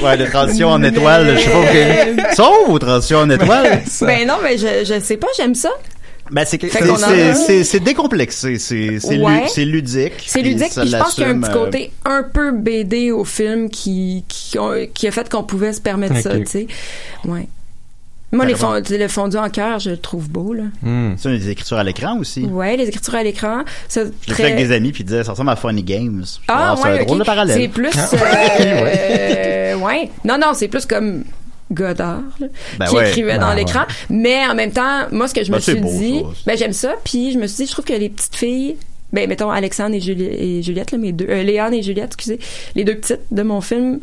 Ouais, 0.03 0.17
de 0.17 0.25
transition 0.25 0.69
en 0.69 0.81
étoile, 0.83 1.37
je 1.37 1.43
sais 1.43 2.15
pas 2.15 2.33
Sauf 2.35 2.69
aux 2.69 2.79
transitions 2.79 3.19
en 3.19 3.29
étoile. 3.29 3.81
Ben 4.01 4.27
non, 4.27 4.35
mais 4.43 4.57
je, 4.57 4.83
je 4.85 4.99
sais 4.99 5.17
pas, 5.17 5.27
j'aime 5.37 5.55
ça. 5.55 5.69
Ben, 6.31 6.45
c'est, 6.45 6.59
c'est, 6.61 6.69
c'est, 6.69 6.89
a. 6.89 7.35
c'est, 7.35 7.63
c'est 7.65 7.79
décomplexé, 7.81 8.57
c'est, 8.57 8.99
c'est, 8.99 9.15
lu- 9.17 9.23
Ouais. 9.23 9.43
c'est 9.47 9.65
ludique. 9.65 10.13
C'est 10.25 10.41
ludique, 10.41 10.71
puis 10.75 10.87
je 10.89 10.97
pense 10.97 11.13
qu'il 11.13 11.23
y 11.23 11.27
a 11.27 11.29
un 11.29 11.39
petit 11.39 11.49
euh, 11.51 11.53
côté 11.53 11.91
un 12.05 12.23
peu 12.23 12.51
BD 12.53 13.11
au 13.11 13.25
film 13.25 13.69
qui, 13.69 14.23
qui, 14.27 14.57
a 14.57 15.11
fait 15.11 15.29
qu'on 15.29 15.43
pouvait 15.43 15.73
se 15.73 15.81
permettre 15.81 16.17
ça, 16.21 16.37
tu 16.39 16.45
sais. 16.45 16.67
Ouais. 17.25 17.47
Moi, 18.33 18.45
les 18.45 18.55
fond- 18.55 18.81
le 18.89 19.07
fondu 19.09 19.35
en 19.35 19.49
cœur, 19.49 19.79
je 19.79 19.89
le 19.89 19.97
trouve 19.97 20.29
beau, 20.29 20.53
là. 20.53 20.63
Hmm. 20.81 21.15
C'est 21.17 21.37
des 21.37 21.49
écritures 21.49 21.77
à 21.77 21.83
l'écran 21.83 22.17
aussi. 22.17 22.45
Ouais, 22.45 22.77
les 22.77 22.87
écritures 22.87 23.15
à 23.15 23.23
l'écran. 23.23 23.63
fait 23.89 24.09
très- 24.25 24.43
avec 24.53 24.55
des 24.55 24.71
amis 24.73 24.93
puis 24.93 25.03
ils 25.03 25.05
disaient 25.05 25.25
ça 25.25 25.31
ressemble 25.33 25.49
à 25.49 25.57
Funny 25.57 25.83
Games. 25.83 26.23
Je 26.25 26.39
Ah, 26.47 26.73
dis, 26.77 26.81
c'est 26.81 26.87
ouais, 26.87 26.99
un 26.99 27.03
drôle 27.03 27.19
de 27.19 27.23
parallèle. 27.25 27.59
C'est 27.59 27.67
plus, 27.67 27.89
Ah. 27.93 28.09
euh, 28.61 29.75
ouais. 29.75 30.09
Non, 30.23 30.37
non, 30.37 30.53
c'est 30.53 30.69
plus 30.69 30.85
comme 30.85 31.25
Godard, 31.71 32.21
là, 32.39 32.47
Ben 32.79 32.85
qui 32.87 32.95
ouais. 32.95 33.09
écrivait 33.09 33.33
Ben 33.33 33.39
dans 33.41 33.49
ouais. 33.49 33.55
l'écran. 33.57 33.81
Mais 34.09 34.45
en 34.47 34.53
même 34.55 34.71
temps, 34.71 35.07
moi, 35.11 35.27
ce 35.27 35.33
que 35.33 35.43
je 35.43 35.49
Ben, 35.51 35.57
me 35.57 35.61
suis 35.61 35.75
beau, 35.75 35.89
dit, 35.97 36.23
ben, 36.45 36.57
j'aime 36.57 36.73
ça. 36.73 36.95
Puis 37.03 37.31
je 37.31 37.37
me 37.39 37.47
suis 37.47 37.63
dit, 37.63 37.67
je 37.67 37.71
trouve 37.73 37.85
que 37.85 37.93
les 37.93 38.09
petites 38.09 38.35
filles, 38.35 38.75
ben, 39.13 39.27
mettons, 39.27 39.49
Alexandre 39.49 39.95
et, 39.95 39.99
Juli- 39.99 40.23
et 40.25 40.61
Juliette, 40.63 40.91
là, 40.91 40.97
mes 40.97 41.11
deux, 41.11 41.27
euh, 41.29 41.43
Léane 41.43 41.73
et 41.73 41.81
Juliette, 41.83 42.11
excusez, 42.13 42.39
les 42.75 42.83
deux 42.83 42.95
petites 42.95 43.21
de 43.31 43.43
mon 43.43 43.59
film, 43.61 43.99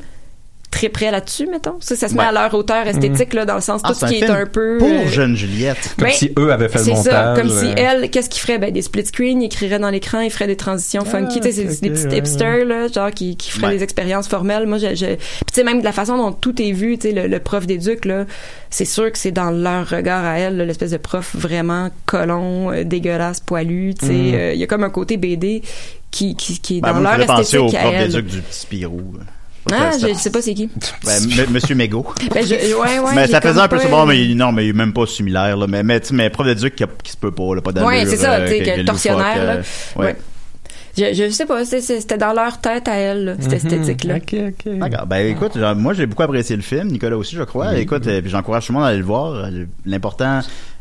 très 0.71 0.89
près 0.91 1.11
là-dessus, 1.11 1.47
mettons? 1.51 1.77
Ça, 1.81 1.97
ça 1.97 2.09
se 2.09 2.15
met 2.15 2.21
Ouais. 2.21 2.27
à 2.27 2.33
leur 2.33 2.53
hauteur 2.55 2.87
esthétique, 2.87 3.33
là, 3.33 3.45
dans 3.47 3.55
le 3.55 3.61
sens, 3.63 3.81
Ah, 3.85 3.89
tout 3.89 3.95
ce 3.95 4.05
qui 4.07 4.17
est 4.17 4.29
un 4.29 4.45
peu... 4.47 4.77
Pour 4.79 4.89
euh, 4.89 5.07
jeune 5.09 5.35
Juliette. 5.35 5.95
Comme 5.97 6.09
ben, 6.09 6.13
si 6.15 6.31
eux 6.39 6.53
avaient 6.53 6.69
fait 6.69 6.79
le 6.81 6.85
c'est 6.85 6.95
ça, 6.97 7.29
montage. 7.31 7.39
comme 7.39 7.49
si 7.51 7.67
euh, 7.67 7.75
elle, 7.77 8.11
qu'est-ce 8.11 8.29
qu'il 8.29 8.43
ferait? 8.43 8.59
Ben, 8.59 8.71
des 8.73 8.83
split 8.83 9.07
screen, 9.07 9.41
il 9.41 9.47
écrirait 9.47 9.79
dans 9.79 9.89
l'écran, 9.91 10.21
il 10.21 10.31
ferait 10.31 10.47
des 10.47 10.57
transitions 10.57 11.05
funky, 11.07 11.41
tu 11.41 11.51
sais, 11.53 11.65
ok, 11.65 11.71
c'est 11.71 11.81
des 11.83 11.91
petits 11.91 12.07
ouais, 12.09 12.19
hipsters, 12.19 12.65
là, 12.67 12.89
genre, 12.89 13.11
qui, 13.11 13.37
qui 13.37 13.51
feraient 13.51 13.69
Ouais. 13.69 13.77
des 13.79 13.83
expériences 13.83 14.29
formelles. 14.29 14.67
Moi, 14.67 14.79
je, 14.79 14.95
je, 14.95 15.15
tu 15.15 15.19
sais, 15.55 15.65
même 15.65 15.79
de 15.81 15.85
la 15.85 15.93
façon 15.93 16.17
dont 16.19 16.33
tout 16.33 16.61
est 16.61 16.73
vu, 16.73 16.99
tu 16.99 17.09
sais, 17.09 17.15
le, 17.15 17.27
le 17.29 17.39
prof 17.39 17.67
d'éduc, 17.67 18.05
là, 18.05 18.27
c'est 18.71 18.85
sûr 18.85 19.11
que 19.11 19.19
c'est 19.19 19.33
dans 19.33 19.51
leur 19.51 19.89
regard 19.89 20.25
à 20.25 20.39
elle, 20.39 20.59
là, 20.59 20.65
l'espèce 20.67 20.91
de 20.91 20.97
prof 20.99 21.35
vraiment 21.35 21.89
colon, 22.07 22.71
euh, 22.73 22.85
dégueulasse, 22.85 23.41
poilu, 23.41 23.95
tu 23.99 24.07
sais, 24.07 24.13
Mm. 24.13 24.35
euh, 24.35 24.53
il 24.53 24.61
y 24.61 24.65
a 24.65 24.67
comme 24.67 24.85
un 24.85 24.91
côté 24.91 25.17
BD 25.17 25.63
qui, 26.11 26.35
qui, 26.37 26.59
qui 26.61 26.79
est 26.79 26.81
Ben, 26.81 26.93
dans 26.93 27.01
moi, 27.01 27.17
leur 27.17 27.27
faisais 27.27 27.27
penser 27.27 27.59
au 27.59 27.67
esthétique 27.67 27.89
prof 27.91 27.99
d'éduc 27.99 28.27
du 28.27 28.41
petit 28.43 28.59
Spirou. 28.61 29.13
Ah, 29.73 29.91
je 30.01 30.15
sais 30.15 30.31
pas 30.31 30.43
c'est 30.43 30.55
qui. 30.55 30.69
Ben, 31.05 31.23
M- 31.23 31.47
Monsieur 31.51 31.75
Mégo. 31.75 32.07
Ben, 32.35 32.47
je, 32.47 32.55
ouais, 32.55 32.99
ouais. 32.99 33.15
mais 33.15 33.27
ça 33.27 33.41
faisait 33.41 33.61
un 33.61 33.69
peu. 33.69 33.79
Bon, 33.91 34.07
mais 34.07 34.35
non, 34.35 34.53
mais 34.53 34.67
il 34.67 34.71
est 34.71 34.73
même 34.75 34.93
pas 34.93 35.07
similaire, 35.07 35.57
là. 35.57 35.67
Mais, 35.67 35.83
mais, 35.83 36.01
mais 36.13 36.31
prof 36.31 36.47
d'éduc 36.47 36.75
qui, 36.75 36.85
a- 36.85 36.89
qui 37.03 37.13
se 37.13 37.17
peut 37.17 37.31
pas, 37.31 37.55
là. 37.55 37.61
Pas 37.61 37.73
d'allure. 37.73 37.89
Ouais, 37.89 38.07
c'est 38.07 38.17
ça, 38.17 38.35
euh, 38.35 38.49
tu 38.49 38.65
sais, 38.65 38.77
que- 38.77 38.81
loufoque, 38.91 39.17
là. 39.19 39.35
euh, 39.35 39.63
ouais. 39.97 40.07
Ouais. 40.07 40.17
Je, 40.97 41.15
je 41.15 41.31
sais 41.31 41.47
pas, 41.47 41.65
c'était 41.65 42.19
dans 42.19 42.33
leur 42.33 42.61
tête 42.61 42.89
à 42.89 42.95
elle, 42.97 43.25
là, 43.25 43.35
cette 43.39 43.51
mhm. 43.51 43.55
esthétique-là. 43.73 44.17
Ok, 44.17 44.35
ok. 44.49 44.79
D'accord. 44.79 45.07
Ben 45.07 45.27
écoute, 45.29 45.57
genre, 45.57 45.77
moi 45.77 45.95
j'ai 45.95 46.07
beaucoup 46.07 46.25
apprécié 46.25 46.57
le 46.57 46.63
film, 46.63 46.89
Nicolas 46.89 47.17
aussi 47.17 47.37
je 47.37 47.45
crois. 47.45 47.77
Écoute, 47.77 48.05
euh, 48.09 48.21
puis 48.21 48.31
j'encourage 48.31 48.67
tout 48.67 48.73
le 48.73 48.79
monde 48.79 48.87
à 48.87 48.89
aller 48.89 48.99
le 48.99 49.05
voir. 49.05 49.33
Euh, 49.35 49.51
L'important, 49.87 50.41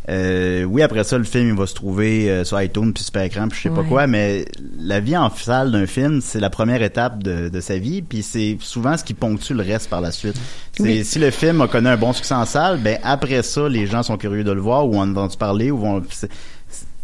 euh, 0.09 0.63
oui 0.63 0.81
après 0.81 1.03
ça 1.03 1.17
le 1.17 1.25
film 1.25 1.49
il 1.49 1.55
va 1.55 1.67
se 1.67 1.73
trouver 1.73 2.29
euh, 2.29 2.43
sur 2.45 2.61
iTunes 2.61 2.93
puis 2.93 3.03
super 3.03 3.23
écran 3.23 3.47
puis 3.49 3.57
je 3.57 3.63
sais 3.63 3.75
pas 3.75 3.83
quoi, 3.83 4.07
mais 4.07 4.45
la 4.79 4.99
vie 4.99 5.17
en 5.17 5.29
salle 5.29 5.71
d'un 5.71 5.85
film 5.85 6.21
c'est 6.21 6.39
la 6.39 6.49
première 6.49 6.81
étape 6.81 7.21
de, 7.21 7.49
de 7.49 7.59
sa 7.59 7.77
vie 7.77 8.01
puis 8.01 8.23
c'est 8.23 8.57
souvent 8.61 8.95
ce 8.95 9.03
qui 9.03 9.13
ponctue 9.13 9.53
le 9.53 9.63
reste 9.63 9.89
par 9.89 9.99
la 9.99 10.11
suite. 10.11 10.35
Oui. 10.79 11.03
si 11.03 11.19
le 11.19 11.31
film 11.31 11.61
a 11.61 11.67
connu 11.67 11.87
un 11.87 11.97
bon 11.97 12.13
succès 12.13 12.35
en 12.35 12.45
salle, 12.45 12.79
ben 12.79 12.99
après 13.03 13.43
ça 13.43 13.67
les 13.67 13.85
gens 13.85 14.03
sont 14.03 14.17
curieux 14.17 14.43
de 14.43 14.51
le 14.51 14.61
voir 14.61 14.87
ou 14.87 14.97
en 14.97 15.07
ont 15.07 15.11
entendu 15.11 15.37
parler 15.37 15.71
ou 15.71 15.77
vont 15.77 16.01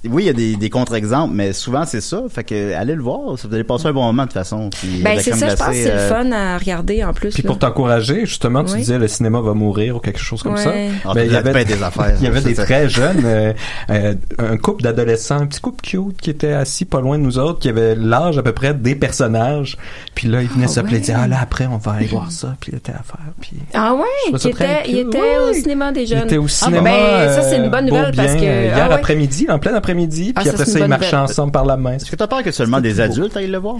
oui, 0.09 0.23
il 0.23 0.25
y 0.25 0.29
a 0.29 0.33
des, 0.33 0.55
des 0.55 0.69
contre-exemples, 0.69 1.33
mais 1.33 1.53
souvent 1.53 1.85
c'est 1.85 2.01
ça. 2.01 2.23
Fait 2.29 2.43
que 2.43 2.73
allez 2.73 2.95
le 2.95 3.01
voir, 3.01 3.35
vous 3.35 3.53
allez 3.53 3.63
passer 3.63 3.87
un 3.87 3.93
bon 3.93 4.03
moment 4.03 4.23
de 4.23 4.27
toute 4.27 4.33
façon. 4.33 4.69
Puis, 4.69 5.01
Ben, 5.03 5.17
c'est 5.19 5.33
ça, 5.33 5.49
je 5.49 5.55
pense 5.55 5.67
que 5.67 5.73
c'est 5.73 5.85
le 5.93 5.97
euh, 5.99 6.09
fun 6.09 6.31
à 6.31 6.57
regarder 6.57 7.03
en 7.03 7.13
plus. 7.13 7.29
Puis 7.33 7.43
là. 7.43 7.47
pour 7.47 7.59
t'encourager, 7.59 8.25
justement, 8.25 8.63
tu 8.63 8.73
Oui. 8.73 8.79
disais 8.79 8.97
le 8.99 9.07
cinéma 9.07 9.39
va 9.41 9.53
mourir 9.53 9.95
ou 9.95 9.99
quelque 9.99 10.19
chose 10.19 10.43
comme 10.43 10.55
Ouais. 10.55 10.63
ça. 10.63 10.73
Ah, 11.05 11.11
Ben, 11.15 11.25
il 11.27 11.31
y 11.31 11.35
avait 11.35 11.65
des 11.65 11.81
affaires. 11.81 12.15
Il 12.19 12.23
y 12.23 12.27
avait 12.27 12.41
des 12.41 12.55
ça- 12.55 12.63
très 12.65 12.89
jeunes, 12.89 13.21
euh, 13.25 13.53
euh, 13.89 14.13
un 14.39 14.57
couple 14.57 14.83
d'adolescents, 14.83 15.39
un 15.41 15.45
petit 15.47 15.61
couple 15.61 15.81
cute 15.83 16.19
qui 16.21 16.29
était 16.29 16.53
assis 16.53 16.85
pas 16.85 17.01
loin 17.01 17.17
de 17.17 17.23
nous 17.23 17.37
autres, 17.39 17.59
qui 17.59 17.69
avait 17.69 17.95
l'âge 17.95 18.37
à 18.37 18.43
peu 18.43 18.51
près 18.51 18.73
des 18.73 18.95
personnages. 18.95 19.77
Puis 20.15 20.27
là, 20.27 20.41
ils 20.41 20.47
venaient 20.49 20.65
Ah 20.65 20.67
se 20.69 20.79
disaient, 20.81 21.13
ah 21.15 21.27
là 21.27 21.37
après 21.41 21.65
on 21.65 21.77
va 21.77 21.93
aller 21.93 22.07
voir 22.07 22.31
ça, 22.31 22.55
puis 22.59 22.71
il 22.73 22.77
était 22.77 22.91
à 22.91 23.03
faire. 23.03 23.19
Puis 23.41 23.51
Ah 23.73 23.93
ouais, 23.95 24.37
très 24.37 24.49
était, 24.49 24.89
il 24.89 24.97
était 24.99 25.17
au 25.17 25.47
Ouais. 25.47 25.53
cinéma 25.53 25.91
des 25.91 26.01
il 26.01 26.07
jeunes. 26.07 26.25
était 26.25 26.37
au 26.37 26.47
cinéma. 26.47 26.81
ben, 26.81 27.29
ça, 27.29 27.41
c'est 27.41 27.57
une 27.57 27.69
bonne 27.69 27.85
euh, 27.85 27.89
nouvelle 27.89 28.11
beau 28.11 28.17
parce 28.17 28.33
que- 28.33 28.39
ah 28.39 28.75
hier 28.75 28.91
après-midi, 28.91 29.47
en 29.49 29.59
plein 29.59 29.73
après-midi, 29.73 29.92
Ah, 30.35 30.41
puis 30.41 30.49
ça, 30.49 30.55
après 30.55 30.65
c'est 30.65 30.71
ça 30.71 30.79
une 30.79 30.85
ils 30.85 30.89
nouvelle. 31.11 31.15
ensemble 31.15 31.51
par 31.51 31.65
la 31.65 31.77
main. 31.77 31.93
Est-ce 31.93 32.09
que 32.09 32.15
t'as 32.15 32.27
peur 32.27 32.43
que 32.43 32.51
seulement 32.51 32.81
des 32.81 32.99
adultes 32.99 33.35
aillent 33.37 33.47
le 33.47 33.57
voir? 33.57 33.77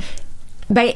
Ben, 0.69 0.89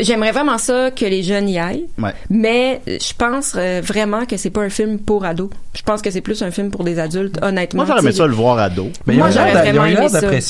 j'aimerais 0.00 0.32
vraiment 0.32 0.58
ça 0.58 0.90
que 0.90 1.04
les 1.04 1.22
jeunes 1.22 1.48
y 1.48 1.58
aillent. 1.58 1.86
Ouais. 1.98 2.12
Mais 2.30 2.80
je 2.86 3.12
pense 3.16 3.54
euh, 3.56 3.80
vraiment 3.84 4.24
que 4.26 4.36
c'est 4.36 4.50
pas 4.50 4.62
un 4.62 4.68
film 4.70 4.98
pour 4.98 5.24
ados. 5.24 5.50
Je 5.74 5.82
pense 5.82 6.02
que 6.02 6.10
c'est 6.10 6.20
plus 6.20 6.42
un 6.42 6.50
film 6.50 6.70
pour 6.70 6.82
des 6.84 6.98
adultes, 6.98 7.38
honnêtement. 7.42 7.78
Moi, 7.84 7.86
j'aurais 7.86 8.00
aimé 8.00 8.12
ça 8.12 8.26
le 8.26 8.32
voir 8.34 8.58
à 8.58 8.68
dos. 8.68 8.88
Mais 9.06 9.14
ils 9.14 9.18
Moi, 9.18 9.28
ont 9.28 9.30
j'aurais 9.30 9.52
vraiment 9.52 9.84
aimé 9.84 10.08
ça. 10.08 10.20
ouais, 10.28 10.40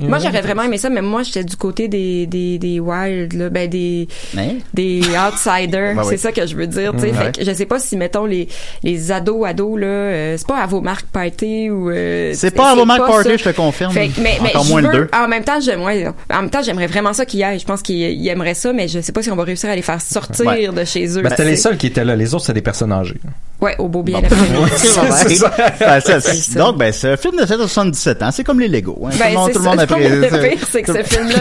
Moi, 0.00 0.18
j'aurais 0.18 0.40
vraiment 0.42 0.62
aimé 0.62 0.78
ça, 0.78 0.90
mais 0.90 1.02
moi, 1.02 1.22
j'étais 1.22 1.42
du 1.44 1.56
côté 1.56 1.88
des, 1.88 2.26
des, 2.26 2.58
des 2.58 2.78
wild, 2.80 3.32
là, 3.32 3.48
ben, 3.50 3.68
des, 3.68 4.06
Mais, 4.34 4.56
des 4.74 5.00
outsiders. 5.00 6.04
C'est 6.08 6.16
ça 6.16 6.32
que 6.32 6.46
je 6.46 6.54
veux 6.56 6.66
dire, 6.66 6.92
tu 6.92 7.00
sais. 7.00 7.10
Ouais. 7.10 7.32
que 7.36 7.44
je 7.44 7.52
sais 7.52 7.66
pas 7.66 7.78
si, 7.78 7.96
mettons, 7.96 8.26
les, 8.26 8.48
les 8.82 9.10
ados, 9.12 9.44
ados, 9.46 9.78
là, 9.80 9.86
euh, 9.86 10.34
c'est 10.36 10.46
pas 10.46 10.58
à 10.58 10.66
vos 10.66 10.80
marques 10.80 11.06
party 11.06 11.70
ou, 11.70 11.90
euh, 11.90 12.32
c'est 12.34 12.54
pas 12.54 12.70
à 12.70 12.74
vos 12.74 12.84
marques 12.84 13.06
party, 13.06 13.28
ça. 13.30 13.36
je 13.36 13.44
te 13.44 13.56
confirme. 13.56 13.92
Fait 13.92 14.08
que- 14.08 14.20
mais, 14.20 14.38
mais 14.42 14.50
Encore 14.50 14.66
moins 14.66 14.82
veux- 14.82 14.92
deux. 14.92 15.08
En 15.12 15.26
même 15.28 15.44
temps, 15.44 15.60
j'aime, 15.60 15.82
ouais, 15.82 16.06
en 16.32 16.40
même 16.42 16.50
temps, 16.50 16.62
j'aimerais 16.62 16.86
vraiment 16.86 17.12
ça 17.12 17.24
qu'ils 17.26 17.40
y 17.40 17.44
aillent. 17.44 17.58
Je 17.58 17.66
pense 17.66 17.82
qu'ils 17.82 17.96
ils 17.96 18.28
aimeraient 18.28 18.54
ça, 18.66 18.72
mais 18.72 18.88
je 18.88 19.00
sais 19.00 19.12
pas 19.12 19.22
si 19.22 19.30
on 19.30 19.36
va 19.36 19.44
réussir 19.44 19.70
à 19.70 19.76
les 19.76 19.82
faire 19.82 20.00
sortir 20.00 20.44
Ouais. 20.46 20.66
de 20.68 20.84
chez 20.84 21.06
eux. 21.18 21.22
Ben, 21.22 21.30
c'était 21.30 21.44
les 21.44 21.56
seuls 21.56 21.76
qui 21.76 21.86
étaient 21.86 22.04
là. 22.04 22.16
Les 22.16 22.34
autres, 22.34 22.44
c'était 22.46 22.54
des 22.60 22.62
personnes 22.62 22.92
âgées. 22.92 23.20
Ouais, 23.60 23.74
au 23.78 23.88
beau 23.88 24.02
bien 24.02 24.20
Bon. 24.20 24.22
l'après-midi. 24.22 24.72
C'est 24.76 25.34
ça. 25.36 25.50
Ben, 25.80 26.58
donc, 26.58 26.76
ben, 26.78 26.92
c'est 26.92 27.12
un 27.12 27.16
film 27.16 27.36
de 27.40 27.46
77 27.46 28.22
ans. 28.22 28.30
C'est 28.30 28.44
comme 28.44 28.60
les 28.60 28.68
Lego. 28.68 28.98
Hein. 29.06 29.10
Ben, 29.18 29.34
tout 29.52 29.58
le 29.58 29.64
monde 29.64 29.80
a 29.80 29.86
pris- 29.86 30.08
le 30.08 30.20
pire, 30.20 30.66
c'est 30.70 30.82
que 30.82 30.92
tout- 30.92 30.98
ce 30.98 31.02
film-là, 31.14 31.38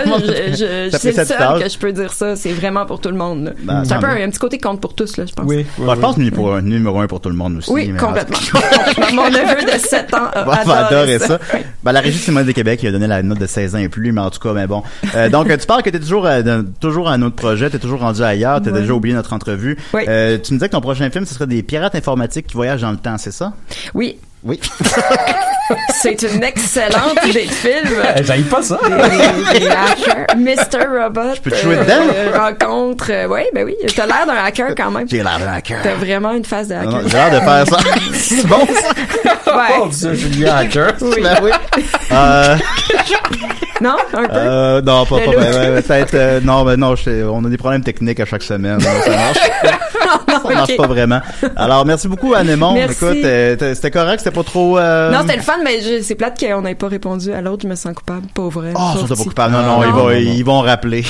c'est 0.97 1.11
le 1.18 1.26
seul 1.26 1.63
que 1.63 1.70
je 1.70 1.78
peux 1.78 1.91
dire 1.91 2.13
ça. 2.13 2.36
C'est 2.36 2.53
vraiment 2.53 2.86
pour 2.86 3.01
tout 3.01 3.09
le 3.09 3.16
monde. 3.18 3.53
Ben, 3.63 3.84
c'est 3.86 3.93
un 3.93 3.99
peu 3.99 4.07
un, 4.07 4.30
petit 4.30 4.39
côté 4.39 4.57
compte 4.59 4.80
pour 4.80 4.93
tous, 4.95 5.18
là, 5.18 5.26
je 5.26 5.34
pense. 5.34 5.45
Oui. 5.47 5.66
Je 5.78 5.84
pense 5.99 6.16
que 6.16 6.30
pour 6.30 6.55
un 6.55 6.61
numéro 6.61 6.99
un 6.99 7.07
pour 7.07 7.20
tout 7.20 7.30
le 7.30 7.36
monde 7.36 7.57
aussi. 7.57 7.72
Oui, 7.72 7.93
complètement. 7.99 8.38
Mon 9.13 9.30
neveu 9.30 9.66
de 9.74 9.78
7 9.78 10.13
ans 10.13 10.28
a 10.34 10.43
On 10.45 10.45
va 10.66 10.86
adoré 10.88 11.16
adorer 11.16 11.20
ça. 11.20 11.28
ça. 11.28 11.39
Ben, 11.84 11.91
la 11.91 11.99
Régie 11.99 12.18
Cinéma 12.18 12.43
de 12.43 12.51
Québec 12.51 12.80
il 12.84 12.88
a 12.88 12.91
donné 12.91 13.07
la 13.07 13.22
note 13.24 13.39
de 13.39 13.45
16 13.45 13.76
ans 13.76 13.80
et 13.80 13.89
plus, 13.89 14.11
mais 14.11 14.22
en 14.22 14.30
tout 14.30 14.39
cas, 14.39 14.53
mais 14.53 14.68
bon. 14.68 14.84
Euh, 15.16 15.30
donc, 15.30 15.47
tu 15.57 15.68
parles 15.68 15.84
que 15.84 15.89
t'es 15.89 15.99
toujours, 15.99 16.26
euh, 16.26 16.61
toujours 16.80 17.09
à 17.09 17.13
un 17.13 17.22
autre 17.22 17.36
projet, 17.36 17.70
t'es 17.70 17.80
toujours 17.80 17.99
rendu 17.99 18.22
ailleurs, 18.24 18.61
t'as 18.61 18.72
déjà 18.72 18.93
oublié 18.93 19.16
notre 19.16 19.34
entrevue. 19.34 19.78
Oui. 19.93 20.03
Euh, 20.07 20.38
tu 20.41 20.53
me 20.53 20.57
disais 20.59 20.68
que 20.68 20.74
ton 20.74 20.82
prochain 20.82 21.09
film, 21.09 21.26
ce 21.26 21.34
serait 21.34 21.47
des 21.47 21.61
pirates 21.63 21.95
informatiques 22.06 22.47
qui 22.47 22.53
voyagent 22.53 22.82
dans 22.82 22.91
le 22.91 22.97
temps, 22.97 23.18
c'est 23.18 23.32
ça? 23.34 23.53
Oui. 23.95 24.20
Oui. 24.43 24.60
C'est 25.95 26.22
une 26.22 26.43
excellente 26.43 27.18
idée 27.26 27.47
de 27.47 27.51
film. 27.51 27.88
Euh, 27.97 28.22
J'aille 28.22 28.43
pas 28.43 28.62
ça. 28.62 28.78
Des, 28.84 29.60
des 29.60 29.68
hackers. 29.68 30.36
Mr. 30.38 30.86
Robot. 31.01 31.22
peux 31.41 31.49
te 31.49 31.56
jouer 31.56 31.78
dedans? 31.78 32.03
euh, 32.14 32.38
rencontre. 32.38 33.08
euh, 33.10 33.28
oui, 33.28 33.41
ben 33.56 33.66
oui. 33.66 33.76
T'as 33.95 34.06
l'air 34.06 34.28
d'un 34.28 34.36
hacker 34.36 34.76
quand 34.78 34.91
même. 34.91 35.10
J'ai 35.10 35.24
l'air 35.24 35.39
d'un 35.39 35.51
hacker. 35.53 35.80
T'as 35.82 35.95
vraiment 35.95 36.34
une 36.34 36.45
face 36.45 36.68
de 36.68 36.76
hacker. 36.76 37.01
J'ai 37.08 37.14
l'air 37.18 37.32
de 37.32 37.39
faire 37.39 37.68
ça. 37.68 37.78
C'est 38.14 38.45
bon, 38.45 38.68
ça? 38.68 39.58
Ouais. 39.58 39.64
Oh, 39.82 39.88
Dieu, 39.88 40.14
Julien 40.14 40.56
Hacker. 40.58 40.93
Oui. 41.01 41.16
Ben 41.24 41.38
oui. 41.41 41.49
Euh, 42.12 42.58
Non, 43.82 43.95
un 44.13 44.23
peu? 44.23 44.30
euh, 44.34 44.82
non, 44.82 45.05
pas, 45.05 45.19
pas, 45.19 45.32
ben, 45.32 45.82
peut-être, 45.82 46.13
euh, 46.13 46.39
non, 46.41 46.63
ben 46.63 46.78
non, 46.78 46.95
je- 46.95 47.26
on 47.28 47.43
a 47.43 47.49
des 47.49 47.57
problèmes 47.57 47.84
techniques 47.84 48.19
à 48.21 48.26
chaque 48.26 48.43
semaine. 48.43 48.80
ça 48.80 49.09
marche. 49.09 49.38
ça 50.43 50.53
marche 50.53 50.78
pas 50.78 50.88
vraiment. 50.88 51.19
Alors, 51.57 51.86
merci 51.86 52.07
beaucoup, 52.07 52.34
Anémon. 52.34 52.73
Merci. 52.73 53.03
Écoute, 53.03 53.17
euh, 53.26 53.55
c'était 53.76 53.91
correct, 53.91 54.19
c'était 54.19 54.36
pas 54.36 54.43
trop, 54.43 54.78
euh... 54.78 55.11
Non, 55.11 55.19
c'était 55.21 55.36
le 55.38 55.41
fun, 55.41 55.57
mais 55.63 56.01
c'est 56.01 56.15
plate 56.15 56.39
qu'on 56.39 56.61
n'ait 56.61 56.76
pas 56.76 56.88
répondu 56.88 57.34
à 57.34 57.41
l'autre. 57.41 57.63
Je 57.63 57.67
me 57.67 57.76
sens 57.76 57.93
coupable. 57.93 58.28
Pauvre. 58.34 58.63
Oh, 58.69 58.78
pauvre 58.78 58.93
ils 58.95 58.99
sont 59.01 59.07
pas 59.07 59.15
petit. 59.15 59.23
coupables. 59.30 59.53
Non, 59.53 59.61
non, 59.63 59.80
Ah, 59.82 59.86
ils 59.86 59.89
non. 59.91 59.95
vont, 59.97 60.11
ils 60.11 60.43
vont 60.45 60.61
rappeler. 60.61 61.03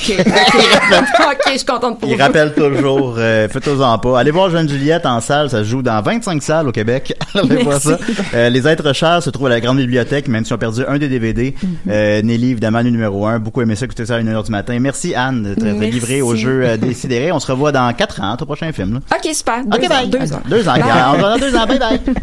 Ok, 0.50 1.42
je 1.52 1.58
suis 1.58 1.66
contente 1.66 2.00
pour 2.00 2.10
Ils 2.10 2.16
vous. 2.18 2.22
rappellent 2.24 2.54
toujours, 2.54 3.16
euh, 3.18 3.48
faites-en 3.50 3.98
pas. 4.00 4.20
Allez 4.20 4.32
voir 4.32 4.50
Jeanne 4.50 4.68
Juliette 4.70 5.06
en 5.06 5.22
salle, 5.22 5.50
ça 5.50 5.60
se 5.60 5.64
joue 5.66 5.82
dans 5.82 6.02
25 6.02 6.42
salles 6.42 6.68
au 6.68 6.72
Québec. 6.72 7.14
Allez 7.36 7.64
voir 7.64 7.80
ça. 7.82 7.98
Euh, 8.34 8.50
les 8.50 8.68
êtres 8.68 8.94
chers 8.94 9.22
se 9.24 9.30
trouvent 9.30 9.48
à 9.48 9.52
la 9.52 9.60
grande 9.62 9.78
bibliothèque, 9.78 10.28
même 10.28 10.46
si 10.46 10.54
on 10.54 10.58
perdu 10.58 10.82
un 10.88 10.98
des 10.98 11.08
DVD. 11.08 11.52
Mm-hmm. 11.52 11.68
Euh, 11.90 12.22
Nelly, 12.22 12.55
évidemment, 12.56 12.82
le 12.82 12.90
numéro 12.90 13.26
un. 13.28 13.38
Beaucoup 13.40 13.62
aimé 13.62 13.76
ça, 13.76 13.86
écouter 13.86 14.06
ça 14.06 14.16
à 14.16 14.20
1h 14.22 14.46
du 14.46 14.52
matin. 14.52 14.78
Merci 14.80 15.14
Anne 15.14 15.44
d'être 15.44 15.64
Merci. 15.64 15.92
livrée 15.92 16.22
au 16.22 16.36
jeu 16.36 16.64
euh, 16.66 16.78
Décidéré. 16.78 17.32
On 17.32 17.40
se 17.40 17.52
revoit 17.52 17.72
dans 17.72 17.92
4 17.94 18.22
ans, 18.22 18.38
au 18.40 18.46
prochain 18.46 18.72
film. 18.72 18.96
là. 18.96 19.00
Ok, 19.18 19.34
super. 19.34 19.64
Deux 19.66 19.78
Ok, 19.78 19.84
ans, 19.86 19.90
bye. 19.90 20.10
Deux 20.10 20.34
ans. 20.34 20.42
Deux 20.50 20.68
ans. 20.68 20.74
Bye. 20.74 20.84
On 20.84 21.14
se 21.14 21.20
voit 21.20 21.30
dans 21.30 21.38
deux 21.40 21.56
ans. 21.56 21.66
Bye 21.68 21.80
bye. 21.80 22.00